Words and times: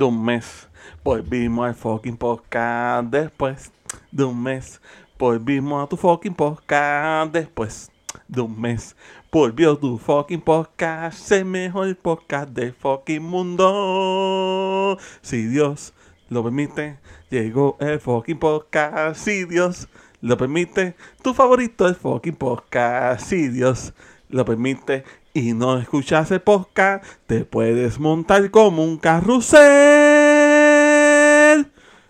de 0.00 0.06
un 0.06 0.24
mes. 0.24 0.66
Volvimos 1.04 1.66
al 1.66 1.74
fucking 1.74 2.16
podcast 2.16 3.10
después 3.10 3.70
de 4.10 4.24
un 4.24 4.42
mes. 4.42 4.80
Volvimos 5.18 5.84
a 5.84 5.86
tu 5.86 5.98
fucking 5.98 6.32
podcast 6.32 7.30
después 7.30 7.90
de 8.26 8.40
un 8.40 8.58
mes. 8.58 8.96
Volvió 9.30 9.76
tu 9.76 9.98
fucking 9.98 10.40
podcast, 10.40 11.30
el 11.32 11.44
mejor 11.44 11.94
podcast 11.96 12.48
del 12.48 12.72
fucking 12.72 13.22
mundo. 13.22 14.96
Si 15.20 15.46
Dios 15.48 15.92
lo 16.30 16.42
permite, 16.42 16.98
llegó 17.28 17.76
el 17.78 18.00
fucking 18.00 18.38
podcast. 18.38 19.20
Si 19.22 19.44
Dios 19.44 19.86
lo 20.22 20.38
permite, 20.38 20.96
tu 21.22 21.34
favorito 21.34 21.86
es 21.86 21.98
fucking 21.98 22.36
podcast. 22.36 23.26
Si 23.26 23.48
Dios 23.48 23.92
lo 24.30 24.46
permite 24.46 25.04
y 25.32 25.52
no 25.52 25.78
escuchas 25.78 26.30
el 26.30 26.40
podcast, 26.40 27.04
te 27.26 27.44
puedes 27.44 28.00
montar 28.00 28.50
como 28.50 28.82
un 28.84 28.98
carrusel 28.98 29.60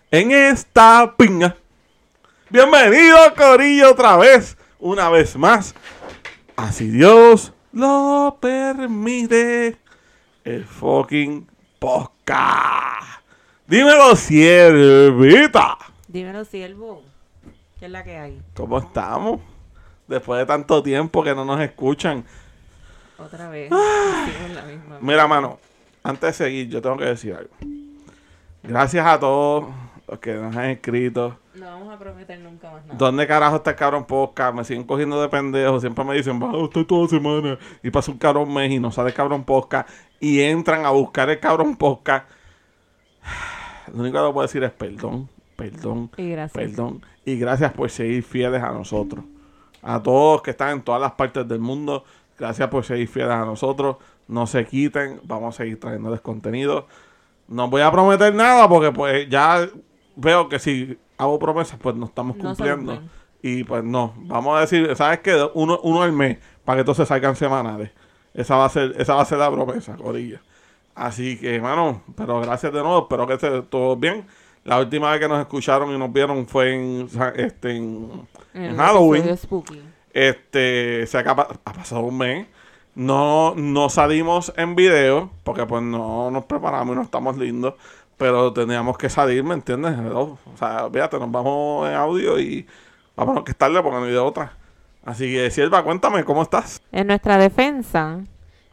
en 0.09 0.31
esta 0.31 1.15
pinga. 1.17 1.55
Bienvenido, 2.49 3.17
Corillo, 3.35 3.91
otra 3.91 4.17
vez, 4.17 4.57
una 4.79 5.09
vez 5.09 5.35
más. 5.35 5.75
Así 6.55 6.87
Dios 6.87 7.53
lo 7.71 8.37
permite. 8.41 9.77
El 10.43 10.65
fucking 10.65 11.47
podcast. 11.77 13.21
Dímelo, 13.67 14.15
siervita. 14.15 15.77
Dímelo, 16.07 16.43
siervo. 16.43 17.03
¿Qué 17.79 17.85
es 17.85 17.91
la 17.91 18.03
que 18.03 18.17
hay? 18.17 18.41
¿Cómo 18.55 18.79
estamos? 18.79 19.39
Después 20.07 20.39
de 20.39 20.45
tanto 20.45 20.83
tiempo 20.83 21.23
que 21.23 21.33
no 21.33 21.45
nos 21.45 21.61
escuchan. 21.61 22.25
Otra 23.25 23.49
vez. 23.49 23.69
La 23.71 24.63
misma. 24.63 24.97
Mira, 25.01 25.27
mano, 25.27 25.59
antes 26.03 26.21
de 26.21 26.33
seguir, 26.45 26.69
yo 26.69 26.81
tengo 26.81 26.97
que 26.97 27.05
decir 27.05 27.33
algo. 27.33 27.51
Gracias 28.63 29.05
a 29.05 29.19
todos 29.19 29.65
los 30.07 30.19
que 30.19 30.33
nos 30.35 30.55
han 30.55 30.65
escrito. 30.71 31.37
No 31.55 31.65
vamos 31.65 31.93
a 31.93 31.97
prometer 31.99 32.39
nunca 32.39 32.71
más 32.71 32.85
nada. 32.85 32.97
¿Dónde 32.97 33.27
carajo 33.27 33.57
está 33.57 33.71
el 33.71 33.75
cabrón 33.75 34.05
podcast? 34.05 34.55
Me 34.55 34.63
siguen 34.63 34.83
cogiendo 34.83 35.21
de 35.21 35.27
pendejo. 35.29 35.79
Siempre 35.79 36.03
me 36.05 36.15
dicen, 36.15 36.41
va, 36.41 36.55
usted 36.57 36.85
toda 36.85 37.07
semana. 37.07 37.57
Y 37.83 37.89
pasa 37.89 38.11
un 38.11 38.17
cabrón 38.17 38.53
mes 38.53 38.71
y 38.71 38.79
no 38.79 38.91
sale 38.91 39.09
el 39.09 39.15
cabrón 39.15 39.43
podcast. 39.43 39.89
Y 40.19 40.41
entran 40.41 40.85
a 40.85 40.91
buscar 40.91 41.29
el 41.29 41.39
cabrón 41.39 41.75
podcast. 41.75 42.29
Lo 43.93 44.01
único 44.01 44.25
que 44.27 44.33
puedo 44.33 44.47
decir 44.47 44.63
es 44.63 44.71
perdón, 44.71 45.29
perdón, 45.55 46.11
Y 46.17 46.29
gracias. 46.29 46.51
perdón. 46.53 47.01
Y 47.25 47.37
gracias 47.37 47.73
por 47.73 47.89
seguir 47.89 48.23
fieles 48.23 48.63
a 48.63 48.71
nosotros. 48.71 49.25
A 49.81 50.01
todos 50.01 50.41
que 50.41 50.51
están 50.51 50.69
en 50.69 50.81
todas 50.81 51.01
las 51.01 51.11
partes 51.13 51.47
del 51.47 51.59
mundo. 51.59 52.03
Gracias 52.37 52.67
por 52.69 52.83
seguir 52.83 53.07
fieles 53.07 53.33
a 53.33 53.45
nosotros. 53.45 53.97
No 54.27 54.47
se 54.47 54.65
quiten. 54.65 55.19
Vamos 55.23 55.55
a 55.55 55.57
seguir 55.57 55.79
trayéndoles 55.79 56.21
contenido. 56.21 56.87
No 57.47 57.69
voy 57.69 57.81
a 57.81 57.91
prometer 57.91 58.33
nada 58.33 58.67
porque 58.69 58.91
pues 58.91 59.27
ya 59.29 59.67
veo 60.15 60.49
que 60.49 60.59
si 60.59 60.97
hago 61.17 61.37
promesas 61.39 61.77
pues 61.79 61.95
no 61.95 62.05
estamos 62.05 62.37
cumpliendo. 62.37 63.01
y 63.41 63.63
pues 63.63 63.83
no. 63.83 64.13
Vamos 64.17 64.57
a 64.57 64.61
decir, 64.61 64.95
¿sabes 64.95 65.19
qué? 65.19 65.37
Uno, 65.53 65.79
uno 65.83 66.01
al 66.01 66.11
mes 66.13 66.37
para 66.63 66.77
que 66.77 66.81
entonces 66.81 67.07
salgan 67.07 67.35
semanales. 67.35 67.91
Esa 68.33 68.55
va 68.55 68.65
a 68.65 68.69
ser, 68.69 68.95
esa 68.97 69.15
va 69.15 69.21
a 69.23 69.25
ser 69.25 69.39
la 69.39 69.51
promesa, 69.51 69.95
Corilla. 69.97 70.41
Así 70.95 71.37
que, 71.37 71.55
hermano, 71.55 72.01
pero 72.15 72.39
gracias 72.41 72.71
de 72.71 72.81
nuevo. 72.81 73.01
Espero 73.01 73.27
que 73.27 73.33
esté 73.33 73.61
todo 73.63 73.95
bien. 73.95 74.25
La 74.63 74.79
última 74.79 75.11
vez 75.11 75.19
que 75.19 75.27
nos 75.27 75.39
escucharon 75.39 75.91
y 75.93 75.97
nos 75.97 76.13
vieron 76.13 76.45
fue 76.45 76.73
en, 76.73 77.09
este, 77.35 77.75
en, 77.75 78.27
En 78.53 78.63
en 78.63 78.69
el 78.71 78.75
Halloween. 78.77 79.37
Spooky. 79.37 79.81
Este, 80.13 81.05
se 81.07 81.17
acaba, 81.17 81.47
ha 81.63 81.73
pasado 81.73 82.01
un 82.01 82.17
mes. 82.17 82.47
No, 82.93 83.55
no 83.55 83.89
salimos 83.89 84.51
en 84.57 84.75
video 84.75 85.31
porque 85.43 85.65
pues 85.65 85.81
no 85.81 86.29
nos 86.29 86.45
preparamos 86.45 86.93
y 86.93 86.97
no 86.97 87.03
estamos 87.03 87.37
lindos. 87.37 87.75
Pero 88.17 88.53
teníamos 88.53 88.97
que 88.97 89.09
salir, 89.09 89.43
¿me 89.43 89.55
entiendes? 89.55 89.93
O 90.13 90.37
sea, 90.55 90.89
fíjate, 90.91 91.17
nos 91.17 91.31
vamos 91.31 91.89
en 91.89 91.95
audio 91.95 92.39
y 92.39 92.67
vámonos 93.15 93.43
que 93.43 93.51
es 93.51 93.57
tarde 93.57 93.81
porque 93.81 93.97
no 93.97 94.05
hay 94.05 94.11
de 94.11 94.19
otra. 94.19 94.57
Así 95.03 95.31
que, 95.31 95.49
Sierva, 95.49 95.83
cuéntame, 95.83 96.23
¿cómo 96.23 96.43
estás? 96.43 96.79
En 96.91 97.07
nuestra 97.07 97.39
defensa, 97.39 98.19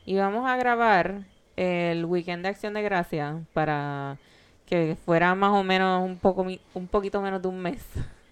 íbamos 0.05 0.47
a 0.47 0.57
grabar 0.57 1.23
el 1.57 2.05
weekend 2.05 2.43
de 2.43 2.51
Acción 2.51 2.75
de 2.75 2.83
Gracia 2.83 3.41
para 3.55 4.19
que 4.67 4.97
fuera 5.07 5.35
más 5.35 5.53
o 5.53 5.65
menos 5.65 6.05
un 6.05 6.19
poco 6.19 6.47
un 6.75 6.87
poquito 6.89 7.23
menos 7.23 7.41
de 7.41 7.49
un 7.49 7.59
mes 7.59 7.83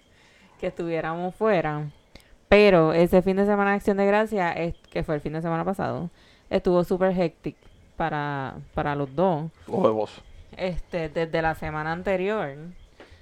que 0.61 0.67
estuviéramos 0.67 1.35
fuera. 1.35 1.87
Pero 2.49 2.93
ese 2.93 3.23
fin 3.23 3.37
de 3.37 3.47
semana 3.47 3.71
de 3.71 3.77
Acción 3.77 3.97
de 3.97 4.07
Gracia, 4.07 4.53
es, 4.53 4.75
que 4.91 5.03
fue 5.03 5.17
el 5.17 5.21
fin 5.21 5.33
de 5.33 5.43
semana 5.43 5.65
pasado, 5.65 6.11
estuvo 6.49 6.85
súper 6.85 7.13
hectic 7.19 7.57
para, 7.97 8.55
para 8.75 8.95
los 8.95 9.15
dos. 9.17 9.51
Voz. 9.67 10.23
este, 10.57 11.09
desde 11.09 11.43
la 11.43 11.55
semana 11.55 11.93
anterior. 11.93 12.51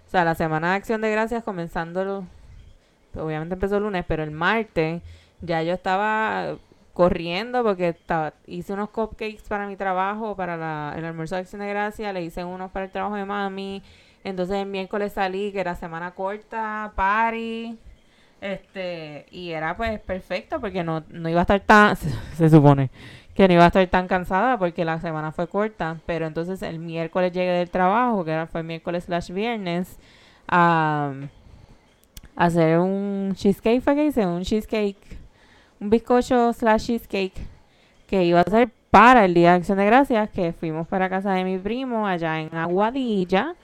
O 0.06 0.10
sea, 0.10 0.24
la 0.24 0.34
semana 0.34 0.70
de 0.70 0.76
acción 0.76 1.00
de 1.00 1.10
gracias 1.10 1.42
comenzando, 1.42 2.24
obviamente 3.16 3.54
empezó 3.54 3.78
el 3.78 3.84
lunes, 3.84 4.04
pero 4.06 4.22
el 4.22 4.30
martes 4.30 5.02
ya 5.40 5.62
yo 5.62 5.72
estaba 5.72 6.56
corriendo 6.92 7.64
porque 7.64 7.88
estaba, 7.88 8.34
hice 8.46 8.72
unos 8.72 8.90
cupcakes 8.90 9.42
para 9.48 9.66
mi 9.66 9.74
trabajo, 9.76 10.36
para 10.36 10.56
la- 10.56 10.94
el 10.96 11.04
almuerzo 11.04 11.34
de 11.34 11.40
acción 11.40 11.60
de 11.62 11.68
gracias, 11.68 12.12
le 12.14 12.22
hice 12.22 12.44
unos 12.44 12.70
para 12.70 12.84
el 12.84 12.92
trabajo 12.92 13.16
de 13.16 13.24
mami. 13.24 13.82
Entonces 14.22 14.56
el 14.56 14.66
miércoles 14.66 15.12
salí, 15.14 15.50
que 15.50 15.60
era 15.60 15.74
semana 15.74 16.12
corta, 16.12 16.92
party. 16.94 17.76
Este, 18.44 19.24
y 19.30 19.52
era 19.52 19.74
pues 19.74 19.98
perfecto 20.00 20.60
porque 20.60 20.84
no, 20.84 21.02
no 21.08 21.30
iba 21.30 21.40
a 21.40 21.44
estar 21.44 21.60
tan, 21.60 21.96
se, 22.36 22.50
supone, 22.50 22.90
que 23.34 23.48
no 23.48 23.54
iba 23.54 23.64
a 23.64 23.68
estar 23.68 23.86
tan 23.86 24.06
cansada 24.06 24.58
porque 24.58 24.84
la 24.84 25.00
semana 25.00 25.32
fue 25.32 25.48
corta, 25.48 25.96
pero 26.04 26.26
entonces 26.26 26.60
el 26.60 26.78
miércoles 26.78 27.32
llegué 27.32 27.52
del 27.52 27.70
trabajo, 27.70 28.22
que 28.22 28.32
era, 28.32 28.46
fue 28.46 28.62
miércoles 28.62 29.04
slash 29.04 29.30
viernes, 29.30 29.98
a, 30.46 31.14
a 32.36 32.44
hacer 32.44 32.80
un 32.80 33.32
cheesecake, 33.34 33.80
fue 33.80 33.94
que 33.94 34.04
hice, 34.04 34.26
un 34.26 34.42
cheesecake, 34.42 34.98
un 35.80 35.88
bizcocho 35.88 36.52
slash 36.52 36.84
cheesecake 36.84 37.46
que 38.06 38.24
iba 38.24 38.42
a 38.42 38.50
ser 38.50 38.68
para 38.90 39.24
el 39.24 39.32
Día 39.32 39.52
de 39.52 39.56
Acción 39.56 39.78
de 39.78 39.86
Gracias, 39.86 40.28
que 40.28 40.52
fuimos 40.52 40.86
para 40.86 41.08
casa 41.08 41.32
de 41.32 41.44
mi 41.44 41.56
primo 41.56 42.06
allá 42.06 42.38
en 42.42 42.54
Aguadilla, 42.54 43.54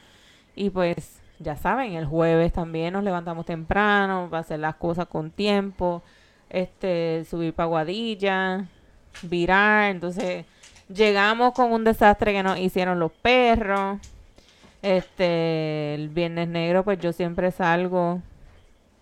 y 0.57 0.71
pues 0.71 1.20
ya 1.41 1.57
saben, 1.57 1.95
el 1.95 2.05
jueves 2.05 2.53
también 2.53 2.93
nos 2.93 3.03
levantamos 3.03 3.47
temprano 3.47 4.29
para 4.31 4.41
hacer 4.41 4.61
las 4.61 4.77
cosas 4.77 5.07
con 5.07 5.31
tiempo, 5.31 6.03
este, 6.51 7.25
subir 7.29 7.55
para 7.55 7.65
Aguadilla, 7.65 8.67
virar, 9.23 9.91
entonces 9.91 10.45
llegamos 10.89 11.55
con 11.55 11.73
un 11.73 11.83
desastre 11.83 12.33
que 12.33 12.43
nos 12.43 12.59
hicieron 12.59 13.01
los 13.01 13.11
perros. 13.11 13.99
Este, 14.83 15.95
el 15.95 16.09
viernes 16.09 16.49
negro, 16.49 16.85
pues 16.85 16.99
yo 17.01 17.13
siempre 17.13 17.51
salgo. 17.51 18.23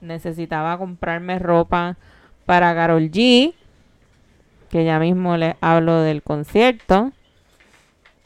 Necesitaba 0.01 0.79
comprarme 0.79 1.39
ropa 1.39 1.97
para 2.47 2.75
Carol 2.75 3.11
G, 3.11 3.53
que 4.71 4.85
ya 4.85 4.99
mismo 4.99 5.37
les 5.37 5.55
hablo 5.61 6.01
del 6.03 6.23
concierto. 6.23 7.13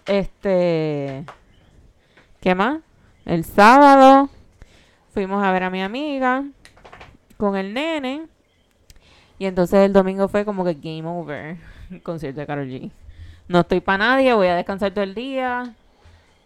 Este, 0.06 1.24
¿qué 2.40 2.54
más? 2.54 2.80
El 3.24 3.44
sábado 3.44 4.28
fuimos 5.14 5.44
a 5.44 5.52
ver 5.52 5.62
a 5.62 5.70
mi 5.70 5.82
amiga 5.82 6.44
con 7.36 7.56
el 7.56 7.74
nene. 7.74 8.26
Y 9.38 9.46
entonces 9.46 9.80
el 9.80 9.92
domingo 9.92 10.28
fue 10.28 10.44
como 10.44 10.64
que 10.64 10.74
game 10.74 11.04
over. 11.06 11.56
El 11.90 12.02
concierto 12.04 12.40
de 12.40 12.46
Karol 12.46 12.68
G. 12.68 12.90
No 13.48 13.60
estoy 13.60 13.80
para 13.80 13.98
nadie, 13.98 14.32
voy 14.34 14.46
a 14.46 14.56
descansar 14.56 14.92
todo 14.92 15.04
el 15.04 15.14
día. 15.14 15.74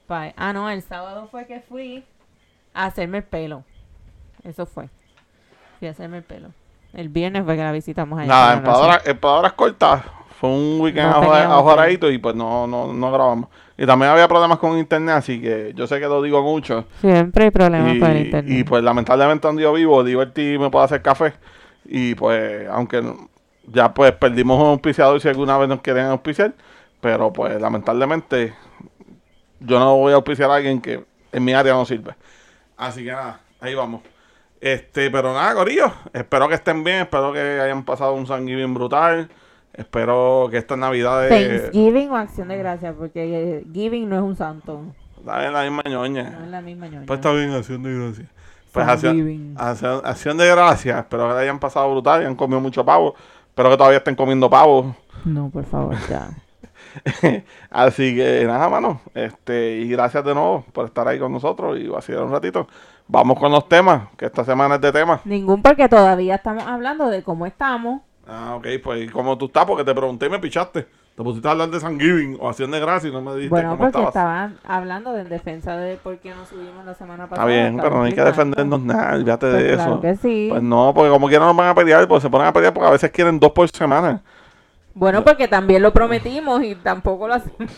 Ah, 0.08 0.52
no, 0.52 0.70
el 0.70 0.82
sábado 0.82 1.28
fue 1.30 1.46
que 1.46 1.60
fui 1.60 2.04
a 2.72 2.86
hacerme 2.86 3.18
el 3.18 3.24
pelo. 3.24 3.64
Eso 4.44 4.66
fue. 4.66 4.88
Fui 5.78 5.88
a 5.88 5.90
hacerme 5.90 6.18
el 6.18 6.22
pelo. 6.22 6.50
El 6.92 7.08
viernes 7.08 7.44
fue 7.44 7.56
que 7.56 7.62
la 7.62 7.72
visitamos 7.72 8.18
allá. 8.18 8.28
Nada, 8.28 8.54
en 8.54 8.62
palabras, 8.62 9.06
en 9.06 9.18
palabras 9.18 9.52
cortas, 9.52 10.04
fue 10.40 10.48
un 10.48 10.80
weekend 10.80 11.10
No 11.10 11.32
ajoradito 11.32 12.10
y 12.10 12.18
pues 12.18 12.34
no, 12.34 12.66
no, 12.66 12.92
no 12.92 13.12
grabamos. 13.12 13.48
Y 13.78 13.84
también 13.84 14.10
había 14.10 14.26
problemas 14.26 14.58
con 14.58 14.78
internet, 14.78 15.16
así 15.16 15.40
que 15.40 15.72
yo 15.74 15.86
sé 15.86 16.00
que 16.00 16.06
lo 16.06 16.22
digo 16.22 16.42
mucho. 16.42 16.86
Siempre 17.00 17.44
hay 17.44 17.50
problemas 17.50 17.94
Y, 17.94 18.00
con 18.00 18.16
internet. 18.16 18.44
y, 18.58 18.64
pues 18.64 18.82
lamentablemente 18.82 19.46
donde 19.46 19.62
yo 19.62 19.72
vivo, 19.74 20.02
Liberty 20.02 20.58
me 20.58 20.70
puede 20.70 20.86
hacer 20.86 21.02
café. 21.02 21.34
Y 21.84 22.14
pues, 22.14 22.66
aunque 22.68 23.02
ya 23.66 23.92
pues 23.92 24.12
perdimos 24.12 24.60
un 24.60 24.68
auspiciador 24.68 25.20
si 25.20 25.28
alguna 25.28 25.58
vez 25.58 25.68
nos 25.68 25.80
quieren 25.82 26.06
auspiciar, 26.06 26.54
pero 27.00 27.32
pues 27.32 27.60
lamentablemente 27.60 28.54
yo 29.60 29.78
no 29.78 29.96
voy 29.96 30.12
a 30.12 30.16
auspiciar 30.16 30.50
a 30.50 30.54
alguien 30.56 30.80
que 30.80 31.04
en 31.32 31.44
mi 31.44 31.52
área 31.52 31.74
no 31.74 31.84
sirve. 31.84 32.14
Así 32.76 33.04
que 33.04 33.12
nada, 33.12 33.40
ahí 33.60 33.74
vamos. 33.74 34.02
Este, 34.60 35.10
pero 35.10 35.34
nada, 35.34 35.54
Corillo, 35.54 35.92
espero 36.12 36.48
que 36.48 36.54
estén 36.54 36.82
bien, 36.82 37.02
espero 37.02 37.32
que 37.32 37.40
hayan 37.60 37.84
pasado 37.84 38.14
un 38.14 38.26
Thanksgiving 38.26 38.72
brutal. 38.74 39.28
Espero 39.76 40.48
que 40.50 40.56
estas 40.58 40.78
navidades 40.78 41.28
Thanksgiving 41.30 42.10
o 42.10 42.16
acción 42.16 42.48
de 42.48 42.56
gracias, 42.56 42.94
porque 42.96 43.58
eh, 43.58 43.64
giving 43.72 44.08
no 44.08 44.16
es 44.16 44.22
un 44.22 44.36
santo. 44.36 44.80
la, 45.24 45.50
la 45.50 45.62
misma 45.62 45.82
ñoña. 45.88 46.30
No 46.30 46.44
es 46.44 46.50
la 46.50 46.60
misma 46.62 46.86
ñoña. 46.88 47.06
Pues 47.06 47.18
está 47.18 47.32
bien, 47.32 47.52
acción 47.52 47.82
de 47.82 47.94
gracias. 47.94 48.28
Pues 48.72 48.88
acción, 48.88 49.54
acción, 49.56 50.00
acción 50.04 50.36
de 50.36 50.48
gracias. 50.48 50.98
Espero 50.98 51.28
que 51.28 51.34
la 51.34 51.40
hayan 51.40 51.58
pasado 51.58 51.90
brutal 51.90 52.22
y 52.22 52.26
han 52.26 52.36
comido 52.36 52.60
mucho 52.60 52.84
pavo. 52.84 53.14
Espero 53.48 53.70
que 53.70 53.76
todavía 53.76 53.98
estén 53.98 54.14
comiendo 54.14 54.50
pavo. 54.50 54.94
No, 55.24 55.48
por 55.50 55.64
favor, 55.64 55.96
ya. 56.10 56.28
Así 57.70 58.14
que 58.14 58.44
nada, 58.46 58.68
mano. 58.68 59.00
Este, 59.14 59.76
y 59.78 59.88
gracias 59.88 60.24
de 60.24 60.34
nuevo 60.34 60.64
por 60.72 60.86
estar 60.86 61.06
ahí 61.08 61.18
con 61.18 61.32
nosotros 61.32 61.78
y 61.78 61.88
vacilar 61.88 62.24
un 62.24 62.32
ratito. 62.32 62.66
Vamos 63.08 63.38
con 63.38 63.52
los 63.52 63.68
temas, 63.68 64.08
que 64.16 64.26
esta 64.26 64.44
semana 64.44 64.76
es 64.76 64.80
de 64.80 64.92
temas. 64.92 65.24
Ningún 65.24 65.62
porque 65.62 65.88
todavía 65.88 66.34
estamos 66.36 66.64
hablando 66.66 67.08
de 67.08 67.22
cómo 67.22 67.46
estamos. 67.46 68.02
Ah, 68.28 68.54
ok, 68.56 68.66
pues 68.82 69.04
¿y 69.04 69.08
¿cómo 69.08 69.38
tú 69.38 69.46
estás? 69.46 69.64
Porque 69.64 69.84
te 69.84 69.94
pregunté 69.94 70.26
y 70.26 70.30
me 70.30 70.38
pichaste. 70.38 70.86
Te 71.16 71.22
pusiste 71.22 71.48
a 71.48 71.52
hablar 71.52 71.70
de 71.70 71.80
San 71.80 71.98
Giving 71.98 72.36
o 72.40 72.48
Acción 72.48 72.70
de 72.70 72.78
Gracia 72.80 73.08
y 73.08 73.12
no 73.12 73.22
me 73.22 73.30
dijiste 73.32 73.48
Bueno, 73.50 73.70
cómo 73.70 73.78
porque 73.84 73.96
estabas. 74.06 74.08
estaban 74.52 74.58
hablando 74.64 75.12
de 75.14 75.22
en 75.22 75.28
defensa 75.30 75.76
de 75.76 75.96
por 75.96 76.18
qué 76.18 76.30
no 76.34 76.44
subimos 76.44 76.84
la 76.84 76.92
semana 76.94 77.24
Está 77.24 77.36
pasada. 77.36 77.48
bien, 77.48 77.76
pero 77.78 77.90
no 77.96 78.02
hay 78.02 78.12
que 78.12 78.20
defendernos 78.20 78.80
nada, 78.82 79.14
olvídate 79.14 79.46
Pues 79.50 79.62
de 79.62 79.74
claro 79.74 79.92
eso. 79.92 80.00
que 80.02 80.16
sí. 80.16 80.48
Pues 80.50 80.62
no, 80.62 80.92
porque 80.94 81.10
como 81.10 81.28
quieran 81.28 81.48
nos 81.48 81.56
van 81.56 81.68
a 81.68 81.74
pelear, 81.74 82.06
pues 82.06 82.22
se 82.22 82.28
ponen 82.28 82.48
a 82.48 82.52
pelear 82.52 82.74
porque 82.74 82.88
a 82.88 82.92
veces 82.92 83.10
quieren 83.10 83.40
dos 83.40 83.52
por 83.52 83.66
semana. 83.70 84.20
Bueno, 84.92 85.24
porque 85.24 85.48
también 85.48 85.82
lo 85.82 85.92
prometimos 85.92 86.62
y 86.62 86.74
tampoco 86.74 87.28
lo 87.28 87.34
hacemos. 87.34 87.70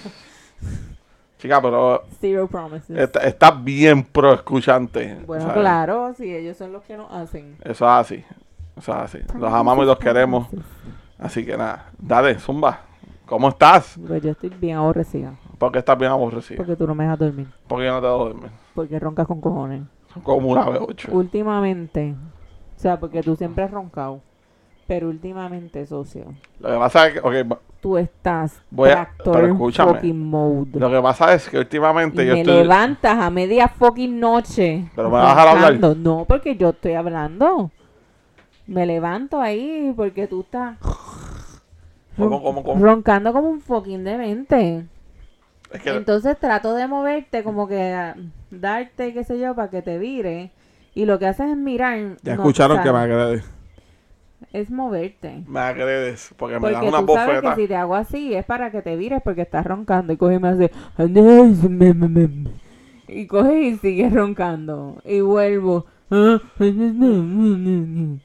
Chica, 1.39 1.63
pero 1.63 2.03
Zero 2.21 2.49
promises. 2.49 2.97
está, 2.99 3.21
está 3.21 3.51
bien 3.53 4.03
pro 4.03 4.33
escuchante. 4.35 5.17
bueno, 5.27 5.45
¿sabes? 5.45 5.59
claro, 5.61 6.13
si 6.17 6.35
ellos 6.35 6.57
son 6.57 6.73
los 6.73 6.83
que 6.83 6.97
nos 6.97 7.13
hacen. 7.13 7.57
Eso 7.63 7.85
es 7.85 7.91
así. 7.93 8.25
Eso 8.79 8.93
es 8.93 8.99
así. 8.99 9.19
Los 9.39 9.53
amamos 9.53 9.85
y 9.85 9.87
los 9.87 9.99
queremos. 9.99 10.47
Así 11.19 11.45
que 11.45 11.57
nada, 11.57 11.87
dale, 11.99 12.37
Zumba. 12.39 12.81
¿Cómo 13.27 13.49
estás? 13.51 13.99
Pues 14.07 14.23
yo 14.23 14.31
estoy 14.31 14.49
bien 14.51 14.77
aborrecida. 14.79 15.35
Porque 15.59 15.81
estás 15.81 15.99
bien 15.99 16.11
aborrecido. 16.11 16.59
Porque 16.59 16.77
tú 16.77 16.87
no 16.87 16.95
me 16.95 17.05
dejas 17.05 17.19
dormir. 17.19 17.47
Porque 17.67 17.85
yo 17.87 17.93
no 17.93 18.01
te 18.01 18.07
dejo 18.07 18.19
dormir. 18.19 18.51
Porque 18.75 18.99
roncas 18.99 19.27
con 19.27 19.41
cojones. 19.41 19.83
Como 20.23 20.49
una 20.49 20.65
B8. 20.65 21.09
Últimamente. 21.13 22.15
O 22.77 22.81
sea, 22.81 22.99
porque 22.99 23.23
tú 23.23 23.37
siempre 23.37 23.65
has 23.65 23.71
roncado. 23.71 24.21
Pero 24.87 25.09
últimamente, 25.09 25.85
socio. 25.85 26.33
Lo 26.61 26.71
que 26.71 26.77
pasa 26.79 27.07
es 27.09 27.13
que, 27.15 27.19
ok, 27.21 27.53
va- 27.53 27.59
Tú 27.81 27.97
estás 27.99 28.61
Voy 28.71 28.91
a- 28.91 29.09
pero 29.23 29.47
escúchame. 29.47 29.93
fucking 29.95 30.31
mode. 30.31 30.81
lo 30.81 30.91
que 30.91 31.01
pasa 31.01 31.33
es 31.35 31.49
que 31.49 31.59
últimamente 31.59 32.25
Y 32.25 32.27
yo 32.27 32.33
me 32.33 32.41
estoy. 32.41 32.57
levantas 32.63 33.19
a 33.19 33.31
media 33.31 33.69
fucking 33.69 34.19
noche. 34.19 34.91
Pero 34.97 35.09
me 35.11 35.15
vas 35.17 35.27
a 35.27 35.29
dejar 35.29 35.49
hablar. 35.77 35.97
No, 35.99 36.25
porque 36.27 36.57
yo 36.57 36.71
estoy 36.71 36.95
hablando. 36.95 37.71
Me 38.69 38.87
levanto 38.87 39.41
ahí 39.41 39.93
porque 39.97 40.29
tú 40.29 40.43
estás 40.43 40.79
¿Cómo, 42.17 42.43
cómo, 42.43 42.63
cómo? 42.63 42.85
roncando 42.85 43.33
como 43.33 43.49
un 43.51 43.61
fucking 43.61 44.05
demente. 44.05 44.87
Es 45.71 45.83
que 45.83 45.91
Entonces 45.91 46.39
trato 46.39 46.75
de 46.75 46.87
moverte, 46.87 47.43
como 47.45 47.69
que 47.69 48.15
darte, 48.51 49.13
qué 49.15 49.25
sé 49.25 49.39
yo, 49.39 49.55
para 49.55 49.71
que 49.71 49.83
te 49.83 49.99
vire. 49.99 50.53
Y 50.95 51.05
lo 51.07 51.19
que 51.19 51.27
haces 51.27 51.51
es 51.51 51.57
mirar. 51.57 52.19
ya 52.23 52.37
no, 52.37 52.43
escucharon 52.43 52.81
que 52.83 52.93
me 52.93 52.99
agredes. 52.99 53.45
Es 54.53 54.71
moverte. 54.71 55.45
Me 55.47 55.61
agredes. 55.61 56.35
Porque 56.37 56.61
me 56.61 56.61
Porque 56.61 56.75
das 56.75 56.85
una 56.85 57.01
tú 57.01 57.07
sabes 57.13 57.41
bofeta. 57.41 57.55
que 57.55 57.63
si 57.63 57.69
te 57.69 57.77
hago 57.77 57.95
así 57.97 58.35
es 58.35 58.45
para 58.45 58.71
que 58.71 58.83
te 58.83 58.97
vires 58.97 59.21
porque 59.23 59.43
estás 59.43 59.67
roncando. 59.67 60.13
Y 60.13 60.17
coges 60.17 60.39
y 60.39 60.41
me 60.41 60.49
hace... 60.49 60.71
Y 63.09 63.27
coges 63.27 63.55
y 63.75 63.77
sigues 63.79 64.13
roncando. 64.13 65.01
Y 65.05 65.21
vuelvo. 65.21 65.87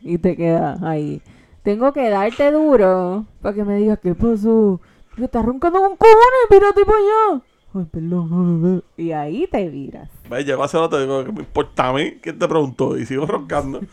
Y 0.01 0.17
te 0.17 0.35
quedas 0.35 0.81
ahí. 0.83 1.21
Tengo 1.63 1.93
que 1.93 2.09
darte 2.09 2.51
duro 2.51 3.25
para 3.41 3.55
que 3.55 3.63
me 3.63 3.77
digas 3.77 3.99
qué 4.01 4.15
pasó. 4.15 4.81
Porque 5.09 5.25
estás 5.25 5.45
roncando 5.45 5.79
con 5.79 5.95
cojones, 5.95 6.49
mírate 6.49 6.85
para 6.85 6.97
allá. 6.97 7.41
Ay, 7.75 7.85
perdón. 7.91 8.83
Y 8.97 9.11
ahí 9.11 9.47
te 9.49 9.67
viras. 9.69 10.09
Ve, 10.29 10.43
llegó 10.43 10.61
a 10.61 10.65
hacer 10.65 10.79
otro, 10.79 10.99
digo, 10.99 11.23
¿qué 11.25 11.31
me 11.31 11.39
importa 11.39 11.89
a 11.89 11.93
mí? 11.93 12.13
¿Quién 12.21 12.37
te 12.37 12.47
preguntó? 12.47 12.97
Y 12.97 13.05
sigo 13.05 13.25
roncando. 13.25 13.81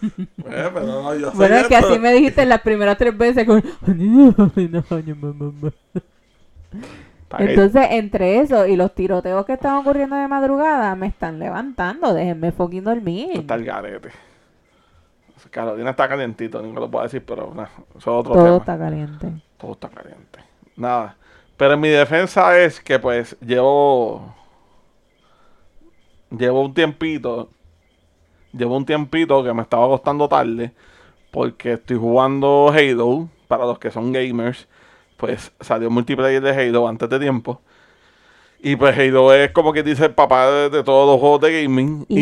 Eh, 0.52 0.68
pero 0.74 0.86
no, 0.86 1.14
yo 1.14 1.30
sé 1.30 1.36
Bueno, 1.36 1.56
es 1.56 1.68
que 1.68 1.74
esto. 1.76 1.88
así 1.88 1.98
me 1.98 2.12
dijiste 2.12 2.44
las 2.44 2.60
primeras 2.60 2.98
tres 2.98 3.16
veces 3.16 3.46
con... 3.46 3.62
Entonces, 7.38 7.86
entre 7.90 8.40
eso 8.40 8.66
y 8.66 8.76
los 8.76 8.94
tiroteos 8.94 9.46
que 9.46 9.52
están 9.52 9.76
ocurriendo 9.76 10.16
de 10.16 10.26
madrugada, 10.26 10.94
me 10.96 11.06
están 11.06 11.38
levantando. 11.38 12.12
Déjenme 12.12 12.50
fucking 12.52 12.84
dormir. 12.84 13.30
Está 13.34 13.54
el 13.54 13.64
garete. 13.64 14.10
Carolina 15.50 15.90
está 15.90 16.08
calientito, 16.08 16.62
me 16.62 16.72
lo 16.72 16.90
puedo 16.90 17.04
decir, 17.04 17.24
pero 17.24 17.52
nah, 17.54 17.66
eso 17.90 17.98
es 17.98 18.06
otro 18.06 18.34
Todo 18.34 18.44
tema. 18.44 18.56
está 18.58 18.78
caliente. 18.78 19.32
Todo 19.58 19.72
está 19.72 19.88
caliente. 19.88 20.40
Nada. 20.76 21.16
Pero 21.56 21.74
en 21.74 21.80
mi 21.80 21.88
defensa 21.88 22.58
es 22.58 22.80
que 22.80 22.98
pues 22.98 23.36
llevo. 23.40 24.34
Llevo 26.30 26.62
un 26.62 26.74
tiempito. 26.74 27.50
Llevo 28.52 28.76
un 28.76 28.86
tiempito 28.86 29.42
que 29.42 29.52
me 29.52 29.62
estaba 29.62 29.84
acostando 29.84 30.28
tarde. 30.28 30.72
Porque 31.30 31.74
estoy 31.74 31.96
jugando 31.96 32.72
Halo. 32.72 33.28
Para 33.48 33.66
los 33.66 33.78
que 33.78 33.90
son 33.90 34.12
gamers. 34.12 34.68
Pues 35.20 35.52
salió 35.60 35.90
multiplayer 35.90 36.40
de 36.42 36.50
Halo 36.50 36.88
antes 36.88 37.08
de 37.10 37.18
tiempo. 37.20 37.60
Y 38.62 38.76
pues 38.76 38.96
Halo 38.98 39.32
es 39.34 39.52
como 39.52 39.72
que 39.72 39.82
dice 39.82 40.06
el 40.06 40.14
papá 40.14 40.50
de, 40.50 40.70
de 40.70 40.82
todos 40.84 41.06
los 41.10 41.20
juegos 41.20 41.40
de 41.42 41.62
gaming. 41.62 42.06
Y- 42.08 42.20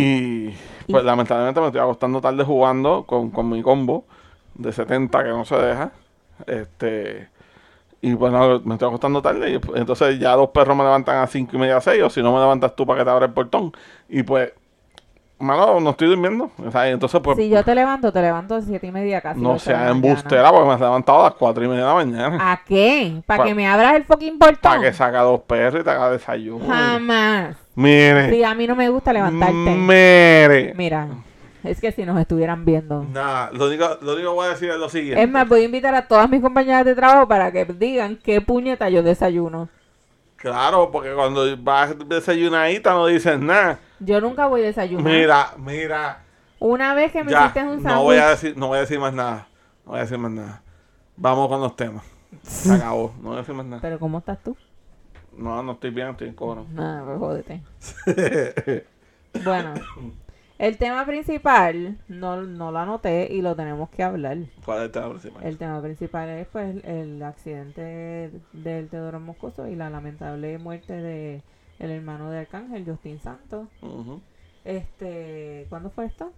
Y, 0.48 0.54
pues 0.92 1.04
lamentablemente 1.04 1.60
me 1.60 1.66
estoy 1.66 1.80
acostando 1.82 2.20
tarde 2.20 2.44
jugando 2.44 3.04
con, 3.06 3.30
con 3.30 3.48
mi 3.50 3.62
combo 3.62 4.06
de 4.54 4.72
70 4.72 5.22
que 5.22 5.30
no 5.30 5.44
se 5.44 5.56
deja. 5.56 5.92
Este. 6.46 7.28
Y 8.00 8.12
bueno, 8.14 8.60
me 8.64 8.74
estoy 8.74 8.88
acostando 8.88 9.20
tarde. 9.22 9.50
Y 9.52 9.58
pues, 9.58 9.80
entonces 9.80 10.18
ya 10.18 10.36
los 10.36 10.50
perros 10.50 10.76
me 10.76 10.84
levantan 10.84 11.18
a 11.18 11.26
5 11.26 11.56
y 11.56 11.58
media, 11.60 11.80
6. 11.80 12.02
O 12.04 12.10
si 12.10 12.22
no 12.22 12.32
me 12.32 12.40
levantas 12.40 12.74
tú 12.76 12.86
para 12.86 13.00
que 13.00 13.04
te 13.04 13.10
abra 13.10 13.26
el 13.26 13.32
portón. 13.32 13.72
Y 14.08 14.22
pues, 14.22 14.52
mano, 15.38 15.80
no 15.80 15.90
estoy 15.90 16.08
durmiendo. 16.08 16.50
O 16.64 16.70
sea, 16.70 16.88
y 16.88 16.92
entonces 16.92 17.20
pues. 17.22 17.36
si 17.36 17.48
yo 17.48 17.62
te 17.62 17.74
levanto, 17.74 18.12
te 18.12 18.20
levanto 18.20 18.56
a 18.56 18.60
siete 18.62 18.86
y 18.86 18.92
media 18.92 19.20
casi. 19.20 19.40
no 19.40 19.52
ocho 19.52 19.64
de 19.66 19.72
la 19.72 19.78
sea 19.78 19.78
mañana. 19.94 20.08
embustera 20.08 20.50
porque 20.50 20.66
me 20.66 20.74
has 20.74 20.80
levantado 20.80 21.20
a 21.20 21.24
las 21.24 21.34
4 21.34 21.64
y 21.64 21.68
media 21.68 21.80
de 21.82 21.86
la 21.88 21.94
mañana. 21.94 22.52
¿A 22.52 22.62
qué? 22.64 23.20
¿Para 23.26 23.38
Pa- 23.38 23.44
que 23.48 23.54
me 23.54 23.66
abras 23.66 23.94
el 23.94 24.04
fucking 24.04 24.38
portón? 24.38 24.58
Para 24.60 24.80
que 24.82 24.92
saca 24.92 25.20
dos 25.22 25.40
perros 25.42 25.80
y 25.80 25.84
te 25.84 25.90
haga 25.90 26.10
desayuno. 26.10 26.66
Jamás. 26.66 27.56
Mire. 27.74 28.30
Sí, 28.30 28.42
a 28.42 28.54
mí 28.54 28.66
no 28.66 28.74
me 28.76 28.88
gusta 28.88 29.12
levantarte. 29.12 29.54
Mire. 29.54 30.74
Mira, 30.74 31.08
es 31.62 31.80
que 31.80 31.92
si 31.92 32.04
nos 32.04 32.18
estuvieran 32.18 32.64
viendo. 32.64 33.04
Nada, 33.12 33.50
lo 33.52 33.66
único, 33.66 33.86
lo 34.00 34.14
único 34.14 34.30
que 34.30 34.34
voy 34.34 34.46
a 34.46 34.50
decir 34.50 34.70
es 34.70 34.76
lo 34.78 34.88
siguiente. 34.88 35.22
Es 35.22 35.30
más, 35.30 35.48
voy 35.48 35.60
a 35.62 35.64
invitar 35.64 35.94
a 35.94 36.06
todas 36.08 36.28
mis 36.28 36.40
compañeras 36.40 36.84
de 36.84 36.94
trabajo 36.94 37.28
para 37.28 37.52
que 37.52 37.64
digan 37.64 38.18
qué 38.22 38.40
puñeta 38.40 38.88
yo 38.88 39.02
desayuno. 39.02 39.68
Claro, 40.36 40.90
porque 40.92 41.12
cuando 41.14 41.44
vas 41.58 41.94
desayunadita 42.08 42.92
no 42.92 43.06
dices 43.06 43.38
nada. 43.38 43.78
Yo 44.00 44.20
nunca 44.20 44.46
voy 44.46 44.62
a 44.62 44.66
desayunar. 44.66 45.04
Mira, 45.12 45.52
mira. 45.58 46.24
Una 46.60 46.94
vez 46.94 47.12
que 47.12 47.22
me 47.24 47.30
Ya, 47.30 47.42
hiciste 47.42 47.62
un 47.62 47.82
no 47.82 48.02
voy 48.02 48.16
a 48.16 48.20
sándwich. 48.20 48.40
decir, 48.42 48.56
no 48.58 48.66
voy 48.68 48.76
a 48.78 48.80
decir 48.80 48.98
más 48.98 49.12
nada. 49.14 49.48
No 49.84 49.92
voy 49.92 49.98
a 49.98 50.02
decir 50.02 50.18
más 50.18 50.30
nada. 50.30 50.62
Vamos 51.16 51.48
con 51.48 51.60
los 51.60 51.76
temas. 51.76 52.04
Se 52.42 52.72
acabó. 52.72 53.12
No 53.20 53.28
voy 53.30 53.34
a 53.36 53.40
decir 53.40 53.54
más 53.54 53.66
nada. 53.66 53.82
Pero 53.82 53.98
¿cómo 53.98 54.18
estás 54.18 54.38
tú? 54.42 54.56
No, 55.36 55.62
no 55.62 55.72
estoy 55.72 55.90
bien, 55.90 56.08
estoy 56.08 56.28
en 56.28 56.34
coro. 56.34 56.66
Nada, 56.72 57.04
pues 57.04 57.18
jódete. 57.18 57.62
Bueno, 59.44 59.74
el 60.58 60.78
tema 60.78 61.04
principal 61.06 61.98
no, 62.08 62.42
no 62.42 62.72
lo 62.72 62.78
anoté 62.78 63.28
y 63.32 63.42
lo 63.42 63.54
tenemos 63.54 63.88
que 63.90 64.02
hablar. 64.02 64.38
¿Cuál 64.64 64.78
es 64.78 64.84
el 64.86 64.90
tema 64.90 65.10
principal? 65.10 65.44
El 65.44 65.58
tema 65.58 65.82
principal 65.82 66.28
es 66.30 66.46
pues 66.48 66.84
el 66.84 67.22
accidente 67.22 68.32
del 68.52 68.88
Teodoro 68.88 69.20
Moscoso 69.20 69.68
y 69.68 69.76
la 69.76 69.90
lamentable 69.90 70.58
muerte 70.58 70.94
de 70.94 71.42
el 71.78 71.90
hermano 71.90 72.30
de 72.30 72.38
Arcángel, 72.40 72.84
Justin 72.86 73.18
Santos. 73.20 73.68
Este, 74.64 75.66
¿cuándo 75.68 75.90
fue 75.90 76.06
esto? 76.06 76.32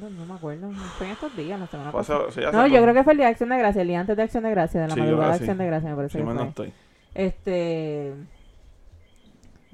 No, 0.00 0.10
no 0.10 0.26
me 0.26 0.34
acuerdo. 0.34 0.70
Fue 0.98 1.06
en 1.06 1.12
estos 1.12 1.36
días, 1.36 1.58
la 1.60 1.66
semana 1.66 1.90
Fue 1.92 2.00
pasada. 2.00 2.30
sí, 2.30 2.40
No, 2.52 2.66
yo 2.66 2.82
creo 2.82 2.94
que 2.94 3.04
fue 3.04 3.12
el 3.12 3.18
día 3.18 3.26
de 3.26 3.32
Acción 3.32 3.50
de 3.50 3.58
Gracia, 3.58 3.82
el 3.82 3.88
día 3.88 4.00
antes 4.00 4.16
de 4.16 4.22
Acción 4.22 4.42
de 4.44 4.50
Gracia, 4.50 4.80
de 4.82 4.88
la 4.88 4.94
Sí, 4.94 5.00
madrugada 5.00 5.28
de 5.30 5.34
Acción 5.36 5.56
sí. 5.56 5.62
de 5.62 5.66
Gracia, 5.68 5.90
me 5.90 5.96
parece 5.96 6.12
Sí, 6.12 6.18
que 6.18 6.24
mal 6.24 6.34
no 6.34 6.40
fue. 6.40 6.48
estoy. 6.48 6.72
Este, 7.14 8.14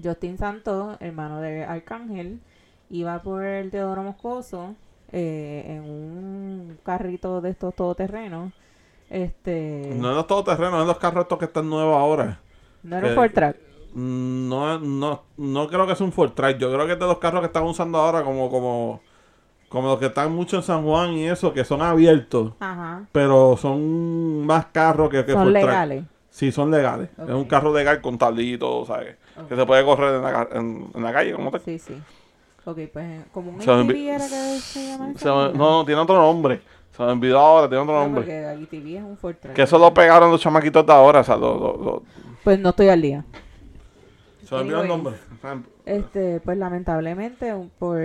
Justin 0.03 0.37
Santos, 0.39 0.97
hermano 1.01 1.41
de 1.41 1.65
Arcángel, 1.65 2.41
iba 2.91 3.23
por 3.23 3.45
el 3.45 3.71
Teodoro 3.71 4.03
Moscoso 4.03 4.75
eh, 5.13 5.65
en 5.67 5.83
un 5.85 6.79
carrito 6.85 7.41
de 7.41 7.51
estos 7.51 7.75
todoterrenos. 7.75 8.53
Este, 9.09 9.93
No 9.97 10.11
en 10.11 10.17
los 10.17 10.27
todoterrenos, 10.27 10.83
en 10.83 10.87
los 10.87 10.99
carros 10.99 11.23
estos 11.23 11.39
que 11.39 11.47
están 11.47 11.69
nuevos 11.69 11.97
ahora. 11.97 12.41
no 12.83 12.97
era 12.97 13.07
un 13.07 13.13
eh, 13.13 13.17
Ford 13.17 13.33
Track. 13.33 13.57
Mm, 13.95 14.49
No, 14.49 14.79
no, 14.79 15.23
no 15.37 15.69
creo 15.69 15.87
que 15.87 15.95
sea 15.97 16.07
un 16.07 16.13
Ford 16.13 16.33
Track. 16.33 16.59
Yo 16.59 16.73
creo 16.73 16.87
que 16.87 16.93
es 16.95 16.99
de 16.99 17.07
los 17.07 17.19
carros 17.19 17.41
que 17.41 17.47
están 17.47 17.65
usando 17.65 17.99
ahora 17.99 18.23
como, 18.23 18.51
como, 18.51 19.01
como 19.69 19.89
los 19.89 19.99
que 19.99 20.07
están 20.07 20.33
mucho 20.33 20.57
en 20.57 20.63
San 20.63 20.85
Juan 20.85 21.13
y 21.13 21.27
eso, 21.27 21.53
que 21.53 21.65
son 21.65 21.83
abiertos. 21.83 22.53
Ajá. 22.61 23.03
Pero 23.13 23.57
son 23.57 24.45
más 24.47 24.67
carros 24.67 25.09
que, 25.11 25.25
que 25.25 25.33
Son 25.33 25.43
Ford 25.45 25.53
Track. 25.53 25.65
legales. 25.65 26.05
Sí, 26.31 26.53
son 26.53 26.71
legales. 26.71 27.11
Es 27.19 27.35
un 27.35 27.45
carro 27.45 27.75
legal 27.75 28.01
con 28.01 28.17
tablito, 28.17 28.85
¿sabes? 28.87 29.17
Ok. 29.37 29.49
Que 29.49 29.57
se 29.57 29.67
puede 29.67 29.85
correr 29.85 30.15
en 30.17 30.23
la, 30.23 30.49
en, 30.53 30.91
en 30.95 31.03
la 31.03 31.13
calle, 31.13 31.33
como 31.35 31.51
tal. 31.51 31.61
Sí, 31.61 31.79
sí. 31.79 31.95
Ok, 32.65 32.79
pues 32.93 33.25
como 33.33 33.51
un 33.53 33.61
Se 33.61 33.71
me 33.73 34.09
era 34.15 34.19
que 34.29 34.59
se 34.61 34.87
llama 34.87 35.13
Se 35.17 35.25
me- 35.25 35.33
no, 35.33 35.53
no, 35.53 35.85
tiene 35.85 36.01
otro 36.01 36.17
nombre. 36.17 36.61
Se 36.97 37.03
me 37.03 37.13
olvidó 37.13 37.39
ahora, 37.39 37.69
tiene 37.69 37.83
otro 37.83 37.95
No, 37.95 38.01
nombre. 38.03 38.23
porque 38.23 38.97
es 38.99 39.03
un 39.03 39.17
Ford 39.17 39.37
Track. 39.41 39.55
Que 39.57 39.63
eso 39.63 39.79
lo 39.79 39.93
pegaron 39.95 40.31
los 40.31 40.41
chamaquitos 40.41 40.85
de 40.87 40.93
ahora, 40.93 41.21
o 41.21 41.25
sea, 41.25 41.37
lo, 41.37 41.55
lo- 41.59 41.77
lo- 41.85 42.03
Pues 42.45 42.59
no 42.61 42.69
estoy 42.71 42.89
al 42.91 43.01
día. 43.03 43.25
Se 44.51 44.55
me 44.57 44.61
olvidó 44.75 44.83
el 44.83 44.89
nombre. 44.89 45.15
Este, 45.87 46.41
pues 46.41 46.59
lamentablemente 46.59 47.55
por, 47.79 48.01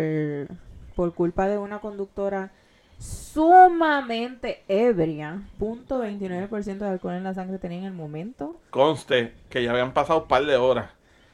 por 0.96 1.14
culpa 1.14 1.48
de 1.48 1.58
una 1.58 1.80
conductora 1.80 2.52
sumamente 2.98 4.64
ebria. 4.68 5.42
Punto 5.60 6.04
29% 6.04 6.78
de 6.78 6.88
alcohol 6.88 7.14
en 7.16 7.24
la 7.24 7.34
sangre 7.34 7.58
tenía 7.60 7.80
en 7.80 7.86
el 7.86 7.94
momento. 7.94 8.56
Conste 8.70 9.34
que 9.50 9.64
ya 9.64 9.72
habían 9.72 9.94
pasado 9.94 10.22
un 10.22 10.28
par 10.28 10.46
de 10.46 10.56
horas. 10.56 10.90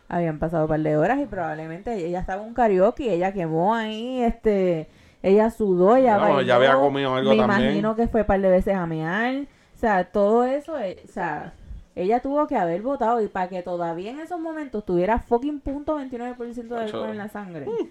Habían 0.08 0.40
pasado 0.40 0.64
un 0.64 0.70
par 0.70 0.80
de 0.82 0.98
horas 0.98 1.20
y 1.22 1.26
probablemente 1.26 1.94
ella 2.06 2.20
estaba 2.20 2.42
en 2.42 2.50
un 2.50 2.54
karaoke, 2.54 3.14
ella 3.14 3.32
quemó 3.32 3.74
ahí, 3.76 4.22
este, 4.22 4.90
ella 5.24 5.50
sudó, 5.52 5.96
ella 5.96 6.16
No, 6.16 6.22
bailó. 6.22 6.42
ya 6.42 6.56
había 6.56 6.74
comido 6.74 7.16
algo 7.16 7.32
Me 7.32 7.38
también. 7.38 7.62
imagino 7.62 7.96
que 7.96 8.08
fue 8.10 8.22
un 8.22 8.28
par 8.28 8.42
de 8.42 8.50
veces 8.50 8.76
a 8.76 8.86
mear. 8.86 9.36
O 9.76 9.80
sea, 9.80 10.04
todo 10.12 10.44
eso, 10.44 10.78
eh, 10.80 11.02
o 11.08 11.12
sea, 11.12 11.54
ella 11.96 12.22
tuvo 12.22 12.48
que 12.48 12.56
haber 12.56 12.82
votado 12.82 13.22
y 13.22 13.28
para 13.28 13.50
que 13.50 13.62
todavía 13.64 14.12
en 14.12 14.20
esos 14.20 14.40
momentos 14.40 14.86
tuviera 14.86 15.20
fucking 15.20 15.60
punto 15.60 15.98
29% 16.00 16.68
de 16.68 16.78
alcohol 16.78 17.10
en 17.10 17.18
la 17.18 17.28
sangre. 17.28 17.66
Mm. 17.66 17.88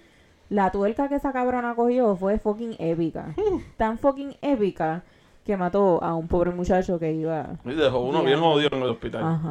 La 0.51 0.71
tuerca 0.73 1.09
que 1.09 1.17
esa 1.17 1.33
cabrona 1.33 1.75
cogió 1.75 2.17
fue 2.17 2.39
fucking 2.39 2.77
épica. 2.79 3.35
Mm. 3.37 3.59
Tan 3.77 3.99
fucking 3.99 4.37
épica 4.43 5.03
que 5.45 5.57
mató 5.57 6.03
a 6.03 6.15
un 6.15 6.29
pobre 6.29 6.51
muchacho 6.51 6.99
que 6.99 7.13
iba... 7.13 7.57
Y 7.65 7.75
dejó 7.75 8.01
uno 8.01 8.23
bien 8.23 8.41
jodido 8.41 8.71
en 8.73 8.83
el 8.83 8.89
hospital. 8.91 9.23
Ajá. 9.25 9.51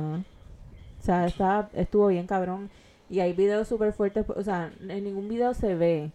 O 1.00 1.02
sea, 1.02 1.26
estaba, 1.26 1.70
estuvo 1.74 2.08
bien 2.08 2.28
cabrón. 2.28 2.70
Y 3.10 3.22
hay 3.22 3.34
videos 3.34 3.68
súper 3.68 3.94
fuertes, 3.94 4.26
o 4.30 4.44
sea, 4.44 4.72
en 4.88 5.04
ningún 5.04 5.28
video 5.30 5.54
se 5.54 5.74
ve, 5.76 6.12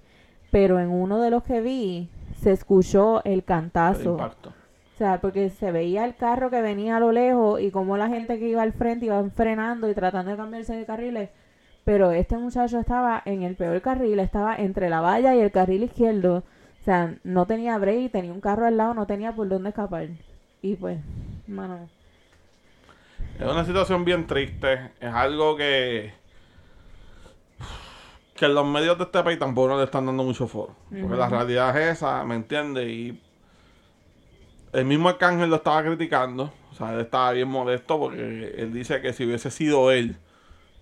pero 0.50 0.79
en 0.79 0.91
uno 0.91 1.21
de 1.21 1.31
los 1.31 1.43
que 1.43 1.61
vi 1.61 2.09
se 2.41 2.53
escuchó 2.53 3.23
el 3.25 3.33
El 3.33 3.45
cantazo. 3.45 4.12
impacto. 4.12 4.53
O 4.95 4.97
sea, 4.97 5.21
porque 5.21 5.51
se 5.51 5.73
veía 5.73 6.05
el 6.05 6.15
carro 6.15 6.51
que 6.51 6.63
venía 6.63 6.97
a 6.97 7.01
lo 7.01 7.11
lejos 7.11 7.61
y 7.61 7.73
como 7.73 7.97
la 7.97 8.09
gente 8.09 8.39
que 8.39 8.49
iba 8.49 8.63
al 8.63 8.73
frente 8.73 9.07
iba 9.07 9.29
frenando 9.31 9.91
y 9.91 9.95
tratando 9.95 10.31
de 10.31 10.37
cambiarse 10.37 10.77
de 10.77 10.87
carriles. 10.87 11.31
Pero 11.85 12.13
este 12.13 12.39
muchacho 12.39 12.79
estaba 12.79 13.21
en 13.25 13.43
el 13.43 13.57
peor 13.57 13.81
carril, 13.83 14.21
estaba 14.21 14.55
entre 14.55 14.89
la 14.89 15.01
valla 15.01 15.35
y 15.35 15.41
el 15.41 15.51
carril 15.51 15.83
izquierdo. 15.83 16.45
O 16.81 16.85
sea, 16.85 17.17
no 17.25 17.45
tenía 17.45 17.77
break, 17.77 18.13
tenía 18.13 18.33
un 18.33 18.41
carro 18.41 18.67
al 18.67 18.77
lado, 18.77 18.95
no 18.95 19.07
tenía 19.07 19.33
por 19.35 19.49
dónde 19.49 19.71
escapar. 19.71 20.09
Y 20.63 20.77
pues, 20.77 20.99
mano, 21.49 21.89
Es 23.39 23.47
una 23.47 23.65
situación 23.65 24.05
bien 24.05 24.27
triste. 24.29 24.93
Es 25.01 25.13
algo 25.13 25.57
que. 25.57 26.13
Que 28.37 28.49
los 28.49 28.67
medios 28.67 28.97
de 28.99 29.05
este 29.05 29.23
país 29.23 29.39
tampoco 29.39 29.77
le 29.77 29.85
están 29.85 30.07
dando 30.07 30.23
mucho 30.23 30.47
foro. 30.47 30.75
Porque 30.89 31.17
la 31.17 31.29
realidad 31.29 31.77
es 31.81 31.97
esa, 31.99 32.23
¿me 32.25 32.37
entiendes? 32.37 32.89
Y. 32.89 33.21
El 34.75 34.85
mismo 34.85 35.09
Arcángel 35.09 35.49
lo 35.50 35.57
estaba 35.57 35.83
criticando. 35.83 36.52
O 36.73 36.75
sea, 36.75 36.93
él 36.95 37.00
estaba 37.00 37.31
bien 37.33 37.49
molesto 37.49 37.99
porque 37.99 38.54
él 38.59 38.73
dice 38.73 39.00
que 39.00 39.12
si 39.12 39.25
hubiese 39.25 39.50
sido 39.50 39.90
él 39.93 40.16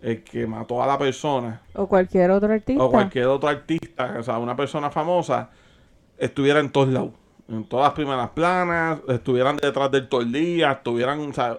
el 0.01 0.25
que 0.25 0.47
mató 0.47 0.83
a 0.83 0.87
la 0.87 0.99
persona, 0.99 1.61
o 1.75 1.87
cualquier 1.87 2.31
otro 2.33 2.53
artista. 2.53 2.83
o 2.83 2.91
cualquier 2.91 3.27
otro 3.27 3.49
artista, 3.49 4.17
o 4.19 4.23
sea, 4.25 4.39
una 4.39 4.57
persona 4.57 4.91
famosa, 4.91 5.51
estuviera 6.19 6.59
en 6.61 6.71
todos 6.73 6.89
lados. 6.89 7.11
En 7.49 7.65
todas 7.65 7.85
las 7.87 7.93
primeras 7.93 8.31
planas, 8.31 8.99
estuvieran 9.09 9.59
detrás 9.59 9.91
del 9.93 10.09
todo 10.09 10.23
el 10.23 10.33
día, 10.33 10.73
estuvieran, 10.73 11.21
o 11.21 11.33
sea, 11.33 11.59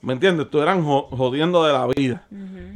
¿me 0.00 0.12
entiendes? 0.14 0.46
Estuvieran 0.46 0.82
jo- 0.84 1.08
jodiendo 1.10 1.64
de 1.66 1.72
la 1.74 1.86
vida. 1.88 2.24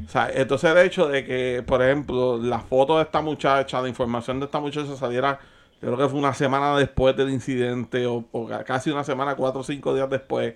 O 0.07 0.09
sea, 0.11 0.29
entonces 0.35 0.71
el 0.71 0.79
hecho 0.79 1.07
de 1.09 1.25
que, 1.25 1.63
por 1.67 1.81
ejemplo, 1.83 2.37
la 2.39 2.59
foto 2.59 2.97
de 2.99 3.05
esta 3.05 3.23
muchacha, 3.23 3.81
la 3.81 3.89
información 3.89 4.41
de 4.41 4.47
esta 4.47 4.61
muchacha 4.61 4.95
saliera, 4.97 5.39
yo 5.83 5.89
creo 5.95 5.97
que 5.99 6.09
fue 6.09 6.19
una 6.19 6.35
semana 6.35 6.77
después 6.77 7.17
del 7.17 7.31
incidente, 7.31 8.07
o, 8.07 8.25
o 8.33 8.47
ca- 8.49 8.65
casi 8.65 8.91
una 8.91 9.05
semana, 9.05 9.37
cuatro 9.37 9.61
o 9.61 9.65
cinco 9.65 9.95
días 9.95 10.11
después, 10.11 10.55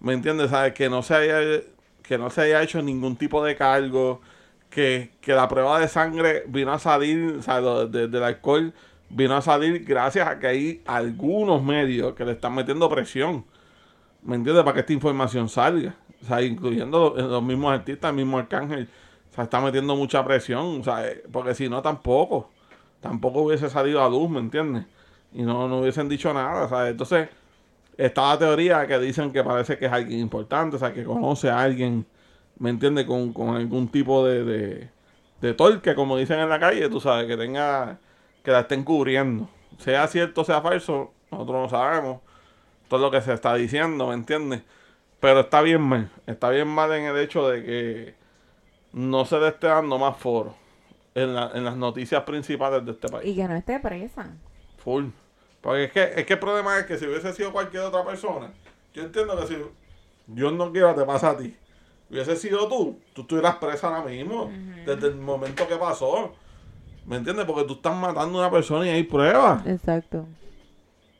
¿me 0.00 0.12
entiendes? 0.14 0.50
¿Sabes? 0.50 0.74
Que 0.74 0.88
no 0.90 1.02
se 1.02 1.14
haya, 1.14 1.62
que 2.02 2.18
no 2.18 2.30
se 2.30 2.42
haya 2.42 2.62
hecho 2.62 2.82
ningún 2.82 3.16
tipo 3.16 3.44
de 3.44 3.56
cargo, 3.56 4.20
que, 4.70 5.12
que 5.20 5.34
la 5.34 5.48
prueba 5.48 5.78
de 5.80 5.88
sangre 5.88 6.44
vino 6.48 6.72
a 6.72 6.78
salir, 6.78 7.36
o 7.38 7.42
sea, 7.42 7.60
de- 7.60 8.08
del 8.08 8.22
alcohol 8.22 8.72
vino 9.10 9.36
a 9.36 9.42
salir 9.42 9.84
gracias 9.84 10.26
a 10.28 10.38
que 10.38 10.46
hay 10.46 10.82
algunos 10.86 11.62
medios 11.62 12.14
que 12.14 12.24
le 12.24 12.32
están 12.32 12.54
metiendo 12.54 12.88
presión. 12.88 13.44
¿Me 14.22 14.36
entiendes? 14.36 14.64
Para 14.64 14.74
que 14.74 14.80
esta 14.80 14.92
información 14.92 15.48
salga. 15.48 15.96
O 16.22 16.26
sea, 16.26 16.42
incluyendo 16.42 17.14
los, 17.16 17.30
los 17.30 17.42
mismos 17.42 17.72
artistas, 17.74 18.10
el 18.10 18.16
mismo 18.16 18.38
Arcángel. 18.38 18.88
O 19.32 19.34
sea, 19.34 19.44
está 19.44 19.60
metiendo 19.60 19.96
mucha 19.96 20.24
presión. 20.24 20.80
O 20.80 20.84
sea, 20.84 21.08
eh, 21.08 21.24
porque 21.32 21.54
si 21.54 21.68
no, 21.68 21.82
tampoco. 21.82 22.51
Tampoco 23.02 23.42
hubiese 23.42 23.68
salido 23.68 24.02
a 24.02 24.08
luz, 24.08 24.30
¿me 24.30 24.38
entiendes? 24.40 24.86
Y 25.34 25.42
no, 25.42 25.68
no 25.68 25.80
hubiesen 25.80 26.08
dicho 26.08 26.32
nada. 26.32 26.68
Sea, 26.68 26.88
entonces, 26.88 27.28
está 27.98 28.30
la 28.30 28.38
teoría 28.38 28.86
que 28.86 28.98
dicen 29.00 29.32
que 29.32 29.42
parece 29.44 29.76
que 29.78 29.86
es 29.86 29.92
alguien 29.92 30.20
importante. 30.20 30.76
O 30.76 30.78
sea, 30.78 30.94
que 30.94 31.04
conoce 31.04 31.50
a 31.50 31.60
alguien, 31.60 32.06
¿me 32.58 32.70
entiendes? 32.70 33.04
Con, 33.06 33.32
con 33.32 33.56
algún 33.56 33.88
tipo 33.88 34.24
de, 34.24 34.44
de, 34.44 34.90
de 35.40 35.54
torque, 35.54 35.94
como 35.96 36.16
dicen 36.16 36.38
en 36.38 36.48
la 36.48 36.60
calle, 36.60 36.88
tú 36.88 37.00
sabes, 37.00 37.26
que 37.26 37.36
tenga, 37.36 37.98
que 38.44 38.52
la 38.52 38.60
estén 38.60 38.84
cubriendo. 38.84 39.48
Sea 39.78 40.06
cierto, 40.06 40.44
sea 40.44 40.62
falso, 40.62 41.12
nosotros 41.30 41.62
no 41.62 41.68
sabemos 41.68 42.20
todo 42.88 43.00
lo 43.00 43.10
que 43.10 43.20
se 43.22 43.32
está 43.32 43.54
diciendo, 43.54 44.08
¿me 44.08 44.14
entiendes? 44.14 44.62
Pero 45.20 45.40
está 45.40 45.62
bien 45.62 45.82
mal, 45.82 46.10
está 46.26 46.50
bien 46.50 46.68
mal 46.68 46.92
en 46.92 47.04
el 47.04 47.18
hecho 47.18 47.48
de 47.48 47.64
que 47.64 48.14
no 48.92 49.24
se 49.24 49.38
le 49.40 49.48
esté 49.48 49.68
dando 49.68 49.98
más 49.98 50.16
foro 50.16 50.61
en, 51.14 51.34
la- 51.34 51.50
en 51.54 51.64
las 51.64 51.76
noticias 51.76 52.22
principales 52.24 52.84
de 52.84 52.92
este 52.92 53.08
país. 53.08 53.26
Y 53.30 53.36
que 53.36 53.46
no 53.48 53.54
esté 53.54 53.78
presa. 53.80 54.30
Full. 54.78 55.06
Porque 55.60 55.84
es 55.84 55.92
que, 55.92 56.02
es 56.16 56.26
que 56.26 56.32
el 56.34 56.38
problema 56.38 56.78
es 56.78 56.86
que 56.86 56.98
si 56.98 57.06
hubiese 57.06 57.32
sido 57.32 57.52
cualquier 57.52 57.82
otra 57.84 58.04
persona, 58.04 58.50
yo 58.94 59.02
entiendo 59.04 59.38
que 59.38 59.46
si 59.46 59.56
Dios 60.26 60.52
no 60.52 60.72
quiera 60.72 60.94
te 60.94 61.04
pasa 61.04 61.30
a 61.30 61.36
ti, 61.38 61.54
hubiese 62.10 62.34
sido 62.36 62.68
tú, 62.68 62.98
tú 63.12 63.22
estuvieras 63.22 63.56
presa 63.56 63.88
ahora 63.88 64.08
mismo, 64.10 64.50
desde 64.84 65.08
el 65.08 65.16
momento 65.16 65.66
que 65.68 65.76
pasó. 65.76 66.32
¿Me 67.06 67.16
entiendes? 67.16 67.44
Porque 67.46 67.64
tú 67.64 67.74
estás 67.74 67.96
matando 67.96 68.38
a 68.38 68.42
una 68.42 68.50
persona 68.50 68.86
y 68.86 68.90
hay 68.90 69.02
pruebas. 69.04 69.66
Exacto. 69.66 70.26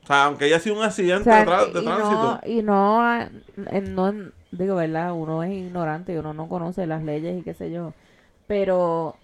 O 0.03 0.07
sea, 0.07 0.25
aunque 0.25 0.47
haya 0.47 0.59
sido 0.59 0.75
un 0.77 0.83
O 0.83 0.85
accidente 0.85 1.25
sea, 1.25 1.45
de, 1.45 1.47
tra- 1.47 1.73
de 1.73 1.81
y 1.81 1.85
tránsito. 1.85 2.23
no, 2.23 2.41
y 2.45 2.63
no, 2.63 3.21
eh, 3.23 3.81
no, 3.81 4.13
digo, 4.51 4.75
¿verdad? 4.77 5.13
Uno 5.13 5.43
es 5.45 5.53
ignorante 5.53 6.13
y 6.13 6.17
uno 6.17 6.35
no 6.35 6.49
conoce 6.49 6.87
las 6.87 7.03
leyes 7.05 7.39
y 7.41 7.43
qué 7.43 7.55
sé 7.55 7.71
yo. 7.71 7.95
Pero, 8.49 9.17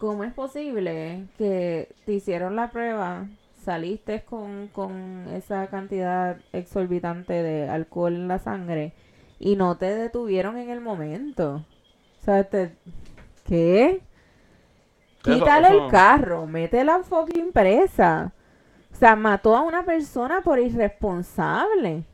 ¿cómo 0.00 0.24
es 0.24 0.34
posible 0.34 1.28
que 1.38 1.94
te 2.06 2.14
hicieron 2.14 2.56
la 2.56 2.70
prueba, 2.72 3.28
saliste 3.64 4.22
con, 4.24 4.68
con 4.68 5.28
esa 5.34 5.68
cantidad 5.68 6.38
exorbitante 6.52 7.34
de 7.34 7.68
alcohol 7.68 8.14
en 8.16 8.28
la 8.28 8.38
sangre 8.40 8.94
y 9.38 9.56
no 9.56 9.76
te 9.78 9.94
detuvieron 9.94 10.58
en 10.58 10.70
el 10.70 10.80
momento? 10.80 11.66
O 12.20 12.24
sea, 12.24 12.44
te, 12.44 12.76
¿qué? 13.44 14.02
Quítale 15.22 15.68
eso- 15.68 15.84
el 15.86 15.90
carro, 15.90 16.46
métela 16.46 17.02
fucking 17.04 17.52
presa. 17.52 18.32
O 18.92 18.96
sea, 18.96 19.16
mató 19.16 19.56
a 19.56 19.62
una 19.62 19.84
persona 19.84 20.42
por 20.42 20.58
irresponsable, 20.58 22.04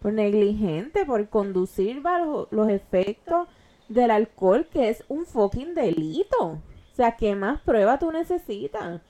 por 0.00 0.12
negligente, 0.12 1.04
por 1.06 1.28
conducir 1.28 2.00
bajo 2.02 2.48
los 2.50 2.68
efectos 2.68 3.48
del 3.88 4.10
alcohol, 4.10 4.68
que 4.72 4.90
es 4.90 5.04
un 5.08 5.26
fucking 5.26 5.74
delito 5.74 6.60
sea, 7.00 7.16
¿qué 7.16 7.34
más 7.34 7.60
prueba 7.62 7.98
tú 7.98 8.12
necesitas? 8.12 9.00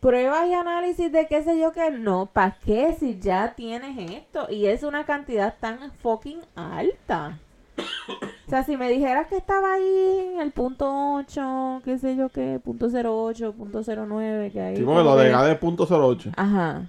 Pruebas 0.00 0.48
y 0.48 0.54
análisis 0.54 1.12
de 1.12 1.26
qué 1.28 1.42
sé 1.42 1.60
yo 1.60 1.72
qué 1.72 1.90
no, 1.90 2.26
¿para 2.26 2.56
qué 2.64 2.96
si 2.98 3.20
ya 3.20 3.54
tienes 3.54 4.10
esto? 4.10 4.46
Y 4.50 4.66
es 4.66 4.82
una 4.82 5.04
cantidad 5.04 5.54
tan 5.60 5.92
fucking 6.02 6.40
alta. 6.56 7.38
O 7.78 8.50
sea, 8.50 8.64
si 8.64 8.76
me 8.76 8.90
dijeras 8.90 9.28
que 9.28 9.36
estaba 9.36 9.74
ahí 9.74 10.32
en 10.34 10.40
el 10.40 10.50
punto 10.50 11.14
8, 11.14 11.82
qué 11.84 11.98
sé 11.98 12.16
yo 12.16 12.30
qué, 12.30 12.60
punto 12.64 12.88
08, 12.88 13.52
punto 13.52 13.82
09, 13.84 14.50
que 14.50 14.60
ahí. 14.60 14.76
Sí, 14.76 14.82
porque 14.82 15.04
lo 15.04 15.16
de, 15.16 15.30
de 15.30 15.54
punto 15.54 15.86
08. 15.88 16.32
Ajá. 16.36 16.82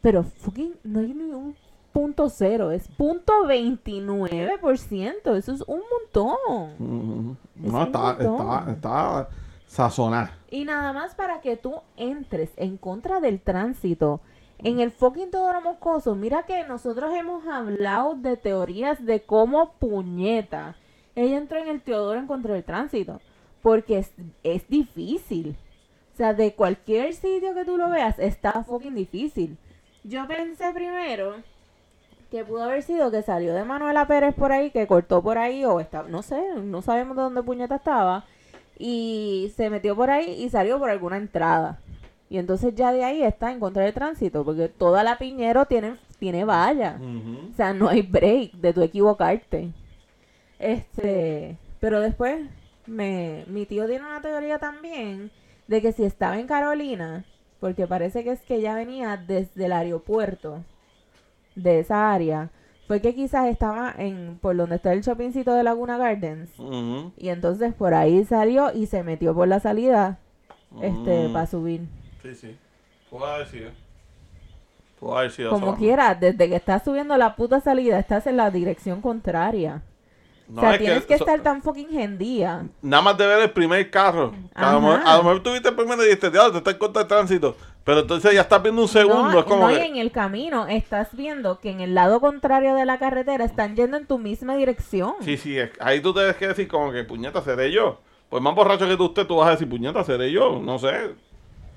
Pero 0.00 0.24
fucking, 0.24 0.74
no 0.82 0.98
hay 0.98 1.14
ni 1.14 1.30
un 1.30 1.54
.0, 1.96 2.72
es 2.72 2.90
.29%. 2.98 5.36
Eso 5.36 5.52
es 5.52 5.62
un 5.66 5.82
montón. 5.90 6.36
Mm-hmm. 6.78 7.36
No, 7.56 7.82
está, 7.84 8.16
un 8.20 8.70
está, 8.70 9.28
está. 9.66 10.32
Y 10.50 10.64
nada 10.64 10.92
más 10.92 11.14
para 11.14 11.40
que 11.40 11.56
tú 11.56 11.80
entres 11.96 12.50
en 12.56 12.76
contra 12.76 13.20
del 13.20 13.40
tránsito. 13.40 14.20
En 14.58 14.80
el 14.80 14.90
fucking 14.90 15.30
todo 15.30 15.60
moscoso, 15.60 16.14
mira 16.14 16.44
que 16.44 16.64
nosotros 16.64 17.12
hemos 17.14 17.46
hablado 17.46 18.14
de 18.14 18.36
teorías 18.36 19.04
de 19.04 19.22
cómo 19.22 19.72
puñeta. 19.72 20.76
Ella 21.14 21.38
entró 21.38 21.58
en 21.58 21.68
el 21.68 21.82
Teodoro 21.82 22.18
en 22.18 22.26
contra 22.26 22.54
del 22.54 22.64
tránsito. 22.64 23.20
Porque 23.62 23.98
es, 23.98 24.12
es 24.42 24.68
difícil. 24.68 25.56
O 26.14 26.16
sea, 26.16 26.32
de 26.32 26.54
cualquier 26.54 27.12
sitio 27.12 27.54
que 27.54 27.64
tú 27.64 27.76
lo 27.76 27.90
veas, 27.90 28.18
está 28.18 28.64
fucking 28.64 28.94
difícil. 28.94 29.58
Yo 30.04 30.26
pensé 30.26 30.72
primero 30.72 31.36
que 32.36 32.44
pudo 32.44 32.64
haber 32.64 32.82
sido 32.82 33.10
que 33.10 33.22
salió 33.22 33.54
de 33.54 33.64
Manuela 33.64 34.06
Pérez 34.06 34.34
por 34.34 34.52
ahí, 34.52 34.70
que 34.70 34.86
cortó 34.86 35.22
por 35.22 35.38
ahí, 35.38 35.64
o 35.64 35.80
está, 35.80 36.02
no 36.02 36.22
sé, 36.22 36.40
no 36.62 36.82
sabemos 36.82 37.16
de 37.16 37.22
dónde 37.22 37.42
puñeta 37.42 37.76
estaba, 37.76 38.24
y 38.78 39.52
se 39.56 39.70
metió 39.70 39.96
por 39.96 40.10
ahí 40.10 40.42
y 40.42 40.50
salió 40.50 40.78
por 40.78 40.90
alguna 40.90 41.16
entrada. 41.16 41.80
Y 42.28 42.38
entonces 42.38 42.74
ya 42.74 42.92
de 42.92 43.04
ahí 43.04 43.22
está 43.22 43.52
en 43.52 43.60
contra 43.60 43.84
del 43.84 43.94
tránsito, 43.94 44.44
porque 44.44 44.68
toda 44.68 45.02
la 45.02 45.16
Piñero 45.16 45.64
tiene, 45.64 45.96
tiene 46.18 46.44
valla. 46.44 47.00
O 47.52 47.54
sea, 47.54 47.72
no 47.72 47.88
hay 47.88 48.02
break 48.02 48.52
de 48.54 48.72
tu 48.72 48.82
equivocarte. 48.82 49.70
Este, 50.58 51.56
pero 51.80 52.00
después 52.00 52.46
me, 52.86 53.44
mi 53.46 53.64
tío 53.64 53.86
tiene 53.86 54.04
una 54.04 54.20
teoría 54.20 54.58
también 54.58 55.30
de 55.68 55.80
que 55.80 55.92
si 55.92 56.04
estaba 56.04 56.38
en 56.38 56.46
Carolina 56.46 57.24
porque 57.60 57.86
parece 57.86 58.22
que 58.24 58.32
es 58.32 58.42
que 58.42 58.56
ella 58.56 58.74
venía 58.74 59.16
desde 59.16 59.66
el 59.66 59.72
aeropuerto 59.72 60.62
de 61.56 61.80
esa 61.80 62.12
área. 62.12 62.50
Fue 62.86 63.00
que 63.00 63.14
quizás 63.16 63.48
estaba 63.48 63.92
en 63.98 64.38
por 64.40 64.56
donde 64.56 64.76
está 64.76 64.92
el 64.92 65.02
shoppingcito 65.02 65.52
de 65.54 65.64
Laguna 65.64 65.98
Gardens. 65.98 66.50
Y 67.16 67.30
entonces 67.30 67.74
por 67.74 67.94
ahí 67.94 68.24
salió 68.24 68.72
y 68.72 68.86
se 68.86 69.02
metió 69.02 69.34
por 69.34 69.48
la 69.48 69.58
salida 69.58 70.18
este 70.80 71.28
Mm. 71.28 71.32
para 71.32 71.46
subir. 71.46 71.80
Sí, 72.22 72.34
sí. 72.36 72.56
Puedo 73.10 73.26
haber 73.26 73.48
sido. 73.48 73.70
Haber 75.00 75.30
sido 75.30 75.50
Como 75.50 75.76
quiera, 75.76 76.14
desde 76.14 76.48
que 76.48 76.56
estás 76.56 76.84
subiendo 76.84 77.16
la 77.16 77.36
puta 77.36 77.60
salida, 77.60 77.98
estás 77.98 78.26
en 78.26 78.36
la 78.36 78.50
dirección 78.50 79.00
contraria. 79.00 79.82
No, 80.48 80.58
o 80.58 80.64
sea, 80.64 80.74
es 80.74 80.78
tienes 80.78 81.06
que, 81.06 81.14
estar 81.14 81.40
tan 81.40 81.60
fucking 81.60 81.88
gendía. 81.88 82.66
Nada 82.82 83.02
más 83.02 83.18
de 83.18 83.26
ver 83.26 83.42
el 83.42 83.50
primer 83.50 83.90
carro. 83.90 84.30
que 84.30 84.36
A 84.54 84.72
lo, 84.72 84.78
Ajá. 84.78 84.80
mejor, 84.80 85.00
a 85.04 85.16
lo 85.16 85.22
mejor 85.24 85.42
tuviste 85.42 85.68
el 85.68 85.74
primero 85.74 86.02
y 86.02 86.06
dijiste, 86.06 86.30
diablo, 86.30 86.52
te 86.52 86.58
está 86.58 86.70
en 86.70 86.78
contra 86.78 87.02
de 87.02 87.08
tránsito. 87.08 87.56
Pero 87.86 88.00
entonces 88.00 88.34
ya 88.34 88.40
estás 88.42 88.62
viendo 88.62 88.82
un 88.82 88.88
segundo. 88.88 89.30
no, 89.30 89.38
es 89.38 89.44
como 89.46 89.62
no, 89.62 89.68
que- 89.68 89.78
y 89.86 89.88
en 89.90 89.96
el 89.96 90.10
camino 90.10 90.66
estás 90.66 91.14
viendo 91.16 91.60
que 91.60 91.70
en 91.70 91.80
el 91.80 91.94
lado 91.94 92.20
contrario 92.20 92.74
de 92.74 92.84
la 92.84 92.98
carretera 92.98 93.44
están 93.44 93.76
yendo 93.76 93.96
en 93.96 94.06
tu 94.06 94.18
misma 94.18 94.56
dirección. 94.56 95.14
Sí, 95.20 95.36
sí, 95.38 95.56
es- 95.56 95.70
ahí 95.80 96.00
tú 96.00 96.12
tienes 96.12 96.34
que 96.36 96.48
decir 96.48 96.66
como 96.68 96.90
que 96.92 97.04
puñeta, 97.04 97.40
seré 97.42 97.70
yo. 97.72 98.00
Pues 98.28 98.42
más 98.42 98.54
borracho 98.56 98.88
que 98.88 98.96
tú 98.96 99.04
usted, 99.04 99.24
tú 99.26 99.36
vas 99.36 99.46
a 99.46 99.50
decir, 99.52 99.68
puñeta, 99.70 100.02
seré 100.02 100.32
yo. 100.32 100.60
No 100.60 100.78
sé. 100.80 101.14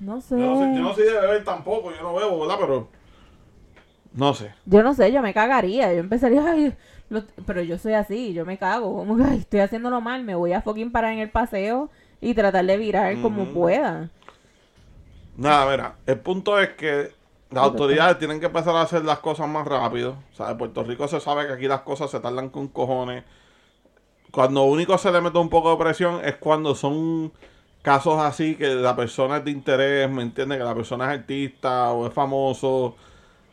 No 0.00 0.20
sé. 0.20 0.36
Yo 0.36 0.46
no, 0.46 0.56
sé, 0.58 0.74
yo 0.74 0.82
no 0.82 0.94
soy 0.94 1.04
de 1.04 1.12
beber 1.12 1.44
tampoco, 1.44 1.92
yo 1.94 2.02
no 2.02 2.12
bebo, 2.14 2.40
¿verdad? 2.40 2.56
Pero. 2.60 2.88
No 4.12 4.34
sé. 4.34 4.52
Yo 4.66 4.82
no 4.82 4.94
sé, 4.94 5.12
yo 5.12 5.22
me 5.22 5.32
cagaría. 5.32 5.92
Yo 5.92 6.00
empezaría, 6.00 6.44
ay, 6.44 6.74
lo- 7.08 7.22
pero 7.46 7.62
yo 7.62 7.78
soy 7.78 7.92
así, 7.92 8.32
yo 8.32 8.44
me 8.44 8.58
cago. 8.58 8.92
Como 8.96 9.16
que 9.16 9.22
ay, 9.22 9.38
estoy 9.38 9.60
haciéndolo 9.60 10.00
mal, 10.00 10.24
me 10.24 10.34
voy 10.34 10.52
a 10.52 10.62
fucking 10.62 10.90
parar 10.90 11.12
en 11.12 11.20
el 11.20 11.30
paseo 11.30 11.88
y 12.20 12.34
tratar 12.34 12.64
de 12.66 12.76
virar 12.76 13.20
como 13.22 13.46
pueda. 13.46 14.10
Nada, 15.40 15.70
mira, 15.70 15.96
el 16.04 16.20
punto 16.20 16.60
es 16.60 16.68
que 16.74 17.14
las 17.48 17.64
autoridades 17.64 18.18
tienen 18.18 18.40
que 18.40 18.46
empezar 18.46 18.76
a 18.76 18.82
hacer 18.82 19.06
las 19.06 19.20
cosas 19.20 19.48
más 19.48 19.66
rápido. 19.66 20.18
O 20.30 20.36
sea, 20.36 20.50
en 20.50 20.58
Puerto 20.58 20.84
Rico 20.84 21.08
se 21.08 21.18
sabe 21.18 21.46
que 21.46 21.54
aquí 21.54 21.66
las 21.66 21.80
cosas 21.80 22.10
se 22.10 22.20
tardan 22.20 22.50
con 22.50 22.68
cojones. 22.68 23.24
Cuando 24.30 24.64
único 24.64 24.98
se 24.98 25.10
le 25.10 25.18
mete 25.22 25.38
un 25.38 25.48
poco 25.48 25.70
de 25.70 25.82
presión 25.82 26.20
es 26.22 26.36
cuando 26.36 26.74
son 26.74 27.32
casos 27.80 28.20
así 28.20 28.54
que 28.54 28.68
la 28.74 28.94
persona 28.94 29.38
es 29.38 29.44
de 29.46 29.50
interés, 29.50 30.10
¿me 30.10 30.20
entiendes? 30.20 30.58
Que 30.58 30.64
la 30.64 30.74
persona 30.74 31.06
es 31.10 31.20
artista 31.20 31.90
o 31.92 32.06
es 32.06 32.12
famoso. 32.12 32.96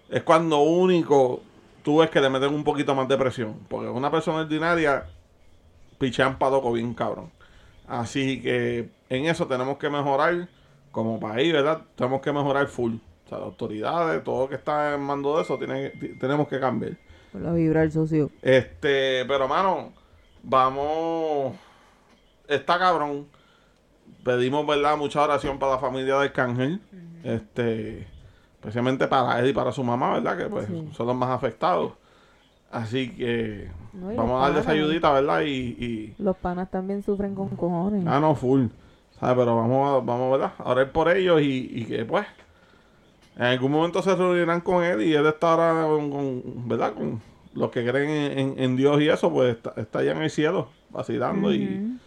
Es 0.09 0.23
cuando 0.23 0.59
único 0.59 1.41
tú 1.83 1.99
ves 1.99 2.09
que 2.09 2.19
le 2.19 2.29
meten 2.29 2.53
un 2.53 2.65
poquito 2.65 2.93
más 2.95 3.07
de 3.07 3.17
presión. 3.17 3.61
Porque 3.69 3.87
una 3.87 4.11
persona 4.11 4.39
ordinaria 4.39 5.05
pichean 5.99 6.37
para 6.37 6.51
loco 6.51 6.73
bien 6.73 6.93
cabrón. 6.93 7.31
Así 7.87 8.41
que 8.41 8.89
en 9.07 9.27
eso 9.27 9.47
tenemos 9.47 9.77
que 9.77 9.89
mejorar 9.89 10.49
como 10.97 11.19
país, 11.19 11.53
¿verdad? 11.53 11.81
Tenemos 11.95 12.21
que 12.21 12.33
mejorar 12.33 12.65
full. 12.67 12.95
O 13.25 13.29
sea, 13.29 13.37
las 13.37 13.45
autoridades, 13.47 14.23
todo 14.23 14.43
lo 14.43 14.49
que 14.49 14.55
está 14.55 14.95
en 14.95 15.01
mando 15.01 15.35
de 15.37 15.43
eso, 15.43 15.57
tiene, 15.59 15.89
ti- 15.91 16.17
tenemos 16.19 16.47
que 16.47 16.59
cambiar. 16.59 16.93
Por 17.31 17.41
la 17.41 17.51
vibrar 17.53 17.91
socio. 17.91 18.31
Este, 18.41 19.23
pero 19.27 19.47
mano, 19.47 19.93
vamos. 20.43 21.55
Está 22.47 22.79
cabrón. 22.79 23.27
Pedimos, 24.23 24.65
¿verdad? 24.65 24.97
Mucha 24.97 25.21
oración 25.23 25.59
para 25.59 25.73
la 25.73 25.77
familia 25.79 26.17
de 26.17 26.25
Arcángel. 26.25 26.81
Este, 27.23 28.07
especialmente 28.55 29.07
para 29.07 29.39
él 29.39 29.49
y 29.49 29.53
para 29.53 29.71
su 29.71 29.83
mamá, 29.83 30.13
¿verdad? 30.13 30.37
Que 30.37 30.45
pues 30.45 30.65
Sí. 30.67 30.89
son 30.93 31.07
los 31.07 31.15
más 31.15 31.29
afectados. 31.29 31.93
Así 32.71 33.15
que 33.15 33.69
No, 33.93 34.07
vamos 34.15 34.39
a 34.41 34.45
darle 34.45 34.59
esa 34.59 34.69
panas. 34.69 34.83
ayudita, 34.83 35.11
¿verdad? 35.11 35.41
Y, 35.41 35.49
y, 35.49 36.15
Los 36.17 36.35
panas 36.37 36.69
también 36.71 37.03
sufren 37.03 37.35
con 37.35 37.49
cojones. 37.49 38.03
Ah, 38.07 38.19
no, 38.19 38.35
full. 38.35 38.65
¿Sabes? 39.19 39.35
Pero 39.37 39.55
vamos 39.55 39.89
a, 39.89 40.05
vamos, 40.05 40.31
¿verdad? 40.31 40.53
A 40.59 40.71
orar 40.71 40.91
por 40.91 41.09
ellos 41.09 41.41
y, 41.41 41.69
y 41.71 41.85
que, 41.85 42.05
pues, 42.05 42.25
en 43.35 43.43
algún 43.43 43.71
momento 43.71 44.01
se 44.01 44.15
reunirán 44.15 44.61
con 44.61 44.83
él 44.83 45.01
y 45.03 45.13
él 45.13 45.25
está 45.25 45.51
ahora 45.53 45.83
con, 45.87 46.09
con- 46.11 46.67
¿verdad? 46.67 46.93
Con 46.93 47.21
los 47.53 47.71
que 47.71 47.85
creen 47.87 48.37
en, 48.37 48.53
en- 48.57 48.75
Dios 48.75 49.01
y 49.01 49.09
eso, 49.09 49.31
pues 49.31 49.55
está, 49.55 49.73
está 49.77 49.99
allá 49.99 50.11
en 50.11 50.23
el 50.23 50.29
cielo, 50.29 50.69
vacilando 50.89 51.53
y, 51.53 51.97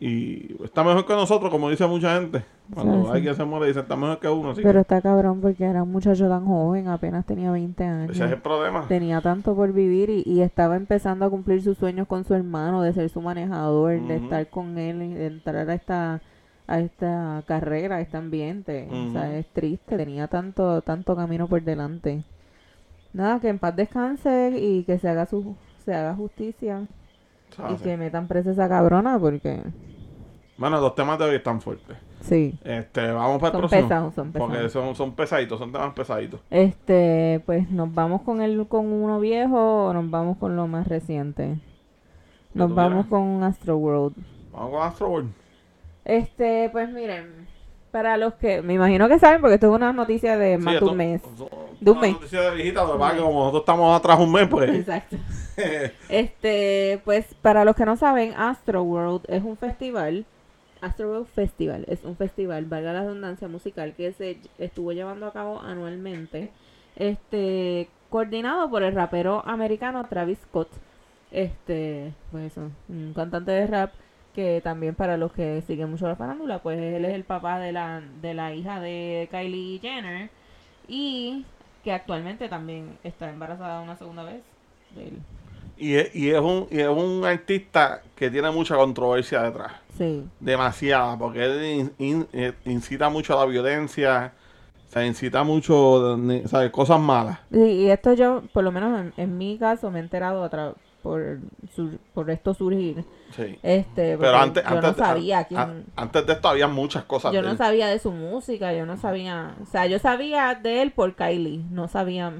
y 0.00 0.56
está 0.64 0.82
mejor 0.84 1.04
que 1.06 1.12
nosotros, 1.12 1.50
como 1.50 1.68
dice 1.70 1.86
mucha 1.86 2.18
gente. 2.20 2.44
Cuando 2.72 3.02
Sí, 3.02 3.08
sí. 3.10 3.16
hay 3.16 3.22
que 3.24 3.34
se 3.34 3.44
muere, 3.44 3.66
dice, 3.66 3.80
está 3.80 3.96
mejor 3.96 4.18
que 4.20 4.28
uno. 4.28 4.50
Así 4.50 4.62
Pero 4.62 4.74
que 4.74 4.80
está 4.80 5.00
cabrón 5.02 5.40
porque 5.40 5.64
era 5.64 5.82
un 5.82 5.90
muchacho 5.90 6.28
tan 6.28 6.46
joven, 6.46 6.86
apenas 6.88 7.26
tenía 7.26 7.50
20 7.50 7.84
años. 7.84 8.10
ese 8.14 8.24
es 8.26 8.32
el 8.32 8.40
problema. 8.40 8.86
Tenía 8.88 9.20
tanto 9.20 9.54
por 9.56 9.72
vivir 9.72 10.08
y, 10.10 10.22
y 10.24 10.40
estaba 10.42 10.76
empezando 10.76 11.24
a 11.24 11.30
cumplir 11.30 11.62
sus 11.62 11.76
sueños 11.78 12.06
con 12.06 12.24
su 12.24 12.34
hermano, 12.34 12.82
de 12.82 12.92
ser 12.92 13.08
su 13.10 13.20
manejador, 13.20 14.00
de 14.06 14.16
estar 14.16 14.48
con 14.48 14.78
él, 14.78 14.98
de 15.14 15.26
entrar 15.26 15.68
a 15.68 15.74
esta 15.74 16.20
a 16.70 16.80
esta 16.80 17.44
carrera, 17.46 17.96
a 17.96 18.00
este 18.02 18.16
ambiente. 18.18 18.92
O 18.92 19.08
sea, 19.08 19.36
es 19.38 19.46
triste, 19.52 19.96
tenía 19.98 20.28
tanto 20.28 20.82
tanto 20.82 21.16
camino 21.16 21.48
por 21.48 21.62
delante. 21.64 22.24
Nada, 23.12 23.40
que 23.40 23.48
en 23.48 23.58
paz 23.60 23.76
descanse 23.76 24.52
y 24.60 24.84
que 24.84 24.98
se 24.98 25.08
haga 25.08 25.26
su 25.26 25.56
se 25.84 25.94
haga 25.94 26.14
justicia 26.14 26.88
y 27.66 27.78
que 27.78 27.96
metan 27.98 28.28
presa 28.28 28.52
esa 28.52 28.68
cabrona 28.68 29.18
porque 29.20 29.62
Bueno, 30.56 30.80
los 30.80 30.94
temas 30.94 31.18
de 31.18 31.24
hoy 31.26 31.36
están 31.36 31.60
fuertes. 31.60 31.98
sí, 32.20 32.60
Este, 32.62 33.10
vamos 33.12 33.38
para 33.40 33.48
el 33.48 33.52
son 33.52 33.58
próximo. 33.58 33.88
pesados, 33.88 34.14
son 34.14 34.32
pesados. 34.32 34.56
Porque 34.56 34.68
son, 34.70 34.94
son 34.94 35.14
pesaditos, 35.16 35.58
son 35.58 35.72
temas 35.72 35.94
pesaditos. 35.94 36.40
Este, 36.50 37.42
pues 37.46 37.70
nos 37.70 37.92
vamos 37.94 38.22
con 38.22 38.40
el 38.42 38.66
con 38.68 38.86
uno 38.92 39.20
viejo 39.20 39.86
o 39.86 39.92
nos 39.94 40.10
vamos 40.10 40.36
con 40.38 40.56
lo 40.56 40.66
más 40.68 40.86
reciente. 40.88 41.60
Nos 42.54 42.74
vamos 42.74 43.06
con 43.06 43.42
Astro 43.42 43.76
World. 43.78 44.16
Vamos 44.52 44.70
con 44.70 44.82
Astro 44.82 45.08
World. 45.10 45.32
Este, 46.04 46.68
pues 46.70 46.88
miren, 46.90 47.46
para 47.90 48.16
los 48.16 48.34
que 48.34 48.62
me 48.62 48.74
imagino 48.74 49.08
que 49.08 49.18
saben 49.18 49.40
porque 49.40 49.54
esto 49.54 49.68
es 49.68 49.74
una 49.74 49.92
noticia 49.92 50.36
de 50.36 50.58
más 50.58 50.80
de 50.80 50.86
un 50.86 50.96
mes. 50.96 51.22
De 51.80 51.90
un 51.90 52.00
mes. 52.00 52.12
noticia 52.12 52.42
de 52.42 52.54
viejita, 52.54 52.84
como 52.84 52.98
nosotros 52.98 53.60
estamos 53.60 53.98
atrás 53.98 54.18
un 54.18 54.32
mes, 54.32 54.48
pues. 54.48 54.70
Exacto. 54.70 55.16
Este, 56.08 57.02
pues 57.04 57.34
para 57.42 57.66
los 57.66 57.76
que 57.76 57.84
no 57.84 57.94
saben, 57.96 58.32
Astro 58.34 58.82
World 58.82 59.24
es 59.28 59.42
un 59.42 59.58
festival. 59.58 60.24
Astro 60.80 61.10
World 61.10 61.26
Festival 61.26 61.84
es 61.88 62.02
un 62.04 62.16
festival, 62.16 62.64
valga 62.64 62.94
la 62.94 63.02
redundancia 63.02 63.46
musical, 63.48 63.92
que 63.94 64.12
se 64.14 64.38
estuvo 64.58 64.92
llevando 64.92 65.26
a 65.26 65.32
cabo 65.34 65.60
anualmente. 65.60 66.50
Este, 66.96 67.90
coordinado 68.08 68.70
por 68.70 68.82
el 68.82 68.94
rapero 68.94 69.42
americano 69.46 70.06
Travis 70.06 70.38
Scott. 70.38 70.70
Este, 71.30 72.14
pues 72.30 72.52
eso, 72.52 72.70
un 72.88 73.12
cantante 73.14 73.52
de 73.52 73.66
rap 73.66 73.92
que 74.34 74.60
también 74.62 74.94
para 74.94 75.16
los 75.16 75.32
que 75.32 75.62
siguen 75.66 75.90
mucho 75.90 76.06
la 76.06 76.16
farándula, 76.16 76.60
pues 76.60 76.78
él 76.80 77.04
es 77.04 77.14
el 77.14 77.24
papá 77.24 77.58
de 77.58 77.72
la, 77.72 78.00
de 78.22 78.34
la 78.34 78.54
hija 78.54 78.80
de 78.80 79.28
Kylie 79.30 79.78
Jenner 79.80 80.30
y 80.88 81.44
que 81.84 81.92
actualmente 81.92 82.48
también 82.48 82.98
está 83.02 83.30
embarazada 83.30 83.80
una 83.80 83.96
segunda 83.96 84.22
vez 84.22 84.42
de 84.94 85.08
él. 85.08 85.18
Y 85.76 85.94
es, 85.94 86.14
y, 86.14 86.30
es 86.30 86.40
un, 86.40 86.66
y 86.70 86.78
es 86.80 86.88
un 86.88 87.24
artista 87.24 88.02
que 88.14 88.30
tiene 88.30 88.50
mucha 88.50 88.76
controversia 88.76 89.42
detrás. 89.42 89.72
Sí. 89.96 90.24
Demasiada, 90.38 91.16
porque 91.16 91.42
él 91.44 91.64
in- 91.64 91.92
in- 91.98 92.26
eh, 92.32 92.52
incita 92.66 93.08
mucho 93.08 93.34
a 93.36 93.44
la 93.44 93.50
violencia, 93.50 94.32
se 94.88 95.06
incita 95.06 95.42
mucho, 95.42 96.16
ni- 96.18 96.42
¿sabes? 96.46 96.70
Cosas 96.70 97.00
malas. 97.00 97.38
Y, 97.50 97.62
y 97.62 97.90
esto 97.90 98.12
yo, 98.12 98.42
por 98.52 98.62
lo 98.62 98.72
menos 98.72 99.00
en, 99.00 99.12
en 99.16 99.38
mi 99.38 99.56
caso, 99.56 99.90
me 99.90 100.00
he 100.00 100.02
enterado 100.02 100.44
a 100.44 100.50
tra- 100.50 100.74
por, 101.02 101.38
sur- 101.74 101.98
por 102.12 102.30
esto 102.30 102.52
surgir. 102.52 103.02
Sí. 103.36 103.58
Este, 103.62 104.18
Pero 104.18 104.36
antes, 104.36 104.62
yo 104.64 104.68
antes, 104.76 104.96
no 104.98 105.04
sabía 105.04 105.44
quién... 105.44 105.60
a- 105.60 105.74
antes 105.96 106.26
de 106.26 106.32
esto 106.32 106.48
había 106.48 106.66
muchas 106.68 107.04
cosas. 107.04 107.32
yo 107.32 107.40
de 107.40 107.46
no 107.46 107.52
él. 107.52 107.58
sabía 107.58 107.86
de 107.88 107.98
su 107.98 108.10
música, 108.10 108.72
yo 108.72 108.86
no 108.86 108.96
sabía... 108.96 109.54
O 109.62 109.66
sea, 109.66 109.86
yo 109.86 109.98
sabía 109.98 110.54
de 110.54 110.82
él 110.82 110.90
por 110.92 111.14
Kylie, 111.14 111.64
no 111.70 111.86
sabía 111.88 112.32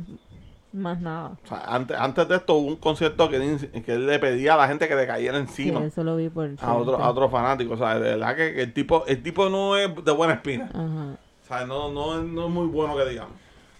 más 0.72 1.00
nada. 1.00 1.32
O 1.44 1.48
sea, 1.48 1.62
antes, 1.66 1.96
antes 1.96 2.28
de 2.28 2.36
esto 2.36 2.54
hubo 2.54 2.68
un 2.68 2.76
concierto 2.76 3.28
que, 3.28 3.82
que 3.84 3.92
él 3.94 4.06
le 4.06 4.18
pedía 4.18 4.54
a 4.54 4.56
la 4.56 4.68
gente 4.68 4.86
que 4.88 4.94
le 4.94 5.06
cayera 5.06 5.34
Sí, 5.38 5.40
encima. 5.68 5.84
eso 5.84 6.04
lo 6.04 6.16
vi 6.16 6.28
por... 6.28 6.48
a 6.60 6.74
otro, 6.74 6.96
a 7.02 7.10
otro 7.10 7.28
fanático, 7.28 7.74
o 7.74 7.76
sea, 7.76 7.94
de 7.94 8.10
verdad 8.16 8.36
que, 8.36 8.54
que 8.54 8.62
el 8.62 8.72
tipo, 8.72 9.04
el 9.06 9.22
tipo 9.22 9.48
no 9.48 9.76
es 9.76 9.90
de 10.04 10.12
buena 10.12 10.34
espina. 10.34 10.66
Ajá. 10.72 11.16
O 11.44 11.46
sea, 11.46 11.66
no, 11.66 11.90
no, 11.90 12.18
es- 12.20 12.24
no 12.26 12.44
es 12.46 12.50
muy 12.50 12.66
bueno 12.66 12.96
que 12.96 13.04
digamos. 13.06 13.32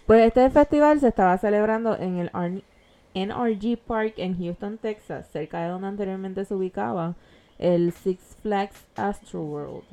Pues 0.05 0.27
este 0.27 0.49
festival 0.49 0.99
se 0.99 1.07
estaba 1.07 1.37
celebrando 1.37 1.95
en 1.97 2.17
el 2.17 2.29
Ar- 2.33 2.61
NRG 3.13 3.77
Park 3.77 4.13
en 4.17 4.37
Houston, 4.37 4.77
Texas, 4.77 5.29
cerca 5.31 5.61
de 5.61 5.69
donde 5.69 5.87
anteriormente 5.87 6.45
se 6.45 6.53
ubicaba 6.53 7.15
el 7.59 7.91
Six 7.91 8.37
Flags 8.41 8.87
Astro 8.95 9.43
World. 9.43 9.83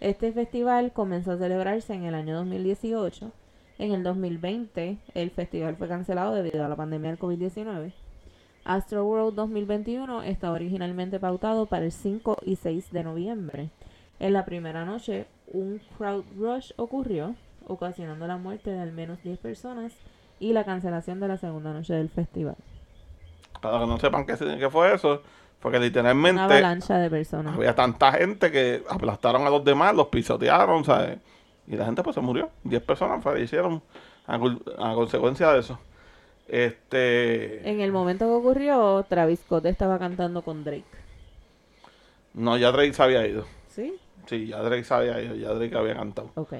Este 0.00 0.32
festival 0.32 0.92
comenzó 0.92 1.32
a 1.32 1.38
celebrarse 1.38 1.94
en 1.94 2.04
el 2.04 2.14
año 2.14 2.36
2018. 2.36 3.32
En 3.78 3.92
el 3.92 4.02
2020 4.02 4.98
el 5.14 5.30
festival 5.30 5.76
fue 5.76 5.88
cancelado 5.88 6.34
debido 6.34 6.64
a 6.64 6.68
la 6.68 6.76
pandemia 6.76 7.10
del 7.10 7.18
COVID-19. 7.18 7.92
Astro 8.64 9.04
World 9.04 9.34
2021 9.34 10.22
está 10.22 10.50
originalmente 10.52 11.18
pautado 11.18 11.66
para 11.66 11.84
el 11.84 11.92
5 11.92 12.38
y 12.46 12.56
6 12.56 12.92
de 12.92 13.04
noviembre. 13.04 13.70
En 14.20 14.32
la 14.32 14.44
primera 14.44 14.84
noche, 14.84 15.26
un 15.52 15.80
crowd 15.98 16.24
rush 16.36 16.72
ocurrió, 16.76 17.34
ocasionando 17.66 18.26
la 18.26 18.36
muerte 18.36 18.70
de 18.70 18.80
al 18.80 18.92
menos 18.92 19.22
10 19.22 19.38
personas 19.38 19.92
y 20.44 20.52
la 20.52 20.64
cancelación 20.64 21.20
de 21.20 21.28
la 21.28 21.38
segunda 21.38 21.72
noche 21.72 21.94
del 21.94 22.10
festival. 22.10 22.56
Para 23.62 23.80
que 23.80 23.86
no 23.86 23.98
sepan 23.98 24.26
qué, 24.26 24.36
qué 24.36 24.68
fue 24.68 24.94
eso, 24.94 25.22
porque 25.58 25.78
Una 25.78 25.86
literalmente 25.86 26.42
avalancha 26.42 26.98
de 26.98 27.08
personas. 27.08 27.54
había 27.54 27.74
tanta 27.74 28.12
gente 28.12 28.52
que 28.52 28.82
aplastaron 28.90 29.46
a 29.46 29.50
los 29.50 29.64
demás, 29.64 29.94
los 29.94 30.08
pisotearon, 30.08 30.84
¿sabes? 30.84 31.18
Y 31.66 31.76
la 31.76 31.86
gente 31.86 32.02
pues 32.02 32.14
se 32.14 32.20
murió. 32.20 32.50
10 32.64 32.82
personas 32.82 33.24
fallecieron 33.24 33.80
a 34.26 34.38
consecuencia 34.94 35.50
de 35.52 35.60
eso. 35.60 35.78
Este. 36.46 37.66
En 37.66 37.80
el 37.80 37.90
momento 37.90 38.26
que 38.26 38.32
ocurrió, 38.32 39.02
Travis 39.08 39.40
Scott 39.40 39.64
estaba 39.64 39.98
cantando 39.98 40.42
con 40.42 40.62
Drake. 40.62 40.84
No, 42.34 42.58
ya 42.58 42.70
Drake 42.70 42.92
se 42.92 43.02
había 43.02 43.26
ido. 43.26 43.46
¿Sí? 43.68 43.94
Sí, 44.26 44.48
ya 44.48 44.58
Drake 44.58 44.84
se 44.84 44.92
había 44.92 45.22
ido. 45.22 45.36
Ya 45.36 45.54
Drake 45.54 45.74
había 45.74 45.94
cantado. 45.94 46.30
Ok. 46.34 46.52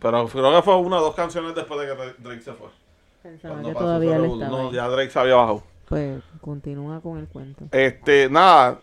Pero 0.00 0.26
creo 0.28 0.52
que 0.56 0.62
fue 0.62 0.76
una 0.76 0.98
o 0.98 1.02
dos 1.02 1.14
canciones 1.14 1.54
después 1.54 1.80
de 1.80 1.86
que 1.86 1.92
Dra- 2.02 2.16
Drake 2.18 2.40
se 2.42 2.52
fue. 2.52 2.68
Pensaba 3.22 3.54
Cuando 3.54 3.68
que 3.70 3.74
todavía 3.74 4.16
él 4.16 4.24
estaba 4.26 4.48
No, 4.50 4.68
ahí. 4.68 4.74
ya 4.74 4.88
Drake 4.88 5.10
se 5.10 5.18
había 5.18 5.34
bajado. 5.36 5.62
Pues 5.88 6.22
continúa 6.40 7.00
con 7.00 7.18
el 7.18 7.26
cuento. 7.28 7.64
Este, 7.72 8.28
nada. 8.30 8.78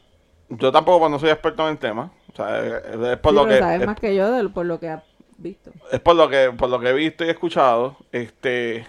Yo 0.49 0.71
tampoco 0.71 0.99
pues, 0.99 1.11
no 1.11 1.19
soy 1.19 1.29
experto 1.29 1.63
en 1.63 1.69
el 1.69 1.77
tema. 1.77 2.11
O 2.31 2.35
sea, 2.35 2.59
es, 2.59 2.73
es 2.73 3.17
por 3.17 3.31
Sí, 3.31 3.35
lo 3.37 3.43
pero 3.43 3.55
que. 3.55 3.59
sabes 3.59 3.81
es- 3.81 3.87
más 3.87 3.99
que 3.99 4.15
yo 4.15 4.31
de- 4.31 4.49
por 4.49 4.65
lo 4.65 4.79
que 4.79 4.89
has 4.89 5.03
visto. 5.37 5.71
es 5.91 5.99
por 5.99 6.15
lo 6.15 6.29
que 6.29 6.51
por 6.57 6.69
lo 6.69 6.79
que 6.79 6.89
he 6.89 6.93
visto 6.93 7.25
y 7.25 7.29
escuchado 7.29 7.97
este 8.13 8.85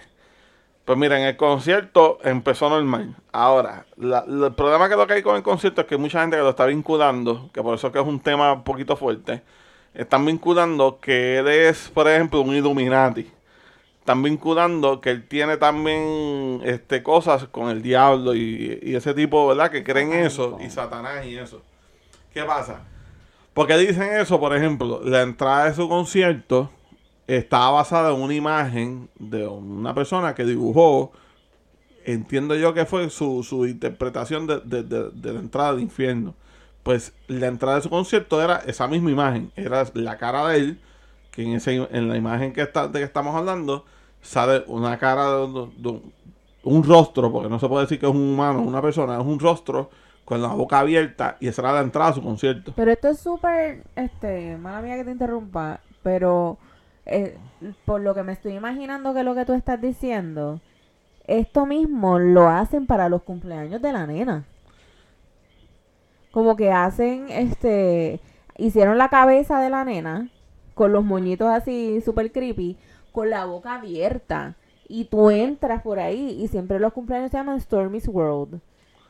pues 0.85 0.97
miren 0.97 1.23
el 1.23 1.35
concierto 1.35 2.19
empezó 2.23 2.69
normal 2.69 3.15
ahora 3.33 3.85
la- 3.97 4.23
la- 4.25 4.47
el 4.47 4.53
problema 4.55 4.87
que 4.87 4.95
lo 4.95 5.05
que 5.05 5.15
hay 5.15 5.21
con 5.21 5.35
el 5.35 5.43
concierto 5.43 5.81
es 5.81 5.87
que 5.87 5.97
mucha 5.97 6.21
gente 6.21 6.37
que 6.37 6.43
lo 6.43 6.51
está 6.51 6.65
vinculando 6.65 7.49
que 7.53 7.61
por 7.61 7.75
eso 7.75 7.91
que 7.91 7.99
es 7.99 8.05
un 8.07 8.21
tema 8.21 8.53
un 8.53 8.63
poquito 8.63 8.95
fuerte 8.95 9.41
están 9.97 10.25
vinculando 10.25 10.99
que 11.01 11.39
él 11.39 11.47
es 11.49 11.89
por 11.89 12.07
ejemplo 12.07 12.39
un 12.41 12.55
Illuminati 12.55 13.29
están 13.99 14.23
vinculando 14.23 15.01
que 15.01 15.09
él 15.09 15.27
tiene 15.27 15.57
también 15.57 16.61
este 16.63 17.03
cosas 17.03 17.45
con 17.47 17.69
el 17.69 17.81
diablo 17.81 18.33
y, 18.35 18.79
y 18.81 18.95
ese 18.95 19.13
tipo 19.13 19.47
verdad 19.47 19.69
que 19.71 19.83
creen 19.83 20.13
eso 20.13 20.57
y 20.63 20.69
Satanás 20.69 21.25
y 21.25 21.35
eso 21.37 21.61
¿qué 22.33 22.43
pasa? 22.43 22.81
¿Por 23.53 23.65
qué 23.67 23.75
dicen 23.77 24.03
eso? 24.13 24.39
Por 24.39 24.55
ejemplo, 24.55 25.01
la 25.03 25.23
entrada 25.23 25.65
de 25.65 25.73
su 25.73 25.89
concierto 25.89 26.69
estaba 27.25 27.71
basada 27.71 28.13
en 28.13 28.21
una 28.21 28.35
imagen 28.35 29.09
de 29.17 29.47
una 29.47 29.95
persona 29.95 30.35
que 30.35 30.45
dibujó, 30.45 31.11
entiendo 32.05 32.53
yo 32.55 32.75
que 32.75 32.85
fue 32.85 33.09
su, 33.09 33.43
su 33.43 33.65
interpretación 33.65 34.45
de, 34.45 34.59
de- 34.63 34.83
de- 34.83 35.09
de 35.09 35.33
la 35.33 35.39
entrada 35.39 35.69
al 35.69 35.79
infierno. 35.79 36.35
Pues 36.87 37.11
la 37.27 37.47
entrada 37.47 37.75
de 37.75 37.81
su 37.81 37.89
concierto 37.89 38.41
era 38.41 38.61
esa 38.65 38.87
misma 38.87 39.11
imagen, 39.11 39.51
era 39.57 39.83
la 39.93 40.17
cara 40.17 40.47
de 40.47 40.57
él, 40.57 40.79
que 41.31 41.43
en, 41.43 41.51
ese, 41.55 41.85
en 41.91 42.07
la 42.07 42.15
imagen 42.15 42.53
que 42.53 42.61
está, 42.61 42.87
de 42.87 42.99
que 42.99 43.03
estamos 43.05 43.35
hablando 43.35 43.83
sale 44.21 44.63
una 44.67 44.97
cara 44.97 45.31
de, 45.31 45.43
un- 46.63 46.83
rostro, 46.85 47.29
porque 47.29 47.49
no 47.49 47.59
se 47.59 47.67
puede 47.67 47.83
decir 47.83 47.99
que 47.99 48.05
es 48.05 48.11
un 48.13 48.21
humano, 48.21 48.61
una 48.61 48.81
persona, 48.81 49.19
es 49.19 49.25
un 49.25 49.37
rostro 49.37 49.89
con 50.23 50.41
la 50.41 50.47
boca 50.47 50.79
abierta 50.79 51.35
y 51.41 51.49
esa 51.49 51.61
era 51.61 51.73
la 51.73 51.81
entrada 51.81 52.11
a 52.11 52.13
su 52.13 52.23
concierto. 52.23 52.73
Pero 52.77 52.91
esto 52.91 53.09
es 53.09 53.19
súper, 53.19 53.83
este, 53.97 54.55
mala 54.55 54.81
mía 54.81 54.95
que 54.95 55.03
te 55.03 55.11
interrumpa, 55.11 55.81
pero 56.03 56.57
eh, 57.05 57.37
por 57.85 57.99
lo 57.99 58.15
que 58.15 58.23
me 58.23 58.31
estoy 58.31 58.53
imaginando 58.53 59.13
que 59.13 59.23
lo 59.25 59.35
que 59.35 59.43
tú 59.43 59.51
estás 59.53 59.81
diciendo, 59.81 60.61
esto 61.27 61.65
mismo 61.65 62.19
lo 62.19 62.47
hacen 62.49 62.87
para 62.87 63.09
los 63.09 63.23
cumpleaños 63.23 63.81
de 63.81 63.91
la 63.93 64.07
nena. 64.07 64.45
Como 66.37 66.55
que 66.55 66.71
hacen, 66.71 67.31
este, 67.31 68.19
hicieron 68.59 68.99
la 68.99 69.09
cabeza 69.09 69.59
de 69.59 69.71
la 69.71 69.83
nena 69.83 70.29
con 70.75 70.93
los 70.93 71.03
moñitos 71.03 71.47
así 71.47 71.99
súper 72.05 72.31
creepy, 72.31 72.77
con 73.11 73.31
la 73.31 73.45
boca 73.45 73.73
abierta. 73.73 74.53
Y 74.87 75.05
tú 75.05 75.31
entras 75.31 75.81
por 75.81 75.97
ahí 75.97 76.39
y 76.39 76.47
siempre 76.47 76.79
los 76.79 76.93
cumpleaños 76.93 77.31
se 77.31 77.37
llaman 77.37 77.59
Stormy's 77.59 78.07
World. 78.07 78.59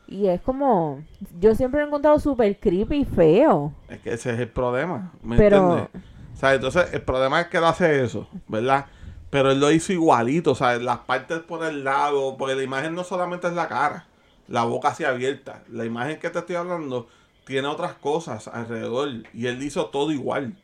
Y 0.06 0.28
es 0.28 0.40
como, 0.40 1.02
yo 1.38 1.54
siempre 1.54 1.80
lo 1.80 1.84
he 1.84 1.88
encontrado 1.88 2.18
súper 2.18 2.58
creepy 2.58 3.00
y 3.00 3.04
feo. 3.04 3.74
Es 3.90 3.98
que 4.00 4.14
ese 4.14 4.32
es 4.32 4.40
el 4.40 4.48
problema, 4.48 5.12
¿me 5.22 5.36
Pero- 5.36 5.80
entiendes? 5.80 6.02
O 6.32 6.36
sea, 6.38 6.54
entonces 6.54 6.94
el 6.94 7.02
problema 7.02 7.42
es 7.42 7.48
que 7.48 7.58
él 7.58 7.64
hace 7.64 8.04
eso, 8.04 8.26
¿verdad? 8.48 8.86
Pero 9.28 9.50
él 9.50 9.60
lo 9.60 9.70
hizo 9.70 9.92
igualito, 9.92 10.52
o 10.52 10.54
sea, 10.54 10.78
las 10.78 11.00
partes 11.00 11.40
por 11.40 11.62
el 11.62 11.84
lado, 11.84 12.38
porque 12.38 12.54
la 12.54 12.62
imagen 12.62 12.94
no 12.94 13.04
solamente 13.04 13.48
es 13.48 13.52
la 13.52 13.68
cara, 13.68 14.06
la 14.46 14.64
boca 14.64 14.88
así 14.88 15.04
abierta. 15.04 15.62
La 15.68 15.84
imagen 15.84 16.18
que 16.18 16.30
te 16.30 16.38
estoy 16.38 16.56
hablando 16.56 17.06
tiene 17.48 17.66
otras 17.66 17.94
cosas 17.94 18.46
alrededor 18.46 19.08
y 19.34 19.46
él 19.46 19.60
hizo 19.62 19.86
todo 19.86 20.12
igual, 20.12 20.54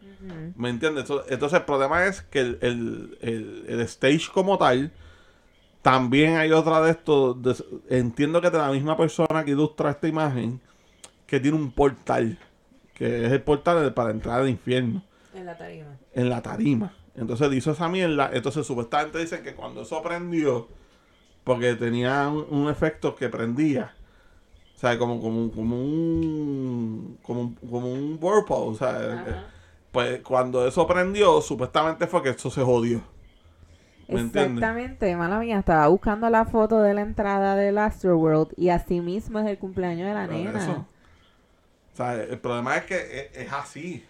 ¿me 0.56 0.68
entiendes? 0.70 1.10
Entonces, 1.28 1.58
el 1.58 1.64
problema 1.64 2.04
es 2.06 2.22
que 2.22 2.40
el, 2.40 2.58
el- 2.60 3.18
el- 3.22 3.64
el 3.68 3.80
stage 3.80 4.28
como 4.32 4.56
tal, 4.58 4.92
también 5.82 6.36
hay 6.36 6.52
otra 6.52 6.80
de 6.80 6.92
estos, 6.92 7.42
de- 7.42 7.64
entiendo 7.90 8.40
que 8.40 8.50
de 8.50 8.58
la 8.58 8.70
misma 8.70 8.96
persona 8.96 9.44
que 9.44 9.50
ilustra 9.50 9.90
esta 9.90 10.08
imagen, 10.08 10.60
que 11.26 11.40
tiene 11.40 11.56
un 11.56 11.72
portal, 11.72 12.38
que 12.94 13.26
es 13.26 13.32
el 13.32 13.42
portal 13.42 13.92
para 13.94 14.10
entrar 14.10 14.40
al 14.40 14.48
infierno 14.48 15.02
En 15.34 15.46
la 15.46 15.56
tarima. 15.58 15.96
en 16.14 16.28
la 16.30 16.42
tarima. 16.42 16.94
Entonces 17.16 17.48
le 17.50 17.56
hizo 17.56 17.70
esa 17.72 17.88
mierda. 17.88 18.30
Entonces 18.32 18.66
supuestamente 18.66 19.18
dicen 19.18 19.42
que 19.42 19.54
cuando 19.54 19.82
eso 19.82 20.02
prendió, 20.02 20.68
porque 21.44 21.74
tenía 21.74 22.28
un, 22.28 22.46
un 22.50 22.68
efecto 22.70 23.14
que 23.14 23.28
prendía. 23.28 23.94
O 24.84 24.86
sea, 24.86 24.98
como, 24.98 25.18
como, 25.18 25.50
como 25.50 25.76
un 25.80 27.18
como, 27.22 27.40
un- 27.40 27.54
como 27.54 27.90
un 27.90 28.18
whirlpool. 28.20 28.74
O 28.74 28.74
sea, 28.74 28.98
eh, 29.26 29.34
pues 29.90 30.20
cuando 30.20 30.66
eso 30.66 30.86
prendió, 30.86 31.40
supuestamente 31.40 32.06
fue 32.06 32.22
que 32.22 32.28
eso 32.28 32.50
se 32.50 32.60
jodió. 32.62 33.00
¿Me 34.08 34.20
entiendes? 34.20 34.62
Exactamente, 34.62 35.16
mala 35.16 35.38
mía, 35.38 35.58
estaba 35.58 35.88
buscando 35.88 36.28
la 36.28 36.44
foto 36.44 36.82
de 36.82 36.92
la 36.92 37.00
entrada 37.00 37.56
del 37.56 37.78
Astroworld 37.78 38.52
y 38.58 38.68
así 38.68 39.00
mismo 39.00 39.38
es 39.38 39.46
el 39.46 39.56
cumpleaños 39.56 40.06
de 40.06 40.12
la 40.12 40.26
Por 40.26 40.34
nena. 40.34 40.58
eso. 40.58 40.72
O 40.72 41.96
sea, 41.96 42.14
el 42.22 42.38
problema 42.38 42.76
es 42.76 42.84
que 42.84 42.96
es, 43.32 43.46
es 43.46 43.52
así. 43.54 44.04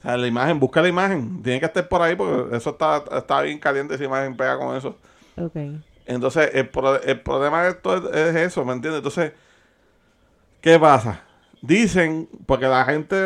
O 0.00 0.02
sea, 0.02 0.18
la 0.18 0.26
imagen, 0.26 0.60
busca 0.60 0.82
la 0.82 0.88
imagen. 0.88 1.42
Tiene 1.42 1.60
que 1.60 1.66
estar 1.66 1.88
por 1.88 2.02
ahí 2.02 2.14
porque 2.14 2.54
eso 2.54 2.70
está, 2.70 3.02
está 3.16 3.40
bien 3.40 3.58
caliente. 3.58 3.94
Esa 3.94 4.04
imagen 4.04 4.36
pega 4.36 4.58
con 4.58 4.76
eso. 4.76 4.98
Ok. 5.36 5.56
Entonces, 6.06 6.50
el, 6.52 6.68
pro- 6.68 7.00
el 7.02 7.20
problema 7.20 7.62
de 7.64 7.70
esto 7.70 7.96
es, 8.12 8.16
es 8.16 8.36
eso, 8.36 8.64
¿me 8.64 8.74
entiendes? 8.74 8.98
Entonces, 8.98 9.32
¿qué 10.64 10.80
pasa? 10.80 11.20
Dicen, 11.60 12.26
porque 12.46 12.66
la 12.66 12.86
gente, 12.86 13.16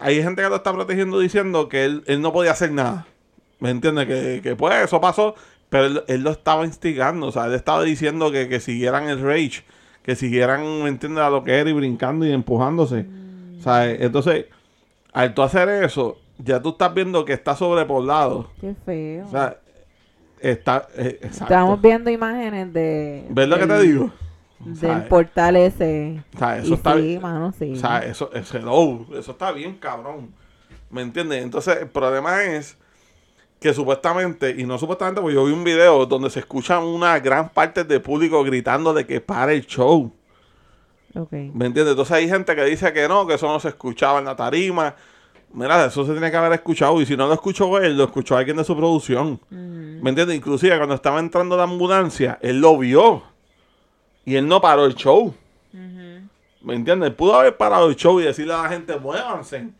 hay 0.00 0.22
gente 0.22 0.40
que 0.42 0.48
lo 0.48 0.56
está 0.56 0.72
protegiendo 0.72 1.18
diciendo 1.18 1.68
que 1.68 1.84
él, 1.84 2.02
él 2.06 2.22
no 2.22 2.32
podía 2.32 2.52
hacer 2.52 2.72
nada. 2.72 3.06
¿Me 3.60 3.68
entiendes? 3.68 4.06
Que, 4.06 4.40
que 4.42 4.56
pues 4.56 4.74
eso 4.84 4.98
pasó, 4.98 5.34
pero 5.68 5.84
él, 5.84 6.02
él 6.08 6.22
lo 6.22 6.30
estaba 6.30 6.64
instigando, 6.64 7.26
o 7.26 7.32
sea, 7.32 7.44
él 7.44 7.54
estaba 7.54 7.82
diciendo 7.82 8.32
que, 8.32 8.48
que 8.48 8.58
siguieran 8.60 9.08
el 9.10 9.20
rage, 9.20 9.64
que 10.02 10.16
siguieran, 10.16 10.82
¿me 10.82 10.88
entiendes? 10.88 11.22
A 11.22 11.28
lo 11.28 11.44
que 11.44 11.58
era 11.58 11.68
y 11.68 11.74
brincando 11.74 12.24
y 12.24 12.32
empujándose. 12.32 13.04
O 13.58 13.62
sea, 13.62 13.90
entonces, 13.90 14.46
al 15.12 15.34
tú 15.34 15.42
hacer 15.42 15.68
eso, 15.68 16.18
ya 16.38 16.62
tú 16.62 16.70
estás 16.70 16.94
viendo 16.94 17.26
que 17.26 17.34
está 17.34 17.54
sobrepoblado. 17.54 18.50
Qué 18.62 18.74
feo. 18.86 19.26
O 19.26 19.30
sea, 19.30 19.58
está... 20.40 20.88
eh. 20.96 21.18
Estamos 21.20 21.82
viendo 21.82 22.08
imágenes 22.08 22.72
de... 22.72 23.26
¿Ves 23.28 23.48
lo 23.48 23.58
que 23.58 23.66
te 23.66 23.80
digo? 23.80 24.10
Del 24.60 25.04
portal 25.04 25.56
ese. 25.56 26.22
O 26.34 26.38
sea, 26.38 26.58
eso 26.58 26.68
y 26.68 26.74
está 26.74 26.94
sí, 26.94 27.02
bien. 27.02 27.22
mano, 27.22 27.52
sí. 27.56 27.72
O 27.72 27.76
sea, 27.76 27.98
eso, 28.00 28.30
hello, 28.32 29.06
eso 29.16 29.32
está 29.32 29.52
bien, 29.52 29.76
cabrón. 29.76 30.32
¿Me 30.90 31.02
entiendes? 31.02 31.42
Entonces, 31.42 31.78
el 31.80 31.88
problema 31.88 32.42
es 32.42 32.76
que 33.60 33.72
supuestamente, 33.74 34.54
y 34.56 34.64
no 34.64 34.78
supuestamente, 34.78 35.20
porque 35.20 35.34
yo 35.34 35.44
vi 35.44 35.52
un 35.52 35.64
video 35.64 36.06
donde 36.06 36.30
se 36.30 36.40
escuchan 36.40 36.82
una 36.82 37.18
gran 37.20 37.48
parte 37.50 37.84
del 37.84 38.00
público 38.00 38.42
gritando 38.42 38.92
de 38.94 39.06
que 39.06 39.20
pare 39.20 39.54
el 39.54 39.66
show. 39.66 40.12
ok. 41.14 41.32
¿Me 41.32 41.66
entiendes? 41.66 41.88
Entonces 41.88 42.12
hay 42.12 42.28
gente 42.28 42.54
que 42.54 42.64
dice 42.64 42.92
que 42.92 43.06
no, 43.08 43.26
que 43.26 43.34
eso 43.34 43.46
no 43.46 43.60
se 43.60 43.68
escuchaba 43.68 44.18
en 44.18 44.24
la 44.24 44.36
tarima. 44.36 44.94
Mira, 45.52 45.86
eso 45.86 46.04
se 46.04 46.12
tiene 46.12 46.30
que 46.30 46.36
haber 46.36 46.52
escuchado. 46.52 47.00
Y 47.00 47.06
si 47.06 47.16
no 47.16 47.26
lo 47.26 47.34
escuchó 47.34 47.78
él, 47.78 47.96
lo 47.96 48.04
escuchó 48.04 48.36
alguien 48.36 48.56
de 48.56 48.64
su 48.64 48.76
producción. 48.76 49.40
¿Me 49.50 50.10
entiendes? 50.10 50.36
Inclusive 50.36 50.76
cuando 50.76 50.94
estaba 50.94 51.18
entrando 51.20 51.56
la 51.56 51.62
ambulancia, 51.64 52.38
él 52.42 52.60
lo 52.60 52.76
vio. 52.78 53.22
Y 54.28 54.36
él 54.36 54.46
no 54.46 54.60
paró 54.60 54.84
el 54.84 54.94
show. 54.94 55.34
¿Me 56.60 56.74
entiendes? 56.74 57.14
Pudo 57.14 57.34
haber 57.34 57.56
parado 57.56 57.88
el 57.88 57.96
show 57.96 58.20
y 58.20 58.24
decirle 58.24 58.52
a 58.52 58.64
la 58.64 58.68
gente, 58.68 58.94
muévanse. 58.98 59.70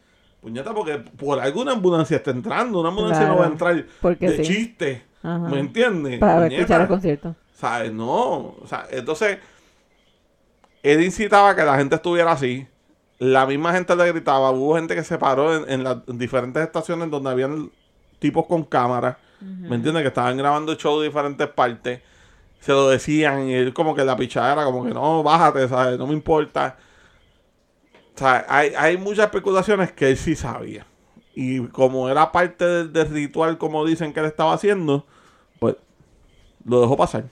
Puñeta, 0.41 0.73
porque 0.73 0.97
por 0.97 1.39
alguna 1.39 1.73
ambulancia 1.73 2.17
está 2.17 2.31
entrando. 2.31 2.81
Una 2.81 2.89
ambulancia 2.89 3.27
no 3.27 3.37
va 3.37 3.45
a 3.45 3.49
entrar 3.49 3.85
porque 4.01 4.31
de 4.31 4.37
sí. 4.39 4.43
chiste. 4.45 5.03
Ajá. 5.23 5.49
¿Me 5.51 5.61
entiendes? 5.61 6.19
Para 6.19 6.37
Puñeta. 6.37 6.55
escuchar 6.55 6.81
el 6.81 6.89
concierto. 6.89 7.37
¿Sabes? 7.53 7.93
No. 7.93 8.57
O 8.63 8.65
sea, 8.67 8.87
entonces, 8.91 9.39
él 10.83 11.03
incitaba 11.03 11.51
a 11.51 11.55
que 11.55 11.65
la 11.65 11.77
gente 11.77 11.97
estuviera 11.97 12.33
así. 12.33 12.67
La 13.19 13.45
misma 13.45 13.75
gente 13.75 13.95
le 13.97 14.11
gritaba. 14.11 14.51
Hubo 14.51 14.77
gente 14.77 14.95
que 14.95 15.05
se 15.05 15.19
paró 15.19 15.57
en, 15.57 15.71
en 15.71 15.85
las 15.85 15.99
diferentes 16.07 16.63
estaciones 16.63 17.11
donde 17.11 17.29
habían 17.29 17.71
tipos 18.19 18.47
con 18.47 18.65
cámaras. 18.65 19.19
¿Me 19.43 19.77
entiendes? 19.77 20.03
Que 20.03 20.09
estaban 20.09 20.39
grabando 20.39 20.73
el 20.73 20.79
show 20.79 20.99
de 21.01 21.09
diferentes 21.09 21.49
partes. 21.49 22.01
Se 22.61 22.73
lo 22.73 22.89
decían 22.89 23.49
y 23.49 23.55
él 23.55 23.73
como 23.73 23.95
que 23.95 24.05
la 24.05 24.17
pichada 24.17 24.53
era 24.53 24.65
como 24.65 24.85
que 24.85 24.93
no, 24.93 25.23
bájate, 25.23 25.69
¿sabes? 25.69 25.99
No 25.99 26.07
me 26.07 26.13
importa. 26.13 26.77
O 28.15 28.19
sea, 28.19 28.45
hay, 28.49 28.73
hay 28.77 28.97
muchas 28.97 29.27
especulaciones 29.27 29.93
que 29.93 30.11
él 30.11 30.17
sí 30.17 30.35
sabía. 30.35 30.87
Y 31.35 31.61
como 31.69 32.09
era 32.09 32.33
parte 32.33 32.65
del, 32.65 32.93
del 32.93 33.09
ritual, 33.11 33.59
como 33.59 33.85
dicen 33.85 34.13
que 34.13 34.21
él 34.21 34.27
estaba 34.27 34.55
haciendo, 34.55 35.07
pues 35.61 35.77
lo 36.65 36.81
dejó 36.81 36.97
pasar. 36.97 37.25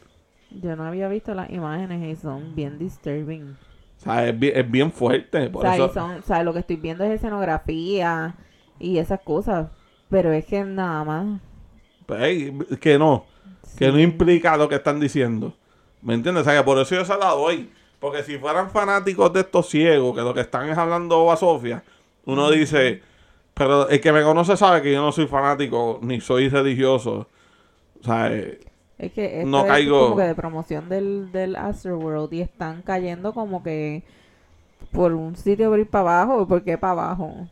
Yo 0.51 0.77
no 0.77 0.85
había 0.85 1.09
visto 1.09 1.35
las 1.35 1.51
imágenes 1.51 2.19
y 2.19 2.21
son 2.21 2.55
bien 2.55 2.79
disturbing. 2.79 3.57
O 3.99 4.01
sea, 4.01 4.29
es 4.29 4.39
bien, 4.39 4.57
es 4.57 4.71
bien 4.71 4.93
fuerte. 4.93 5.51
Por 5.51 5.67
o, 5.67 5.69
sea, 5.69 5.79
y 5.79 5.83
eso, 5.83 5.93
son, 5.93 6.11
o 6.13 6.23
sea, 6.23 6.43
lo 6.43 6.53
que 6.53 6.61
estoy 6.61 6.77
viendo 6.77 7.05
es 7.05 7.11
escenografía 7.11 8.37
y 8.79 8.99
esas 8.99 9.21
cosas. 9.21 9.69
Pero 10.09 10.33
es 10.33 10.47
que 10.47 10.63
nada 10.65 11.05
más. 11.05 11.41
Pues, 12.07 12.53
que 12.81 12.99
no. 12.99 13.25
Que 13.79 13.91
no 13.93 14.01
implica 14.01 14.57
lo 14.57 14.69
que 14.69 14.77
están 14.77 15.01
diciendo. 15.01 15.55
¿Me 16.03 16.15
entiendes? 16.15 16.43
O 16.43 16.45
sea, 16.45 16.57
que 16.59 16.65
por 16.65 16.79
eso 16.79 16.95
yo 16.95 17.05
se 17.05 17.17
la 17.17 17.31
doy. 17.31 17.71
Porque 18.01 18.23
si 18.23 18.39
fueran 18.39 18.71
fanáticos 18.71 19.33
de 19.33 19.41
estos 19.41 19.69
ciegos, 19.69 20.15
que 20.15 20.23
lo 20.23 20.35
que 20.35 20.41
están 20.41 20.69
es 20.69 20.77
hablando 20.79 21.31
a 21.31 21.37
Sofía, 21.37 21.83
uno 22.27 22.51
dice, 22.51 23.03
pero 23.55 23.89
el 23.89 24.01
que 24.01 24.13
me 24.13 24.23
conoce 24.23 24.57
sabe 24.57 24.83
que 24.83 24.93
yo 24.93 25.01
no 25.01 25.13
soy 25.13 25.27
fanático 25.27 25.99
ni 26.03 26.21
soy 26.21 26.49
religioso. 26.49 27.27
O 28.01 28.05
sea, 28.05 28.33
eh, 28.33 28.61
Es 28.99 29.13
que 29.13 29.39
esto 29.41 29.49
No 29.51 29.61
es 29.65 29.67
caigo- 29.73 30.05
como 30.05 30.17
que 30.17 30.23
de 30.25 30.35
promoción 30.35 30.89
del, 30.89 31.31
del 31.33 31.57
Astroworld 31.57 32.33
y 32.35 32.41
están 32.43 32.83
cayendo 32.83 33.33
como 33.33 33.63
que 33.63 34.05
por 34.93 35.13
un 35.13 35.37
sitio 35.37 35.71
por 35.71 35.79
ir 35.79 35.89
para 35.89 36.23
abajo. 36.23 36.47
¿Por 36.47 36.63
qué 36.63 36.79
para 36.79 36.93
abajo? 36.93 37.49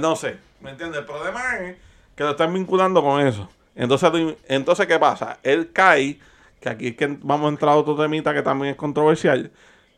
no 0.00 0.16
sé. 0.16 0.36
¿Me 0.60 0.70
entiendes? 0.70 1.00
El 1.00 1.06
problema 1.06 1.40
es 1.60 1.76
que 2.14 2.24
lo 2.24 2.30
están 2.30 2.52
vinculando 2.54 3.02
con 3.02 3.26
eso. 3.26 3.48
Entonces, 3.74 4.10
entonces 4.48 4.86
¿qué 4.86 4.98
pasa? 4.98 5.38
Él 5.42 5.70
cae, 5.72 6.18
que 6.60 6.68
aquí 6.68 6.86
es 6.88 6.96
que 6.96 7.18
vamos 7.22 7.46
a 7.46 7.48
entrar 7.50 7.72
a 7.72 7.76
otro 7.76 7.96
temita 7.96 8.34
que 8.34 8.42
también 8.42 8.72
es 8.72 8.76
controversial. 8.76 9.50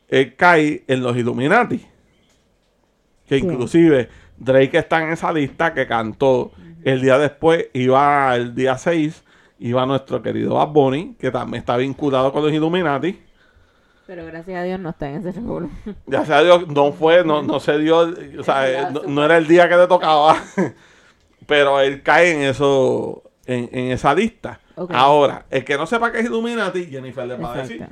Él 0.08 0.36
cae 0.36 0.84
en 0.86 1.02
los 1.02 1.16
Illuminati. 1.16 1.78
Que 3.28 3.38
Sí. 3.40 3.44
inclusive 3.44 4.08
Drake 4.36 4.78
está 4.78 5.02
en 5.02 5.10
esa 5.10 5.32
lista 5.32 5.72
que 5.74 5.86
cantó 5.86 6.52
el 6.84 7.00
día 7.00 7.18
después, 7.18 7.68
iba 7.72 8.34
el 8.36 8.54
día 8.54 8.76
6, 8.76 9.24
iba 9.60 9.86
nuestro 9.86 10.20
querido 10.22 10.54
Bad 10.56 10.68
Bunny, 10.68 11.16
que 11.18 11.30
también 11.30 11.60
está 11.60 11.76
vinculado 11.78 12.32
con 12.32 12.42
los 12.42 12.52
Illuminati. 12.52 13.18
Pero 14.06 14.26
gracias 14.26 14.58
a 14.58 14.62
Dios 14.64 14.78
no 14.80 14.90
está 14.90 15.08
en 15.08 15.16
ese 15.26 15.32
revuelo. 15.32 15.70
Ya 16.06 16.26
sea 16.26 16.42
Dios, 16.42 16.68
no 16.68 16.92
fue, 16.92 17.24
no, 17.24 17.42
no 17.42 17.58
se 17.58 17.78
dio, 17.78 18.00
o 18.38 18.42
sea, 18.42 18.70
eh, 18.70 18.86
no, 18.92 19.02
no 19.04 19.24
era 19.24 19.38
el 19.38 19.46
día 19.46 19.66
que 19.68 19.76
le 19.76 19.86
tocaba, 19.86 20.36
pero 21.46 21.80
él 21.80 22.02
cae 22.02 22.32
en 22.32 22.42
eso, 22.42 23.22
en, 23.46 23.68
en 23.72 23.90
esa 23.92 24.14
lista. 24.14 24.60
Ahora, 24.90 25.46
el 25.50 25.64
que 25.64 25.76
no 25.76 25.86
sepa 25.86 26.10
qué 26.12 26.20
es 26.20 26.26
Illuminati, 26.26 26.86
Jennifer 26.86 27.26
le 27.26 27.36
va 27.36 27.54
a 27.54 27.58
decir. 27.62 27.86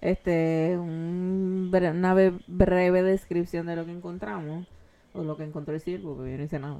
Este, 0.00 0.76
un 0.78 1.70
bre- 1.72 1.90
una 1.90 2.14
breve 2.46 3.02
descripción 3.02 3.66
de 3.66 3.76
lo 3.76 3.84
que 3.86 3.92
encontramos, 3.92 4.66
o 5.14 5.22
lo 5.22 5.36
que 5.36 5.44
encontró 5.44 5.74
el 5.74 5.80
circo, 5.80 6.14
porque 6.14 6.32
yo 6.32 6.38
no 6.38 6.44
hice 6.44 6.58
nada. 6.58 6.78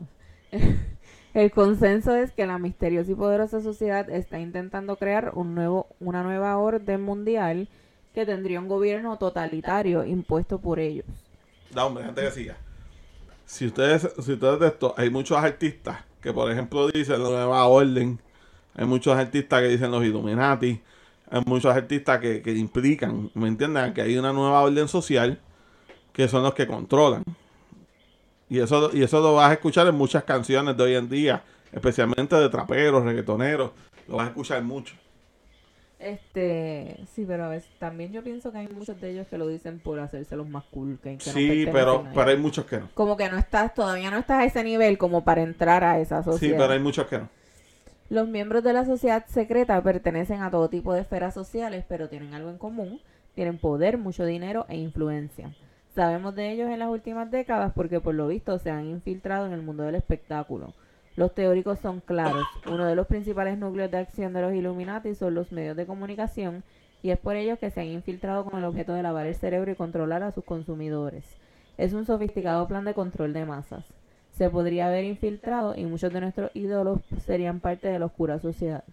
el 1.34 1.50
consenso 1.50 2.14
es 2.14 2.30
que 2.32 2.46
la 2.46 2.58
misteriosa 2.58 3.10
y 3.10 3.14
poderosa 3.14 3.60
sociedad 3.62 4.08
está 4.10 4.38
intentando 4.38 4.96
crear 4.96 5.32
un 5.34 5.54
nuevo, 5.54 5.86
una 5.98 6.22
nueva 6.22 6.56
orden 6.58 7.02
mundial 7.02 7.68
que 8.14 8.26
tendría 8.26 8.60
un 8.60 8.68
gobierno 8.68 9.16
totalitario 9.18 10.04
impuesto 10.04 10.58
por 10.58 10.78
ellos. 10.78 11.06
Da, 11.74 11.84
hombre, 11.84 12.04
gente 12.04 12.20
que 12.22 12.30
siga. 12.30 12.56
Si 13.44 13.66
ustedes, 13.66 14.08
si 14.20 14.32
ustedes 14.32 14.60
de 14.60 14.66
esto, 14.68 14.94
hay 14.96 15.10
muchos 15.10 15.36
artistas 15.38 15.98
que, 16.26 16.32
por 16.32 16.50
ejemplo, 16.50 16.88
dicen 16.88 17.22
la 17.22 17.28
nueva 17.28 17.66
orden. 17.66 18.18
Hay 18.74 18.84
muchos 18.84 19.16
artistas 19.16 19.62
que 19.62 19.68
dicen 19.68 19.92
los 19.92 20.04
Illuminati. 20.04 20.82
Hay 21.30 21.42
muchos 21.46 21.72
artistas 21.72 22.18
que, 22.18 22.42
que 22.42 22.50
implican, 22.50 23.30
¿me 23.34 23.46
entienden? 23.46 23.94
Que 23.94 24.02
hay 24.02 24.18
una 24.18 24.32
nueva 24.32 24.60
orden 24.62 24.88
social 24.88 25.38
que 26.12 26.26
son 26.26 26.42
los 26.42 26.52
que 26.52 26.66
controlan. 26.66 27.22
Y 28.48 28.58
eso, 28.58 28.90
y 28.92 29.04
eso 29.04 29.20
lo 29.20 29.34
vas 29.34 29.50
a 29.50 29.52
escuchar 29.52 29.86
en 29.86 29.94
muchas 29.94 30.24
canciones 30.24 30.76
de 30.76 30.82
hoy 30.82 30.94
en 30.96 31.08
día, 31.08 31.44
especialmente 31.70 32.34
de 32.34 32.48
traperos, 32.48 33.04
reggaetoneros. 33.04 33.70
Lo 34.08 34.16
vas 34.16 34.26
a 34.26 34.30
escuchar 34.30 34.64
mucho. 34.64 34.96
Este, 35.98 36.98
sí, 37.14 37.24
pero 37.26 37.44
a 37.44 37.48
veces 37.48 37.70
también 37.78 38.12
yo 38.12 38.22
pienso 38.22 38.52
que 38.52 38.58
hay 38.58 38.68
muchos 38.68 39.00
de 39.00 39.10
ellos 39.10 39.26
que 39.28 39.38
lo 39.38 39.48
dicen 39.48 39.78
por 39.80 39.98
hacerse 39.98 40.36
los 40.36 40.48
más 40.48 40.64
cool. 40.64 40.98
Que, 41.02 41.18
Sí, 41.20 41.66
pero, 41.72 42.04
pero 42.14 42.30
hay 42.30 42.36
muchos 42.36 42.66
que 42.66 42.78
no. 42.80 42.90
como 42.94 43.16
que 43.16 43.28
no 43.30 43.38
estás, 43.38 43.72
todavía 43.74 44.10
no 44.10 44.18
estás 44.18 44.40
a 44.40 44.44
ese 44.44 44.62
nivel 44.62 44.98
como 44.98 45.24
para 45.24 45.42
entrar 45.42 45.84
a 45.84 45.98
esa 45.98 46.22
Sí, 46.22 46.30
sociedad. 46.30 46.58
pero 46.58 46.72
hay 46.74 46.80
muchos 46.80 47.06
que 47.06 47.18
no. 47.18 47.28
Los 48.08 48.28
miembros 48.28 48.62
de 48.62 48.72
la 48.72 48.84
sociedad 48.84 49.24
secreta 49.26 49.82
pertenecen 49.82 50.42
a 50.42 50.50
todo 50.50 50.68
tipo 50.68 50.92
de 50.92 51.00
esferas 51.00 51.34
sociales, 51.34 51.84
pero 51.88 52.08
tienen 52.08 52.34
algo 52.34 52.50
en 52.50 52.58
común. 52.58 53.00
Tienen 53.34 53.58
poder, 53.58 53.98
mucho 53.98 54.24
dinero 54.24 54.64
e 54.68 54.76
influencia. 54.76 55.54
Sabemos 55.94 56.34
de 56.34 56.52
ellos 56.52 56.70
en 56.70 56.78
las 56.78 56.88
últimas 56.88 57.30
décadas 57.30 57.72
porque 57.74 58.00
por 58.00 58.14
lo 58.14 58.28
visto 58.28 58.58
se 58.58 58.70
han 58.70 58.86
infiltrado 58.86 59.46
en 59.46 59.52
el 59.52 59.62
mundo 59.62 59.82
del 59.82 59.94
espectáculo. 59.96 60.72
Los 61.16 61.34
teóricos 61.34 61.78
son 61.78 62.00
claros. 62.00 62.44
Uno 62.70 62.84
de 62.84 62.94
los 62.94 63.06
principales 63.06 63.56
núcleos 63.58 63.90
de 63.90 63.96
acción 63.96 64.34
de 64.34 64.42
los 64.42 64.54
Illuminati 64.54 65.14
son 65.14 65.34
los 65.34 65.50
medios 65.50 65.74
de 65.74 65.86
comunicación 65.86 66.62
y 67.02 67.10
es 67.10 67.18
por 67.18 67.36
ellos 67.36 67.58
que 67.58 67.70
se 67.70 67.80
han 67.80 67.86
infiltrado 67.86 68.44
con 68.44 68.58
el 68.58 68.64
objeto 68.64 68.92
de 68.92 69.02
lavar 69.02 69.26
el 69.26 69.34
cerebro 69.34 69.70
y 69.70 69.76
controlar 69.76 70.22
a 70.22 70.32
sus 70.32 70.44
consumidores. 70.44 71.24
Es 71.78 71.94
un 71.94 72.04
sofisticado 72.04 72.68
plan 72.68 72.84
de 72.84 72.92
control 72.92 73.32
de 73.32 73.46
masas. 73.46 73.84
Se 74.32 74.50
podría 74.50 74.88
haber 74.88 75.04
infiltrado 75.04 75.74
y 75.74 75.86
muchos 75.86 76.12
de 76.12 76.20
nuestros 76.20 76.50
ídolos 76.52 77.00
serían 77.24 77.60
parte 77.60 77.88
de 77.88 77.98
la 77.98 78.06
oscura 78.06 78.38
sociedad. 78.38 78.84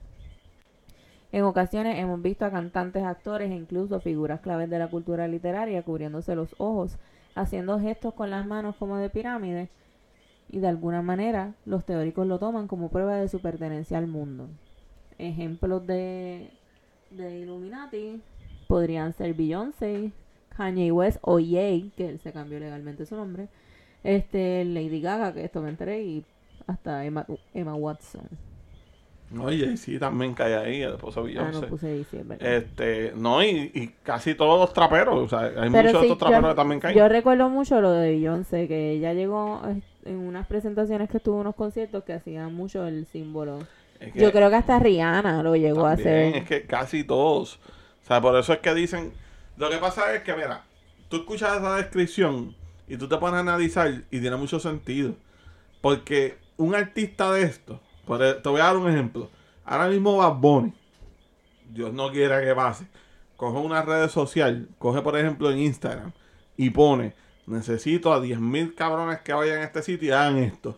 En 1.34 1.44
ocasiones 1.44 2.00
hemos 2.00 2.22
visto 2.22 2.46
a 2.46 2.52
cantantes, 2.52 3.04
actores 3.04 3.52
e 3.52 3.56
incluso 3.56 4.00
figuras 4.00 4.40
claves 4.40 4.70
de 4.70 4.80
la 4.80 4.88
cultura 4.88 5.28
literaria 5.28 5.82
cubriéndose 5.82 6.36
los 6.36 6.56
ojos, 6.58 6.98
haciendo 7.36 7.80
gestos 7.80 8.14
con 8.14 8.30
las 8.30 8.46
manos 8.46 8.76
como 8.78 8.98
de 8.98 9.10
pirámide, 9.10 9.70
y 10.54 10.60
de 10.60 10.68
alguna 10.68 11.02
manera 11.02 11.54
los 11.66 11.84
teóricos 11.86 12.28
lo 12.28 12.40
toman 12.40 12.68
como 12.68 12.90
prueba 12.90 13.16
de 13.18 13.28
su 13.28 13.42
pertenencia 13.42 13.98
al 13.98 14.08
mundo. 14.08 14.48
Ejemplos 15.18 15.86
de, 15.88 16.52
de 17.12 17.40
Illuminati 17.40 18.22
podrían 18.68 19.14
ser 19.14 19.34
Beyoncé, 19.34 20.12
Kanye 20.56 20.92
West 20.92 21.18
o 21.22 21.40
Ye, 21.40 21.92
que 21.98 22.10
él 22.10 22.20
se 22.20 22.32
cambió 22.34 22.60
legalmente 22.60 23.06
su 23.06 23.16
nombre, 23.16 23.50
este 24.04 24.64
Lady 24.66 25.02
Gaga, 25.02 25.34
que 25.34 25.44
esto 25.46 25.62
me 25.62 25.70
enteré, 25.70 26.04
y 26.04 26.26
hasta 26.68 27.06
Emma, 27.06 27.26
Emma 27.54 27.76
Watson. 27.76 28.28
Oye, 29.40 29.78
sí, 29.78 29.98
también 29.98 30.34
cae 30.36 30.56
ahí, 30.56 30.82
el 30.84 30.94
esposo 30.94 31.22
Ah, 31.22 31.24
Beyoncé. 31.24 31.52
no 31.52 31.66
puse 31.66 31.88
ahí, 31.88 32.04
sí, 32.04 32.18
es 32.18 32.28
verdad. 32.28 32.54
Este, 32.56 33.14
no, 33.16 33.44
y, 33.44 33.72
y 33.74 33.88
casi 34.04 34.36
todos 34.36 34.60
los 34.60 34.74
traperos, 34.74 35.16
o 35.18 35.28
sea, 35.28 35.48
hay 35.62 35.70
Pero 35.72 35.72
muchos 35.72 36.02
de 36.02 36.02
sí, 36.02 36.06
estos 36.08 36.18
traperos 36.20 36.50
yo, 36.50 36.56
que 36.56 36.56
también 36.56 36.80
caen. 36.80 36.96
yo 36.96 37.08
recuerdo 37.10 37.50
mucho 37.50 37.82
lo 37.82 37.92
de 37.92 38.12
Beyoncé, 38.12 38.68
que 38.68 38.92
ella 38.92 39.14
llegó 39.14 39.62
en 40.06 40.18
unas 40.18 40.48
presentaciones 40.48 41.10
que 41.10 41.20
tuvo 41.20 41.38
unos 41.42 41.56
conciertos 41.56 42.04
que 42.04 42.14
hacían 42.14 42.54
mucho 42.54 42.86
el 42.88 43.06
símbolo. 43.06 43.60
Es 44.00 44.14
que 44.14 44.20
Yo 44.20 44.32
creo 44.32 44.50
que 44.50 44.56
hasta 44.56 44.80
Rihanna 44.80 45.44
lo 45.44 45.56
llegó 45.56 45.86
a 45.86 45.94
hacer. 45.94 46.36
Es 46.36 46.46
que 46.46 46.64
casi 46.66 47.04
todos. 47.04 47.60
O 48.04 48.06
sea, 48.06 48.22
por 48.22 48.36
eso 48.38 48.54
es 48.54 48.60
que 48.60 48.74
dicen. 48.74 49.14
Lo 49.58 49.70
que 49.70 49.78
pasa 49.78 50.14
es 50.16 50.24
que, 50.24 50.34
mira, 50.34 50.64
tú 51.10 51.18
escuchas 51.18 51.58
esa 51.58 51.76
descripción 51.76 52.56
y 52.88 52.98
tú 52.98 53.08
te 53.08 53.18
pones 53.18 53.36
a 53.38 53.40
analizar 53.42 54.04
y 54.10 54.20
tiene 54.20 54.36
mucho 54.36 54.60
sentido. 54.60 55.16
Porque 55.82 56.38
un 56.58 56.76
artista 56.76 57.32
de 57.32 57.44
esto, 57.44 57.80
por 58.06 58.22
e- 58.24 58.34
te 58.36 58.50
voy 58.50 58.62
a 58.62 58.66
dar 58.66 58.78
un 58.78 58.90
ejemplo. 58.90 59.30
Ahora 59.66 59.88
mismo 59.88 60.18
Bad 60.18 60.36
Bunny, 60.36 60.74
Dios 61.70 61.94
no 61.94 62.12
quiera 62.12 62.42
que 62.44 62.54
pase, 62.54 62.88
coge 63.38 63.58
una 63.60 63.82
red 63.82 64.10
social, 64.10 64.68
coge 64.78 65.02
por 65.02 65.18
ejemplo 65.18 65.50
en 65.52 65.60
Instagram 65.60 66.12
y 66.58 66.70
pone, 66.70 67.14
necesito 67.48 68.14
a 68.14 68.22
10.000 68.24 68.76
cabrones 68.76 69.20
que 69.22 69.34
vayan 69.34 69.60
a 69.60 69.64
este 69.64 69.82
sitio 69.82 70.10
y 70.10 70.12
hagan 70.12 70.38
esto. 70.38 70.78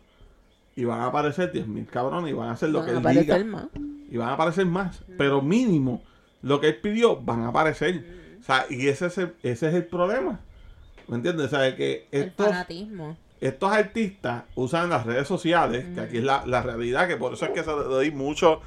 Y 0.75 0.83
van 0.83 1.01
a 1.01 1.05
aparecer 1.07 1.51
10.000 1.53 1.85
cabrones 1.87 2.31
y 2.31 2.33
van 2.33 2.49
a 2.49 2.51
hacer 2.53 2.69
lo 2.69 2.79
Van 2.79 2.87
que 3.03 3.09
él 3.09 3.19
diga. 3.21 3.43
más. 3.45 3.67
Y 4.09 4.17
van 4.17 4.29
a 4.29 4.33
aparecer 4.33 4.65
más. 4.65 5.03
Pero 5.17 5.41
mínimo, 5.41 6.03
lo 6.41 6.59
que 6.59 6.67
él 6.69 6.75
pidió, 6.81 7.15
van 7.17 7.43
a 7.43 7.49
aparecer. 7.49 8.03
O 8.39 8.43
sea, 8.43 8.65
y 8.69 8.87
ese 8.87 9.07
es 9.07 9.17
el, 9.17 9.33
ese 9.43 9.69
es 9.69 9.73
el 9.75 9.85
problema. 9.85 10.39
¿Me 11.07 11.15
entiendes? 11.17 11.47
O 11.47 11.49
sea, 11.49 11.75
que 11.75 12.07
El 12.11 12.23
estos, 12.23 12.47
fanatismo. 12.47 13.17
estos 13.39 13.71
artistas 13.71 14.43
usan 14.55 14.89
las 14.89 15.05
redes 15.05 15.27
sociales, 15.27 15.85
que 15.93 16.01
aquí 16.01 16.17
es 16.17 16.23
la, 16.23 16.45
la 16.45 16.61
realidad, 16.61 17.07
que 17.07 17.15
por 17.15 17.33
eso 17.33 17.45
es 17.45 17.51
que 17.51 17.63
se 17.63 17.71
le 17.71 17.83
doy 17.83 18.11
mucho 18.11 18.59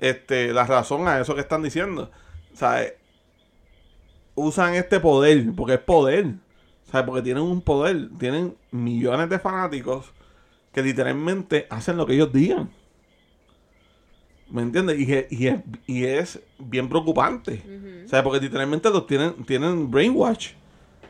este, 0.00 0.52
la 0.52 0.64
razón 0.66 1.08
a 1.08 1.20
eso 1.20 1.34
que 1.34 1.40
están 1.40 1.62
diciendo. 1.62 2.10
O 2.52 2.56
sea, 2.56 2.82
eh, 2.82 2.96
usan 4.34 4.74
este 4.74 5.00
poder, 5.00 5.44
porque 5.56 5.74
es 5.74 5.80
poder. 5.80 6.34
Sea, 6.90 7.04
porque 7.04 7.22
tienen 7.22 7.42
un 7.42 7.60
poder, 7.60 8.08
tienen 8.18 8.56
millones 8.70 9.28
de 9.28 9.38
fanáticos 9.38 10.12
que 10.72 10.82
literalmente 10.82 11.66
hacen 11.70 11.96
lo 11.96 12.06
que 12.06 12.14
ellos 12.14 12.32
digan. 12.32 12.70
¿Me 14.50 14.62
entiendes? 14.62 14.98
Y, 14.98 15.12
es- 15.12 15.26
y, 15.30 15.46
es, 15.48 15.60
y 15.86 16.04
es 16.06 16.40
bien 16.58 16.88
preocupante. 16.88 17.62
Sea, 18.08 18.22
porque 18.22 18.40
literalmente 18.40 18.88
los 18.90 19.06
tienen, 19.06 19.44
tienen 19.44 19.90
brainwash. 19.90 20.52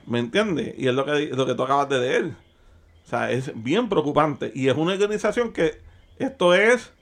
¿Me 0.07 0.19
entiendes? 0.19 0.75
Y 0.77 0.89
es 0.89 0.95
lo 0.95 1.05
que, 1.05 1.27
lo 1.29 1.47
que 1.47 1.55
tú 1.55 1.63
acabas 1.63 1.89
de 1.89 2.01
leer. 2.01 2.25
O 3.05 3.09
sea, 3.09 3.31
es 3.31 3.53
bien 3.55 3.89
preocupante. 3.89 4.51
Y 4.55 4.69
es 4.69 4.77
una 4.77 4.95
organización 4.95 5.53
que 5.53 5.81
esto 6.19 6.55
es 6.55 6.93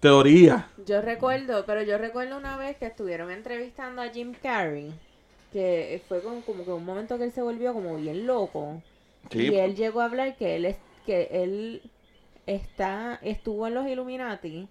teoría. 0.00 0.68
Yo 0.86 1.00
recuerdo, 1.00 1.64
pero 1.66 1.82
yo 1.82 1.98
recuerdo 1.98 2.36
una 2.36 2.56
vez 2.56 2.76
que 2.76 2.86
estuvieron 2.86 3.30
entrevistando 3.30 4.02
a 4.02 4.08
Jim 4.08 4.34
Carrey, 4.42 4.92
que 5.52 6.02
fue 6.08 6.20
como, 6.22 6.42
como 6.42 6.64
que 6.64 6.72
un 6.72 6.84
momento 6.84 7.18
que 7.18 7.24
él 7.24 7.32
se 7.32 7.42
volvió 7.42 7.72
como 7.72 7.96
bien 7.96 8.26
loco. 8.26 8.82
Sí. 9.30 9.50
Y 9.50 9.56
él 9.56 9.76
llegó 9.76 10.00
a 10.00 10.06
hablar 10.06 10.36
que 10.36 10.56
él 10.56 10.64
es, 10.64 10.76
que 11.06 11.28
él 11.30 11.82
está, 12.46 13.18
estuvo 13.22 13.66
en 13.66 13.74
los 13.74 13.86
Illuminati, 13.86 14.68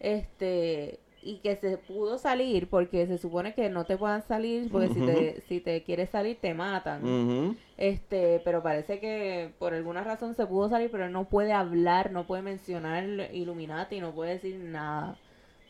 este, 0.00 0.98
y 1.22 1.36
que 1.38 1.56
se 1.56 1.78
pudo 1.78 2.18
salir 2.18 2.68
porque 2.68 3.06
se 3.06 3.16
supone 3.16 3.54
que 3.54 3.68
no 3.68 3.84
te 3.84 3.96
puedan 3.96 4.22
salir 4.22 4.68
porque 4.70 4.88
si 4.88 5.00
te 5.00 5.40
si 5.42 5.60
te 5.60 5.82
quieres 5.84 6.10
salir 6.10 6.38
te 6.40 6.52
matan 6.52 7.56
este 7.76 8.40
pero 8.44 8.62
parece 8.62 8.98
que 8.98 9.52
por 9.58 9.72
alguna 9.72 10.02
razón 10.02 10.34
se 10.34 10.46
pudo 10.46 10.68
salir 10.68 10.90
pero 10.90 11.06
él 11.06 11.12
no 11.12 11.28
puede 11.28 11.52
hablar 11.52 12.10
no 12.10 12.26
puede 12.26 12.42
mencionar 12.42 13.04
Illuminati 13.32 14.00
no 14.00 14.12
puede 14.12 14.32
decir 14.32 14.56
nada 14.56 15.16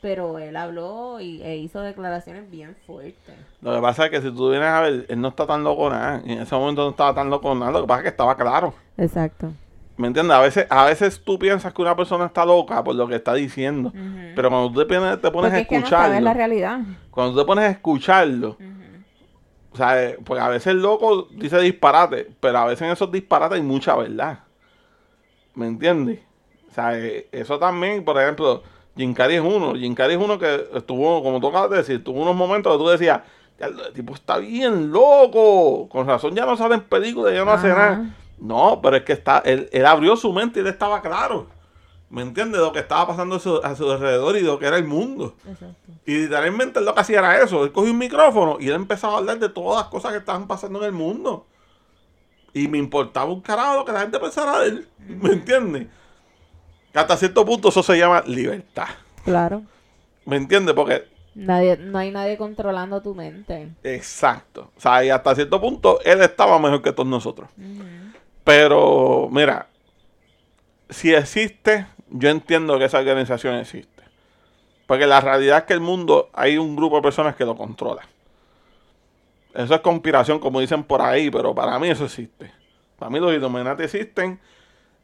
pero 0.03 0.39
él 0.39 0.57
habló 0.57 1.21
y, 1.21 1.41
e 1.43 1.57
hizo 1.57 1.81
declaraciones 1.81 2.51
bien 2.51 2.77
fuertes 2.87 3.35
Lo 3.63 3.75
que 3.75 3.81
pasa 3.81 4.05
es 4.07 4.11
que 4.11 4.21
si 4.21 4.31
tú 4.31 4.51
vienes 4.51 4.69
a 4.69 4.81
ver, 4.83 5.07
él 5.09 5.21
no 5.21 5.29
está 5.29 5.47
tan 5.47 5.63
loco 5.65 5.89
nada. 5.89 6.21
Y 6.27 6.33
en 6.33 6.41
ese 6.43 6.55
momento 6.55 6.83
no 6.85 6.91
estaba 6.91 7.15
tan 7.15 7.31
loco 7.31 7.55
nada. 7.55 7.71
Lo 7.73 7.81
que 7.83 7.87
pasa 7.87 8.01
es 8.01 8.03
que 8.03 8.09
estaba 8.11 8.37
claro. 8.37 8.75
exacto 8.99 9.53
¿Me 9.97 10.09
entiendes? 10.09 10.37
A 10.37 10.41
veces, 10.41 10.67
a 10.69 10.85
veces 10.87 11.23
tú 11.23 11.39
piensas 11.39 11.73
que 11.73 11.81
una 11.83 11.95
persona 11.95 12.25
está 12.27 12.45
loca 12.45 12.83
por 12.83 12.95
lo 12.97 13.07
que 13.07 13.15
está 13.15 13.35
diciendo. 13.35 13.93
Pero 14.35 14.49
cuando 14.51 14.73
tú 14.73 14.81
te, 14.87 14.95
pones- 14.95 15.21
te 15.21 15.31
pones 15.31 15.51
porque 15.51 15.57
a 15.57 15.61
es 15.61 15.69
que 15.69 15.75
no 15.77 15.79
escucharlo, 15.81 16.07
sabes 16.09 16.23
la 16.23 16.35
realidad 16.35 16.81
cuando 17.11 17.33
tú 17.35 17.39
te 17.41 17.45
pones 17.47 17.65
a 17.65 17.69
escucharlo, 17.71 18.57
o 19.71 19.77
sea, 19.77 20.03
eh, 20.03 20.19
pues 20.25 20.41
a 20.41 20.49
veces 20.49 20.69
el 20.69 20.83
loco 20.83 21.29
dice 21.31 21.59
disparate, 21.61 22.29
pero 22.41 22.59
a 22.59 22.65
veces 22.67 22.83
en 22.83 22.91
esos 22.93 23.11
disparates 23.13 23.57
hay 23.57 23.63
mucha 23.63 23.95
verdad. 23.97 24.41
¿Me 25.55 25.67
entiendes? 25.67 26.21
O 26.71 26.75
sea, 26.75 26.99
eh, 26.99 27.29
eso 27.31 27.59
también, 27.59 28.05
por 28.05 28.21
ejemplo, 28.21 28.63
Jim 28.97 29.15
Carrey 29.15 29.37
es 29.37 29.43
uno. 29.43 29.75
Jim 29.75 29.95
Carrey 29.95 30.17
es 30.17 30.23
uno 30.23 30.39
que 30.39 30.69
estuvo, 30.75 31.23
como 31.23 31.41
tú 31.41 31.49
acabas 31.49 31.71
de 31.71 31.77
decir, 31.79 32.05
tuvo 32.05 32.23
unos 32.23 32.37
momentos 32.37 32.73
que 32.73 32.79
tú 32.79 32.89
decías, 32.89 33.21
"Ya, 33.59 33.67
el 33.67 33.93
tipo 33.95 34.15
está 34.15 34.39
bien 34.39 34.93
loco. 34.93 35.89
Con 35.89 36.07
razón 36.07 36.35
ya 36.35 36.45
no 36.45 36.57
sale 36.57 36.75
en 36.75 36.83
películas, 36.83 37.35
ya 37.35 37.45
no 37.45 37.53
hace 37.53 37.69
nada. 37.69 38.15
No, 38.39 38.81
pero 38.83 38.97
es 38.97 39.05
que 39.05 39.13
está, 39.13 39.39
él, 39.45 39.69
él 39.73 39.87
abrió 39.87 40.17
su 40.17 40.33
mente 40.33 40.59
y 40.59 40.63
él 40.63 40.69
estaba 40.69 41.01
claro. 41.01 41.47
¿Me 42.11 42.21
entiendes? 42.21 42.61
De 42.61 42.67
lo 42.67 42.73
que 42.73 42.81
estaba 42.81 43.07
pasando 43.07 43.37
a 43.37 43.39
su, 43.39 43.57
a 43.65 43.75
su 43.75 43.91
alrededor 43.91 44.37
y 44.37 44.41
de 44.41 44.47
lo 44.47 44.59
que 44.59 44.67
era 44.67 44.77
el 44.77 44.85
mundo. 44.85 45.35
exacto 45.49 45.93
Y 46.05 46.15
literalmente 46.19 46.79
él 46.79 46.85
lo 46.85 46.95
que 46.95 47.01
hacía 47.01 47.21
era 47.21 47.41
eso. 47.41 47.65
Él 47.65 47.73
cogió 47.73 47.91
un 47.91 47.99
micrófono 47.99 48.59
y 48.61 48.69
él 48.69 48.75
empezaba 48.75 49.15
a 49.15 49.19
hablar 49.19 49.39
de 49.39 49.49
todas 49.49 49.83
las 49.83 49.91
cosas 49.91 50.13
que 50.13 50.19
estaban 50.19 50.47
pasando 50.47 50.81
en 50.81 50.87
el 50.87 50.93
mundo. 50.93 51.47
Y 52.53 52.69
me 52.69 52.77
importaba 52.77 53.33
un 53.33 53.41
carajo 53.41 53.77
lo 53.77 53.85
que 53.87 53.93
la 53.93 54.01
gente 54.01 54.19
pensara 54.19 54.59
de 54.59 54.69
él. 54.69 54.89
¿Me 54.99 55.31
entiendes? 55.31 55.87
Que 56.93 56.99
hasta 56.99 57.17
cierto 57.17 57.45
punto 57.45 57.69
eso 57.69 57.83
se 57.83 57.99
llama 57.99 58.23
libertad. 58.27 58.89
claro 59.25 59.63
¿Me 60.25 60.37
entiendes? 60.37 60.75
Porque, 60.75 61.09
nadie 61.35 61.77
no 61.77 61.99
hay 61.99 62.11
nadie 62.11 62.37
controlando 62.37 63.01
tu 63.01 63.15
mente 63.15 63.71
exacto. 63.83 64.71
O 64.77 64.81
sea, 64.81 65.05
y 65.05 65.11
hasta 65.11 65.35
cierto 65.35 65.61
punto 65.61 65.99
él 66.05 66.21
estaba 66.21 66.59
mejor 66.59 66.83
que 66.83 66.93
todos 66.93 67.09
nosotros. 67.09 67.49
Pero, 68.45 69.29
mira, 69.31 69.69
si 70.91 71.15
existe, 71.15 71.87
yo 72.11 72.29
entiendo 72.29 72.79
que 72.79 72.85
esa 72.85 72.99
organización 72.99 73.57
existe. 73.57 74.03
Porque 74.87 75.07
la 75.07 75.21
realidad 75.21 75.59
es 75.59 75.65
que 75.65 75.73
el 75.73 75.81
mundo 75.81 76.29
hay 76.33 76.59
un 76.59 76.77
grupo 76.77 76.97
de 76.97 77.03
personas 77.03 77.35
que 77.35 77.45
lo 77.45 77.57
controla. 77.57 78.03
Eso 79.55 79.75
es 79.75 79.81
conspiración, 79.81 80.39
como 80.39 80.61
dicen 80.61 80.83
por 80.83 81.03
ahí, 81.03 81.31
pero 81.31 81.55
para 81.55 81.79
mí 81.79 81.89
eso 81.89 82.05
existe. 82.05 82.53
Para 82.99 83.11
mí 83.11 83.21
los 83.21 83.33
Illuminati 83.33 83.85
existen. 83.85 84.41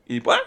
Y 0.07 0.21
pues, 0.21 0.39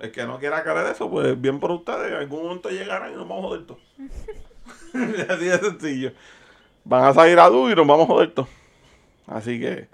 el 0.00 0.12
que 0.12 0.24
no 0.24 0.38
quiera 0.38 0.62
creer 0.62 0.86
eso, 0.92 1.10
pues 1.10 1.40
bien 1.40 1.60
por 1.60 1.70
ustedes. 1.72 2.12
En 2.12 2.18
algún 2.18 2.42
momento 2.44 2.68
llegarán 2.70 3.12
y 3.12 3.16
nos 3.16 3.28
vamos 3.28 3.44
a 3.44 3.48
joder 3.48 3.66
todos. 3.66 3.80
Así 5.28 5.44
de 5.44 5.58
sencillo. 5.58 6.12
Van 6.84 7.04
a 7.04 7.12
salir 7.12 7.38
a 7.38 7.48
luz 7.48 7.72
y 7.72 7.74
nos 7.74 7.86
vamos 7.86 8.04
a 8.04 8.12
joder 8.12 8.32
todos. 8.32 8.48
Así 9.26 9.60
que, 9.60 9.88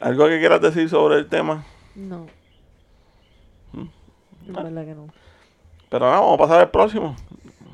¿algo 0.00 0.26
que 0.28 0.38
quieras 0.38 0.60
decir 0.60 0.88
sobre 0.88 1.16
el 1.16 1.28
tema? 1.28 1.64
no 1.94 2.26
Mm. 3.72 4.52
la 4.52 4.62
verdad 4.62 4.84
que 4.84 4.94
no 4.94 5.08
Pero 5.88 6.06
nada, 6.06 6.20
vamos 6.20 6.34
a 6.34 6.38
pasar 6.38 6.60
al 6.60 6.70
próximo. 6.70 7.16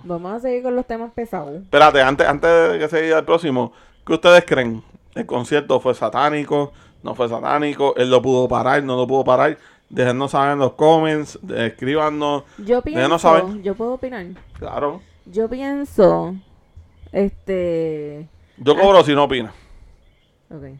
Vamos 0.02 0.32
a 0.32 0.40
seguir 0.40 0.62
con 0.62 0.74
los 0.74 0.86
temas 0.86 1.12
pesados. 1.12 1.62
Espérate, 1.62 2.00
antes, 2.00 2.26
antes 2.26 2.72
de 2.72 2.78
que 2.78 2.88
se 2.88 3.02
diga 3.02 3.18
el 3.18 3.24
próximo, 3.24 3.72
¿qué 4.06 4.14
ustedes 4.14 4.44
creen? 4.46 4.82
¿El 5.14 5.26
concierto 5.26 5.78
fue 5.78 5.94
satánico? 5.94 6.72
¿No 7.02 7.14
fue 7.14 7.28
satánico? 7.28 7.94
¿Él 7.96 8.10
lo 8.10 8.22
pudo 8.22 8.48
parar? 8.48 8.82
¿No 8.82 8.96
lo 8.96 9.06
pudo 9.06 9.24
parar? 9.24 9.58
Déjennos 9.90 10.30
saber 10.30 10.52
en 10.52 10.60
los 10.60 10.72
comments, 10.72 11.38
escríbanos. 11.54 12.44
Yo 12.64 12.80
pienso, 12.82 13.18
saber. 13.18 13.60
yo 13.62 13.74
puedo 13.74 13.94
opinar. 13.94 14.24
Claro. 14.58 15.02
Yo 15.26 15.48
pienso, 15.48 16.36
este, 17.12 18.28
Yo 18.56 18.76
cobro 18.76 19.02
si 19.04 19.14
no 19.14 19.24
opina. 19.24 19.52
ok, 20.50 20.78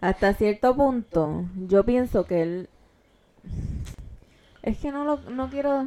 hasta 0.00 0.34
cierto 0.34 0.74
punto, 0.76 1.44
yo 1.68 1.84
pienso 1.84 2.24
que 2.24 2.42
él, 2.42 2.68
es 4.62 4.78
que 4.78 4.92
no 4.92 5.04
lo, 5.04 5.16
no 5.30 5.48
quiero, 5.50 5.86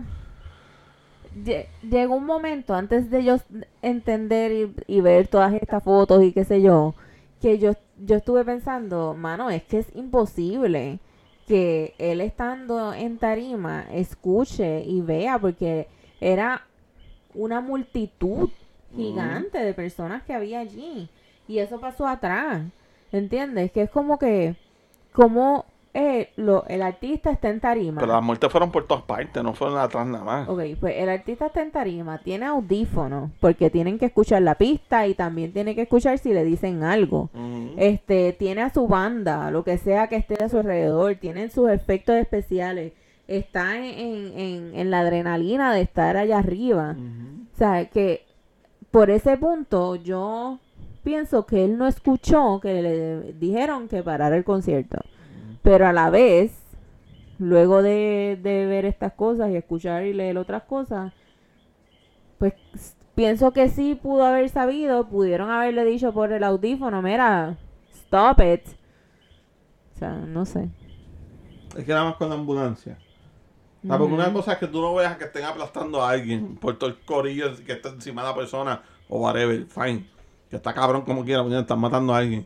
Lle- 1.44 1.68
llegó 1.90 2.16
un 2.16 2.26
momento 2.26 2.76
antes 2.76 3.10
de 3.10 3.24
yo 3.24 3.38
entender 3.82 4.52
y, 4.52 4.76
y 4.98 5.02
ver 5.02 5.28
todas 5.28 5.54
estas 5.54 5.84
fotos 5.84 6.24
y 6.24 6.32
qué 6.32 6.44
sé 6.44 6.62
yo, 6.62 6.94
que 7.42 7.58
yo, 7.58 7.74
yo 7.98 8.16
estuve 8.18 8.44
pensando, 8.46 9.16
mano, 9.16 9.50
es 9.50 9.64
que 9.64 9.80
es 9.80 9.88
imposible 9.96 11.00
que 11.48 11.94
él 11.98 12.22
estando 12.22 12.94
en 12.94 13.18
tarima 13.18 13.86
escuche 13.92 14.84
y 14.86 15.02
vea, 15.02 15.40
porque 15.40 15.88
era 16.22 16.66
una 17.34 17.62
multitud 17.62 18.50
gigante 18.96 19.58
de 19.58 19.74
personas 19.74 20.24
que 20.24 20.34
había 20.34 20.60
allí. 20.60 21.10
Y 21.48 21.60
eso 21.60 21.80
pasó 21.80 22.08
atrás. 22.08 22.64
¿Entiendes? 23.12 23.72
Que 23.72 23.84
es 23.84 23.90
como 23.90 24.18
que, 24.18 24.56
como 25.12 25.66
eh, 25.96 26.32
lo, 26.38 26.66
el 26.68 26.82
artista 26.82 27.30
está 27.30 27.50
en 27.50 27.60
tarima. 27.60 28.02
Pero 28.02 28.14
las 28.14 28.24
muertes 28.24 28.52
fueron 28.52 28.72
por 28.72 28.88
todas 28.88 29.04
partes, 29.04 29.44
no 29.44 29.54
fueron 29.54 29.78
atrás 29.78 30.08
nada 30.08 30.24
más. 30.24 30.50
Ok, 30.50 30.62
pues 30.80 30.96
el 30.98 31.08
artista 31.10 31.46
está 31.48 31.62
en 31.62 31.72
tarima, 31.72 32.18
tiene 32.18 32.46
audífonos, 32.48 33.30
porque 33.40 33.70
tienen 33.70 34.00
que 34.00 34.06
escuchar 34.08 34.42
la 34.42 34.56
pista 34.56 35.06
y 35.06 35.14
también 35.14 35.54
tiene 35.54 35.76
que 35.76 35.84
escuchar 35.84 36.18
si 36.18 36.34
le 36.34 36.44
dicen 36.44 36.84
algo. 36.84 37.30
Este, 37.78 38.34
tiene 38.34 38.62
a 38.64 38.70
su 38.74 38.88
banda, 38.88 39.52
lo 39.52 39.64
que 39.64 39.78
sea 39.78 40.08
que 40.08 40.16
esté 40.16 40.44
a 40.44 40.50
su 40.50 40.58
alrededor, 40.58 41.16
tienen 41.16 41.52
sus 41.52 41.70
efectos 41.70 42.16
especiales, 42.16 42.94
está 43.28 43.78
en, 43.78 43.84
en, 43.86 44.40
en- 44.40 44.72
en 44.76 44.92
la 44.92 45.00
adrenalina 45.02 45.74
de 45.74 45.82
estar 45.82 46.18
allá 46.18 46.40
arriba. 46.40 46.96
O 47.54 47.58
sea, 47.58 47.86
que 47.86 48.26
por 48.90 49.10
ese 49.12 49.38
punto 49.38 49.96
yo 49.96 50.58
pienso 51.04 51.46
que 51.46 51.64
él 51.66 51.78
no 51.78 51.88
escuchó 51.88 52.60
que 52.62 52.82
le 52.82 53.34
dijeron 53.34 53.88
que 53.88 54.02
parara 54.04 54.36
el 54.38 54.44
concierto. 54.44 55.00
Pero 55.64 55.88
a 55.88 55.94
la 55.94 56.10
vez, 56.10 56.52
luego 57.40 57.82
de, 57.82 58.38
de 58.42 58.66
ver 58.68 58.86
estas 58.86 59.14
cosas 59.14 59.50
y 59.50 59.56
escuchar 59.56 60.06
y 60.06 60.14
leer 60.14 60.38
otras 60.38 60.64
cosas, 60.64 61.14
pues 62.38 62.54
pienso 63.16 63.52
que 63.54 63.70
sí 63.70 63.96
pudo 63.96 64.26
haber 64.26 64.50
sabido, 64.50 65.08
pudieron 65.08 65.50
haberle 65.50 65.86
dicho 65.86 66.14
por 66.14 66.32
el 66.32 66.44
audífono, 66.44 67.02
mira, 67.02 67.58
stop 67.94 68.42
it. 68.42 68.68
O 69.96 70.00
sea, 70.00 70.12
no 70.12 70.46
sé. 70.46 70.70
Es 71.78 71.86
que 71.86 71.92
nada 71.92 72.06
más 72.06 72.16
con 72.16 72.30
la 72.30 72.36
ambulancia. 72.36 72.98
O 73.84 73.88
sea, 73.88 73.98
porque 73.98 74.14
una 74.14 74.32
cosa 74.32 74.54
es 74.54 74.58
que 74.60 74.68
tú 74.68 74.82
no 74.82 74.94
veas 74.96 75.18
que 75.18 75.26
estén 75.26 75.44
aplastando 75.44 76.02
a 76.02 76.12
alguien 76.12 76.56
por 76.56 76.78
todo 76.78 76.90
el 76.90 77.00
corillo 77.00 77.54
que 77.66 77.74
está 77.74 77.90
encima 77.90 78.22
de 78.22 78.30
la 78.30 78.36
persona 78.36 78.82
o 79.10 79.20
whatever, 79.20 79.66
fine. 79.66 80.08
Que 80.50 80.56
está 80.56 80.74
cabrón 80.74 81.02
como 81.02 81.26
quiera, 81.26 81.42
porque 81.42 81.60
están 81.60 81.80
matando 81.80 82.14
a 82.14 82.20
alguien. 82.20 82.46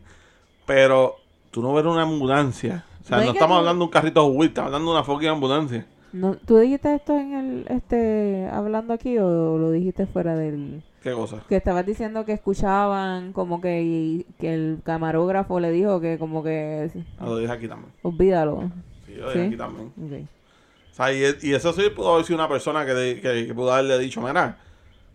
Pero 0.66 1.16
tú 1.50 1.62
no 1.62 1.72
ves 1.74 1.84
una 1.84 2.02
ambulancia. 2.02 2.84
O 3.08 3.10
sea, 3.10 3.16
No 3.18 3.22
no, 3.24 3.28
es 3.28 3.32
que 3.32 3.38
estamos 3.38 3.58
hablando 3.58 3.78
de 3.80 3.84
un 3.86 3.90
carrito 3.90 4.30
de 4.30 4.44
estamos 4.46 4.66
hablando 4.66 4.90
de 4.92 4.96
una 4.98 5.04
fucking 5.04 5.28
ambulancia. 5.28 5.86
No, 6.12 6.34
¿Tú 6.36 6.58
dijiste 6.58 6.94
esto 6.94 7.18
en 7.18 7.34
el, 7.34 7.66
este, 7.68 8.46
hablando 8.52 8.92
aquí 8.92 9.16
o 9.18 9.56
lo 9.58 9.70
dijiste 9.70 10.06
fuera 10.06 10.34
del... 10.36 10.82
¿Qué 11.02 11.12
cosa? 11.12 11.42
Que 11.48 11.56
estabas 11.56 11.86
diciendo 11.86 12.26
que 12.26 12.32
escuchaban 12.32 13.32
como 13.32 13.60
que, 13.62 13.82
y- 13.82 14.26
que 14.38 14.52
el 14.52 14.80
camarógrafo 14.84 15.58
le 15.58 15.70
dijo 15.70 16.00
que 16.00 16.18
como 16.18 16.42
que 16.42 16.90
Ah, 17.18 17.24
lo 17.24 17.38
dije 17.38 17.50
aquí 17.52 17.66
también. 17.68 17.92
olvídalo. 18.02 18.70
Sí, 19.06 19.14
lo 19.14 19.28
dije 19.28 19.40
¿Sí? 19.40 19.46
aquí 19.46 19.56
también. 19.56 19.86
Ok. 19.96 20.28
O 20.92 20.94
sea, 20.94 21.12
y, 21.12 21.22
y 21.42 21.54
eso 21.54 21.72
sí 21.72 21.82
pudo 21.96 22.12
haber 22.14 22.26
sido 22.26 22.38
una 22.38 22.48
persona 22.48 22.84
que, 22.84 22.92
de- 22.92 23.20
que, 23.22 23.46
que 23.46 23.54
pudo 23.54 23.72
haberle 23.72 23.98
dicho, 23.98 24.20
mira, 24.20 24.58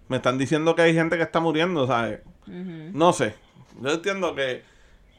me 0.08 0.18
están 0.18 0.38
diciendo 0.40 0.74
que 0.76 0.82
hay 0.82 0.94
gente 0.96 1.18
que 1.18 1.24
está 1.24 1.40
muriendo, 1.40 1.86
¿sabes? 1.86 2.22
Ujú. 2.48 2.92
No 2.98 3.14
sé. 3.14 3.36
Yo 3.82 3.92
entiendo 3.92 4.34
que 4.36 4.64